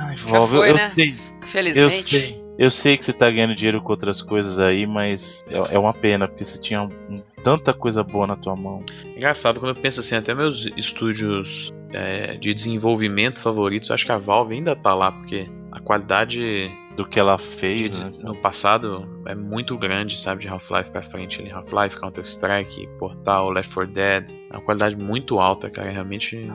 Ai, 0.00 0.16
Volve, 0.16 0.56
foi, 0.56 0.70
eu, 0.70 0.74
né? 0.74 0.86
eu 0.86 0.94
sei. 0.94 1.10
Eu 1.42 1.46
Felizmente. 1.48 2.02
sei. 2.04 2.46
Eu 2.58 2.70
sei 2.70 2.96
que 2.96 3.04
você 3.04 3.12
tá 3.12 3.30
ganhando 3.30 3.54
dinheiro 3.54 3.82
com 3.82 3.90
outras 3.90 4.22
coisas 4.22 4.58
aí, 4.58 4.86
mas 4.86 5.44
é, 5.48 5.74
é 5.74 5.78
uma 5.78 5.92
pena, 5.92 6.26
porque 6.26 6.42
você 6.42 6.58
tinha 6.58 6.82
um- 6.84 7.22
tanta 7.44 7.74
coisa 7.74 8.02
boa 8.02 8.26
na 8.26 8.34
tua 8.34 8.56
mão. 8.56 8.82
Engraçado, 9.14 9.60
quando 9.60 9.76
eu 9.76 9.82
penso 9.82 10.00
assim, 10.00 10.14
até 10.16 10.34
meus 10.34 10.66
estúdios 10.74 11.70
é, 11.92 12.36
de 12.38 12.54
desenvolvimento 12.54 13.38
favoritos, 13.38 13.90
eu 13.90 13.94
acho 13.94 14.06
que 14.06 14.12
a 14.12 14.16
Valve 14.16 14.54
ainda 14.54 14.74
tá 14.74 14.94
lá, 14.94 15.12
porque 15.12 15.46
a 15.70 15.78
qualidade 15.80 16.70
Do 16.96 17.06
que 17.06 17.20
ela 17.20 17.36
de- 17.36 17.42
fez, 17.42 18.02
né? 18.02 18.12
no 18.22 18.34
passado 18.36 19.06
é 19.26 19.34
muito 19.34 19.76
grande, 19.76 20.18
sabe? 20.18 20.42
De 20.42 20.48
Half-Life 20.48 20.90
pra 20.90 21.02
frente. 21.02 21.40
ali, 21.40 21.50
Half-Life, 21.50 22.00
Counter-Strike, 22.00 22.88
Portal, 22.98 23.50
Left 23.50 23.72
4 23.74 23.92
Dead. 23.92 24.30
É 24.50 24.54
uma 24.56 24.62
qualidade 24.62 24.96
muito 24.96 25.38
alta, 25.38 25.68
cara. 25.70 25.88
É 25.88 25.92
realmente 25.92 26.48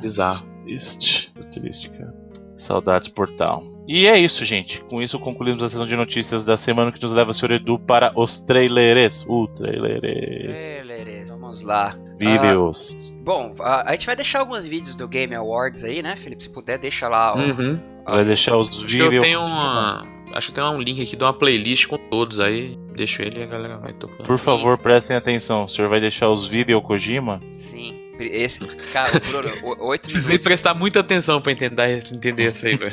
bizarro. 0.00 0.46
Triste, 0.64 1.32
triste, 1.52 1.90
cara. 1.90 2.14
Saudades 2.54 3.08
Portal. 3.08 3.62
E 3.86 4.06
é 4.06 4.18
isso, 4.18 4.44
gente. 4.44 4.82
Com 4.84 5.00
isso 5.00 5.18
concluímos 5.18 5.62
a 5.62 5.68
sessão 5.68 5.86
de 5.86 5.96
notícias 5.96 6.44
da 6.44 6.56
semana 6.56 6.92
que 6.92 7.00
nos 7.00 7.12
leva, 7.12 7.32
senhor 7.32 7.52
Edu, 7.52 7.78
para 7.78 8.12
os 8.14 8.40
trailers. 8.40 9.24
O 9.28 9.46
traileres. 9.48 10.84
Trailers, 10.84 11.30
Vamos 11.30 11.62
lá. 11.62 11.96
Vídeos. 12.18 13.14
Bom, 13.22 13.54
a, 13.60 13.90
a 13.90 13.92
gente 13.92 14.06
vai 14.06 14.16
deixar 14.16 14.40
alguns 14.40 14.66
vídeos 14.66 14.96
do 14.96 15.06
Game 15.06 15.34
Awards 15.34 15.84
aí, 15.84 16.02
né, 16.02 16.16
Felipe? 16.16 16.42
Se 16.42 16.48
puder, 16.50 16.78
deixa 16.78 17.08
lá. 17.08 17.34
ó. 17.34 17.38
Uhum. 17.38 17.78
Vai 18.06 18.24
deixar 18.24 18.56
os 18.56 18.68
Acho 18.68 18.78
que 18.80 18.86
vídeos. 18.92 19.14
eu 19.14 19.20
tenho 19.20 19.40
uma. 19.40 20.06
Acho 20.32 20.48
que 20.48 20.54
tem 20.54 20.64
um 20.64 20.80
link 20.80 21.02
aqui 21.02 21.16
de 21.16 21.22
uma 21.24 21.32
playlist 21.32 21.86
com 21.86 21.96
todos 21.96 22.38
aí. 22.40 22.76
Deixo 22.94 23.22
ele 23.22 23.40
e 23.40 23.42
a 23.42 23.46
galera 23.46 23.78
vai 23.78 23.92
tocando. 23.92 24.26
Por 24.26 24.38
favor, 24.38 24.76
sim. 24.76 24.82
prestem 24.82 25.16
atenção. 25.16 25.64
O 25.64 25.68
senhor 25.68 25.88
vai 25.88 26.00
deixar 26.00 26.28
os 26.28 26.46
vídeos 26.46 26.82
Kojima? 26.82 27.40
Sim. 27.56 27.94
Esse, 28.18 28.58
cara, 28.92 29.12
Bruno, 29.20 29.48
oito 29.86 30.02
Precisei 30.10 30.32
minutos. 30.32 30.44
prestar 30.44 30.74
muita 30.74 30.98
atenção 31.00 31.40
pra 31.40 31.52
entender, 31.52 32.04
entender 32.12 32.50
isso 32.50 32.66
aí, 32.66 32.76
velho. 32.76 32.92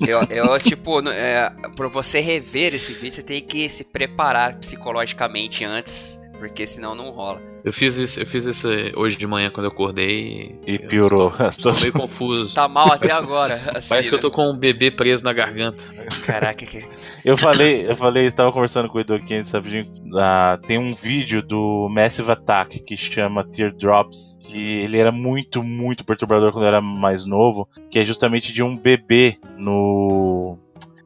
Eu, 0.08 0.22
eu 0.30 0.58
tipo, 0.58 1.06
é, 1.10 1.52
pra 1.76 1.86
você 1.88 2.18
rever 2.20 2.74
esse 2.74 2.94
vídeo, 2.94 3.12
você 3.12 3.22
tem 3.22 3.42
que 3.42 3.68
se 3.68 3.84
preparar 3.84 4.56
psicologicamente 4.58 5.64
antes, 5.66 6.18
porque 6.38 6.66
senão 6.66 6.94
não 6.94 7.10
rola. 7.10 7.42
Eu 7.68 7.72
fiz 7.74 7.98
isso, 7.98 8.18
eu 8.18 8.26
fiz 8.26 8.46
isso 8.46 8.66
hoje 8.96 9.14
de 9.18 9.26
manhã 9.26 9.50
quando 9.50 9.66
eu 9.66 9.70
acordei 9.70 10.58
E 10.66 10.76
eu 10.76 10.88
piorou 10.88 11.28
a 11.38 11.44
Tô 11.44 11.52
situação. 11.52 11.82
meio 11.82 11.92
confuso. 11.92 12.54
Tá 12.54 12.66
mal 12.66 12.90
até 12.90 13.12
agora. 13.12 13.60
Assim, 13.74 13.90
Parece 13.90 14.08
que 14.08 14.14
eu 14.14 14.20
tô 14.20 14.30
com 14.30 14.50
um 14.50 14.56
bebê 14.56 14.90
preso 14.90 15.22
na 15.22 15.34
garganta. 15.34 15.84
Caraca, 16.24 16.64
que. 16.64 16.82
Eu 17.22 17.36
falei, 17.36 17.86
eu 17.86 17.94
falei, 17.94 18.24
estava 18.24 18.50
conversando 18.50 18.88
com 18.88 18.96
o 18.96 19.00
Edu 19.02 19.16
aqui 19.16 19.34
antes, 19.34 19.50
sabe? 19.50 19.86
ah, 20.16 20.58
tem 20.66 20.78
um 20.78 20.94
vídeo 20.94 21.42
do 21.42 21.88
Massive 21.90 22.30
Attack 22.32 22.78
que 22.80 22.96
chama 22.96 23.44
Teardrops, 23.44 24.38
que 24.40 24.78
ele 24.80 24.96
era 24.96 25.12
muito, 25.12 25.62
muito 25.62 26.06
perturbador 26.06 26.52
quando 26.52 26.64
eu 26.64 26.68
era 26.68 26.80
mais 26.80 27.26
novo, 27.26 27.68
que 27.90 27.98
é 27.98 28.04
justamente 28.04 28.50
de 28.50 28.62
um 28.62 28.74
bebê 28.74 29.36
no. 29.58 30.37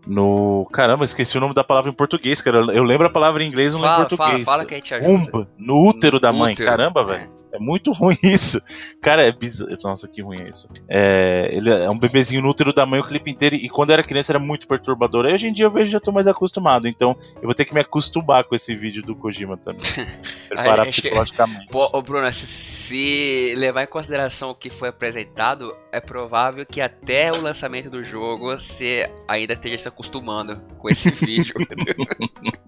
No. 0.06 0.66
Caramba, 0.72 1.04
esqueci 1.04 1.36
o 1.36 1.40
nome 1.40 1.54
da 1.54 1.62
palavra 1.62 1.90
em 1.90 1.94
português, 1.94 2.40
cara. 2.40 2.58
Eu 2.72 2.82
lembro 2.82 3.06
a 3.06 3.10
palavra 3.10 3.42
em 3.44 3.46
inglês, 3.46 3.72
não 3.72 3.80
lembro 3.80 3.92
Fala, 3.94 4.04
em 4.04 4.08
português. 4.08 4.44
fala, 4.44 4.56
fala 4.58 4.64
que 4.66 4.74
a 4.74 4.76
gente 4.78 4.94
ajuda. 4.94 5.10
Umba, 5.10 5.48
no 5.56 5.88
útero 5.88 6.18
da 6.18 6.32
mãe. 6.32 6.54
Útero, 6.54 6.68
Caramba, 6.68 7.00
é. 7.02 7.04
velho. 7.04 7.41
É 7.52 7.58
muito 7.58 7.92
ruim 7.94 8.16
isso. 8.22 8.60
Cara, 9.00 9.22
é 9.26 9.30
bizarro. 9.32 9.70
Nossa, 9.84 10.08
que 10.08 10.22
ruim 10.22 10.38
é 10.40 10.48
isso. 10.48 10.68
É, 10.88 11.50
ele 11.52 11.70
é 11.70 11.90
um 11.90 11.98
bebezinho 11.98 12.40
no 12.42 12.48
útero 12.48 12.72
da 12.72 12.86
mãe 12.86 13.00
o 13.00 13.06
clipe 13.06 13.30
inteiro. 13.30 13.54
E 13.56 13.68
quando 13.68 13.90
eu 13.90 13.94
era 13.94 14.02
criança 14.02 14.32
era 14.32 14.38
muito 14.38 14.66
perturbador. 14.66 15.26
Aí 15.26 15.34
hoje 15.34 15.48
em 15.48 15.52
dia 15.52 15.66
eu 15.66 15.70
vejo 15.70 15.86
e 15.88 15.90
já 15.92 16.00
tô 16.00 16.10
mais 16.10 16.26
acostumado. 16.26 16.88
Então 16.88 17.16
eu 17.36 17.42
vou 17.42 17.54
ter 17.54 17.64
que 17.64 17.74
me 17.74 17.80
acostumar 17.80 18.44
com 18.44 18.54
esse 18.54 18.74
vídeo 18.74 19.02
do 19.02 19.14
Kojima 19.14 19.56
também. 19.56 19.82
Preparar 20.48 20.80
acho 20.88 21.02
que- 21.02 21.08
psicologicamente. 21.08 21.66
Pô, 21.70 21.88
ô 21.92 22.00
Bruno, 22.02 22.30
se, 22.32 22.46
se 22.46 23.54
levar 23.56 23.82
em 23.84 23.86
consideração 23.86 24.50
o 24.50 24.54
que 24.54 24.70
foi 24.70 24.88
apresentado, 24.88 25.74
é 25.92 26.00
provável 26.00 26.64
que 26.64 26.80
até 26.80 27.30
o 27.32 27.40
lançamento 27.40 27.90
do 27.90 28.02
jogo 28.04 28.46
você 28.46 29.10
ainda 29.28 29.52
esteja 29.52 29.76
se 29.78 29.88
acostumando 29.88 30.60
com 30.78 30.88
esse 30.88 31.10
vídeo 31.24 31.54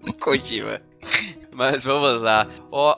do 0.03 0.13
Kojima. 0.13 0.81
Mas 1.57 1.83
vamos 1.85 2.21
lá. 2.21 2.47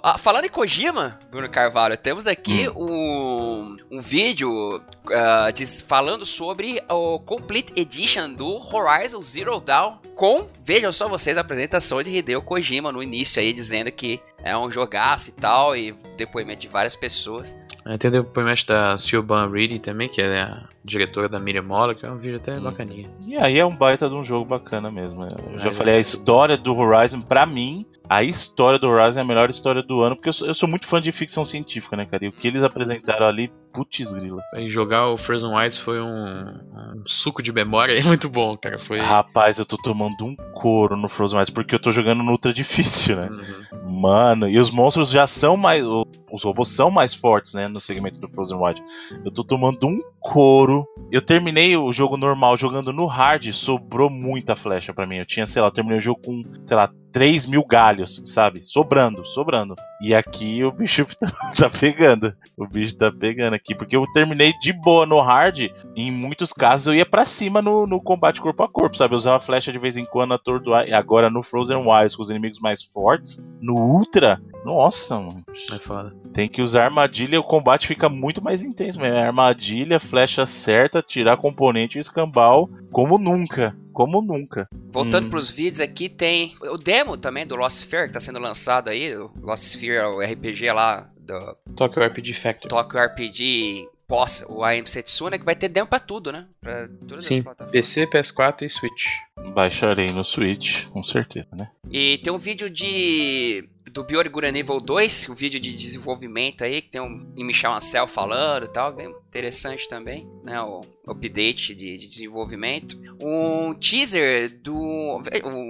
Ah, 0.02 0.18
falando 0.18 0.46
em 0.46 0.50
Kojima, 0.50 1.20
Bruno 1.30 1.48
Carvalho, 1.48 1.96
temos 1.96 2.26
aqui 2.26 2.68
um, 2.70 3.78
um 3.92 4.02
vídeo 4.02 4.82
ah, 5.12 5.52
diz- 5.52 5.82
falando 5.82 6.26
sobre 6.26 6.82
o 6.90 7.20
Complete 7.20 7.72
Edition 7.76 8.34
do 8.34 8.56
Horizon 8.76 9.22
Zero 9.22 9.60
Dawn 9.60 10.00
com, 10.16 10.48
vejam 10.64 10.92
só 10.92 11.08
vocês, 11.08 11.38
a 11.38 11.42
apresentação 11.42 12.02
de 12.02 12.10
Hideo 12.10 12.42
Kojima 12.42 12.92
no 12.92 13.04
início 13.04 13.40
aí, 13.40 13.54
dizendo 13.54 13.92
que 13.92 14.20
é 14.48 14.58
um 14.58 14.72
jogaço 14.72 15.30
e 15.30 15.34
tal, 15.34 15.76
e 15.76 15.94
depoimento 16.18 16.62
de 16.62 16.68
várias 16.68 16.96
pessoas. 16.96 17.56
Aí 17.86 17.98
Tem 17.98 18.10
o 18.10 18.12
depoimento 18.12 18.66
da 18.66 18.98
Siobhan 18.98 19.50
Reedy 19.50 19.80
também, 19.80 20.10
que 20.10 20.22
é 20.22 20.42
a 20.42 20.64
diretora 20.84 21.30
da 21.30 21.40
Miriam 21.40 21.64
Mola, 21.64 21.96
que 21.96 22.06
é 22.06 22.12
um 22.12 22.18
vídeo 22.18 22.38
até 22.38 22.58
Hum. 22.58 22.64
bacaninha. 22.64 23.10
E 23.26 23.38
aí 23.38 23.58
é 23.60 23.66
um 23.66 23.76
baita 23.76 24.10
de 24.10 24.16
um 24.16 24.24
jogo 24.24 24.46
bacana 24.46 24.92
mesmo. 24.92 25.24
Eu 25.24 25.60
já 25.60 25.70
Aí 25.70 25.74
falei, 25.74 25.94
é 25.96 25.98
a 25.98 26.02
história 26.02 26.58
do 26.58 26.76
Horizon, 26.76 27.22
pra 27.22 27.46
mim, 27.46 27.86
a 28.10 28.24
história 28.24 28.78
do 28.80 28.88
Horizon 28.90 29.20
é 29.20 29.24
a 29.24 29.26
melhor 29.26 29.50
história 29.50 29.82
do 29.84 30.02
ano, 30.02 30.16
porque 30.16 30.30
eu 30.30 30.34
sou, 30.34 30.48
eu 30.48 30.54
sou 30.54 30.68
muito 30.68 30.86
fã 30.88 31.02
de 31.02 31.12
ficção 31.12 31.46
científica, 31.46 31.96
né, 31.96 32.06
cara? 32.06 32.26
E 32.26 32.28
o 32.28 32.32
que 32.32 32.48
eles 32.48 32.64
apresentaram 32.64 33.26
ali, 33.26 33.52
putz 33.78 34.12
grila. 34.12 34.42
E 34.56 34.68
jogar 34.70 35.08
o 35.10 35.18
Frozen 35.18 35.54
Wilds 35.54 35.78
foi 35.78 36.02
um, 36.02 36.08
um 36.08 37.04
suco 37.06 37.44
de 37.44 37.54
memória 37.54 38.02
muito 38.04 38.28
bom, 38.28 38.56
cara. 38.56 38.80
Foi. 38.80 39.00
Rapaz, 39.00 39.60
eu 39.60 39.66
tô 39.66 39.78
tomando 39.78 40.26
um 40.26 40.36
couro 40.36 40.98
no 40.98 41.08
Frozen 41.08 41.38
Wilds, 41.38 41.54
porque 41.54 41.76
eu 41.76 41.80
tô 41.80 41.92
jogando 41.92 42.24
no 42.24 42.32
ultra 42.32 42.52
difícil, 42.54 43.18
né? 43.18 43.30
Uhum. 43.30 44.02
Mano, 44.02 44.50
e 44.50 44.58
os 44.58 44.72
monstros 44.72 45.12
já 45.12 45.28
são 45.28 45.56
mais. 45.56 45.84
Os 46.32 46.44
robôs 46.44 46.70
são 46.70 46.90
mais 46.90 47.14
fortes, 47.14 47.54
né? 47.54 47.68
No 47.68 47.80
segmento 47.80 48.20
do 48.20 48.28
Frozen 48.30 48.58
Wild. 48.58 48.84
Eu 49.24 49.32
tô 49.32 49.44
tomando 49.44 49.88
um 49.88 50.02
couro. 50.28 50.86
Eu 51.10 51.22
terminei 51.22 51.78
o 51.78 51.94
jogo 51.94 52.18
normal 52.18 52.58
jogando 52.58 52.92
no 52.92 53.06
hard, 53.06 53.52
sobrou 53.54 54.10
muita 54.10 54.58
flecha 54.58 54.94
pra 54.94 55.08
mim. 55.08 55.18
Eu 55.18 55.26
tinha, 55.26 55.48
sei 55.48 55.62
lá, 55.62 55.70
eu 55.70 55.72
terminei 55.72 56.00
o 56.00 56.02
jogo 56.02 56.20
com, 56.22 56.44
sei 56.66 56.76
lá, 56.76 56.92
3 57.14 57.46
mil 57.46 57.66
galhos, 57.66 58.22
sabe? 58.26 58.62
Sobrando, 58.62 59.26
sobrando. 59.26 59.76
E 60.02 60.14
aqui 60.14 60.64
o 60.64 60.72
bicho 60.72 61.06
tá, 61.18 61.32
tá 61.58 61.70
pegando. 61.70 62.36
O 62.58 62.68
bicho 62.68 62.96
tá 62.96 63.12
pegando 63.12 63.54
aqui. 63.54 63.74
Porque 63.74 63.96
eu 63.96 64.04
terminei 64.14 64.54
de 64.60 64.74
boa 64.74 65.06
no 65.06 65.22
hard. 65.22 65.60
E 65.60 65.72
em 65.96 66.12
muitos 66.12 66.52
casos 66.52 66.88
eu 66.88 66.96
ia 66.96 67.06
pra 67.06 67.26
cima 67.26 67.62
no, 67.62 67.88
no 67.88 68.02
combate 68.02 68.42
corpo 68.42 68.62
a 68.64 68.68
corpo, 68.68 68.98
sabe? 68.98 69.14
Eu 69.14 69.18
usava 69.18 69.40
flecha 69.40 69.72
de 69.72 69.80
vez 69.80 69.96
em 69.96 70.06
quando, 70.06 70.34
atordoar. 70.34 70.88
E 70.88 70.94
agora 70.94 71.30
no 71.30 71.42
Frozen 71.42 71.78
Wilds, 71.78 72.16
com 72.16 72.22
os 72.22 72.30
inimigos 72.30 72.60
mais 72.60 72.84
fortes, 72.84 73.42
no 73.62 73.76
Ultra, 73.76 74.42
nossa, 74.64 75.18
mano. 75.18 75.46
É 75.72 75.80
foda. 75.80 76.14
Tem 76.34 76.48
que 76.50 76.62
usar 76.62 76.84
armadilha, 76.84 77.40
o 77.40 77.44
combate 77.44 77.88
fica 77.88 78.10
muito 78.10 78.44
mais 78.44 78.62
intenso 78.62 79.00
mesmo. 79.00 79.16
É 79.16 79.26
armadilha, 79.26 80.00
flecha 80.00 80.17
certa, 80.46 81.02
tirar 81.02 81.38
componente 81.38 81.98
e 81.98 82.02
escambau 82.02 82.70
como 82.92 83.18
nunca. 83.18 83.76
Como 83.94 84.22
nunca. 84.22 84.68
Voltando 84.92 85.28
Hum. 85.28 85.30
pros 85.30 85.50
vídeos 85.50 85.80
aqui, 85.80 86.08
tem 86.08 86.56
o 86.62 86.78
demo 86.78 87.18
também 87.18 87.46
do 87.48 87.56
Lost 87.56 87.78
Sphere, 87.80 88.08
que 88.08 88.14
tá 88.14 88.20
sendo 88.20 88.40
lançado 88.40 88.90
aí. 88.90 89.16
O 89.16 89.32
Lost 89.42 89.64
Sphere 89.64 89.96
é 89.98 90.08
o 90.08 90.22
RPG 90.22 90.72
lá 90.72 91.08
do 91.20 91.58
Tokyo 91.76 92.04
RPG 92.04 92.34
Factory. 92.34 92.70
Tokyo 92.70 93.00
RPG 93.00 93.88
pós 94.08 94.46
o 94.48 94.64
AM 94.64 94.88
Setsuna, 94.88 95.38
que 95.38 95.44
vai 95.44 95.56
ter 95.56 95.68
demo 95.68 95.88
pra 95.88 96.00
tudo, 96.00 96.32
né? 96.32 96.46
Pra 96.62 96.88
todas 97.08 97.26
Sim. 97.26 97.44
PC, 97.72 98.08
PS4 98.08 98.62
e 98.64 98.70
Switch. 98.70 99.08
Baixarei 99.54 100.12
no 100.12 100.24
Switch, 100.24 100.86
com 100.88 101.04
certeza, 101.04 101.50
né? 101.54 101.68
E 101.92 102.20
tem 102.20 102.32
um 102.32 102.38
vídeo 102.38 102.70
de. 102.70 103.68
Do 103.92 104.04
Biori 104.04 104.30
Gura 104.30 104.52
Nível 104.52 104.80
2, 104.80 105.30
um 105.30 105.36
vídeo 105.36 105.60
de 105.60 105.74
desenvolvimento 105.76 106.64
aí, 106.64 106.82
que 106.82 106.90
tem 106.90 107.02
um 107.02 107.32
e 107.36 107.44
Michel 107.44 107.72
Ancel 107.72 108.08
falando 108.08 108.66
e 108.66 108.68
tal, 108.70 108.92
bem 108.94 109.08
interessante 109.28 109.88
também, 109.88 110.28
né? 110.44 110.62
O 110.62 110.82
update 111.08 111.74
de, 111.74 111.98
de 111.98 112.08
desenvolvimento. 112.08 112.98
Um 113.22 113.74
teaser 113.74 114.50
do. 114.62 115.22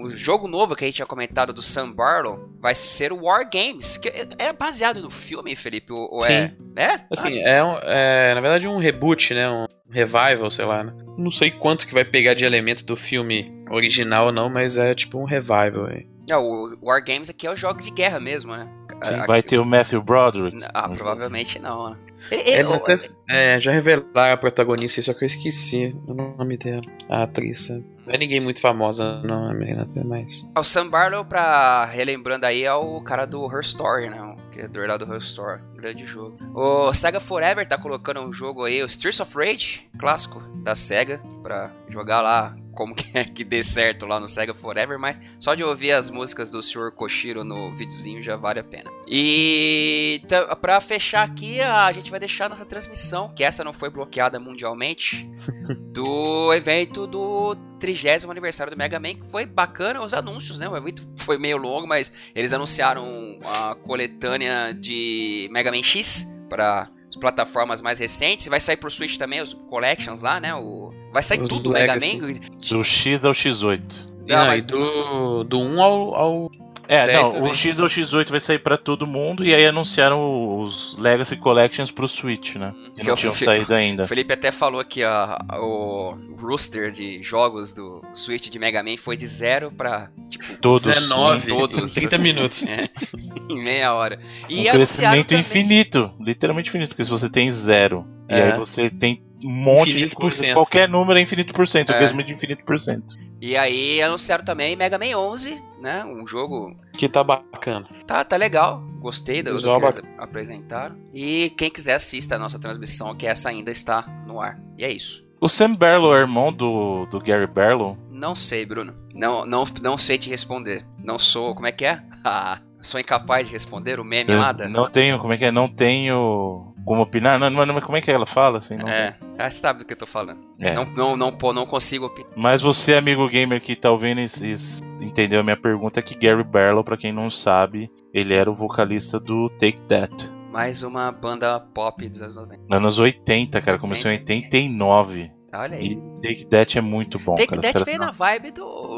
O 0.03 0.09
jogo 0.11 0.47
novo 0.47 0.76
que 0.76 0.84
a 0.84 0.88
gente 0.88 0.95
tinha 0.95 1.05
comentado 1.05 1.53
do 1.53 1.61
Sam 1.61 1.91
Barlow 1.91 2.49
vai 2.59 2.74
ser 2.74 3.11
o 3.13 3.24
War 3.24 3.47
Games, 3.49 3.97
que 3.97 4.09
é 4.09 4.28
é 4.39 4.53
baseado 4.53 5.01
no 5.01 5.09
filme, 5.11 5.55
Felipe? 5.55 5.91
Ou, 5.93 6.18
é? 6.26 6.53
É? 6.76 6.99
Assim, 7.11 7.39
é, 7.39 7.63
um- 7.63 7.78
é, 7.84 8.34
na 8.34 8.41
verdade 8.41 8.68
um 8.68 8.78
reboot, 8.80 9.34
né? 9.34 9.49
Um 9.49 9.65
revival, 9.89 10.49
sei 10.51 10.65
lá, 10.65 10.84
né? 10.84 10.93
Não 11.18 11.32
sei 11.32 11.51
quanto 11.51 11.88
que 11.88 11.93
vai 11.93 12.03
pegar 12.05 12.34
de 12.34 12.45
elemento 12.45 12.84
do 12.86 12.95
filme 12.95 13.51
original 13.72 14.32
não, 14.32 14.49
mas 14.49 14.78
é 14.78 14.93
tipo 14.93 15.18
um 15.20 15.24
revival 15.26 15.86
aí. 15.88 16.07
Não, 16.30 16.44
o 16.46 16.78
War 16.82 17.04
Games 17.04 17.30
aqui 17.30 17.48
é 17.48 17.52
os 17.52 17.60
jogos 17.60 17.86
de 17.86 17.92
guerra 17.92 18.20
mesmo, 18.20 18.56
né? 18.56 18.68
Sim, 19.02 19.16
A- 19.16 19.26
vai 19.26 19.42
ter 19.44 19.58
o 19.60 19.66
Matthew 19.66 20.02
Broderick. 20.02 20.60
Ah, 20.74 20.90
provavelmente 20.90 21.60
não, 21.60 21.92
né? 21.92 21.98
Ele- 22.32 22.42
Eles 22.50 22.72
ele- 22.72 22.74
até 22.74 23.00
é, 23.30 23.60
já 23.60 23.72
revelaram 23.72 24.34
a 24.34 24.38
protagonista, 24.38 25.02
só 25.02 25.14
que 25.14 25.24
eu 25.24 25.28
esqueci 25.28 25.96
o 26.08 26.14
nome 26.14 26.58
dela. 26.58 26.82
A 27.10 27.24
atriz. 27.24 27.70
Não 27.70 28.14
é 28.14 28.18
ninguém 28.18 28.40
muito 28.40 28.60
famosa, 28.60 29.22
não, 29.24 29.50
a 29.50 29.54
menina 29.54 29.84
até 29.84 30.04
mais. 30.04 30.46
O 30.58 30.64
Sam 30.64 30.90
Barlow, 30.90 31.24
pra 31.24 31.86
relembrando 31.86 32.46
aí, 32.46 32.64
é 32.64 32.74
o 32.74 33.00
cara 33.02 33.26
do 33.26 33.46
Her 33.46 33.62
Story, 33.62 34.10
né? 34.10 34.20
O 34.22 34.52
criador 34.52 34.88
lá 34.88 34.98
do 34.98 35.06
Her 35.14 35.20
Story. 35.20 35.62
Grande 35.76 36.06
jogo. 36.06 36.38
O 36.56 36.92
Sega 36.94 37.20
Forever 37.20 37.66
tá 37.68 37.78
colocando 37.78 38.20
um 38.22 38.34
jogo 38.34 38.66
aí, 38.66 38.82
o 38.82 38.88
Streets 38.88 39.20
of 39.20 39.38
Rage, 39.38 39.88
clássico 40.00 40.40
da 40.64 40.74
Sega, 40.74 41.22
pra 41.44 41.70
jogar 41.88 42.22
lá 42.22 42.56
como 42.78 42.94
que 42.94 43.18
é 43.18 43.24
que 43.24 43.44
dê 43.44 43.64
certo 43.64 44.06
lá 44.06 44.20
no 44.20 44.30
Sega 44.30 44.54
Forever, 44.54 45.00
mas 45.00 45.20
só 45.40 45.56
de 45.56 45.64
ouvir 45.64 45.92
as 45.94 46.12
músicas 46.12 46.52
do 46.52 46.62
Sr. 46.62 46.92
Koshiro 46.92 47.44
no 47.44 47.76
videozinho 47.76 48.22
já 48.22 48.36
vale 48.36 48.60
a 48.60 48.64
pena. 48.64 48.92
E 49.08 50.22
pra 50.62 50.80
fechar 50.80 51.24
aqui, 51.24 51.60
a 51.60 51.92
gente 51.92 52.12
vai 52.12 52.20
deixar 52.20 52.48
nossa 52.48 52.66
transmissão, 52.66 53.30
que 53.30 53.44
essa 53.44 53.64
não 53.64 53.74
foi 53.74 53.90
bloqueada 53.90 54.40
mundialmente, 54.40 55.28
do 55.92 56.54
evento 56.54 57.08
do 57.08 57.56
30 57.80 58.30
aniversário 58.30 58.72
do 58.72 58.78
Mega 58.78 59.00
Man, 59.00 59.16
que 59.16 59.26
foi 59.26 59.48
bacana 59.48 60.00
os 60.00 60.14
anúncios, 60.14 60.60
né? 60.60 60.70
O 60.70 60.78
evento 60.78 61.02
foi 61.16 61.40
meio 61.40 61.58
longo, 61.58 61.88
mas 61.88 62.12
eles 62.36 62.54
anunciaram 62.54 63.40
a 63.44 63.74
coletânea 63.74 64.72
de 64.72 65.50
Mega 65.52 65.72
Man 65.72 65.82
X 65.82 66.32
para 66.48 66.92
plataformas 67.18 67.82
mais 67.82 67.99
recentes. 67.99 68.47
Vai 68.47 68.59
sair 68.59 68.78
pro 68.78 68.89
Switch 68.89 69.18
também 69.18 69.41
os 69.41 69.53
collections 69.53 70.22
lá, 70.22 70.39
né? 70.39 70.53
O... 70.55 70.91
Vai 71.11 71.22
sair 71.24 71.41
Os 71.41 71.49
tudo 71.49 71.70
Legacy. 71.72 72.15
Mega 72.20 72.34
Man. 72.34 72.39
Do 72.70 72.84
X 72.84 73.26
ao 73.26 73.34
X8. 73.34 74.07
Não, 74.28 74.38
Não, 74.39 74.45
mas- 74.47 74.63
e 74.63 74.65
do, 74.65 75.43
do 75.43 75.59
1 75.59 75.82
ao, 75.82 76.15
ao 76.15 76.51
É, 76.88 77.06
10 77.06 77.18
não, 77.18 77.32
também. 77.40 77.52
o 77.52 77.56
X 77.56 77.80
ou 77.80 77.86
X8 77.88 78.30
vai 78.30 78.40
sair 78.40 78.60
pra 78.60 78.78
todo 78.78 79.06
mundo 79.06 79.44
e 79.44 79.54
aí 79.54 79.66
anunciaram 79.66 80.60
os 80.62 80.96
Legacy 80.98 81.36
Collections 81.36 81.92
pro 81.92 82.08
Switch, 82.08 82.56
né? 82.56 82.74
Que 82.96 83.02
Que 83.02 83.04
não 83.04 83.14
eu 83.14 83.18
tinham 83.18 83.36
saído 83.36 83.72
O 83.72 83.76
ainda. 83.76 84.08
Felipe 84.08 84.34
até 84.34 84.52
falou 84.52 84.84
que 84.86 85.04
a, 85.04 85.38
o 85.60 86.18
roster 86.40 86.92
de 86.92 87.22
jogos 87.22 87.74
do 87.74 88.02
Switch 88.14 88.50
de 88.50 88.58
Mega 88.60 88.82
Man 88.82 88.96
foi 88.98 89.18
de 89.18 89.28
zero 89.28 89.72
pra, 89.72 90.10
tipo, 90.30 90.46
Todos. 90.62 90.86
19, 90.88 91.42
sim. 91.42 91.48
todos. 91.50 91.94
30 91.94 92.16
assim. 92.16 92.24
minutos. 92.24 92.66
É, 92.66 92.90
em 93.52 93.64
meia 93.64 93.94
hora. 93.94 94.18
Um 94.18 94.52
E 94.52 94.70
anunciaram 94.70 94.78
crescimento 95.24 95.28
também- 95.28 95.42
infinito. 95.42 96.12
Literalmente 96.20 96.70
infinito, 96.70 96.90
porque 96.90 97.04
se 97.04 97.10
você 97.10 97.30
tem 97.30 97.52
zero 97.52 98.06
e 98.30 98.34
É. 98.34 98.52
aí 98.54 98.58
você 98.58 98.90
tem 98.90 99.22
um 99.44 99.50
monte 99.52 99.90
Infinito 99.90 100.10
de 100.10 100.16
por 100.16 100.22
coisa, 100.22 100.38
cento. 100.38 100.54
qualquer 100.56 100.90
número 100.90 101.20
é 101.20 101.22
infinito 101.22 101.54
por 101.54 101.68
cento, 101.68 101.92
É. 101.92 101.96
o 101.96 101.98
crescimento 102.00 102.28
de 102.28 102.34
infinito 102.34 102.64
por 102.66 102.80
cento. 102.80 103.16
E 103.40 103.56
aí 103.56 104.02
anunciaram 104.02 104.44
também 104.44 104.76
Mega 104.76 104.98
Man 104.98 105.16
11, 105.18 105.62
né? 105.80 106.04
Um 106.04 106.26
jogo 106.26 106.76
Que 106.94 107.08
tá 107.08 107.24
bacana. 107.24 107.86
tá, 108.06 108.24
tá 108.24 108.36
legal. 108.36 108.82
Gostei 109.00 109.44
do, 109.44 109.54
do 109.54 109.62
que 109.62 109.86
eles 109.86 110.02
apresentaram. 110.18 110.96
E 111.14 111.52
quem 111.52 111.70
quiser 111.70 111.94
assista 111.94 112.36
a 112.36 112.40
nossa 112.40 112.58
transmissão, 112.60 113.16
que 113.16 113.28
essa 113.28 113.50
ainda 113.50 113.70
está 113.72 114.02
no 114.26 114.42
ar. 114.42 114.60
E 114.78 114.84
é 114.84 114.92
isso. 114.92 115.26
O 115.40 115.48
Sam 115.48 115.76
Barlow 115.76 116.16
é 116.16 116.22
irmão 116.22 116.52
do, 116.52 117.06
do 117.06 117.20
Gary 117.20 117.46
Barlow? 117.46 117.96
Não 118.10 118.34
sei, 118.34 118.66
Bruno. 118.66 118.96
Não, 119.14 119.46
não, 119.46 119.64
não 119.84 119.98
sei 119.98 120.18
te 120.18 120.30
responder. 120.30 120.84
Não 121.04 121.20
sou. 121.20 121.54
Como 121.54 121.68
é 121.68 121.72
que 121.72 121.86
é? 121.86 122.02
Ah, 122.30 122.60
sou 122.82 123.00
incapaz 123.00 123.48
de 123.48 123.54
responder 123.54 124.02
o 124.02 124.04
meme 124.04 124.36
lá 124.36 124.52
da. 124.52 124.68
Não 124.68 124.90
tenho, 124.90 125.18
como 125.20 125.32
é 125.32 125.38
que 125.38 125.46
é? 125.46 125.52
Não 125.52 125.70
tenho 125.70 126.74
como 126.88 127.02
opinar? 127.02 127.38
Não, 127.38 127.52
mas 127.52 127.84
como 127.84 127.98
é 127.98 128.02
que 128.02 128.10
ela 128.10 128.26
fala 128.26 128.60
assim? 128.60 128.78
Não 128.78 128.88
É, 128.88 129.18
você 129.38 129.52
sabe 129.52 129.80
do 129.80 129.86
que 129.86 129.92
eu 129.92 129.98
tô 129.98 130.08
falando. 130.08 130.40
É. 130.60 130.74
Não, 130.74 130.86
não, 130.86 131.18
não, 131.18 131.38
pô, 131.38 131.52
não 131.52 131.66
consigo 131.66 132.06
opinar. 132.06 132.32
Mas 132.36 132.62
você, 132.62 132.96
amigo 132.96 133.28
gamer 133.28 133.60
que 133.60 133.76
tá 133.76 133.92
ouvindo 133.92 134.22
e, 134.22 134.56
entendeu 135.02 135.42
a 135.42 135.44
minha 135.44 135.58
pergunta, 135.58 136.00
é 136.00 136.04
que 136.04 136.16
Gary 136.16 136.46
Barlow, 136.46 136.86
pra 136.86 136.96
quem 136.96 137.12
não 137.12 137.30
sabe, 137.30 137.92
ele 138.14 138.34
era 138.34 138.50
o 138.50 138.56
vocalista 138.56 139.20
do 139.20 139.50
Take 139.60 139.82
That. 139.82 140.32
Mais 140.50 140.82
uma 140.82 141.12
banda 141.12 141.60
pop 141.60 142.08
dos 142.08 142.22
anos 142.22 142.38
90. 142.38 142.76
Anos 142.76 142.98
80, 142.98 143.62
cara, 143.62 143.78
começou 143.78 144.10
em 144.10 144.16
89. 144.16 145.30
Olha 145.54 145.78
aí. 145.78 145.92
E 145.92 146.22
Take 146.22 146.46
That 146.46 146.78
é 146.78 146.82
muito 146.82 147.20
bom, 147.20 147.36
Take 147.36 147.50
cara. 147.50 147.62
That 147.62 147.84
veio 147.84 148.00
na 148.00 148.12
vibe 148.12 148.52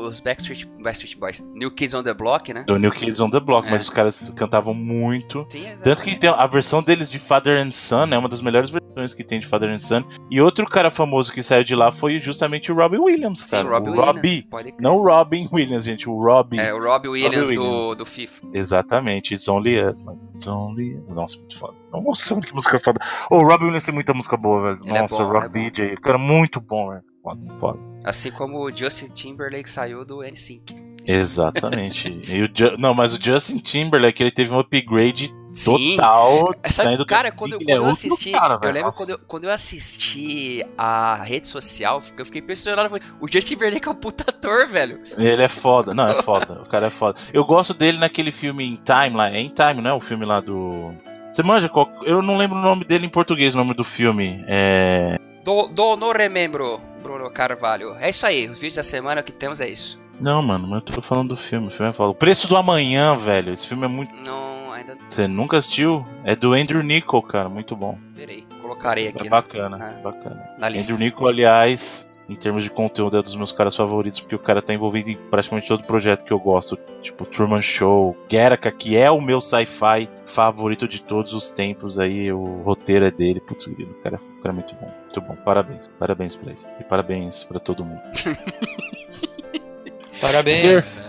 dos 0.09 0.19
Backstreet, 0.19 0.65
Backstreet 0.81 1.17
Boys. 1.17 1.47
New 1.53 1.71
Kids 1.71 1.93
on 1.93 2.03
the 2.03 2.13
Block, 2.13 2.53
né? 2.53 2.63
do 2.63 2.77
New 2.77 2.91
Kids 2.91 3.19
on 3.19 3.29
the 3.29 3.39
Block, 3.39 3.67
É. 3.67 3.71
mas 3.71 3.81
os 3.83 3.89
caras 3.89 4.29
cantavam 4.35 4.73
muito. 4.73 5.45
Sim, 5.49 5.59
exatamente. 5.59 5.83
Tanto 5.83 6.03
que 6.03 6.15
tem 6.15 6.29
a 6.29 6.47
versão 6.47 6.81
deles 6.83 7.09
de 7.09 7.19
Father 7.19 7.57
and 7.65 7.71
Son, 7.71 8.05
é 8.11 8.17
uma 8.17 8.27
das 8.29 8.41
melhores 8.41 8.69
versões 8.69 9.13
que 9.13 9.23
tem 9.23 9.39
de 9.39 9.47
Father 9.47 9.69
and 9.69 9.79
Son. 9.79 10.03
E 10.29 10.41
outro 10.41 10.65
cara 10.65 10.91
famoso 10.91 11.31
que 11.31 11.41
saiu 11.43 11.63
de 11.63 11.75
lá 11.75 11.91
foi 11.91 12.19
justamente 12.19 12.71
o 12.71 12.75
Robbie 12.75 12.97
Williams, 12.97 13.39
Sim, 13.41 13.49
cara. 13.51 13.67
o 13.67 13.71
Robbie 13.71 13.89
o 13.89 13.91
Williams. 13.93 14.15
Robbie. 14.15 14.41
Crer. 14.43 14.75
Não 14.79 14.97
o 14.97 15.03
Robin 15.07 15.49
Williams, 15.53 15.83
gente, 15.85 16.09
o 16.09 16.21
Robbie. 16.21 16.59
É, 16.59 16.73
o 16.73 16.83
Robbie 16.83 17.07
Williams, 17.09 17.41
Robbie 17.49 17.55
do, 17.55 17.63
Williams. 17.63 17.97
do 17.97 18.05
FIFA. 18.05 18.47
Exatamente, 18.53 19.33
It's 19.33 19.47
Only 19.47 19.83
Us. 19.83 20.03
It's 20.35 20.47
Only 20.47 20.95
Us. 20.95 21.15
Nossa, 21.15 21.37
muito 21.39 21.59
foda. 21.59 21.73
Nossa, 21.91 22.35
que 22.41 22.53
música 22.53 22.79
foda. 22.79 22.99
Ô, 23.29 23.37
o 23.37 23.43
Robbie 23.47 23.65
Williams 23.65 23.83
tem 23.83 23.93
muita 23.93 24.13
música 24.13 24.37
boa, 24.37 24.61
velho. 24.73 24.81
Ele 24.85 24.97
é 24.97 25.01
Nossa, 25.01 25.15
bom, 25.17 25.23
o 25.23 25.31
Rock 25.33 25.45
é 25.45 25.49
bom. 25.49 25.53
DJ. 25.69 25.93
O 25.95 26.01
cara 26.01 26.17
é 26.17 26.21
muito 26.21 26.59
bom, 26.61 26.89
velho. 26.89 27.03
Foda, 27.35 27.53
foda. 27.59 27.79
Assim 28.03 28.31
como 28.31 28.59
o 28.59 28.71
Justin 28.75 29.07
Timberlake 29.13 29.69
saiu 29.69 30.05
do 30.05 30.21
NSYNC. 30.23 30.75
Exatamente. 31.07 32.07
e 32.27 32.43
o 32.43 32.77
Não, 32.77 32.93
mas 32.93 33.17
o 33.17 33.23
Justin 33.23 33.57
Timberlake, 33.59 34.21
ele 34.21 34.31
teve 34.31 34.53
um 34.53 34.59
upgrade 34.59 35.33
Sim. 35.53 35.95
total. 35.97 36.53
É, 36.61 36.71
sabe, 36.71 37.03
cara, 37.05 37.31
quando, 37.31 37.53
eu- 37.53 37.59
é 37.59 37.63
quando 37.63 37.69
eu 37.69 37.75
outro 37.77 37.91
assisti. 37.91 38.31
cara, 38.31 38.53
eu 38.55 38.59
velho. 38.59 38.73
lembro 38.73 38.87
Nossa. 38.87 38.99
quando 38.99 39.09
eu, 39.09 39.19
quando 39.27 39.43
eu 39.45 39.49
assisti 39.51 40.63
a 40.77 41.15
rede 41.23 41.47
social, 41.47 42.01
eu 42.17 42.25
fiquei 42.25 42.41
impressionado. 42.41 42.95
eu 42.95 43.01
O 43.19 43.27
Justin 43.31 43.55
Timberlake 43.55 43.87
é 43.87 43.91
um 43.91 43.95
puta 43.95 44.23
ator, 44.29 44.67
velho. 44.67 45.01
Ele 45.17 45.41
é 45.43 45.49
foda. 45.49 45.93
Não, 45.93 46.07
é 46.07 46.21
foda. 46.23 46.61
o 46.61 46.65
cara 46.69 46.87
é 46.87 46.91
foda. 46.91 47.19
Eu 47.33 47.43
gosto 47.45 47.73
dele 47.73 47.97
naquele 47.97 48.31
filme 48.31 48.63
In 48.65 48.75
Time 48.83 49.15
lá. 49.15 49.29
É 49.31 49.39
In 49.41 49.49
Time, 49.49 49.81
não 49.81 49.91
é? 49.91 49.93
O 49.93 49.99
filme 50.01 50.25
lá 50.25 50.39
do. 50.39 50.93
Você 51.31 51.41
manja 51.43 51.67
qual. 51.69 51.89
Eu 52.03 52.21
não 52.21 52.37
lembro 52.37 52.57
o 52.57 52.61
nome 52.61 52.83
dele 52.85 53.05
em 53.05 53.09
português, 53.09 53.53
o 53.55 53.57
nome 53.57 53.73
do 53.73 53.83
filme. 53.83 54.43
É. 54.47 55.17
Do, 55.49 55.65
do 55.65 55.95
não 55.95 56.11
remembro, 56.11 56.79
Bruno 57.01 57.27
Carvalho. 57.31 57.95
É 57.99 58.11
isso 58.11 58.23
aí, 58.23 58.45
os 58.45 58.59
vídeos 58.59 58.75
da 58.75 58.83
semana 58.83 59.23
que 59.23 59.31
temos 59.31 59.59
é 59.59 59.67
isso. 59.67 59.99
Não, 60.21 60.43
mano, 60.43 60.67
mas 60.67 60.81
eu 60.81 60.93
tô 60.93 61.01
falando 61.01 61.29
do 61.29 61.37
filme. 61.37 61.69
O 61.69 61.71
filme 61.71 61.89
é 61.89 61.93
foda. 61.93 62.11
O 62.11 62.13
Preço 62.13 62.47
do 62.47 62.55
Amanhã, 62.55 63.17
velho. 63.17 63.51
Esse 63.51 63.65
filme 63.65 63.83
é 63.85 63.87
muito. 63.87 64.13
Não, 64.27 64.71
ainda 64.71 64.93
não 64.93 65.09
Você 65.09 65.27
nunca 65.27 65.57
assistiu? 65.57 66.05
É 66.23 66.35
do 66.35 66.53
Andrew 66.53 66.83
Nichol, 66.83 67.23
cara. 67.23 67.49
Muito 67.49 67.75
bom. 67.75 67.97
verei. 68.13 68.45
Colocarei 68.61 69.07
É 69.07 69.09
aqui 69.09 69.23
na, 69.23 69.29
bacana. 69.31 69.99
Bacana. 70.03 70.49
na 70.59 70.69
lista. 70.69 70.93
Andrew 70.93 71.07
Nichol, 71.07 71.27
aliás, 71.29 72.07
em 72.29 72.35
termos 72.35 72.63
de 72.63 72.69
conteúdo, 72.69 73.17
é 73.17 73.21
dos 73.23 73.35
meus 73.35 73.51
caras 73.51 73.75
favoritos, 73.75 74.19
porque 74.19 74.35
o 74.35 74.39
cara 74.39 74.61
tá 74.61 74.71
envolvido 74.71 75.09
em 75.09 75.17
praticamente 75.31 75.67
todo 75.67 75.83
projeto 75.83 76.25
que 76.25 76.31
eu 76.31 76.39
gosto. 76.39 76.77
Tipo, 77.01 77.25
Truman 77.25 77.63
Show, 77.63 78.15
Gattaca, 78.31 78.71
que 78.71 78.95
é 78.95 79.09
o 79.09 79.19
meu 79.19 79.41
sci-fi 79.41 80.07
favorito 80.27 80.87
de 80.87 81.01
todos 81.01 81.33
os 81.33 81.49
tempos 81.49 81.97
aí. 81.97 82.31
O 82.31 82.61
roteiro 82.61 83.05
é 83.05 83.09
dele. 83.09 83.39
Putz, 83.39 83.65
o 83.65 83.73
cara, 84.03 84.17
o 84.37 84.41
cara 84.43 84.49
é 84.49 84.51
muito 84.51 84.75
bom. 84.75 84.93
Muito 85.19 85.27
bom. 85.27 85.35
Parabéns. 85.43 85.87
Parabéns 85.99 86.35
pra 86.35 86.51
ele. 86.51 86.59
E 86.79 86.83
parabéns 86.83 87.43
pra 87.43 87.59
todo 87.59 87.83
mundo. 87.83 88.01
Parabéns. 90.21 91.01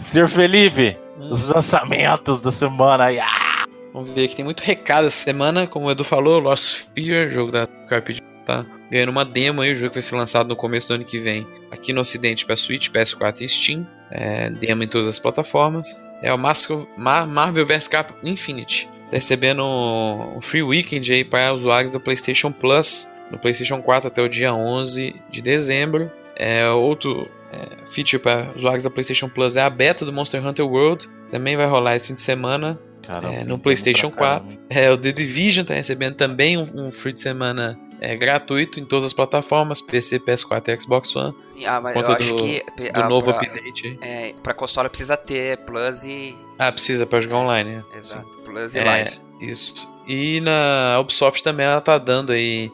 Senhor 0.00 0.28
Felipe, 0.28 0.96
os 1.18 1.48
lançamentos 1.48 2.40
da 2.40 2.50
semana 2.50 3.06
aí. 3.06 3.18
Ah! 3.18 3.66
Vamos 3.92 4.10
ver 4.12 4.28
que 4.28 4.36
tem 4.36 4.44
muito 4.44 4.60
recado 4.60 5.06
essa 5.06 5.16
semana. 5.16 5.66
Como 5.66 5.86
o 5.86 5.90
Edu 5.90 6.04
falou, 6.04 6.38
Lost 6.38 6.84
Fear, 6.94 7.30
jogo 7.30 7.50
da 7.50 7.66
Carpe 7.88 8.20
tá 8.44 8.64
ganhando 8.90 9.08
uma 9.10 9.24
demo 9.24 9.62
aí. 9.62 9.72
O 9.72 9.76
jogo 9.76 9.94
vai 9.94 10.02
ser 10.02 10.16
lançado 10.16 10.48
no 10.48 10.56
começo 10.56 10.88
do 10.88 10.94
ano 10.94 11.04
que 11.04 11.18
vem. 11.18 11.46
Aqui 11.70 11.92
no 11.92 12.00
ocidente 12.00 12.44
para 12.44 12.56
Switch, 12.56 12.90
PS4 12.90 13.40
e 13.40 13.48
Steam. 13.48 13.86
É, 14.10 14.50
demo 14.50 14.82
em 14.82 14.88
todas 14.88 15.06
as 15.06 15.18
plataformas. 15.18 16.02
É 16.22 16.32
o 16.32 16.38
Marvel 16.38 17.66
vs 17.66 17.88
Capcom 17.88 18.16
Infinite. 18.22 18.88
Tá 19.10 19.16
recebendo 19.16 19.64
um 19.64 20.40
free 20.40 20.62
weekend 20.62 21.12
aí 21.12 21.24
para 21.24 21.52
usuários 21.52 21.92
do 21.92 22.00
PlayStation 22.00 22.52
Plus. 22.52 23.08
No 23.30 23.38
PlayStation 23.38 23.82
4 23.82 24.08
até 24.08 24.22
o 24.22 24.28
dia 24.28 24.54
11 24.54 25.14
de 25.30 25.42
dezembro. 25.42 26.10
É, 26.36 26.68
outro 26.68 27.28
é, 27.52 27.86
feature 27.90 28.18
para 28.22 28.48
usuários 28.54 28.84
da 28.84 28.90
PlayStation 28.90 29.28
Plus 29.28 29.56
é 29.56 29.62
a 29.62 29.70
beta 29.70 30.04
do 30.04 30.12
Monster 30.12 30.44
Hunter 30.46 30.66
World. 30.66 31.08
Também 31.30 31.56
vai 31.56 31.66
rolar 31.66 31.96
esse 31.96 32.08
fim 32.08 32.14
de 32.14 32.20
semana. 32.20 32.78
Caramba, 33.02 33.34
É, 33.34 33.44
no 33.44 33.58
PlayStation 33.58 34.10
pra 34.10 34.40
caramba. 34.40 34.46
4. 34.68 34.78
É, 34.78 34.90
o 34.90 34.96
The 34.98 35.12
Division 35.12 35.64
tá 35.64 35.74
recebendo 35.74 36.14
também 36.16 36.56
um, 36.58 36.68
um 36.74 36.92
free 36.92 37.12
de 37.12 37.20
semana 37.20 37.78
é, 38.00 38.14
gratuito 38.16 38.78
em 38.80 38.84
todas 38.84 39.04
as 39.06 39.12
plataformas, 39.12 39.80
PC, 39.80 40.18
PS4 40.20 40.68
e 40.76 40.80
Xbox 40.80 41.14
One. 41.16 41.32
Sim, 41.46 41.64
ah, 41.66 41.80
mas 41.80 41.96
eu 41.96 42.06
acho 42.08 42.34
do- 42.34 42.42
que 42.42 42.62
Do 42.76 42.90
ah, 42.92 43.08
novo 43.08 43.32
pra, 43.32 43.40
update 43.40 43.98
é, 44.02 44.34
pra 44.42 44.52
console 44.52 44.88
precisa 44.88 45.16
ter 45.16 45.56
Plus 45.58 46.04
e. 46.04 46.36
Ah, 46.58 46.70
precisa 46.72 47.06
pra 47.06 47.20
jogar 47.20 47.36
online, 47.38 47.76
né? 47.76 47.84
Exato. 47.96 48.38
Plus 48.40 48.74
e 48.74 48.78
É, 48.80 48.84
Live. 48.84 49.20
Isso. 49.40 49.88
E 50.08 50.40
na 50.40 50.98
Ubisoft 51.00 51.42
também 51.44 51.64
ela 51.66 51.80
tá 51.80 51.96
dando 51.98 52.32
aí, 52.32 52.70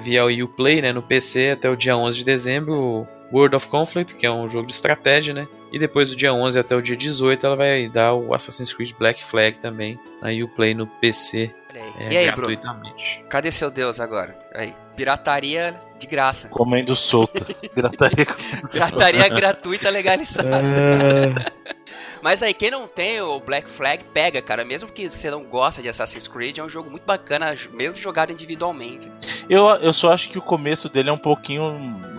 via 0.00 0.24
o 0.24 0.44
Uplay, 0.44 0.80
né, 0.80 0.92
no 0.92 1.02
PC 1.02 1.50
até 1.50 1.68
o 1.68 1.76
dia 1.76 1.96
11 1.96 2.18
de 2.18 2.24
dezembro, 2.24 2.74
o 2.74 3.06
World 3.32 3.56
of 3.56 3.68
Conflict, 3.68 4.16
que 4.16 4.26
é 4.26 4.30
um 4.30 4.48
jogo 4.48 4.66
de 4.66 4.72
estratégia, 4.72 5.34
né? 5.34 5.48
E 5.70 5.78
depois 5.78 6.08
do 6.08 6.16
dia 6.16 6.32
11 6.32 6.58
até 6.58 6.74
o 6.74 6.80
dia 6.80 6.96
18 6.96 7.44
ela 7.46 7.56
vai 7.56 7.88
dar 7.88 8.14
o 8.14 8.34
Assassin's 8.34 8.72
Creed 8.72 8.92
Black 8.98 9.22
Flag 9.22 9.58
também 9.58 9.98
na 10.22 10.30
Uplay 10.44 10.74
no 10.74 10.86
PC 10.86 11.54
é, 11.74 12.12
e 12.12 12.16
aí, 12.16 12.30
Bruno? 12.32 12.48
gratuitamente. 12.48 13.24
Cadê 13.28 13.52
seu 13.52 13.70
Deus 13.70 14.00
agora? 14.00 14.38
Aí. 14.54 14.74
Pirataria 14.96 15.78
de 15.96 16.06
graça. 16.08 16.48
Comendo 16.48 16.96
solta. 16.96 17.44
Pirataria 17.74 18.26
Pirataria 18.72 19.28
gratuita 19.28 19.90
legalizada. 19.90 20.60
É. 20.60 21.74
Mas 22.22 22.42
aí, 22.42 22.52
quem 22.52 22.70
não 22.70 22.86
tem 22.86 23.20
o 23.20 23.40
Black 23.40 23.70
Flag, 23.70 24.04
pega, 24.12 24.42
cara. 24.42 24.64
Mesmo 24.64 24.90
que 24.90 25.08
você 25.08 25.30
não 25.30 25.44
gosta 25.44 25.80
de 25.80 25.88
Assassin's 25.88 26.28
Creed, 26.28 26.58
é 26.58 26.62
um 26.62 26.68
jogo 26.68 26.90
muito 26.90 27.04
bacana, 27.04 27.54
mesmo 27.72 27.98
jogado 27.98 28.32
individualmente. 28.32 29.10
Eu, 29.48 29.66
eu 29.66 29.92
só 29.92 30.12
acho 30.12 30.28
que 30.28 30.38
o 30.38 30.42
começo 30.42 30.88
dele 30.88 31.10
é 31.10 31.12
um 31.12 31.18
pouquinho 31.18 31.62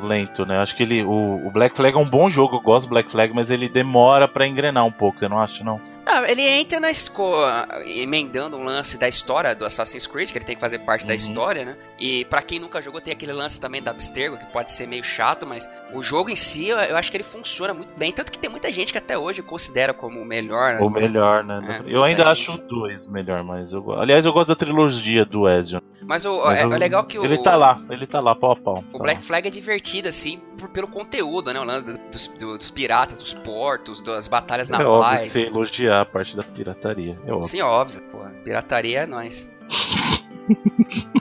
lento, 0.03 0.45
né? 0.45 0.57
Acho 0.59 0.75
que 0.75 0.83
ele. 0.83 1.03
O, 1.03 1.47
o 1.47 1.51
Black 1.51 1.75
Flag 1.75 1.95
é 1.95 1.99
um 1.99 2.09
bom 2.09 2.29
jogo, 2.29 2.55
eu 2.55 2.61
gosto 2.61 2.87
do 2.87 2.89
Black 2.89 3.11
Flag, 3.11 3.33
mas 3.33 3.49
ele 3.49 3.67
demora 3.67 4.27
pra 4.27 4.47
engrenar 4.47 4.85
um 4.85 4.91
pouco, 4.91 5.19
você 5.19 5.27
não 5.27 5.39
acha, 5.39 5.63
não? 5.63 5.81
Ah, 6.11 6.23
ele 6.29 6.41
entra 6.41 6.79
na 6.79 6.89
escola, 6.89 7.67
emendando 7.85 8.57
um 8.57 8.63
lance 8.63 8.97
da 8.97 9.07
história 9.07 9.53
do 9.53 9.63
Assassin's 9.65 10.07
Creed, 10.07 10.31
que 10.31 10.37
ele 10.37 10.45
tem 10.45 10.55
que 10.55 10.61
fazer 10.61 10.79
parte 10.79 11.05
da 11.05 11.11
Uhum. 11.11 11.15
história, 11.15 11.65
né? 11.65 11.77
E 11.99 12.25
pra 12.25 12.41
quem 12.41 12.59
nunca 12.59 12.81
jogou, 12.81 12.99
tem 12.99 13.13
aquele 13.13 13.31
lance 13.33 13.59
também 13.61 13.81
da 13.81 13.91
Abstergo, 13.91 14.37
que 14.37 14.45
pode 14.47 14.71
ser 14.71 14.87
meio 14.87 15.03
chato, 15.03 15.45
mas 15.45 15.69
o 15.93 16.01
jogo 16.01 16.29
em 16.29 16.35
si, 16.35 16.67
eu, 16.69 16.77
acho 16.97 17.11
que 17.11 17.17
ele 17.17 17.23
funciona 17.23 17.73
muito 17.73 17.91
bem. 17.97 18.11
Tanto 18.11 18.31
que 18.31 18.39
tem 18.39 18.49
muita 18.49 18.71
gente 18.71 18.91
que 18.91 18.97
até 18.97 19.17
hoje 19.17 19.41
considera 19.43 19.93
como 19.93 20.19
o 20.19 20.25
melhor. 20.25 20.75
né? 20.75 20.79
O 20.81 20.89
melhor, 20.89 21.43
né? 21.43 21.83
É, 21.85 21.93
eu 21.93 22.03
ainda 22.03 22.23
tem. 22.23 22.31
acho 22.31 22.53
o 22.53 22.57
2 22.57 23.07
melhor, 23.09 23.43
mas 23.43 23.71
eu 23.71 23.91
Aliás, 23.99 24.25
eu 24.25 24.33
gosto 24.33 24.49
da 24.49 24.55
trilogia 24.55 25.25
do 25.25 25.47
Ezio. 25.47 25.81
Mas 26.01 26.25
o, 26.25 26.43
Mas 26.45 26.59
é, 26.59 26.63
eu- 26.63 26.73
é 26.73 26.77
legal 26.77 27.03
que 27.03 27.19
o. 27.19 27.23
Ele 27.25 27.37
tá 27.37 27.55
lá, 27.55 27.79
ele 27.89 28.07
tá 28.07 28.19
lá, 28.19 28.33
pau 28.33 28.51
a 28.51 28.55
pau. 28.55 28.83
O 28.93 28.97
tá 28.97 29.03
Black 29.03 29.19
lá. 29.19 29.25
Flag 29.27 29.47
é 29.47 29.51
divertido, 29.51 30.07
assim, 30.07 30.39
por- 30.57 30.69
pelo 30.69 30.87
conteúdo, 30.87 31.53
né? 31.53 31.59
O 31.59 31.63
lance 31.63 31.85
do- 31.85 31.97
dos, 32.09 32.27
do- 32.29 32.57
dos 32.57 32.71
piratas, 32.71 33.17
dos 33.17 33.33
portos, 33.33 34.01
das 34.01 34.27
batalhas 34.27 34.69
É 34.69 34.73
óbvio 34.73 34.87
que 34.87 34.99
navais. 35.01 35.31
você 35.31 35.45
elogiar 35.45 35.98
a 36.01 36.05
parte 36.05 36.35
da 36.35 36.43
pirataria. 36.43 37.19
É 37.25 37.31
óbvio. 37.31 37.49
Sim, 37.49 37.61
óbvio, 37.61 38.01
pô. 38.11 38.19
Pirataria 38.43 39.01
é 39.01 39.05
nós. 39.05 39.51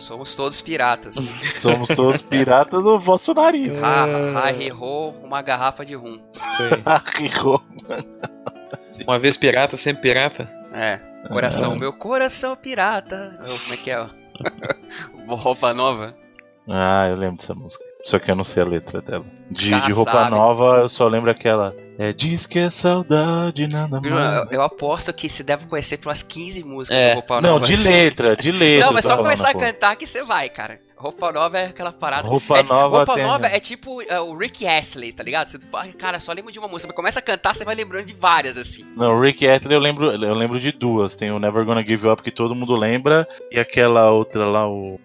Somos 0.00 0.34
todos 0.34 0.60
piratas. 0.60 1.14
Somos 1.56 1.88
todos 1.88 2.22
piratas 2.22 2.86
o 2.86 2.98
vosso 2.98 3.32
nariz. 3.34 3.80
Ho, 4.72 5.10
uma 5.22 5.42
garrafa 5.42 5.84
de 5.84 5.94
rum. 5.94 6.20
Ah, 6.84 7.02
roubo. 7.40 7.64
Uma 9.06 9.18
vez 9.18 9.36
pirata, 9.36 9.76
sempre 9.76 10.02
pirata. 10.02 10.50
É, 10.72 10.98
coração, 11.28 11.72
Ah. 11.72 11.76
meu 11.78 11.92
coração 11.92 12.56
pirata. 12.56 13.38
Como 13.62 13.74
é 13.74 13.76
que 13.76 13.90
é? 13.90 14.08
Roupa 15.28 15.74
nova. 15.74 16.16
Ah, 16.68 17.06
eu 17.08 17.16
lembro 17.16 17.36
dessa 17.36 17.54
música. 17.54 17.84
Só 18.06 18.20
que 18.20 18.30
eu 18.30 18.36
não 18.36 18.44
sei 18.44 18.62
a 18.62 18.66
letra 18.66 19.02
dela. 19.02 19.24
De, 19.50 19.68
de 19.80 19.92
roupa 19.92 20.30
nova, 20.30 20.78
eu 20.82 20.88
só 20.88 21.08
lembro 21.08 21.28
aquela. 21.28 21.74
É, 21.98 22.12
diz 22.12 22.46
que 22.46 22.60
é 22.60 22.70
saudade, 22.70 23.66
nada 23.66 24.00
mais. 24.00 24.14
eu, 24.14 24.58
eu 24.58 24.62
aposto 24.62 25.12
que 25.12 25.28
você 25.28 25.42
deve 25.42 25.66
conhecer 25.66 25.96
pelas 25.96 26.22
15 26.22 26.62
músicas 26.62 26.96
É. 27.00 27.10
do 27.10 27.14
Roupa 27.16 27.40
Não, 27.40 27.54
Nova. 27.54 27.64
de 27.66 27.74
letra, 27.76 28.36
de 28.36 28.52
letra. 28.52 28.86
Não, 28.86 28.92
mas 28.92 29.02
tô 29.04 29.08
só 29.08 29.16
falando, 29.16 29.24
começar 29.24 29.52
pô. 29.52 29.58
a 29.58 29.60
cantar 29.60 29.96
que 29.96 30.06
você 30.06 30.22
vai, 30.22 30.48
cara. 30.48 30.78
Roupa 30.96 31.32
nova 31.32 31.58
é 31.58 31.66
aquela 31.66 31.92
parada. 31.92 32.28
Roupa 32.28 32.58
é, 32.58 32.62
tipo- 32.62 32.74
nova 32.74 32.96
roupa 32.98 33.14
tem- 33.14 33.24
nova 33.26 33.46
é 33.48 33.58
tipo 33.60 34.00
é, 34.02 34.20
o 34.20 34.36
Rick 34.36 34.64
Astley, 34.66 35.12
tá 35.12 35.24
ligado? 35.24 35.48
Você 35.48 35.58
fala, 35.68 35.88
cara, 35.88 36.20
só 36.20 36.32
lembra 36.32 36.52
de 36.52 36.58
uma 36.60 36.68
música, 36.68 36.88
mas 36.88 36.96
começa 36.96 37.18
a 37.18 37.22
cantar, 37.22 37.54
você 37.56 37.64
vai 37.64 37.74
lembrando 37.74 38.06
de 38.06 38.14
várias, 38.14 38.56
assim. 38.56 38.84
Não, 38.96 39.18
Rick 39.20 39.46
Astley 39.48 39.74
eu 39.76 39.80
lembro, 39.80 40.10
eu 40.12 40.34
lembro 40.34 40.60
de 40.60 40.70
duas. 40.70 41.16
Tem 41.16 41.32
o 41.32 41.38
Never 41.40 41.64
Gonna 41.64 41.84
Give 41.84 42.08
Up 42.08 42.22
que 42.22 42.30
todo 42.30 42.54
mundo 42.54 42.74
lembra 42.76 43.26
e 43.50 43.58
aquela 43.58 44.10
outra 44.12 44.46
lá 44.46 44.66
o 44.68 44.98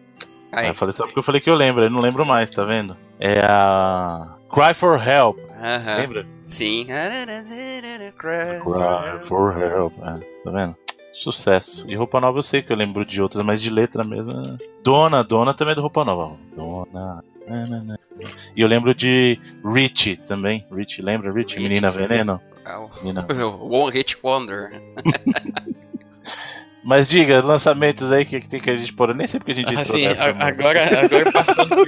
Aí. 0.52 0.68
Eu 0.68 0.76
falei 0.76 0.94
só 0.94 1.06
porque 1.06 1.20
eu 1.20 1.24
falei 1.24 1.40
que 1.40 1.50
eu 1.50 1.56
lembro, 1.56 1.84
eu 1.84 1.90
não 1.90 2.02
lembro 2.02 2.26
mais, 2.26 2.52
tá 2.52 2.64
vendo? 2.66 2.96
É 3.20 3.40
a 3.42 4.36
Cry 4.54 4.74
for 4.74 5.02
Help, 5.08 5.38
Aham. 5.62 5.98
lembra? 5.98 6.28
Sim. 6.48 6.86
Cry 8.18 9.26
for 9.28 9.58
Help, 9.62 9.94
é, 10.00 10.20
tá 10.44 10.52
vendo? 10.52 10.76
Sucesso. 11.14 11.86
E 11.90 11.96
roupa 11.96 12.20
nova 12.22 12.40
eu 12.40 12.44
sei 12.44 12.62
que 12.62 12.72
eu 12.72 12.78
lembro 12.78 13.06
de 13.06 13.22
outras, 13.22 13.44
mas 13.46 13.62
de 13.62 13.70
letra 13.70 14.04
mesmo. 14.04 14.32
é- 14.32 14.58
Dona, 14.84 15.24
Dona 15.24 15.54
também 15.54 15.74
é 15.74 15.76
do 15.76 15.82
roupa 15.82 16.04
nova. 16.06 16.36
Dona. 16.56 17.24
na, 17.48 17.68
na, 17.68 17.84
na. 17.84 17.98
E 18.56 18.62
eu 18.62 18.68
lembro 18.68 18.94
de 18.96 19.38
Rich 19.66 20.18
também. 20.28 20.66
Rich, 20.72 21.02
lembra? 21.02 21.32
Rich, 21.32 21.56
Rich, 21.56 21.60
Menina 21.64 21.92
sim. 21.92 22.00
Veneno? 22.00 22.42
É 22.66 22.78
Menina. 23.02 23.28
One 23.62 23.92
Hit 23.94 24.18
Wonder. 24.24 24.82
Mas 26.84 27.08
diga, 27.08 27.42
lançamentos 27.44 28.12
aí 28.12 28.26
que, 28.26 28.42
que 28.42 28.50
tem 28.50 28.60
que 28.60 28.70
a 28.70 28.76
gente 28.78 28.94
pôr. 28.94 29.10
Eu 29.10 29.16
nem 29.16 29.28
sei 29.28 29.40
porque 29.40 29.52
a 29.52 29.56
gente 29.56 29.68
entrou 29.68 29.82
Assim, 29.82 30.08
a- 30.08 30.46
agora, 30.48 30.82
agora 31.06 31.32
passando 31.32 31.70
por, 31.70 31.88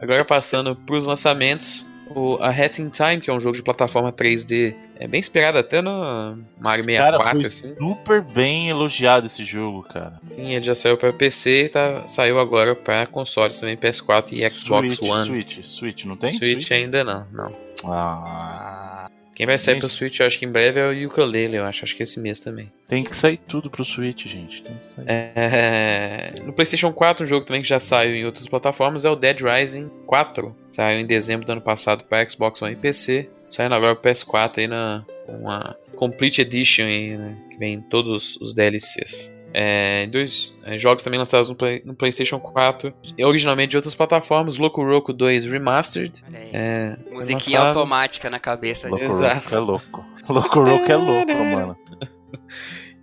agora 0.00 0.24
passando 0.24 0.76
pros 0.76 1.06
lançamentos, 1.06 1.86
o 2.14 2.36
A 2.42 2.50
Hat 2.50 2.80
in 2.82 2.90
Time, 2.90 3.20
que 3.20 3.30
é 3.30 3.32
um 3.32 3.40
jogo 3.40 3.56
de 3.56 3.62
plataforma 3.62 4.12
3D, 4.12 4.74
é 5.00 5.08
bem 5.08 5.18
inspirado 5.18 5.56
até 5.56 5.80
no 5.80 6.38
Mario 6.60 6.84
64, 6.84 7.18
Cara, 7.24 7.30
foi 7.40 7.46
assim. 7.46 7.74
super 7.76 8.20
bem 8.20 8.68
elogiado 8.68 9.26
esse 9.26 9.44
jogo, 9.44 9.82
cara. 9.82 10.20
Sim, 10.32 10.52
ele 10.52 10.62
já 10.64 10.74
saiu 10.74 10.98
para 10.98 11.10
PC 11.12 11.64
e 11.64 11.68
tá, 11.70 12.06
saiu 12.06 12.38
agora 12.38 12.74
para 12.76 13.06
consoles 13.06 13.58
também, 13.58 13.76
PS4 13.78 14.32
e 14.32 14.50
Xbox 14.50 14.94
Switch, 14.94 15.10
One. 15.10 15.24
Switch, 15.26 15.64
Switch, 15.64 16.04
não 16.04 16.16
tem? 16.16 16.36
Switch 16.36 16.70
ainda 16.70 17.02
não, 17.02 17.26
não. 17.32 17.52
Ah, 17.86 19.06
Quem 19.34 19.46
vai 19.46 19.58
sair 19.58 19.74
Gente. 19.74 19.80
pro 19.80 19.88
Switch, 19.88 20.20
eu 20.20 20.26
acho 20.26 20.38
que 20.38 20.44
em 20.44 20.50
breve 20.50 20.78
é 20.78 20.86
o 20.86 21.06
Ukulele, 21.06 21.56
eu 21.56 21.64
acho, 21.64 21.84
acho 21.84 21.96
que 21.96 22.02
esse 22.02 22.20
mês 22.20 22.38
também. 22.38 22.70
tem 22.86 23.02
que 23.02 23.16
sair 23.16 23.38
tudo 23.48 23.70
pro 23.70 23.84
Switch, 23.84 24.26
gente. 24.26 24.62
É, 25.06 26.32
No 26.44 26.52
PlayStation 26.52 26.92
4, 26.92 27.24
um 27.24 27.26
jogo 27.26 27.46
também 27.46 27.62
que 27.62 27.68
já 27.68 27.80
saiu 27.80 28.14
em 28.14 28.24
outras 28.24 28.46
plataformas 28.46 29.04
é 29.04 29.10
o 29.10 29.16
Dead 29.16 29.40
Rising 29.40 29.90
4. 30.06 30.54
Saiu 30.70 31.00
em 31.00 31.06
dezembro 31.06 31.46
do 31.46 31.52
ano 31.52 31.60
passado 31.62 32.04
para 32.04 32.28
Xbox 32.28 32.60
One 32.60 32.74
e 32.74 32.76
PC. 32.76 33.28
Saindo 33.48 33.74
agora 33.74 33.94
pro 33.94 34.10
PS4 34.10 34.58
aí 34.58 34.66
na 34.66 35.04
uma 35.28 35.76
Complete 35.96 36.40
Edition 36.40 36.84
aí, 36.84 37.16
né, 37.16 37.36
que 37.50 37.58
vem 37.58 37.80
todos 37.80 38.36
os 38.40 38.54
DLCs. 38.54 39.32
É, 39.54 40.06
dois 40.06 40.56
é, 40.64 40.78
jogos 40.78 41.04
também 41.04 41.18
lançados 41.18 41.48
no, 41.48 41.54
Play- 41.54 41.82
no 41.84 41.94
PlayStation 41.94 42.38
4 42.40 42.92
e 43.18 43.24
originalmente 43.24 43.70
de 43.70 43.76
outras 43.76 43.94
plataformas, 43.94 44.56
Loco 44.58 44.82
Roco 44.84 45.12
2 45.12 45.44
Remastered. 45.46 46.22
É, 46.52 46.96
Musiquinha 47.12 47.58
lançado. 47.60 47.78
automática 47.78 48.30
na 48.30 48.38
cabeça. 48.40 48.88
Exato. 48.98 49.44
Roco 49.44 49.54
é 49.54 49.58
louco. 49.58 50.04
Louco 50.28 50.60
Roco 50.62 50.92
é 50.92 50.96
louco, 50.96 51.32
mano. 51.32 51.76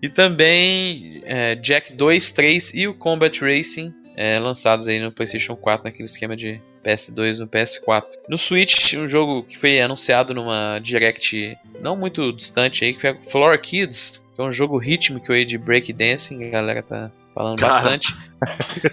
E 0.01 0.07
também 0.09 1.21
é, 1.25 1.55
Jack 1.55 1.93
2, 1.93 2.31
3 2.31 2.73
e 2.73 2.87
o 2.87 2.93
Combat 2.93 3.37
Racing 3.41 3.93
é, 4.15 4.39
lançados 4.39 4.87
aí 4.87 4.99
no 4.99 5.11
PlayStation 5.11 5.55
4 5.55 5.83
naquele 5.85 6.05
esquema 6.05 6.35
de 6.35 6.61
PS2 6.83 7.39
no 7.39 7.47
PS4. 7.47 8.05
No 8.27 8.37
Switch, 8.37 8.93
um 8.93 9.07
jogo 9.07 9.43
que 9.43 9.57
foi 9.57 9.81
anunciado 9.81 10.33
numa 10.33 10.79
direct 10.79 11.57
não 11.81 11.95
muito 11.95 12.31
distante 12.33 12.85
aí, 12.85 12.93
que 12.93 13.01
foi 13.01 13.15
Floor 13.29 13.59
Kids, 13.59 14.25
que 14.35 14.41
é 14.41 14.43
um 14.43 14.51
jogo 14.51 14.77
rítmico 14.77 15.31
aí 15.31 15.45
de 15.45 15.57
breakdancing, 15.57 16.45
a 16.45 16.49
galera 16.49 16.83
tá 16.83 17.11
falando 17.33 17.59
Cara. 17.59 17.73
bastante. 17.73 18.15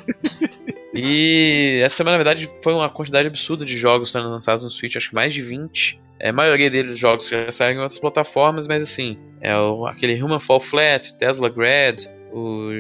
e 0.95 1.81
essa 1.85 1.97
semana, 1.97 2.17
na 2.17 2.25
verdade, 2.25 2.51
foi 2.63 2.73
uma 2.73 2.89
quantidade 2.89 3.29
absurda 3.29 3.65
de 3.65 3.77
jogos 3.77 4.13
sendo 4.13 4.29
lançados 4.29 4.63
no 4.63 4.71
Switch, 4.71 4.97
acho 4.97 5.11
que 5.11 5.15
mais 5.15 5.35
de 5.35 5.43
20. 5.43 6.01
É, 6.19 6.31
a 6.31 6.33
maioria 6.33 6.71
deles 6.71 6.99
jogos 6.99 7.29
que 7.29 7.35
já 7.45 7.53
saíram 7.53 7.81
em 7.81 7.83
outras 7.83 8.01
plataformas, 8.01 8.67
mas 8.67 8.83
assim, 8.83 9.19
é 9.41 9.57
o, 9.57 9.87
aquele 9.87 10.21
Human 10.23 10.41
Fall 10.41 10.61
Flat, 10.61 11.15
Tesla 11.19 11.49
Grad, 11.49 12.05
o 12.33 12.71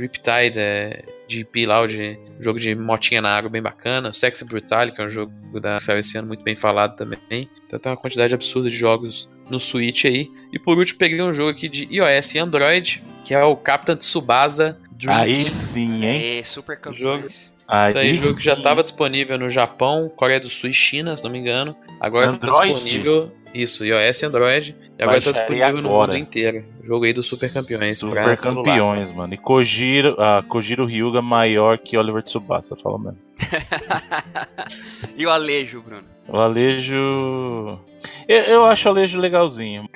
Riptide 0.00 0.58
é, 0.58 1.04
GP 1.28 1.66
lá, 1.66 1.80
o 1.80 1.86
de, 1.86 2.18
jogo 2.38 2.58
de 2.58 2.74
motinha 2.74 3.20
na 3.20 3.36
água 3.36 3.50
bem 3.50 3.62
bacana, 3.62 4.10
o 4.10 4.14
Sexy 4.14 4.44
Brutality, 4.44 4.96
que 4.96 5.02
é 5.02 5.06
um 5.06 5.10
jogo 5.10 5.32
da 5.60 5.76
que 5.76 5.82
saiu 5.82 6.00
esse 6.00 6.16
ano 6.18 6.28
muito 6.28 6.42
bem 6.42 6.56
falado 6.56 6.96
também. 6.96 7.48
Então 7.66 7.78
tem 7.78 7.90
uma 7.90 7.96
quantidade 7.96 8.34
absurda 8.34 8.68
de 8.68 8.76
jogos 8.76 9.28
no 9.48 9.60
Switch 9.60 10.04
aí. 10.04 10.30
E 10.52 10.58
por 10.58 10.78
último, 10.78 10.98
peguei 10.98 11.20
um 11.20 11.34
jogo 11.34 11.50
aqui 11.50 11.68
de 11.68 11.84
iOS 11.90 12.34
e 12.34 12.38
Android, 12.38 13.04
que 13.24 13.34
é 13.34 13.42
o 13.44 13.56
Captain 13.56 13.96
Tsubasa 13.96 14.78
Dream 14.92 15.16
Aí 15.16 15.50
sim, 15.50 16.04
hein? 16.04 16.38
É, 16.38 16.42
super 16.42 16.78
campeões. 16.78 17.54
Aí 17.70 17.90
Isso 17.90 17.98
aí, 17.98 18.14
jogo 18.14 18.36
que 18.36 18.42
já 18.42 18.54
estava 18.54 18.82
disponível 18.82 19.38
no 19.38 19.48
Japão, 19.48 20.10
Coreia 20.16 20.40
do 20.40 20.50
Sul 20.50 20.70
e 20.70 20.74
China, 20.74 21.16
se 21.16 21.22
não 21.22 21.30
me 21.30 21.38
engano. 21.38 21.76
Agora 22.00 22.32
está 22.32 22.50
disponível. 22.50 23.30
Isso, 23.54 23.84
iOS 23.84 24.22
e 24.22 24.26
Android. 24.26 24.76
E 24.98 25.02
agora 25.02 25.18
está 25.18 25.30
disponível 25.30 25.80
no 25.80 25.88
agora. 25.88 26.12
mundo 26.12 26.20
inteiro. 26.20 26.64
Jogo 26.82 27.04
aí 27.04 27.12
do 27.12 27.22
Super 27.22 27.52
Campeões. 27.52 27.98
Super 27.98 28.36
celular. 28.38 28.64
campeões, 28.64 29.12
mano. 29.12 29.34
E 29.34 29.36
Kojiro, 29.36 30.16
ah, 30.18 30.42
Kojiro 30.48 30.84
Ryuga 30.84 31.22
maior 31.22 31.78
que 31.78 31.96
Oliver 31.96 32.24
Tsubasa, 32.24 32.74
fala 32.76 32.98
mesmo. 32.98 33.18
e 35.16 35.24
o 35.24 35.30
Alejo, 35.30 35.80
Bruno? 35.80 36.04
O 36.28 36.38
Alejo. 36.38 37.78
Eu, 38.28 38.42
eu 38.42 38.66
acho 38.66 38.88
o 38.88 38.92
Alejo 38.92 39.18
legalzinho. 39.18 39.88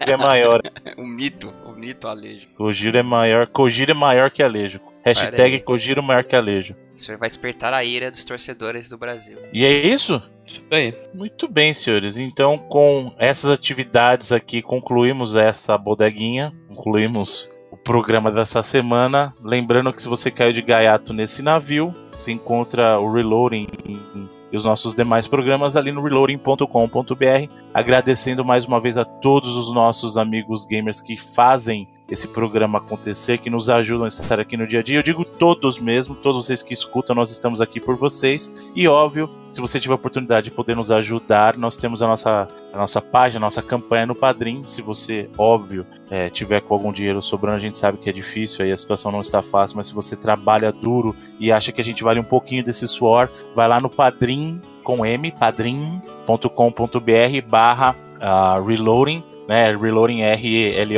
é 0.00 0.16
maior. 0.18 0.60
o 0.98 1.06
mito, 1.06 1.52
o 1.64 1.72
mito 1.72 2.08
Alejo. 2.08 2.46
Kojiro 2.56 2.98
é 2.98 3.02
maior. 3.02 3.46
Kojiro 3.46 3.90
é 3.90 3.94
maior 3.94 4.30
que 4.30 4.42
Alejo. 4.42 4.80
Hashtag 5.06 5.60
Kojiro 5.60 6.02
maior 6.02 6.24
que 6.24 6.34
Alejo. 6.34 6.74
O 6.92 6.98
senhor 6.98 7.16
vai 7.16 7.28
despertar 7.28 7.72
a 7.72 7.84
ira 7.84 8.10
dos 8.10 8.24
torcedores 8.24 8.88
do 8.88 8.98
Brasil. 8.98 9.38
E 9.52 9.64
é 9.64 9.86
isso? 9.86 10.20
Isso 10.44 10.62
aí. 10.70 10.92
Muito 11.14 11.46
bem, 11.46 11.72
senhores. 11.72 12.16
Então, 12.16 12.58
com 12.58 13.14
essas 13.16 13.50
atividades 13.50 14.32
aqui, 14.32 14.60
concluímos 14.60 15.36
essa 15.36 15.78
bodeguinha. 15.78 16.52
Concluímos 16.68 17.48
o 17.70 17.76
programa 17.76 18.32
dessa 18.32 18.64
semana. 18.64 19.32
Lembrando 19.40 19.92
que 19.92 20.02
se 20.02 20.08
você 20.08 20.28
caiu 20.28 20.52
de 20.52 20.62
gaiato 20.62 21.12
nesse 21.12 21.40
navio, 21.40 21.94
você 22.10 22.32
encontra 22.32 22.98
o 22.98 23.12
Reloading 23.12 23.68
e 24.50 24.56
os 24.56 24.64
nossos 24.64 24.94
demais 24.94 25.28
programas 25.28 25.76
ali 25.76 25.92
no 25.92 26.02
reloading.com.br. 26.02 27.52
Agradecendo 27.72 28.44
mais 28.44 28.64
uma 28.64 28.80
vez 28.80 28.98
a 28.98 29.04
todos 29.04 29.56
os 29.56 29.72
nossos 29.72 30.16
amigos 30.16 30.64
gamers 30.64 31.00
que 31.00 31.16
fazem 31.16 31.88
esse 32.08 32.28
programa 32.28 32.78
acontecer, 32.78 33.38
que 33.38 33.50
nos 33.50 33.68
ajudam 33.68 34.04
a 34.04 34.08
estar 34.08 34.38
aqui 34.38 34.56
no 34.56 34.66
dia 34.66 34.80
a 34.80 34.82
dia. 34.82 34.98
Eu 34.98 35.02
digo 35.02 35.24
todos 35.24 35.78
mesmo, 35.78 36.14
todos 36.14 36.44
vocês 36.44 36.62
que 36.62 36.72
escutam, 36.72 37.16
nós 37.16 37.30
estamos 37.30 37.60
aqui 37.60 37.80
por 37.80 37.96
vocês. 37.96 38.50
E 38.74 38.86
óbvio, 38.86 39.28
se 39.52 39.60
você 39.60 39.80
tiver 39.80 39.92
a 39.92 39.96
oportunidade 39.96 40.44
de 40.44 40.50
poder 40.50 40.76
nos 40.76 40.90
ajudar, 40.90 41.56
nós 41.56 41.76
temos 41.76 42.02
a 42.02 42.06
nossa, 42.06 42.48
a 42.72 42.76
nossa 42.76 43.00
página, 43.00 43.44
a 43.44 43.46
nossa 43.46 43.62
campanha 43.62 44.06
no 44.06 44.14
Padrim. 44.14 44.62
Se 44.68 44.80
você, 44.82 45.28
óbvio, 45.36 45.84
é, 46.10 46.30
tiver 46.30 46.60
com 46.60 46.74
algum 46.74 46.92
dinheiro 46.92 47.20
sobrando, 47.20 47.56
a 47.56 47.60
gente 47.60 47.76
sabe 47.76 47.98
que 47.98 48.08
é 48.08 48.12
difícil, 48.12 48.64
aí 48.64 48.70
a 48.70 48.76
situação 48.76 49.10
não 49.10 49.20
está 49.20 49.42
fácil, 49.42 49.76
mas 49.76 49.88
se 49.88 49.94
você 49.94 50.14
trabalha 50.16 50.70
duro 50.70 51.14
e 51.40 51.50
acha 51.50 51.72
que 51.72 51.80
a 51.80 51.84
gente 51.84 52.04
vale 52.04 52.20
um 52.20 52.24
pouquinho 52.24 52.62
desse 52.62 52.86
suor, 52.86 53.28
vai 53.54 53.66
lá 53.66 53.80
no 53.80 53.90
Padrim 53.90 54.60
com 54.84 55.04
M, 55.04 55.32
padrim.com.br 55.32 56.30
barra 57.48 57.96
uh, 58.16 58.64
reloading 58.64 59.24
né? 59.46 59.76
Reloading 59.76 60.22
R-E-L-O-A-D-I-N-G. 60.22 60.94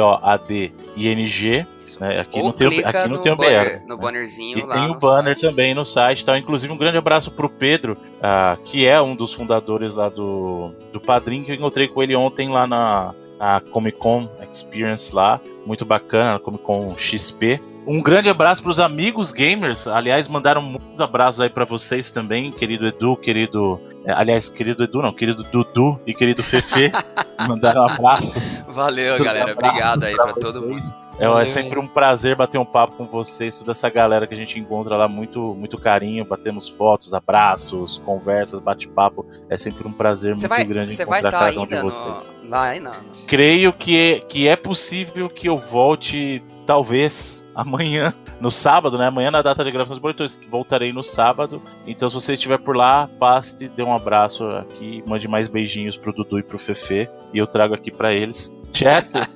Né? 2.00 2.20
Aqui, 2.20 2.42
não 2.42 2.52
tem, 2.52 2.84
aqui 2.84 3.08
não 3.08 3.18
tem 3.18 3.32
o 3.32 3.36
banner, 3.36 3.80
BR. 3.80 3.88
No 3.88 3.96
bannerzinho 3.96 4.58
e 4.58 4.62
lá. 4.62 4.74
tem 4.74 4.90
o 4.90 4.94
banner 4.94 5.34
site. 5.38 5.40
também 5.40 5.74
no 5.74 5.84
site. 5.84 6.24
Tá? 6.24 6.38
Inclusive, 6.38 6.72
um 6.72 6.76
grande 6.76 6.98
abraço 6.98 7.30
pro 7.30 7.48
Pedro, 7.48 7.94
uh, 7.94 8.56
que 8.64 8.86
é 8.86 9.00
um 9.00 9.16
dos 9.16 9.32
fundadores 9.32 9.94
lá 9.94 10.08
do, 10.08 10.70
do 10.92 11.00
Padrim, 11.00 11.42
que 11.42 11.50
eu 11.50 11.54
encontrei 11.54 11.88
com 11.88 12.02
ele 12.02 12.14
ontem 12.14 12.48
lá 12.48 12.66
na, 12.66 13.14
na 13.38 13.60
Comic 13.60 13.98
Con 13.98 14.28
Experience 14.50 15.14
lá. 15.14 15.40
Muito 15.64 15.84
bacana, 15.84 16.32
na 16.32 16.38
Comic 16.38 16.62
Con 16.64 16.94
XP. 16.96 17.60
Um 17.86 18.02
grande 18.02 18.28
abraço 18.28 18.62
para 18.62 18.70
os 18.70 18.80
amigos 18.80 19.32
gamers. 19.32 19.86
Aliás, 19.86 20.28
mandaram 20.28 20.60
muitos 20.60 21.00
abraços 21.00 21.40
aí 21.40 21.48
para 21.48 21.64
vocês 21.64 22.10
também, 22.10 22.50
querido 22.50 22.86
Edu, 22.86 23.16
querido. 23.16 23.80
É, 24.04 24.12
aliás, 24.12 24.48
querido 24.48 24.84
Edu, 24.84 25.02
não, 25.02 25.12
querido 25.12 25.42
Dudu 25.44 25.98
e 26.06 26.12
querido 26.12 26.42
Fefe. 26.42 26.92
mandaram 27.46 27.86
abraços. 27.86 28.64
Valeu, 28.68 29.16
galera. 29.22 29.52
Abraços 29.52 29.68
Obrigado 29.68 30.04
aí 30.04 30.16
para 30.16 30.32
todo 30.34 30.60
mundo. 30.60 30.82
É, 31.20 31.42
é, 31.42 31.46
sempre 31.46 31.78
um 31.78 31.86
prazer 31.86 32.36
bater 32.36 32.58
um 32.58 32.64
papo 32.64 32.96
com 32.96 33.04
vocês, 33.04 33.58
toda 33.58 33.72
essa 33.72 33.88
galera 33.90 34.26
que 34.26 34.34
a 34.34 34.36
gente 34.36 34.58
encontra 34.58 34.96
lá, 34.96 35.08
muito, 35.08 35.54
muito 35.54 35.76
carinho, 35.76 36.24
batemos 36.24 36.68
fotos, 36.68 37.12
abraços, 37.12 38.00
conversas, 38.04 38.60
bate-papo. 38.60 39.26
É 39.48 39.56
sempre 39.56 39.86
um 39.86 39.92
prazer 39.92 40.34
muito 40.34 40.48
vai, 40.48 40.64
grande 40.64 40.94
encontrar 40.94 41.30
tá 41.30 41.38
cada 41.38 41.60
um 41.60 41.66
de 41.66 41.76
vocês. 41.76 42.32
No... 42.42 42.50
Lá, 42.50 42.78
não. 42.78 42.92
Creio 43.26 43.72
que, 43.72 44.22
que 44.28 44.46
é 44.46 44.56
possível 44.56 45.28
que 45.28 45.48
eu 45.48 45.58
volte, 45.58 46.42
talvez, 46.66 47.37
amanhã, 47.58 48.14
no 48.40 48.50
sábado, 48.52 48.96
né? 48.96 49.08
Amanhã 49.08 49.32
na 49.32 49.42
data 49.42 49.64
de 49.64 49.72
gravação 49.72 49.96
dos 49.96 50.00
boletões, 50.00 50.40
voltarei 50.48 50.92
no 50.92 51.02
sábado. 51.02 51.60
Então, 51.88 52.08
se 52.08 52.14
você 52.14 52.34
estiver 52.34 52.58
por 52.58 52.76
lá, 52.76 53.10
passe, 53.18 53.68
dê 53.68 53.82
um 53.82 53.92
abraço 53.92 54.48
aqui, 54.50 55.02
mande 55.08 55.26
mais 55.26 55.48
beijinhos 55.48 55.96
pro 55.96 56.12
Dudu 56.12 56.38
e 56.38 56.44
pro 56.44 56.56
Fefe, 56.56 57.08
e 57.34 57.38
eu 57.38 57.48
trago 57.48 57.74
aqui 57.74 57.90
para 57.90 58.14
eles. 58.14 58.54
Certo? 58.72 59.18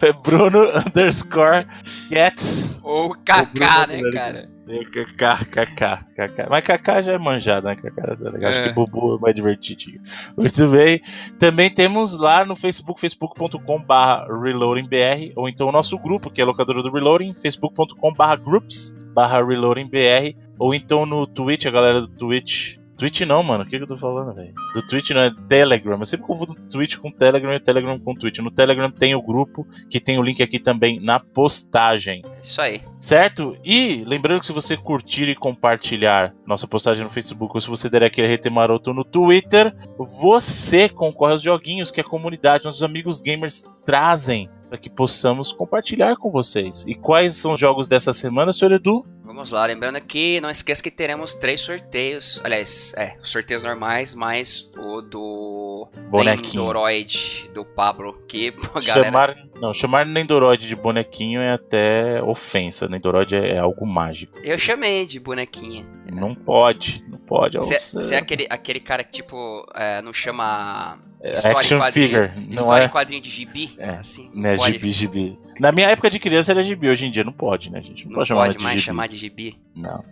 é 0.02 0.12
Bruno 0.14 0.64
underscore 0.86 1.66
Gets. 2.10 2.80
Ou 2.84 3.16
Kaká, 3.26 3.88
né, 3.88 4.02
cara? 4.12 4.50
KK, 4.66 5.46
KK, 5.46 6.06
KK. 6.16 6.50
Mas 6.50 6.64
KK 6.64 7.02
já 7.04 7.14
é 7.14 7.18
manjado, 7.18 7.68
né? 7.68 7.76
KK, 7.76 7.96
tá 7.96 8.30
legal. 8.30 8.52
É. 8.52 8.60
Acho 8.60 8.64
que 8.70 8.74
Bubu 8.74 9.16
é 9.18 9.22
mais 9.22 9.36
divertidinho. 9.36 10.00
Muito 10.38 10.68
bem. 10.68 11.02
Também 11.38 11.70
temos 11.70 12.18
lá 12.18 12.46
no 12.46 12.56
Facebook, 12.56 13.00
facebook.com.br 13.00 14.42
reloadingbr, 14.42 15.34
ou 15.36 15.50
então 15.50 15.68
o 15.68 15.72
nosso 15.72 15.98
grupo, 15.98 16.30
que 16.30 16.42
é 16.42 16.46
locadora 16.46 16.82
do 16.82 16.92
Reloading, 16.92 17.34
facebook.com.br 17.34 18.36
groups 18.44 18.96
barra 19.14 19.44
reloadingbr, 19.46 20.36
ou 20.58 20.74
então 20.74 21.06
no 21.06 21.28
Twitch, 21.28 21.66
a 21.66 21.72
galera 21.72 22.02
do 22.02 22.08
Twitch 22.08 22.78
Twitch 22.98 23.22
não, 23.22 23.42
mano. 23.44 23.64
O 23.64 23.68
que, 23.68 23.78
que 23.78 23.84
eu 23.84 23.88
tô 23.88 23.98
falando, 23.98 24.34
velho? 24.34 24.54
Do 24.74 24.88
Twitch 24.88 25.12
não 25.12 25.22
é 25.22 25.32
Telegram. 25.50 26.00
Eu 26.00 26.06
sempre 26.06 26.26
confundo 26.26 26.56
Twitch 26.70 26.98
com 26.98 27.12
Telegram 27.12 27.54
e 27.54 27.60
Telegram 27.60 28.00
com 28.00 28.14
Twitch. 28.14 28.40
No 28.40 28.52
Telegram 28.52 28.90
tem 28.90 29.16
o 29.16 29.22
grupo, 29.22 29.68
que 29.90 30.00
tem 30.00 30.20
o 30.20 30.24
link 30.24 30.42
aqui 30.42 30.60
também 30.60 31.00
na 31.00 31.20
postagem. 31.20 32.24
Isso 32.42 32.62
aí. 32.62 32.82
Certo? 33.02 33.58
E 33.64 34.04
lembrando 34.06 34.40
que 34.40 34.46
se 34.46 34.54
você 34.54 34.78
curtir 34.78 35.28
e 35.30 35.36
compartilhar 35.36 36.34
nossa 36.46 36.68
postagem 36.68 37.04
no 37.04 37.10
Facebook, 37.10 37.56
ou 37.56 37.62
se 37.62 37.70
você 37.70 37.90
der 37.90 38.04
aquele 38.04 38.34
RT 38.34 38.50
Maroto 38.50 38.94
no 38.94 39.04
Twitter, 39.04 39.76
você 39.98 40.88
concorre 40.88 41.34
aos 41.34 41.42
joguinhos 41.42 41.92
que 41.92 42.02
a 42.02 42.04
comunidade, 42.04 42.66
nossos 42.66 42.84
amigos 42.84 43.22
gamers 43.22 43.66
trazem 43.86 44.50
para 44.70 44.80
que 44.80 44.90
possamos 44.90 45.54
compartilhar 45.54 46.16
com 46.16 46.32
vocês. 46.32 46.84
E 46.88 46.96
quais 46.96 47.36
são 47.36 47.54
os 47.54 47.60
jogos 47.60 47.88
dessa 47.88 48.12
semana, 48.12 48.52
senhor 48.52 48.72
Edu? 48.72 49.06
Vamos 49.24 49.52
lá, 49.52 49.66
lembrando 49.66 50.02
que 50.02 50.42
não 50.42 50.50
esqueça 50.50 50.84
que 50.84 50.92
teremos 50.92 51.34
três 51.34 51.62
sorteios. 51.62 52.42
Aliás, 52.44 52.94
é, 52.98 53.16
sorteios 53.24 53.64
normais, 53.64 54.14
mais 54.14 54.70
o 54.78 55.02
do 55.02 55.88
bonequinho 56.10 56.64
Nendoroid 56.64 57.50
do 57.54 57.64
Pablo, 57.64 58.22
que 58.28 58.54
a 58.76 58.82
galera. 58.82 59.06
Chamar, 59.06 59.38
não, 59.56 59.74
chamar 59.74 60.06
Nendoroid 60.06 60.68
de 60.68 60.76
bonequinho 60.76 61.40
é 61.40 61.54
até 61.54 62.22
ofensa. 62.22 62.88
Nendoroid 62.90 63.34
é, 63.34 63.56
é 63.56 63.60
algo 63.60 63.86
mágico. 63.86 64.38
Eu 64.44 64.60
chamei 64.60 65.06
de 65.06 65.20
bonequinha. 65.22 65.86
Não 66.12 66.36
pode, 66.36 67.04
não 67.08 67.18
pode. 67.18 67.58
Você 67.58 68.16
é 68.16 68.18
aquele, 68.18 68.46
aquele 68.50 68.82
cara 68.82 69.04
que, 69.04 69.12
tipo, 69.14 69.66
é, 69.74 70.02
não 70.02 70.12
chama 70.12 71.00
é, 71.24 71.32
história 71.32 71.58
Action 71.58 71.82
figure. 71.92 72.32
Não 72.36 72.56
história 72.56 72.84
é... 72.84 72.88
em 72.88 72.90
quadrinho 72.90 73.22
de 73.22 73.30
gibi? 73.30 73.76
É, 73.78 73.92
assim, 73.92 74.30
né, 74.34 74.58
pode. 74.58 74.74
gibi, 74.74 74.92
gibi. 74.92 75.40
Na 75.60 75.72
minha 75.72 75.88
época 75.90 76.10
de 76.10 76.20
criança 76.20 76.52
era 76.52 76.64
gibi, 76.64 76.90
hoje 76.90 77.06
em 77.06 77.12
dia 77.12 77.24
não 77.24 77.34
pode, 77.34 77.72
né, 77.72 77.82
gente? 77.82 78.04
Não, 78.06 78.10
não 78.12 78.16
pode, 78.16 78.28
chamar 78.28 78.46
pode 78.48 78.64
mais 78.64 78.82
chamar 78.82 79.08
de 79.08 79.18
gibi? 79.18 79.58
Não. 79.76 80.04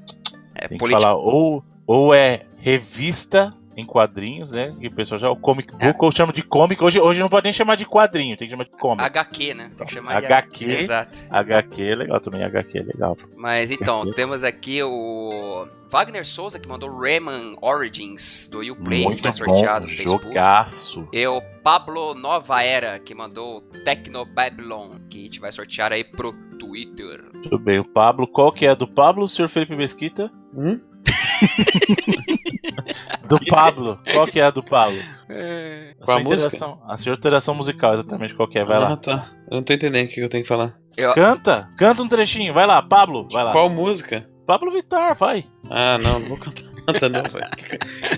É, 0.56 0.68
Tem 0.68 0.78
que 0.78 0.90
falar 0.90 1.16
ou, 1.16 1.64
ou 1.88 2.14
é 2.14 2.46
revista 2.58 3.54
em 3.76 3.86
quadrinhos, 3.86 4.52
né? 4.52 4.76
Que 4.80 4.88
o 4.88 4.92
pessoal 4.92 5.20
já 5.20 5.30
o 5.30 5.36
comic 5.36 5.72
book, 5.72 5.84
é. 5.84 5.96
ou 6.00 6.12
chama 6.12 6.34
de 6.34 6.44
comic. 6.44 6.84
Hoje, 6.84 7.00
hoje 7.00 7.20
não 7.20 7.30
pode 7.30 7.46
nem 7.46 7.54
chamar 7.54 7.76
de 7.76 7.86
quadrinho, 7.86 8.36
tem 8.36 8.48
que 8.48 8.52
chamar 8.52 8.66
de 8.66 8.72
comic. 8.72 9.04
HQ, 9.04 9.54
né? 9.54 9.72
Tem 9.78 9.88
que 9.88 9.94
chamar 9.94 10.18
HQ, 10.18 10.66
de 10.66 10.72
Exato. 10.74 11.20
HQ 11.30 11.84
é 11.84 11.96
legal 11.96 12.20
também, 12.20 12.44
HQ 12.44 12.78
é 12.78 12.84
legal. 12.84 13.18
Mas 13.36 13.72
então, 13.72 14.12
temos 14.12 14.44
aqui 14.44 14.82
o 14.84 15.68
Wagner 15.90 16.26
Souza, 16.26 16.58
que 16.58 16.68
mandou 16.68 16.90
Rayman 16.90 17.56
Origins 17.62 18.48
do 18.50 18.60
Uplay, 18.60 19.04
Muito 19.04 19.18
que 19.18 19.24
foi 19.24 19.32
sorteado 19.34 19.86
bom, 19.86 19.92
no 19.92 19.98
Facebook. 19.98 20.28
Jogaço. 20.28 21.08
E 21.12 21.28
o 21.28 21.42
Pablo 21.64 22.14
Nova 22.14 22.64
Era, 22.64 23.00
que 23.00 23.14
mandou 23.14 23.62
Tecno 23.84 24.26
Babylon, 24.26 24.98
que 25.10 25.20
a 25.20 25.24
gente 25.24 25.40
vai 25.40 25.52
sortear 25.52 25.92
aí 25.92 26.04
pro 26.04 26.34
Twitter. 26.58 27.24
Tudo 27.44 27.60
bem, 27.60 27.80
o 27.80 27.86
Pablo, 27.86 28.28
qual 28.28 28.52
que 28.52 28.66
é 28.66 28.70
a 28.70 28.76
do 28.76 28.88
Pablo, 28.88 29.28
senhor 29.28 29.50
Felipe 29.50 29.76
Mesquita? 29.76 30.32
Hum? 30.56 30.80
do 33.28 33.44
Pablo. 33.46 34.00
Qual 34.14 34.28
que 34.28 34.40
é 34.40 34.44
a 34.44 34.52
do 34.52 34.64
Pablo? 34.64 35.00
É... 35.30 35.96
A, 36.02 36.06
Qual 36.06 36.18
a, 36.18 36.22
música? 36.22 36.78
a 36.88 36.98
sua 36.98 37.14
interação 37.14 37.56
musical, 37.56 37.94
exatamente 37.94 38.36
qual 38.36 38.48
que 38.48 38.60
é. 38.60 38.66
Vai 38.66 38.78
ah, 38.78 38.80
lá. 38.80 38.98
tá. 38.98 39.32
Eu 39.50 39.58
não 39.58 39.64
tô 39.64 39.74
entendendo 39.74 40.06
o 40.06 40.10
que 40.10 40.22
eu 40.22 40.30
tenho 40.30 40.44
que 40.44 40.50
falar. 40.50 40.76
Eu... 40.98 41.14
Canta! 41.14 41.70
Canta 41.78 42.04
um 42.04 42.08
trechinho. 42.08 42.54
Vai 42.54 42.66
lá, 42.66 42.82
Pablo. 42.82 43.28
Vai 43.32 43.44
lá. 43.44 43.52
Qual 43.52 43.70
música? 43.70 44.28
Pablo 44.46 44.72
Vittar, 44.72 45.16
vai. 45.16 45.46
Ah, 45.70 45.98
não, 45.98 46.20
não 46.20 46.30
vou 46.30 46.38
cantar. 46.38 46.71
Canta, 46.88 47.10
não, 47.10 47.24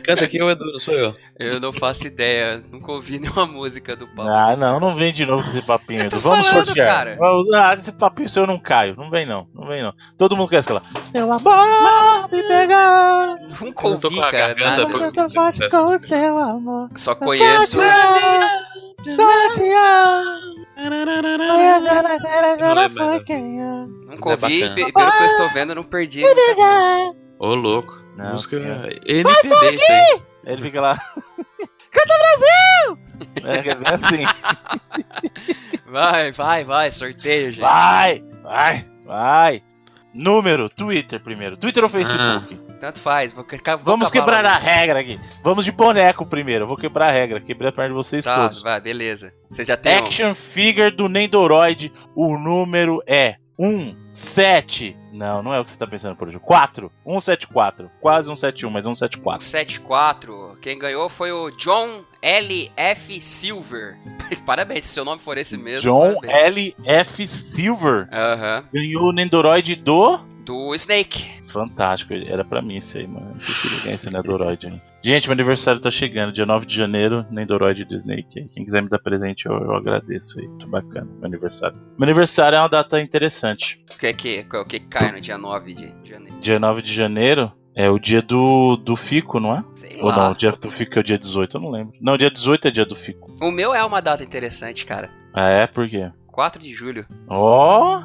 Canta 0.03 0.25
aqui, 0.25 0.41
o 0.41 0.49
Edu, 0.49 0.65
não 0.71 0.79
sou 0.79 0.93
eu. 0.93 1.13
Eu 1.39 1.59
não 1.59 1.73
faço 1.73 2.07
ideia. 2.07 2.63
Nunca 2.71 2.91
ouvi 2.91 3.19
nenhuma 3.19 3.45
música 3.45 3.95
do 3.95 4.07
Paulo. 4.07 4.31
Ah, 4.31 4.55
não, 4.55 4.79
não 4.79 4.95
vem 4.95 5.11
de 5.11 5.25
novo 5.25 5.43
com 5.43 5.49
esse 5.49 5.61
papinho. 5.61 6.01
Eu 6.01 6.05
Edu. 6.05 6.19
Vamos 6.19 6.47
falando, 6.47 6.65
sortear. 6.67 6.87
cara. 6.87 7.17
Ah, 7.55 7.73
esse 7.75 7.91
papinho 7.91 8.29
seu 8.29 8.43
eu 8.43 8.47
não 8.47 8.57
caio. 8.57 8.95
Não 8.95 9.09
vem 9.09 9.25
não, 9.25 9.47
não 9.53 9.67
vem 9.67 9.81
não. 9.83 9.93
Todo 10.17 10.35
mundo 10.35 10.49
quer 10.49 10.59
esse 10.59 10.71
lá. 10.71 10.81
Seu 11.11 11.31
amor 11.31 12.29
me 12.31 12.43
pegar. 12.43 13.35
Nunca 13.61 13.87
Eu 13.87 13.99
tô 13.99 14.07
ouvi, 14.07 14.19
com 14.19 14.25
a 14.25 14.31
cara. 14.31 14.53
garganta 14.53 14.69
nada. 14.69 14.87
por- 14.87 15.01
Eu 15.01 15.29
bate 15.33 15.59
com 15.69 15.85
o 15.87 15.99
seu 15.99 16.37
amor. 16.37 16.89
Só 16.95 17.15
conheço. 17.15 17.79
Eu- 17.81 17.89
Nunca 24.07 24.29
ouvi. 24.31 24.59
Pelo 24.75 24.91
que 24.91 25.01
eu 25.23 25.25
estou 25.27 25.49
vendo, 25.49 25.71
eu 25.71 25.75
não 25.75 25.83
perdi. 25.83 26.23
Ô, 27.39 27.53
louco. 27.55 28.02
Não, 28.17 28.33
Música. 28.33 28.57
MPB, 29.05 29.75
isso 29.75 29.91
aí. 29.91 30.21
Ele 30.45 30.61
fica 30.61 30.81
lá. 30.81 30.95
Canta 31.91 32.17
Brasil! 32.17 32.97
É, 33.43 33.69
é 33.69 33.75
bem 33.75 33.93
assim. 33.93 34.25
Vai, 35.85 36.31
vai, 36.31 36.63
vai. 36.63 36.91
Sorteio, 36.91 37.51
gente. 37.51 37.61
Vai, 37.61 38.23
vai, 38.41 38.85
vai. 39.05 39.63
Número, 40.13 40.69
Twitter 40.69 41.19
primeiro. 41.21 41.57
Twitter 41.57 41.83
ou 41.83 41.89
Facebook? 41.89 42.59
Tanto 42.79 42.99
faz. 42.99 43.33
Vou, 43.33 43.45
vou 43.45 43.77
Vamos 43.83 44.11
quebrar 44.11 44.45
a 44.45 44.57
regra 44.57 44.99
aqui. 44.99 45.19
Vamos 45.43 45.65
de 45.65 45.71
boneco 45.71 46.25
primeiro. 46.25 46.67
Vou 46.67 46.77
quebrar 46.77 47.07
a 47.07 47.11
regra. 47.11 47.39
Quebrei 47.39 47.69
a 47.69 47.71
perna 47.71 47.89
de 47.89 47.95
vocês 47.95 48.25
Tá, 48.25 48.35
todos. 48.35 48.61
vai, 48.61 48.79
beleza. 48.81 49.33
Você 49.49 49.63
já 49.63 49.77
tem. 49.77 49.95
um- 49.95 50.05
Action 50.05 50.35
figure 50.35 50.91
do 50.91 51.07
Nendoroid. 51.07 51.91
O 52.15 52.37
número 52.37 53.01
é 53.07 53.37
174. 53.59 55.03
Não, 55.11 55.43
não 55.43 55.53
é 55.53 55.59
o 55.59 55.63
que 55.65 55.71
você 55.71 55.77
tá 55.77 55.85
pensando 55.85 56.15
por 56.15 56.27
hoje. 56.27 56.39
4. 56.39 56.91
174. 57.05 57.91
Quase 58.01 58.27
171, 58.27 58.69
mas 58.69 58.83
174. 58.83 59.45
74. 59.45 60.57
Quem 60.61 60.77
ganhou 60.79 61.07
foi 61.09 61.31
o 61.31 61.51
John 61.51 62.03
L.F. 62.21 63.21
Silver. 63.21 63.97
Parabéns, 64.45 64.85
se 64.85 64.93
seu 64.93 65.05
nome 65.05 65.21
for 65.21 65.37
esse 65.37 65.57
mesmo. 65.57 65.81
John 65.81 66.15
parabéns. 66.15 66.33
L. 66.43 66.75
F. 66.85 67.27
Silver 67.27 68.07
Aham. 68.11 68.63
ganhou 68.73 69.09
o 69.09 69.13
Nendoroid 69.13 69.75
do. 69.75 70.17
Do 70.43 70.73
Snake. 70.75 71.31
Fantástico, 71.47 72.13
era 72.13 72.43
pra 72.43 72.61
mim 72.61 72.77
isso 72.77 72.97
aí, 72.97 73.07
mano. 73.07 73.33
Eu 73.39 73.55
queria 73.61 73.79
ganhar 73.83 73.95
esse 73.95 74.09
Nendoroid 74.09 74.67
aí. 74.67 74.81
Gente, 75.05 75.27
meu 75.27 75.33
aniversário 75.33 75.81
tá 75.81 75.91
chegando, 75.91 76.31
dia 76.31 76.45
9 76.45 76.65
de 76.65 76.73
janeiro, 76.73 77.25
Nendoroid 77.29 77.83
do 77.83 77.93
Snake. 77.93 78.39
aí. 78.39 78.47
Quem 78.47 78.63
quiser 78.63 78.81
me 78.81 78.87
dar 78.87 78.99
presente, 78.99 79.45
eu, 79.45 79.51
eu 79.51 79.75
agradeço 79.75 80.39
aí. 80.39 80.47
Muito 80.47 80.65
bacana, 80.65 81.05
meu 81.17 81.25
aniversário. 81.25 81.77
Meu 81.97 82.05
aniversário 82.05 82.55
é 82.55 82.59
uma 82.61 82.69
data 82.69 83.01
interessante. 83.01 83.83
O 83.93 83.99
que, 83.99 84.13
que, 84.13 84.47
o 84.49 84.65
que 84.65 84.79
cai 84.79 85.11
no 85.11 85.19
dia 85.19 85.37
9 85.37 85.73
de 85.73 85.93
janeiro? 86.09 86.39
Dia 86.39 86.57
9 86.57 86.81
de 86.81 86.93
janeiro 86.93 87.51
é 87.75 87.89
o 87.89 87.99
dia 87.99 88.21
do, 88.21 88.77
do 88.77 88.95
Fico, 88.95 89.41
não 89.41 89.57
é? 89.57 89.63
Sei 89.75 89.99
Ou 89.99 90.07
lá. 90.07 90.17
não, 90.17 90.31
o 90.31 90.37
dia 90.37 90.51
do 90.53 90.71
Fico 90.71 90.97
é 90.97 91.01
o 91.01 91.03
dia 91.03 91.17
18, 91.17 91.57
eu 91.57 91.61
não 91.61 91.69
lembro. 91.69 91.93
Não, 91.99 92.17
dia 92.17 92.31
18 92.31 92.69
é 92.69 92.71
dia 92.71 92.85
do 92.85 92.95
Fico. 92.95 93.29
O 93.41 93.51
meu 93.51 93.75
é 93.75 93.83
uma 93.83 94.01
data 94.01 94.23
interessante, 94.23 94.85
cara. 94.85 95.09
Ah, 95.33 95.49
é? 95.49 95.67
Por 95.67 95.89
quê? 95.89 96.09
4 96.27 96.61
de 96.61 96.73
julho. 96.73 97.05
Ó! 97.27 97.99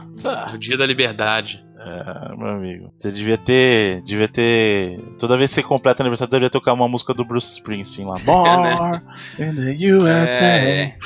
O 0.53 0.59
dia 0.59 0.77
da 0.77 0.85
liberdade. 0.85 1.65
É, 1.89 2.37
meu 2.37 2.49
amigo. 2.49 2.93
Você 2.97 3.11
devia 3.11 3.39
ter. 3.39 4.03
Devia 4.03 4.29
ter. 4.29 5.01
Toda 5.19 5.37
vez 5.37 5.51
que 5.51 5.57
você 5.57 5.63
completa 5.63 6.03
aniversário, 6.03 6.31
deveria 6.31 6.51
tocar 6.51 6.73
uma 6.75 6.89
música 6.89 7.15
do 7.15 7.25
Bruce 7.25 7.53
Springsteen 7.55 8.07
lá. 8.07 8.15
Born 8.25 9.03
in 9.39 9.55
the 9.55 9.93
USA. 9.93 10.45
É, 10.45 10.97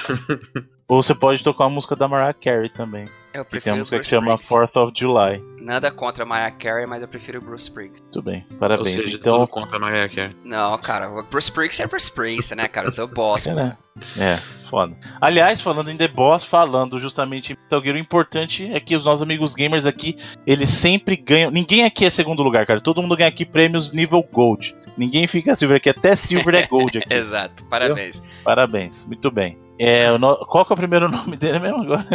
Ou 0.89 1.03
você 1.03 1.15
pode 1.15 1.43
tocar 1.43 1.65
uma 1.65 1.75
música 1.75 1.95
da 1.95 2.09
Mariah 2.09 2.35
Carey 2.35 2.69
também. 2.69 3.07
Eu 3.35 3.45
Que 3.45 3.51
tem 3.53 3.61
prefiro 3.61 3.75
uma 3.77 3.79
música 3.81 3.99
que 4.01 4.05
chama 4.07 4.35
Springsteen. 4.35 4.61
4th 4.69 4.83
of 4.83 4.93
July. 4.97 5.45
Nada 5.61 5.91
contra 5.93 6.25
Mariah 6.25 6.51
Carey, 6.57 6.87
mas 6.87 7.03
eu 7.03 7.09
prefiro 7.09 7.41
Bruce 7.41 7.65
Springsteen. 7.69 8.03
Muito 8.05 8.23
bem, 8.23 8.45
Ou 8.51 8.57
parabéns. 8.59 8.91
seja, 8.91 9.17
então. 9.17 9.35
tudo 9.39 9.49
contra 9.49 9.77
a 9.77 9.81
Mariah 9.81 10.09
Carey. 10.09 10.37
Não, 10.45 10.77
cara, 10.79 11.09
o 11.09 11.23
Bruce 11.23 11.49
Springsteen 11.49 11.87
é 11.87 11.89
Bruce 11.89 12.07
Springsteen, 12.09 12.57
né, 12.57 12.69
cara? 12.69 12.89
Eu 12.89 12.93
sou 12.93 13.07
boss. 13.07 13.45
Cara, 13.45 13.79
É, 14.19 14.37
foda. 14.69 14.97
Aliás, 15.21 15.61
falando 15.61 15.91
em 15.91 15.97
The 15.97 16.09
Boss, 16.09 16.43
falando 16.45 16.99
justamente 16.99 17.53
em 17.53 17.57
Metal 17.57 17.81
Gear, 17.83 17.95
o 17.95 17.99
importante 17.99 18.69
é 18.73 18.81
que 18.81 18.97
os 18.97 19.05
nossos 19.05 19.23
amigos 19.23 19.55
gamers 19.55 19.87
aqui, 19.87 20.17
eles 20.47 20.71
sempre 20.71 21.15
ganham. 21.15 21.51
Ninguém 21.51 21.85
aqui 21.85 22.05
é 22.05 22.11
segundo 22.11 22.43
lugar, 22.43 22.67
cara. 22.67 22.81
Todo 22.81 23.01
mundo 23.03 23.17
ganha 23.17 23.29
aqui 23.29 23.45
prêmios 23.45 23.93
nível 23.93 24.23
Gold. 24.33 24.75
Ninguém 24.97 25.27
fica 25.29 25.55
Silver 25.55 25.77
aqui, 25.77 25.91
até 25.91 26.17
Silver 26.17 26.55
é 26.57 26.67
Gold 26.67 26.99
aqui. 26.99 27.15
Exato, 27.15 27.65
parabéns. 27.67 28.21
Parabéns, 28.43 29.05
muito 29.07 29.31
bem. 29.31 29.57
É, 29.79 30.11
o 30.13 30.19
no- 30.19 30.37
Qual 30.47 30.65
que 30.65 30.73
é 30.73 30.75
o 30.75 30.77
primeiro 30.77 31.09
nome 31.11 31.37
dele 31.37 31.59
mesmo 31.59 31.83
agora? 31.83 32.07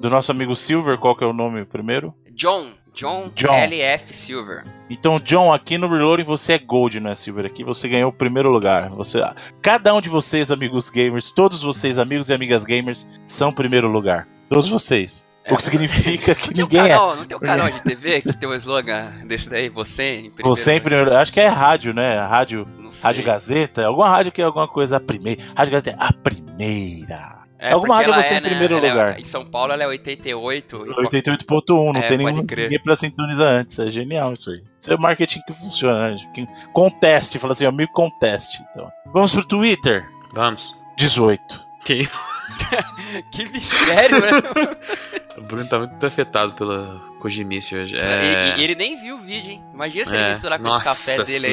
Do 0.00 0.10
nosso 0.10 0.30
amigo 0.32 0.54
Silver, 0.56 0.98
qual 0.98 1.16
que 1.16 1.24
é 1.24 1.26
o 1.26 1.32
nome 1.32 1.64
primeiro? 1.64 2.14
John, 2.32 2.68
John, 2.92 3.30
John. 3.34 3.52
L.F. 3.52 4.12
Silver. 4.14 4.64
Então, 4.88 5.18
John, 5.20 5.52
aqui 5.52 5.76
no 5.78 5.88
Reloading 5.88 6.24
você 6.24 6.54
é 6.54 6.58
Gold, 6.58 7.00
não 7.00 7.10
é 7.10 7.14
Silver. 7.14 7.44
Aqui 7.46 7.62
você 7.64 7.88
ganhou 7.88 8.10
o 8.10 8.12
primeiro 8.12 8.50
lugar. 8.50 8.90
Você, 8.90 9.20
cada 9.60 9.92
um 9.94 10.00
de 10.00 10.08
vocês, 10.08 10.50
amigos 10.50 10.88
gamers, 10.90 11.32
todos 11.32 11.62
vocês, 11.62 11.98
amigos 11.98 12.28
e 12.28 12.34
amigas 12.34 12.64
gamers, 12.64 13.06
são 13.26 13.52
primeiro 13.52 13.88
lugar. 13.88 14.26
Todos 14.48 14.68
vocês. 14.68 15.26
O 15.50 15.56
que 15.56 15.62
significa 15.62 16.34
que 16.34 16.48
Não 16.48 16.66
tem 16.68 16.78
um 16.80 16.80
ninguém 16.80 16.80
é. 16.80 16.88
canal, 16.88 17.16
não 17.16 17.24
tem 17.24 17.36
um 17.36 17.40
canal 17.40 17.70
de 17.70 17.82
TV 17.82 18.20
que 18.22 18.32
tem 18.32 18.48
um 18.48 18.54
slogan 18.54 19.12
desse 19.26 19.50
daí? 19.50 19.68
Você 19.68 20.02
em 20.16 20.30
primeiro? 20.30 20.56
Você 20.56 20.72
em 20.72 20.80
primeiro 20.80 21.16
Acho 21.16 21.32
que 21.32 21.40
é 21.40 21.48
rádio, 21.48 21.92
né? 21.92 22.18
Rádio, 22.20 22.66
rádio 23.02 23.24
Gazeta. 23.24 23.84
Alguma 23.86 24.08
rádio 24.08 24.32
que 24.32 24.40
é 24.40 24.44
alguma 24.44 24.66
coisa 24.68 24.96
a 24.96 25.00
primeira. 25.00 25.42
Rádio 25.56 25.72
Gazeta 25.72 25.90
é 25.90 25.96
a 26.06 26.12
primeira. 26.12 27.34
É, 27.58 27.72
Alguma 27.72 27.96
rádio 27.96 28.12
você 28.12 28.34
é, 28.34 28.38
em 28.38 28.40
né, 28.42 28.48
primeiro 28.50 28.74
ela 28.76 28.86
é- 28.86 28.90
lugar. 28.92 29.18
em 29.20 29.24
São 29.24 29.42
Paulo 29.44 29.72
ela 29.72 29.82
é 29.82 29.86
88. 29.86 30.86
e 30.86 30.90
88.1, 30.90 31.92
não 31.94 32.00
É, 32.00 32.06
tem 32.08 32.18
nenhum, 32.18 32.36
ninguém 32.36 32.78
pra 32.82 32.94
sintonizar 32.94 33.52
antes. 33.54 33.78
É 33.78 33.90
genial 33.90 34.34
isso 34.34 34.50
aí. 34.50 34.62
Isso 34.78 34.92
é 34.92 34.94
o 34.94 35.00
marketing 35.00 35.40
que 35.46 35.52
funciona. 35.54 36.10
Né? 36.10 36.16
Que- 36.34 36.46
Conteste, 36.74 37.38
fala 37.38 37.52
assim, 37.52 37.64
ó, 37.64 37.72
me 37.72 37.86
conteste. 37.86 38.62
Então. 38.70 38.90
Vamos 39.14 39.32
pro 39.32 39.44
Twitter. 39.44 40.04
Vamos. 40.34 40.74
18. 40.98 41.42
Que 41.86 41.94
isso? 41.94 42.33
Que 43.30 43.48
mistério, 43.48 44.20
né? 44.20 44.30
O 45.36 45.40
Bruno 45.42 45.68
tá 45.68 45.80
muito 45.80 46.06
afetado 46.06 46.52
pela 46.52 47.00
Kojimice 47.18 47.74
hoje. 47.76 47.96
E, 47.96 47.98
É... 47.98 48.54
e 48.56 48.62
ele 48.62 48.76
nem 48.76 48.96
viu 49.00 49.16
o 49.16 49.18
vídeo, 49.18 49.50
hein? 49.50 49.64
Imagina 49.74 50.04
se 50.04 50.14
é, 50.16 50.20
ele 50.20 50.28
misturar 50.28 50.58
com 50.58 50.64
nossa 50.64 50.90
esse 50.90 51.16
café 51.16 51.24
dele 51.24 51.46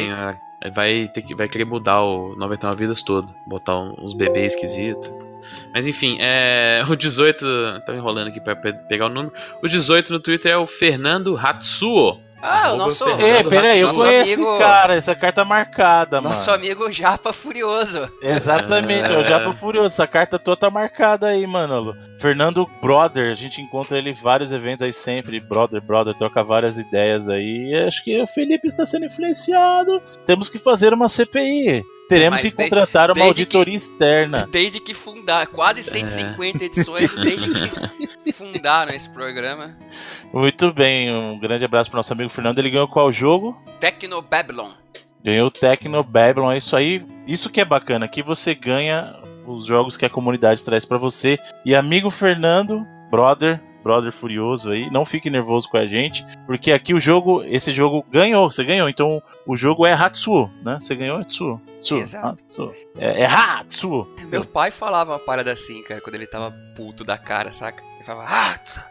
aí. 0.61 0.71
Vai, 0.71 1.07
ter 1.11 1.23
que, 1.23 1.33
vai 1.33 1.47
querer 1.49 1.65
mudar 1.65 2.01
o 2.03 2.35
99 2.37 2.77
Vidas 2.79 3.01
todo. 3.01 3.33
Botar 3.47 3.79
uns 3.79 4.13
bebês 4.13 4.53
esquisitos. 4.53 5.11
Mas 5.73 5.87
enfim, 5.87 6.17
é, 6.21 6.83
o 6.87 6.95
18. 6.95 7.81
Tá 7.83 7.95
enrolando 7.95 8.27
aqui 8.27 8.39
pra 8.39 8.55
pe- 8.55 8.71
pegar 8.87 9.07
o 9.07 9.09
número. 9.09 9.33
O 9.63 9.67
18 9.67 10.13
no 10.13 10.19
Twitter 10.19 10.51
é 10.51 10.57
o 10.57 10.67
Fernando 10.67 11.35
Hatsuo. 11.35 12.19
Ah, 12.41 12.73
o 12.73 12.77
nosso, 12.77 13.07
É, 13.07 13.43
peraí, 13.43 13.79
eu 13.81 13.87
nosso 13.87 14.01
conheço 14.01 14.33
amigo- 14.33 14.49
esse 14.53 14.59
cara, 14.59 14.95
essa 14.95 15.15
carta 15.15 15.45
marcada, 15.45 16.19
nosso 16.21 16.49
mano. 16.49 16.63
amigo 16.63 16.91
Japa 16.91 17.31
Furioso. 17.31 18.11
Exatamente, 18.21 19.11
é. 19.11 19.15
o 19.15 19.19
É. 19.19 19.23
Japa 19.23 19.53
Furioso. 19.53 19.87
Essa 19.93 20.07
carta 20.07 20.39
toda 20.39 20.57
tá 20.57 20.69
marcada 20.69 21.27
aí, 21.27 21.45
mano. 21.45 21.95
Fernando 22.19 22.69
Brother, 22.81 23.31
a 23.31 23.35
gente 23.35 23.61
encontra 23.61 23.97
ele 23.97 24.09
em 24.11 24.13
vários 24.13 24.51
eventos 24.51 24.83
aí 24.85 24.93
sempre. 24.93 25.39
Brother, 25.39 25.81
brother, 25.81 26.13
troca 26.15 26.43
várias 26.43 26.77
ideias 26.77 27.27
aí. 27.29 27.71
E 27.71 27.75
acho 27.87 28.03
que 28.03 28.21
o 28.21 28.27
Felipe 28.27 28.67
está 28.67 28.85
sendo 28.85 29.05
influenciado. 29.05 30.01
Temos 30.25 30.49
que 30.49 30.57
fazer 30.59 30.93
uma 30.93 31.07
CPI. 31.09 31.83
Teremos 32.09 32.41
Mas 32.41 32.51
que 32.51 32.57
desde- 32.57 32.69
contratar 32.75 33.09
uma 33.09 33.13
desde 33.15 33.29
auditoria 33.29 33.77
externa. 33.77 34.47
Desde 34.51 34.79
que 34.81 34.93
fundar, 34.93 35.47
quase 35.47 35.81
150 35.81 36.65
edições, 36.65 37.15
desde 37.15 37.47
que 38.23 38.31
fundaram 38.33 38.91
esse 38.93 39.09
programa. 39.09 39.77
Muito 40.33 40.71
bem, 40.71 41.13
um 41.13 41.37
grande 41.37 41.65
abraço 41.65 41.89
pro 41.89 41.97
nosso 41.97 42.13
amigo 42.13 42.29
Fernando. 42.29 42.57
Ele 42.59 42.69
ganhou 42.69 42.87
qual 42.87 43.11
jogo? 43.11 43.57
Tecno 43.79 44.21
Babylon. 44.21 44.71
Ganhou 45.23 45.47
o 45.47 45.51
Tecno 45.51 46.03
Babylon, 46.03 46.51
é 46.51 46.57
isso 46.57 46.75
aí. 46.75 47.05
Isso 47.27 47.49
que 47.49 47.59
é 47.59 47.65
bacana, 47.65 48.05
aqui 48.05 48.23
você 48.23 48.55
ganha 48.55 49.15
os 49.45 49.65
jogos 49.65 49.97
que 49.97 50.05
a 50.05 50.09
comunidade 50.09 50.63
traz 50.63 50.85
pra 50.85 50.97
você. 50.97 51.37
E 51.65 51.75
amigo 51.75 52.09
Fernando, 52.09 52.87
brother, 53.09 53.61
brother 53.83 54.11
furioso 54.11 54.71
aí, 54.71 54.89
não 54.89 55.05
fique 55.05 55.29
nervoso 55.29 55.67
com 55.69 55.77
a 55.77 55.85
gente, 55.85 56.25
porque 56.45 56.71
aqui 56.71 56.93
o 56.93 56.99
jogo, 56.99 57.43
esse 57.43 57.73
jogo 57.73 58.05
ganhou, 58.09 58.49
você 58.49 58.63
ganhou. 58.63 58.87
Então 58.87 59.21
o 59.45 59.55
jogo 59.57 59.85
é 59.85 59.93
Hatsuo, 59.93 60.49
né? 60.63 60.77
Você 60.79 60.95
ganhou 60.95 61.17
Hatsuo. 61.17 61.61
Hatsuo, 61.75 61.97
Exato. 61.97 62.43
Hatsuo. 62.43 62.71
É, 62.97 63.23
é 63.23 63.25
Hatsuo. 63.25 64.07
Meu 64.27 64.45
pai 64.45 64.71
falava 64.71 65.11
uma 65.11 65.19
parada 65.19 65.51
assim, 65.51 65.83
cara, 65.83 65.99
quando 65.99 66.15
ele 66.15 66.27
tava 66.27 66.55
puto 66.75 67.03
da 67.03 67.17
cara, 67.17 67.51
saca? 67.51 67.83
Ele 67.95 68.05
falava, 68.05 68.27
ah! 68.29 68.90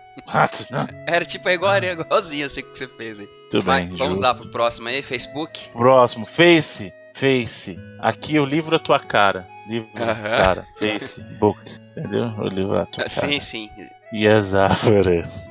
Né? 0.70 0.86
Era 1.06 1.24
tipo 1.24 1.48
igual, 1.48 1.76
igualzinho 1.82 2.47
assim 2.47 2.62
que 2.62 2.76
você 2.76 2.88
fez 2.88 3.20
aí. 3.20 3.28
Tudo 3.51 3.64
Vai, 3.64 3.82
bem. 3.82 3.90
vamos 3.98 4.18
justo. 4.18 4.22
lá 4.22 4.34
pro 4.34 4.48
próximo 4.48 4.88
aí, 4.88 5.02
Facebook. 5.02 5.68
Próximo, 5.70 6.26
Face. 6.26 6.92
Face. 7.14 7.78
Aqui 7.98 8.36
eu 8.36 8.44
livro 8.44 8.76
a 8.76 8.78
tua 8.78 8.98
cara. 9.01 9.47
Livro 9.68 9.88
a 9.94 9.98
tua 9.98 10.10
Aham. 10.12 10.22
cara. 10.22 10.66
Facebook. 10.78 11.60
Entendeu? 11.97 12.32
Eu 12.38 12.48
livro 12.48 12.78
a 12.78 12.86
tua 12.86 13.05
cara. 13.05 13.09
Sim, 13.09 13.40
sim. 13.40 13.68
E 14.12 14.26
as 14.26 14.55
árvores. 14.55 15.48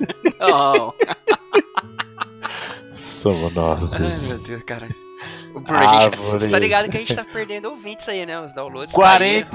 Oh. 0.40 0.92
Somos 2.92 3.52
nós. 3.52 3.92
Ai, 3.94 4.16
meu 4.28 4.38
Deus, 4.44 4.62
cara. 4.62 4.86
O 5.54 5.74
Árvore. 5.74 6.30
você 6.38 6.48
tá 6.48 6.58
ligado 6.58 6.88
que 6.88 6.96
a 6.96 7.00
gente 7.00 7.16
tá 7.16 7.24
perdendo 7.24 7.70
ouvintes 7.70 8.08
aí, 8.08 8.24
né? 8.24 8.40
Os 8.40 8.54
downloads 8.54 8.94
caíram. 8.94 9.48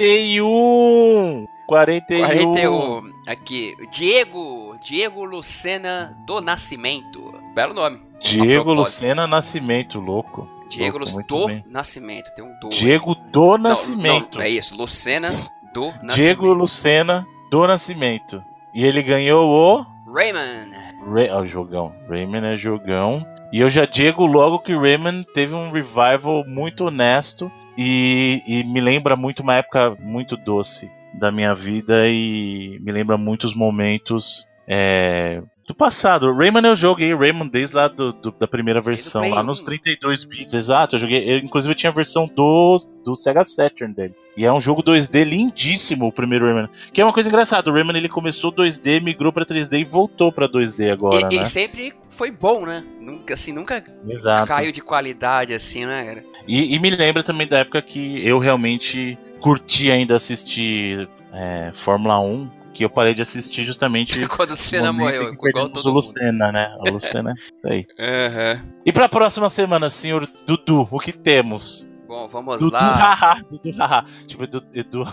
41! 1.74 2.26
41! 2.26 3.02
41. 3.02 3.14
Aqui, 3.26 3.76
Diego, 3.92 4.78
Diego 4.84 5.26
Lucena 5.26 6.16
do 6.28 6.40
Nascimento. 6.40 7.34
Belo 7.56 7.74
nome. 7.74 8.00
Diego. 8.22 8.74
Lucena 8.74 9.26
Nascimento, 9.26 10.00
louco. 10.00 10.48
Diego 10.70 11.00
Louco, 11.00 11.24
do 11.24 11.48
bem. 11.48 11.64
Nascimento. 11.68 12.34
Tem 12.36 12.46
um 12.46 12.60
do. 12.60 12.70
Diego 12.70 13.16
do 13.16 13.58
Não, 13.58 13.58
Nascimento. 13.58 14.38
Não, 14.38 14.46
é 14.46 14.50
isso. 14.50 14.78
Lucena 14.78 15.30
do 15.74 15.86
Nascimento. 15.86 16.16
Diego 16.16 16.54
Lucena 16.54 17.28
do 17.50 17.68
Nascimento. 17.68 18.44
E 18.74 18.86
ele 18.86 19.02
ganhou 19.02 19.46
o. 19.46 19.86
Rayman. 20.12 20.72
Ray... 21.12 21.30
Ó, 21.32 21.46
jogão. 21.46 21.94
Rayman 22.08 22.46
é 22.46 22.56
jogão. 22.56 23.26
E 23.52 23.60
eu 23.60 23.70
já 23.70 23.86
digo 23.86 24.26
logo 24.26 24.60
que 24.60 24.76
Rayman 24.76 25.24
teve 25.34 25.54
um 25.54 25.72
revival 25.72 26.44
muito 26.48 26.86
honesto 26.86 27.52
e, 27.78 28.42
e 28.48 28.64
me 28.64 28.80
lembra 28.80 29.16
muito 29.16 29.42
uma 29.42 29.56
época 29.56 29.96
muito 30.00 30.38
doce 30.38 30.90
da 31.14 31.32
minha 31.32 31.54
vida 31.54 32.08
e 32.08 32.80
me 32.82 32.92
lembra 32.92 33.18
muitos 33.18 33.54
momentos 33.56 34.46
é, 34.68 35.42
do 35.68 35.74
passado. 35.76 36.34
Rayman 36.34 36.66
eu 36.66 36.76
joguei 36.76 37.14
Rayman 37.14 37.48
desde 37.48 37.76
lá 37.76 37.88
do, 37.88 38.12
do- 38.14 38.32
da 38.32 38.48
primeira 38.48 38.82
versão, 38.82 39.30
lá 39.30 39.42
1. 39.42 39.44
nos 39.44 39.62
32 39.62 40.24
bits, 40.24 40.54
exato. 40.54 40.96
Eu 40.96 41.00
joguei, 41.00 41.24
eu, 41.34 41.38
inclusive 41.38 41.72
eu 41.72 41.76
tinha 41.78 41.90
a 41.92 41.94
versão 41.94 42.28
do, 42.34 42.76
do 43.04 43.16
Sega 43.16 43.44
Saturn 43.44 43.94
dele. 43.94 44.14
E 44.36 44.46
é 44.46 44.52
um 44.52 44.60
jogo 44.60 44.82
2D 44.82 45.24
lindíssimo, 45.24 46.08
o 46.08 46.12
primeiro 46.12 46.46
Rayman. 46.46 46.68
Que 46.92 47.00
é 47.02 47.06
uma 47.06 47.14
coisa 47.14 47.30
engraçada, 47.30 47.70
o 47.70 47.74
Rayman 47.74 47.96
ele 47.98 48.10
começou 48.10 48.52
2D, 48.52 49.02
migrou 49.02 49.32
pra 49.32 49.46
3D 49.46 49.80
e 49.82 49.84
voltou 49.84 50.32
pra 50.32 50.50
2D 50.50 50.92
agora, 50.92 51.30
e, 51.32 51.38
né? 51.38 51.46
sempre 51.46 51.94
foi 52.10 52.32
bom, 52.32 52.66
né? 52.66 52.84
Nunca, 53.00 53.36
assim, 53.36 53.52
nunca 53.54 53.84
Exato. 54.08 54.48
caiu 54.48 54.72
de 54.72 54.82
qualidade, 54.82 55.54
assim, 55.54 55.86
né, 55.86 56.04
cara? 56.06 56.24
E, 56.48 56.74
e 56.76 56.80
me 56.80 56.90
lembra 56.90 57.22
também 57.22 57.48
da 57.48 57.60
época 57.60 57.82
que 57.82 58.26
eu 58.28 58.40
realmente 58.40 59.18
curti 59.44 59.92
ainda 59.92 60.16
assistir 60.16 61.10
é, 61.34 61.70
Fórmula 61.74 62.18
1, 62.18 62.50
que 62.74 62.86
eu 62.86 62.90
parei 62.90 63.14
de 63.14 63.22
assistir 63.22 63.66
justamente 63.66 64.26
Quando 64.32 64.52
o 64.52 64.56
Senna 64.56 64.94
morreu, 64.94 65.34
igual 65.34 65.68
todo 65.70 65.86
o 65.86 65.88
mundo. 65.90 65.96
Lucena, 65.96 66.50
né? 66.50 66.74
Lucena, 66.90 67.34
isso 67.60 67.68
aí. 67.68 67.86
Aham. 68.00 68.66
E 68.86 68.94
pra 68.94 69.10
próxima 69.10 69.50
semana, 69.50 69.90
senhor 69.90 70.26
Dudu, 70.46 70.88
o 70.90 70.98
que 70.98 71.12
temos? 71.12 71.90
Bom, 72.08 72.30
vamos 72.30 72.62
Dudu 72.62 72.72
lá. 72.72 72.94
haha, 72.94 73.44
Dudu 73.52 73.78
haha. 73.78 74.06
Tipo, 74.26 74.44
Edu, 74.46 74.64
Edu, 74.74 75.04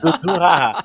Dudu 0.00 0.30
haha. 0.40 0.84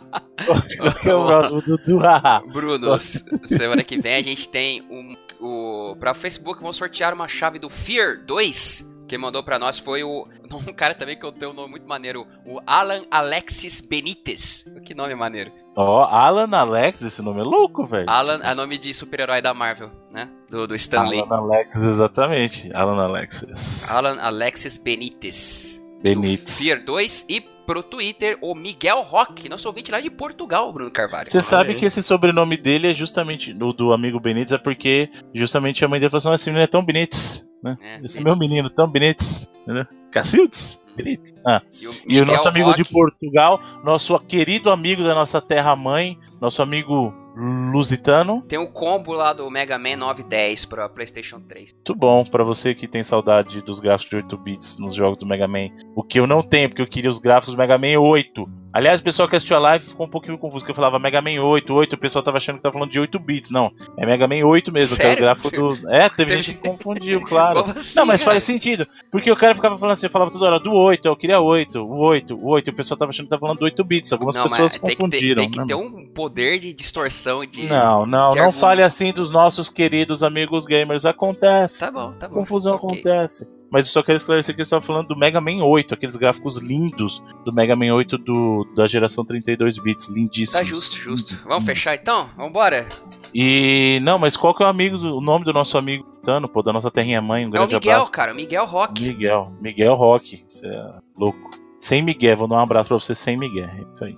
É 1.05 1.15
o 1.15 1.25
próximo? 1.25 1.61
Dudu 1.61 1.99
haha. 1.99 2.41
Bruno, 2.51 2.99
semana 2.99 3.81
que 3.81 3.97
vem 3.97 4.15
a 4.15 4.21
gente 4.21 4.49
tem 4.49 4.81
um, 4.89 5.15
o 5.39 5.95
para 5.97 6.13
Facebook 6.13 6.59
vamos 6.59 6.75
sortear 6.75 7.13
uma 7.13 7.29
chave 7.29 7.59
do 7.59 7.69
Fear 7.69 8.25
2. 8.25 8.90
Quem 9.11 9.17
mandou 9.17 9.43
pra 9.43 9.59
nós 9.59 9.77
foi 9.77 10.05
o 10.05 10.25
um 10.65 10.73
cara 10.73 10.95
também 10.95 11.17
que 11.17 11.25
eu 11.25 11.33
tenho 11.33 11.51
um 11.51 11.53
nome 11.53 11.71
muito 11.71 11.85
maneiro, 11.85 12.25
o 12.45 12.61
Alan 12.65 13.03
Alexis 13.11 13.81
Benítez. 13.81 14.63
Que 14.85 14.95
nome 14.95 15.13
maneiro. 15.15 15.51
Ó, 15.75 16.05
Alan 16.05 16.49
Alex, 16.57 17.01
esse 17.01 17.21
nome 17.21 17.41
é 17.41 17.43
louco, 17.43 17.85
velho. 17.85 18.09
Alan 18.09 18.39
é 18.41 18.55
nome 18.55 18.77
de 18.77 18.93
super-herói 18.93 19.41
da 19.41 19.53
Marvel, 19.53 19.91
né? 20.09 20.29
Do, 20.49 20.65
do 20.65 20.75
Stan 20.75 21.03
Lee. 21.03 21.19
Alan 21.19 21.39
Alexis, 21.39 21.83
exatamente. 21.83 22.71
Alan 22.73 23.03
Alexis. 23.03 23.91
Alan 23.91 24.17
Alexis 24.17 24.77
Benítez. 24.77 25.85
Benítez. 26.01 26.57
Fear 26.57 26.81
2 26.81 27.25
e 27.27 27.41
pro 27.71 27.81
Twitter 27.83 28.37
o 28.41 28.53
Miguel 28.53 29.01
Roque, 29.01 29.47
nosso 29.47 29.67
ouvinte 29.67 29.91
lá 29.91 30.01
de 30.01 30.09
Portugal, 30.09 30.71
Bruno 30.73 30.91
Carvalho. 30.91 31.31
Você 31.31 31.41
sabe 31.41 31.75
que 31.75 31.85
esse 31.85 32.03
sobrenome 32.03 32.57
dele 32.57 32.89
é 32.91 32.93
justamente 32.93 33.51
o 33.53 33.71
do 33.73 33.93
amigo 33.93 34.19
Benítez, 34.19 34.51
é 34.51 34.57
porque 34.57 35.09
justamente 35.33 35.83
a 35.85 35.87
mãe 35.87 35.99
dele 35.99 36.09
falou 36.09 36.19
assim: 36.19 36.29
"Nossa, 36.29 36.41
esse 36.43 36.49
menino 36.49 36.63
é 36.63 36.67
tão 36.67 36.83
Benítez, 36.83 37.45
né? 37.63 37.77
É, 37.81 38.01
Esse 38.05 38.17
é 38.19 38.21
meu 38.21 38.35
menino, 38.35 38.69
tão 38.69 38.87
Benítez, 38.89 39.49
entendeu? 39.63 39.85
Cacildes? 40.11 40.79
Benítez. 40.97 41.33
Ah, 41.47 41.61
E 41.79 41.87
o, 41.87 41.91
e 42.09 42.19
o 42.19 42.25
nosso 42.25 42.49
amigo 42.49 42.73
de 42.73 42.81
Roque- 42.81 42.93
Portugal, 42.93 43.61
nosso 43.83 44.19
querido 44.19 44.69
amigo 44.69 45.01
da 45.03 45.15
nossa 45.15 45.39
terra-mãe, 45.39 46.17
nosso 46.41 46.61
amigo 46.61 47.13
lusitano. 47.35 48.41
Tem 48.47 48.59
o 48.59 48.67
combo 48.67 49.13
lá 49.13 49.33
do 49.33 49.49
Mega 49.49 49.77
Man 49.77 49.97
910 49.97 50.65
pra 50.65 50.89
PlayStation 50.89 51.39
3. 51.39 51.73
Muito 51.73 51.95
bom 51.95 52.23
pra 52.23 52.43
você 52.43 52.73
que 52.73 52.87
tem 52.87 53.03
saudade 53.03 53.61
dos 53.61 53.79
gráficos 53.79 54.09
de 54.09 54.15
8 54.17 54.37
bits 54.37 54.77
nos 54.77 54.93
jogos 54.93 55.17
do 55.17 55.25
Mega 55.25 55.47
Man. 55.47 55.69
O 55.95 56.03
que 56.03 56.19
eu 56.19 56.27
não 56.27 56.41
tenho, 56.41 56.69
porque 56.69 56.81
eu 56.81 56.87
queria 56.87 57.09
os 57.09 57.19
gráficos 57.19 57.55
do 57.55 57.57
Mega 57.57 57.77
Man 57.77 57.99
8. 57.99 58.61
Aliás, 58.73 59.01
o 59.01 59.03
pessoal 59.03 59.27
que 59.27 59.35
assistiu 59.35 59.57
a 59.57 59.59
live 59.59 59.83
ficou 59.83 60.05
um 60.05 60.09
pouquinho 60.09 60.37
confuso, 60.37 60.59
porque 60.59 60.71
eu 60.71 60.75
falava 60.75 60.97
Mega 60.97 61.21
Man 61.21 61.43
8, 61.43 61.73
8, 61.73 61.93
o 61.93 61.97
pessoal 61.97 62.23
tava 62.23 62.37
achando 62.37 62.55
que 62.55 62.61
tava 62.61 62.71
falando 62.71 62.89
de 62.89 63.01
8 63.01 63.19
bits. 63.19 63.51
Não, 63.51 63.69
é 63.97 64.05
Mega 64.05 64.25
Man 64.29 64.45
8 64.45 64.71
mesmo, 64.71 64.95
que 64.95 65.01
é 65.01 65.05
o 65.05 65.09
Sério? 65.09 65.23
gráfico 65.23 65.49
do. 65.51 65.71
É, 65.91 66.07
teve 66.09 66.41
gente 66.41 66.53
que 66.57 66.69
confundiu, 66.69 67.21
claro. 67.21 67.59
Assim, 67.59 67.99
Não, 67.99 68.05
mas 68.05 68.21
cara? 68.21 68.31
faz 68.33 68.43
sentido. 68.45 68.87
Porque 69.11 69.29
o 69.29 69.35
cara 69.35 69.53
ficava 69.55 69.77
falando 69.77 69.93
assim, 69.93 70.05
eu 70.05 70.09
falava 70.09 70.31
toda 70.31 70.45
hora 70.45 70.59
do 70.59 70.71
8, 70.73 71.05
eu 71.05 71.15
queria 71.17 71.41
8, 71.41 71.81
o 71.81 71.97
8, 71.97 72.33
o 72.33 72.47
8, 72.47 72.69
e 72.69 72.71
o 72.71 72.75
pessoal 72.75 72.97
tava 72.97 73.09
achando 73.09 73.25
que 73.25 73.29
tava 73.31 73.41
falando 73.41 73.59
do 73.59 73.65
8 73.65 73.83
bits. 73.83 74.13
Algumas 74.13 74.35
Não, 74.35 74.43
pessoas 74.43 74.61
mas 74.61 74.71
tem 74.73 74.81
que, 74.81 74.87
ter, 74.87 74.95
confundiram. 74.95 75.43
tem 75.43 75.51
que 75.51 75.59
né, 75.59 75.65
ter 75.67 75.75
um 75.75 76.07
poder 76.07 76.57
de 76.59 76.73
distorção 76.73 77.20
de. 77.47 77.67
Não, 77.67 78.05
não, 78.05 78.31
de 78.33 78.39
não 78.39 78.51
fale 78.51 78.81
assim 78.83 79.11
dos 79.11 79.29
nossos 79.31 79.69
queridos 79.69 80.23
amigos 80.23 80.65
gamers. 80.65 81.05
Acontece. 81.05 81.79
Tá 81.79 81.91
bom, 81.91 82.11
tá 82.13 82.27
bom. 82.27 82.35
Confusão 82.35 82.75
Ok. 82.75 82.89
acontece. 82.99 83.47
Mas 83.71 83.85
eu 83.85 83.93
só 83.93 84.03
quero 84.03 84.17
esclarecer 84.17 84.53
que 84.53 84.59
eu 84.59 84.63
estava 84.63 84.81
falando 84.81 85.07
do 85.07 85.15
Mega 85.15 85.39
Man 85.39 85.63
8, 85.63 85.93
aqueles 85.93 86.17
gráficos 86.17 86.57
lindos 86.57 87.23
do 87.45 87.53
Mega 87.53 87.73
Man 87.73 87.93
8 87.93 88.17
do, 88.17 88.67
da 88.75 88.85
geração 88.85 89.23
32 89.23 89.77
bits, 89.77 90.09
lindíssimos. 90.09 90.51
Tá 90.59 90.63
justo, 90.63 90.97
justo. 90.97 91.39
Vamos 91.47 91.63
fechar 91.63 91.95
então? 91.95 92.29
Vambora. 92.35 92.85
E 93.33 93.99
não, 94.03 94.19
mas 94.19 94.35
qual 94.35 94.53
que 94.53 94.61
é 94.61 94.65
o 94.65 94.69
amigo, 94.69 94.97
do- 94.97 95.17
o 95.17 95.21
nome 95.21 95.45
do 95.45 95.53
nosso 95.53 95.77
amigo 95.77 96.03
Tano, 96.21 96.49
pô, 96.49 96.61
da 96.61 96.73
nossa 96.73 96.91
terrinha 96.91 97.21
mãe, 97.21 97.43
um 97.43 97.45
É 97.45 97.47
o 97.47 97.51
grande 97.51 97.73
Miguel, 97.75 97.91
abraço. 97.93 98.11
cara. 98.11 98.33
Miguel 98.33 98.65
Rock. 98.65 99.01
Miguel, 99.01 99.53
Miguel 99.61 99.95
Rock, 99.95 100.43
você 100.45 100.67
é 100.67 100.89
louco. 101.17 101.49
Sem 101.79 102.01
Miguel, 102.03 102.35
vou 102.37 102.47
dar 102.49 102.57
um 102.57 102.59
abraço 102.59 102.89
pra 102.89 102.99
você 102.99 103.15
sem 103.15 103.37
Miguel, 103.37 103.69
é 103.69 103.85
isso 103.93 104.03
aí. 104.03 104.17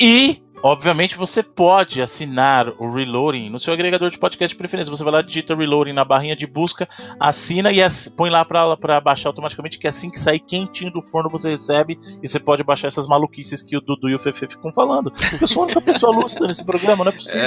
e 0.00 0.42
Obviamente 0.68 1.16
você 1.16 1.44
pode 1.44 2.02
assinar 2.02 2.68
o 2.80 2.90
Reloading 2.92 3.48
no 3.50 3.58
seu 3.58 3.72
agregador 3.72 4.10
de 4.10 4.18
podcast 4.18 4.52
de 4.52 4.58
preferência. 4.58 4.90
Você 4.90 5.04
vai 5.04 5.12
lá, 5.12 5.22
digita 5.22 5.54
Reloading 5.54 5.92
na 5.92 6.04
barrinha 6.04 6.34
de 6.34 6.44
busca, 6.46 6.88
assina 7.20 7.70
e 7.70 7.80
ass- 7.80 8.08
põe 8.08 8.28
lá 8.30 8.44
pra, 8.44 8.76
pra 8.76 9.00
baixar 9.00 9.28
automaticamente, 9.28 9.78
que 9.78 9.86
assim 9.86 10.10
que 10.10 10.18
sair 10.18 10.40
quentinho 10.40 10.90
do 10.90 11.00
forno 11.00 11.30
você 11.30 11.50
recebe 11.50 11.96
e 12.22 12.28
você 12.28 12.40
pode 12.40 12.64
baixar 12.64 12.88
essas 12.88 13.06
maluquices 13.06 13.62
que 13.62 13.76
o 13.76 13.80
Dudu 13.80 14.08
e 14.08 14.14
o 14.16 14.18
Fefe 14.18 14.48
ficam 14.48 14.72
falando. 14.72 15.12
Eu 15.40 15.46
sou 15.46 15.62
a 15.62 15.66
única 15.66 15.80
pessoa 15.80 16.12
lúcida 16.12 16.46
nesse 16.48 16.64
programa, 16.66 17.04
não 17.04 17.12
é 17.12 17.14
possível. 17.14 17.40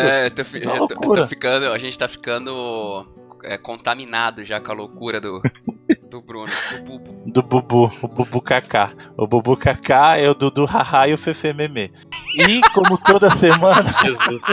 É, 0.72 0.86
tô, 0.86 0.86
é 0.86 0.88
tô- 0.88 0.96
tô 1.24 1.28
ficando. 1.28 1.66
A 1.74 1.78
gente 1.78 1.98
tá 2.00 2.08
ficando 2.08 3.06
é, 3.44 3.58
contaminado 3.58 4.46
já 4.46 4.62
com 4.62 4.72
a 4.72 4.76
loucura 4.76 5.20
do, 5.20 5.41
do 6.10 6.22
Bruno. 6.22 6.52
Do 6.72 6.81
Bubu. 6.84 7.22
Do 7.26 7.44
Bubu, 7.44 7.91
o 8.02 8.07
Bubu 8.07 8.41
Kaká. 8.41 8.91
O 9.15 9.27
Bubu 9.27 9.56
Kaká 9.56 10.18
é 10.18 10.27
o 10.30 10.34
Dudu 10.34 10.65
Haha 10.65 11.07
e 11.07 11.14
o 11.14 11.18
Fefe 11.18 11.53
Meme. 11.53 11.94
E 12.36 12.61
como 12.73 12.98
toda 12.98 13.30
semana, 13.31 13.84
Jesus. 14.02 14.41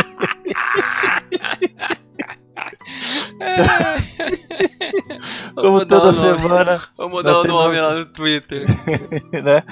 como 5.55 5.85
toda 5.87 6.13
semana, 6.13 6.81
Vamos 6.99 7.25
dar 7.25 7.33
Nós 7.33 7.45
o 7.45 7.49
nome 7.49 7.81
lá 7.81 7.95
no 7.95 8.07
Twitter. 8.07 8.67
né? 9.43 9.63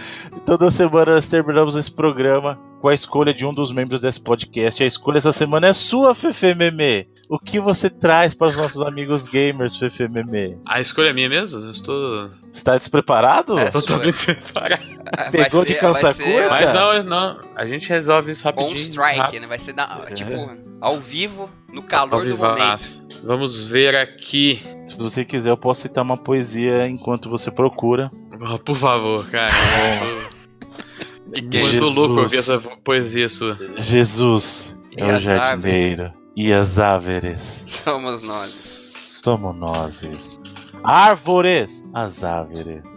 Toda 0.47 0.70
semana 0.70 1.15
nós 1.15 1.28
terminamos 1.28 1.77
esse 1.77 1.93
programa 1.93 2.59
com 2.85 2.89
a 2.90 2.94
escolha 2.94 3.32
de 3.32 3.47
um 3.47 3.55
dos 3.55 3.73
membros 3.73 4.02
desse 4.02 4.20
podcast. 4.20 4.82
A 4.82 4.86
escolha 4.86 5.16
essa 5.16 5.32
semana 5.32 5.69
é 5.69 5.73
sua, 5.73 6.15
Fefe 6.15 6.55
Meme. 6.55 7.09
O 7.31 7.39
que 7.39 7.59
você 7.59 7.89
traz 7.89 8.35
para 8.35 8.48
os 8.48 8.59
nossos 8.59 8.82
amigos 8.82 9.27
gamers, 9.27 9.74
Fefe 9.74 10.06
Meme? 10.06 10.59
A 10.66 10.82
escolha 10.82 11.09
é 11.09 11.12
minha 11.15 11.27
mesmo? 11.31 11.65
Eu 11.65 11.70
estou 11.70 12.28
Está 12.52 12.77
despreparado? 12.77 13.59
É, 13.59 13.70
totalmente 13.70 14.19
separado. 14.19 14.82
Vai 15.16 15.31
Pegou 15.31 15.62
ser- 15.62 15.66
de 15.69 15.74
calça 15.77 16.12
ser 16.12 16.24
curta? 16.24 16.51
Mas 16.51 16.74
não, 16.74 17.02
não. 17.05 17.40
A 17.56 17.66
gente 17.66 17.89
resolve 17.89 18.32
isso 18.32 18.44
rapidinho. 18.44 18.73
On 18.73 18.74
strike, 18.74 19.19
rápido. 19.19 19.40
né? 19.40 19.47
Vai 19.47 19.59
ser 19.59 19.73
na- 19.73 20.02
É. 20.06 20.12
tipo 20.12 20.31
ao 20.82 21.01
vivo, 21.01 21.48
no 21.73 21.81
calor 21.82 22.20
Ao 22.20 22.24
do 22.28 22.36
momento. 22.36 23.02
Vamos 23.24 23.65
ver 23.65 23.97
aqui. 23.97 24.61
Se 24.85 24.94
você 24.98 25.24
quiser, 25.24 25.48
eu 25.48 25.56
posso 25.56 25.81
citar 25.81 26.05
uma 26.05 26.19
poesia 26.19 26.86
enquanto 26.86 27.31
você 27.31 27.51
procura. 27.51 28.11
Oh, 28.39 28.59
por 28.59 28.77
favor, 28.77 29.27
cara. 29.31 29.55
De 29.55 30.34
Tô 31.33 31.41
muito 31.41 31.59
Jesus. 31.71 31.95
louco 31.97 32.21
ouvir 32.21 32.39
essa 32.39 32.59
poesia 32.85 33.29
sua. 33.29 33.59
Jesus 33.79 34.77
E 34.97 35.01
é 35.03 35.17
o 35.17 35.21
jardineiro 35.21 36.13
e 36.37 36.53
as 36.53 36.79
áveres. 36.79 37.41
Somos 37.67 38.23
nós. 38.27 39.21
Somos 39.25 39.57
nós. 39.57 40.37
Árvores, 40.85 41.83
as 41.95 42.23
áveres. 42.23 42.95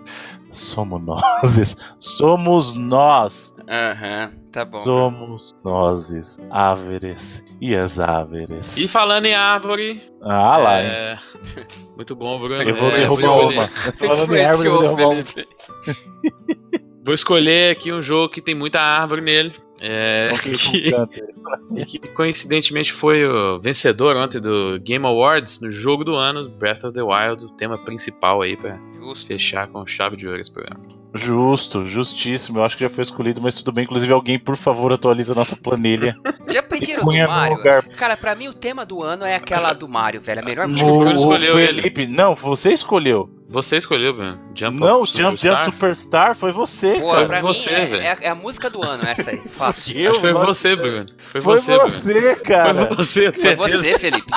Somos 0.49 1.01
nós. 1.03 1.75
Somos 1.99 2.75
nós. 2.75 3.53
Aham, 3.69 4.31
tá 4.51 4.63
bom. 4.65 4.79
Somos 4.81 5.51
nós. 5.63 6.37
Áveres 6.51 7.43
e 7.61 7.75
as 7.75 7.99
áveres. 7.99 8.75
E 8.77 8.87
falando 8.87 9.25
em 9.25 9.35
árvore. 9.35 10.01
Ah 10.21 10.57
lá, 10.57 10.81
hein? 10.81 10.87
é... 10.89 11.19
Muito 11.95 12.15
bom, 12.15 12.39
Bruno. 12.39 12.61
Eu 12.61 12.75
vou 12.75 12.89
É, 12.89 12.97
derrubar 12.99 13.03
escolher- 13.21 13.57
uma. 13.57 13.67
Falando 13.97 14.35
em 14.35 14.45
árvore, 14.45 14.67
eu 14.67 14.73
vou 14.75 14.91
Influenciou, 14.91 15.23
derrubar 15.23 15.45
uma. 15.85 16.57
Felipe. 17.07 17.07
Vou 17.07 17.13
escolher 17.13 17.71
aqui 17.71 17.91
um 17.91 18.01
jogo 18.01 18.29
que 18.29 18.41
tem 18.41 18.53
muita 18.53 18.81
árvore 18.81 19.21
nele. 19.21 19.53
É, 19.79 20.31
que, 20.41 20.91
que 21.99 21.99
coincidentemente 22.09 22.91
foi 22.91 23.25
o 23.25 23.59
vencedor 23.59 24.15
ontem 24.15 24.41
do 24.41 24.79
Game 24.81 25.05
Awards 25.05 25.61
no 25.61 25.71
jogo 25.71 26.03
do 26.03 26.15
ano, 26.15 26.49
Breath 26.49 26.83
of 26.83 26.93
the 26.93 27.03
Wild, 27.03 27.45
o 27.45 27.49
tema 27.49 27.77
principal 27.77 28.41
aí 28.41 28.57
pra 28.57 28.79
Justo. 28.95 29.27
fechar 29.27 29.67
com 29.67 29.85
chave 29.85 30.17
de 30.17 30.27
ouro 30.27 30.41
esse 30.41 30.51
programa. 30.51 30.81
Justo, 31.13 31.85
justíssimo. 31.85 32.59
Eu 32.59 32.63
acho 32.63 32.75
que 32.75 32.83
já 32.83 32.89
foi 32.89 33.03
escolhido, 33.03 33.41
mas 33.41 33.55
tudo 33.55 33.71
bem. 33.71 33.85
Inclusive, 33.85 34.11
alguém, 34.11 34.37
por 34.37 34.55
favor, 34.55 34.91
atualiza 34.91 35.33
a 35.33 35.35
nossa 35.35 35.55
planilha. 35.55 36.15
Já 36.49 36.61
pediram 36.61 37.03
do 37.03 37.11
Mario? 37.11 37.57
Cara, 37.95 38.15
pra 38.15 38.35
mim 38.35 38.47
o 38.47 38.53
tema 38.53 38.85
do 38.85 39.03
ano 39.03 39.25
é 39.25 39.35
aquela 39.35 39.73
do 39.73 39.87
Mario, 39.87 40.21
velho. 40.21 40.41
A 40.41 40.45
melhor 40.45 40.67
música. 40.67 40.89
O, 40.89 40.99
o 40.99 41.15
escolheu 41.17 41.59
ele. 41.59 41.81
Felipe, 41.81 42.07
não, 42.07 42.35
você 42.35 42.71
escolheu. 42.71 43.36
Você 43.49 43.77
escolheu, 43.77 44.13
Bruno. 44.13 44.37
Jump 44.53 44.77
Não, 44.77 45.01
Up 45.03 45.09
Jump 45.09 45.37
Jump 45.37 45.39
Superstar? 45.39 45.65
Superstar 45.65 46.35
foi 46.35 46.51
você, 46.51 46.99
Pô, 46.99 47.11
cara. 47.13 47.25
pra 47.27 47.41
você, 47.41 47.69
mim 47.69 47.75
é, 47.77 47.85
velho. 47.85 48.01
é- 48.03 48.17
é 48.23 48.29
a 48.29 48.35
música 48.35 48.69
do 48.69 48.83
ano 48.83 49.03
essa 49.05 49.31
aí. 49.31 49.37
Fácil. 49.37 49.97
Eu, 49.97 50.11
Acho 50.11 50.19
que 50.21 50.27
foi 50.33 50.45
você, 50.45 50.75
Bruno. 50.75 51.05
Foi, 51.17 51.41
Foi 51.41 51.57
você, 51.57 51.71
Bruno. 51.77 51.89
você, 51.89 52.35
cara. 52.35 52.73
Foi 52.73 52.95
você, 52.97 53.31
Foi 53.31 53.37
certeza. 53.39 53.55
você, 53.55 53.99
Felipe. 53.99 54.31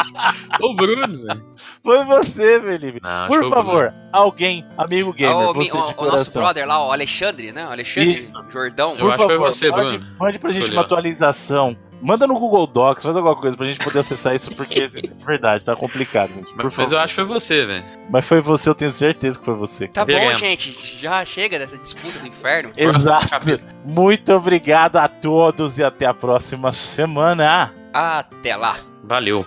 O 0.63 0.75
Bruno, 0.77 1.27
velho. 1.27 1.45
Foi 1.83 2.05
você, 2.05 2.61
Felipe. 2.61 3.01
Não, 3.03 3.27
Por 3.27 3.49
favor, 3.49 3.93
alguém, 4.13 4.65
amigo 4.79 5.13
gamer, 5.13 5.37
o, 5.51 5.55
você 5.55 5.77
o- 5.77 5.87
de 5.89 5.95
o 5.99 6.05
nosso 6.05 6.39
brother 6.39 6.67
lá, 6.69 6.87
o 6.87 6.93
Alexandre, 6.93 7.51
né? 7.51 7.67
O 7.67 7.71
Alexandre 7.73 8.15
Isso. 8.17 8.33
Jordão. 8.49 8.93
Eu 8.93 8.99
Por 8.99 9.09
acho 9.09 9.17
que 9.19 9.25
foi 9.25 9.35
favor, 9.35 9.53
você, 9.53 9.71
mande, 9.73 9.99
Bruno. 9.99 10.17
mande 10.21 10.39
pra 10.39 10.51
gente 10.51 10.59
Escolheu. 10.61 10.79
uma 10.79 10.85
atualização. 10.87 11.77
Manda 12.01 12.27
no 12.27 12.39
Google 12.39 12.67
Docs, 12.67 13.03
faz 13.03 13.17
alguma 13.17 13.37
coisa 13.37 13.57
pra 13.57 13.67
gente 13.67 13.79
poder 13.81 14.01
acessar 14.01 14.35
isso, 14.35 14.55
porque 14.55 14.81
é 14.81 15.25
verdade, 15.25 15.65
tá 15.65 15.77
complicado, 15.77 16.33
gente. 16.35 16.53
Mas, 16.57 16.77
mas 16.77 16.93
eu 16.93 16.99
acho 16.99 17.15
que 17.15 17.23
foi 17.23 17.25
você, 17.25 17.65
velho. 17.65 17.85
Mas 18.09 18.27
foi 18.27 18.41
você, 18.41 18.69
eu 18.69 18.75
tenho 18.75 18.91
certeza 18.91 19.39
que 19.39 19.45
foi 19.45 19.55
você. 19.55 19.89
Tá 19.89 20.05
bom, 20.05 20.37
gente. 20.37 20.73
Já 20.99 21.25
chega 21.25 21.59
dessa 21.59 21.77
disputa 21.77 22.19
do 22.19 22.27
inferno. 22.27 22.73
Exato. 22.77 23.61
Muito 23.85 24.33
obrigado 24.33 24.97
a 24.97 25.09
todos 25.09 25.79
e 25.79 25.85
até 25.85 26.07
a 26.07 26.15
próxima 26.15 26.73
semana. 26.73 27.75
Até 27.93 28.57
lá. 28.57 28.77
Valeu. 29.05 29.47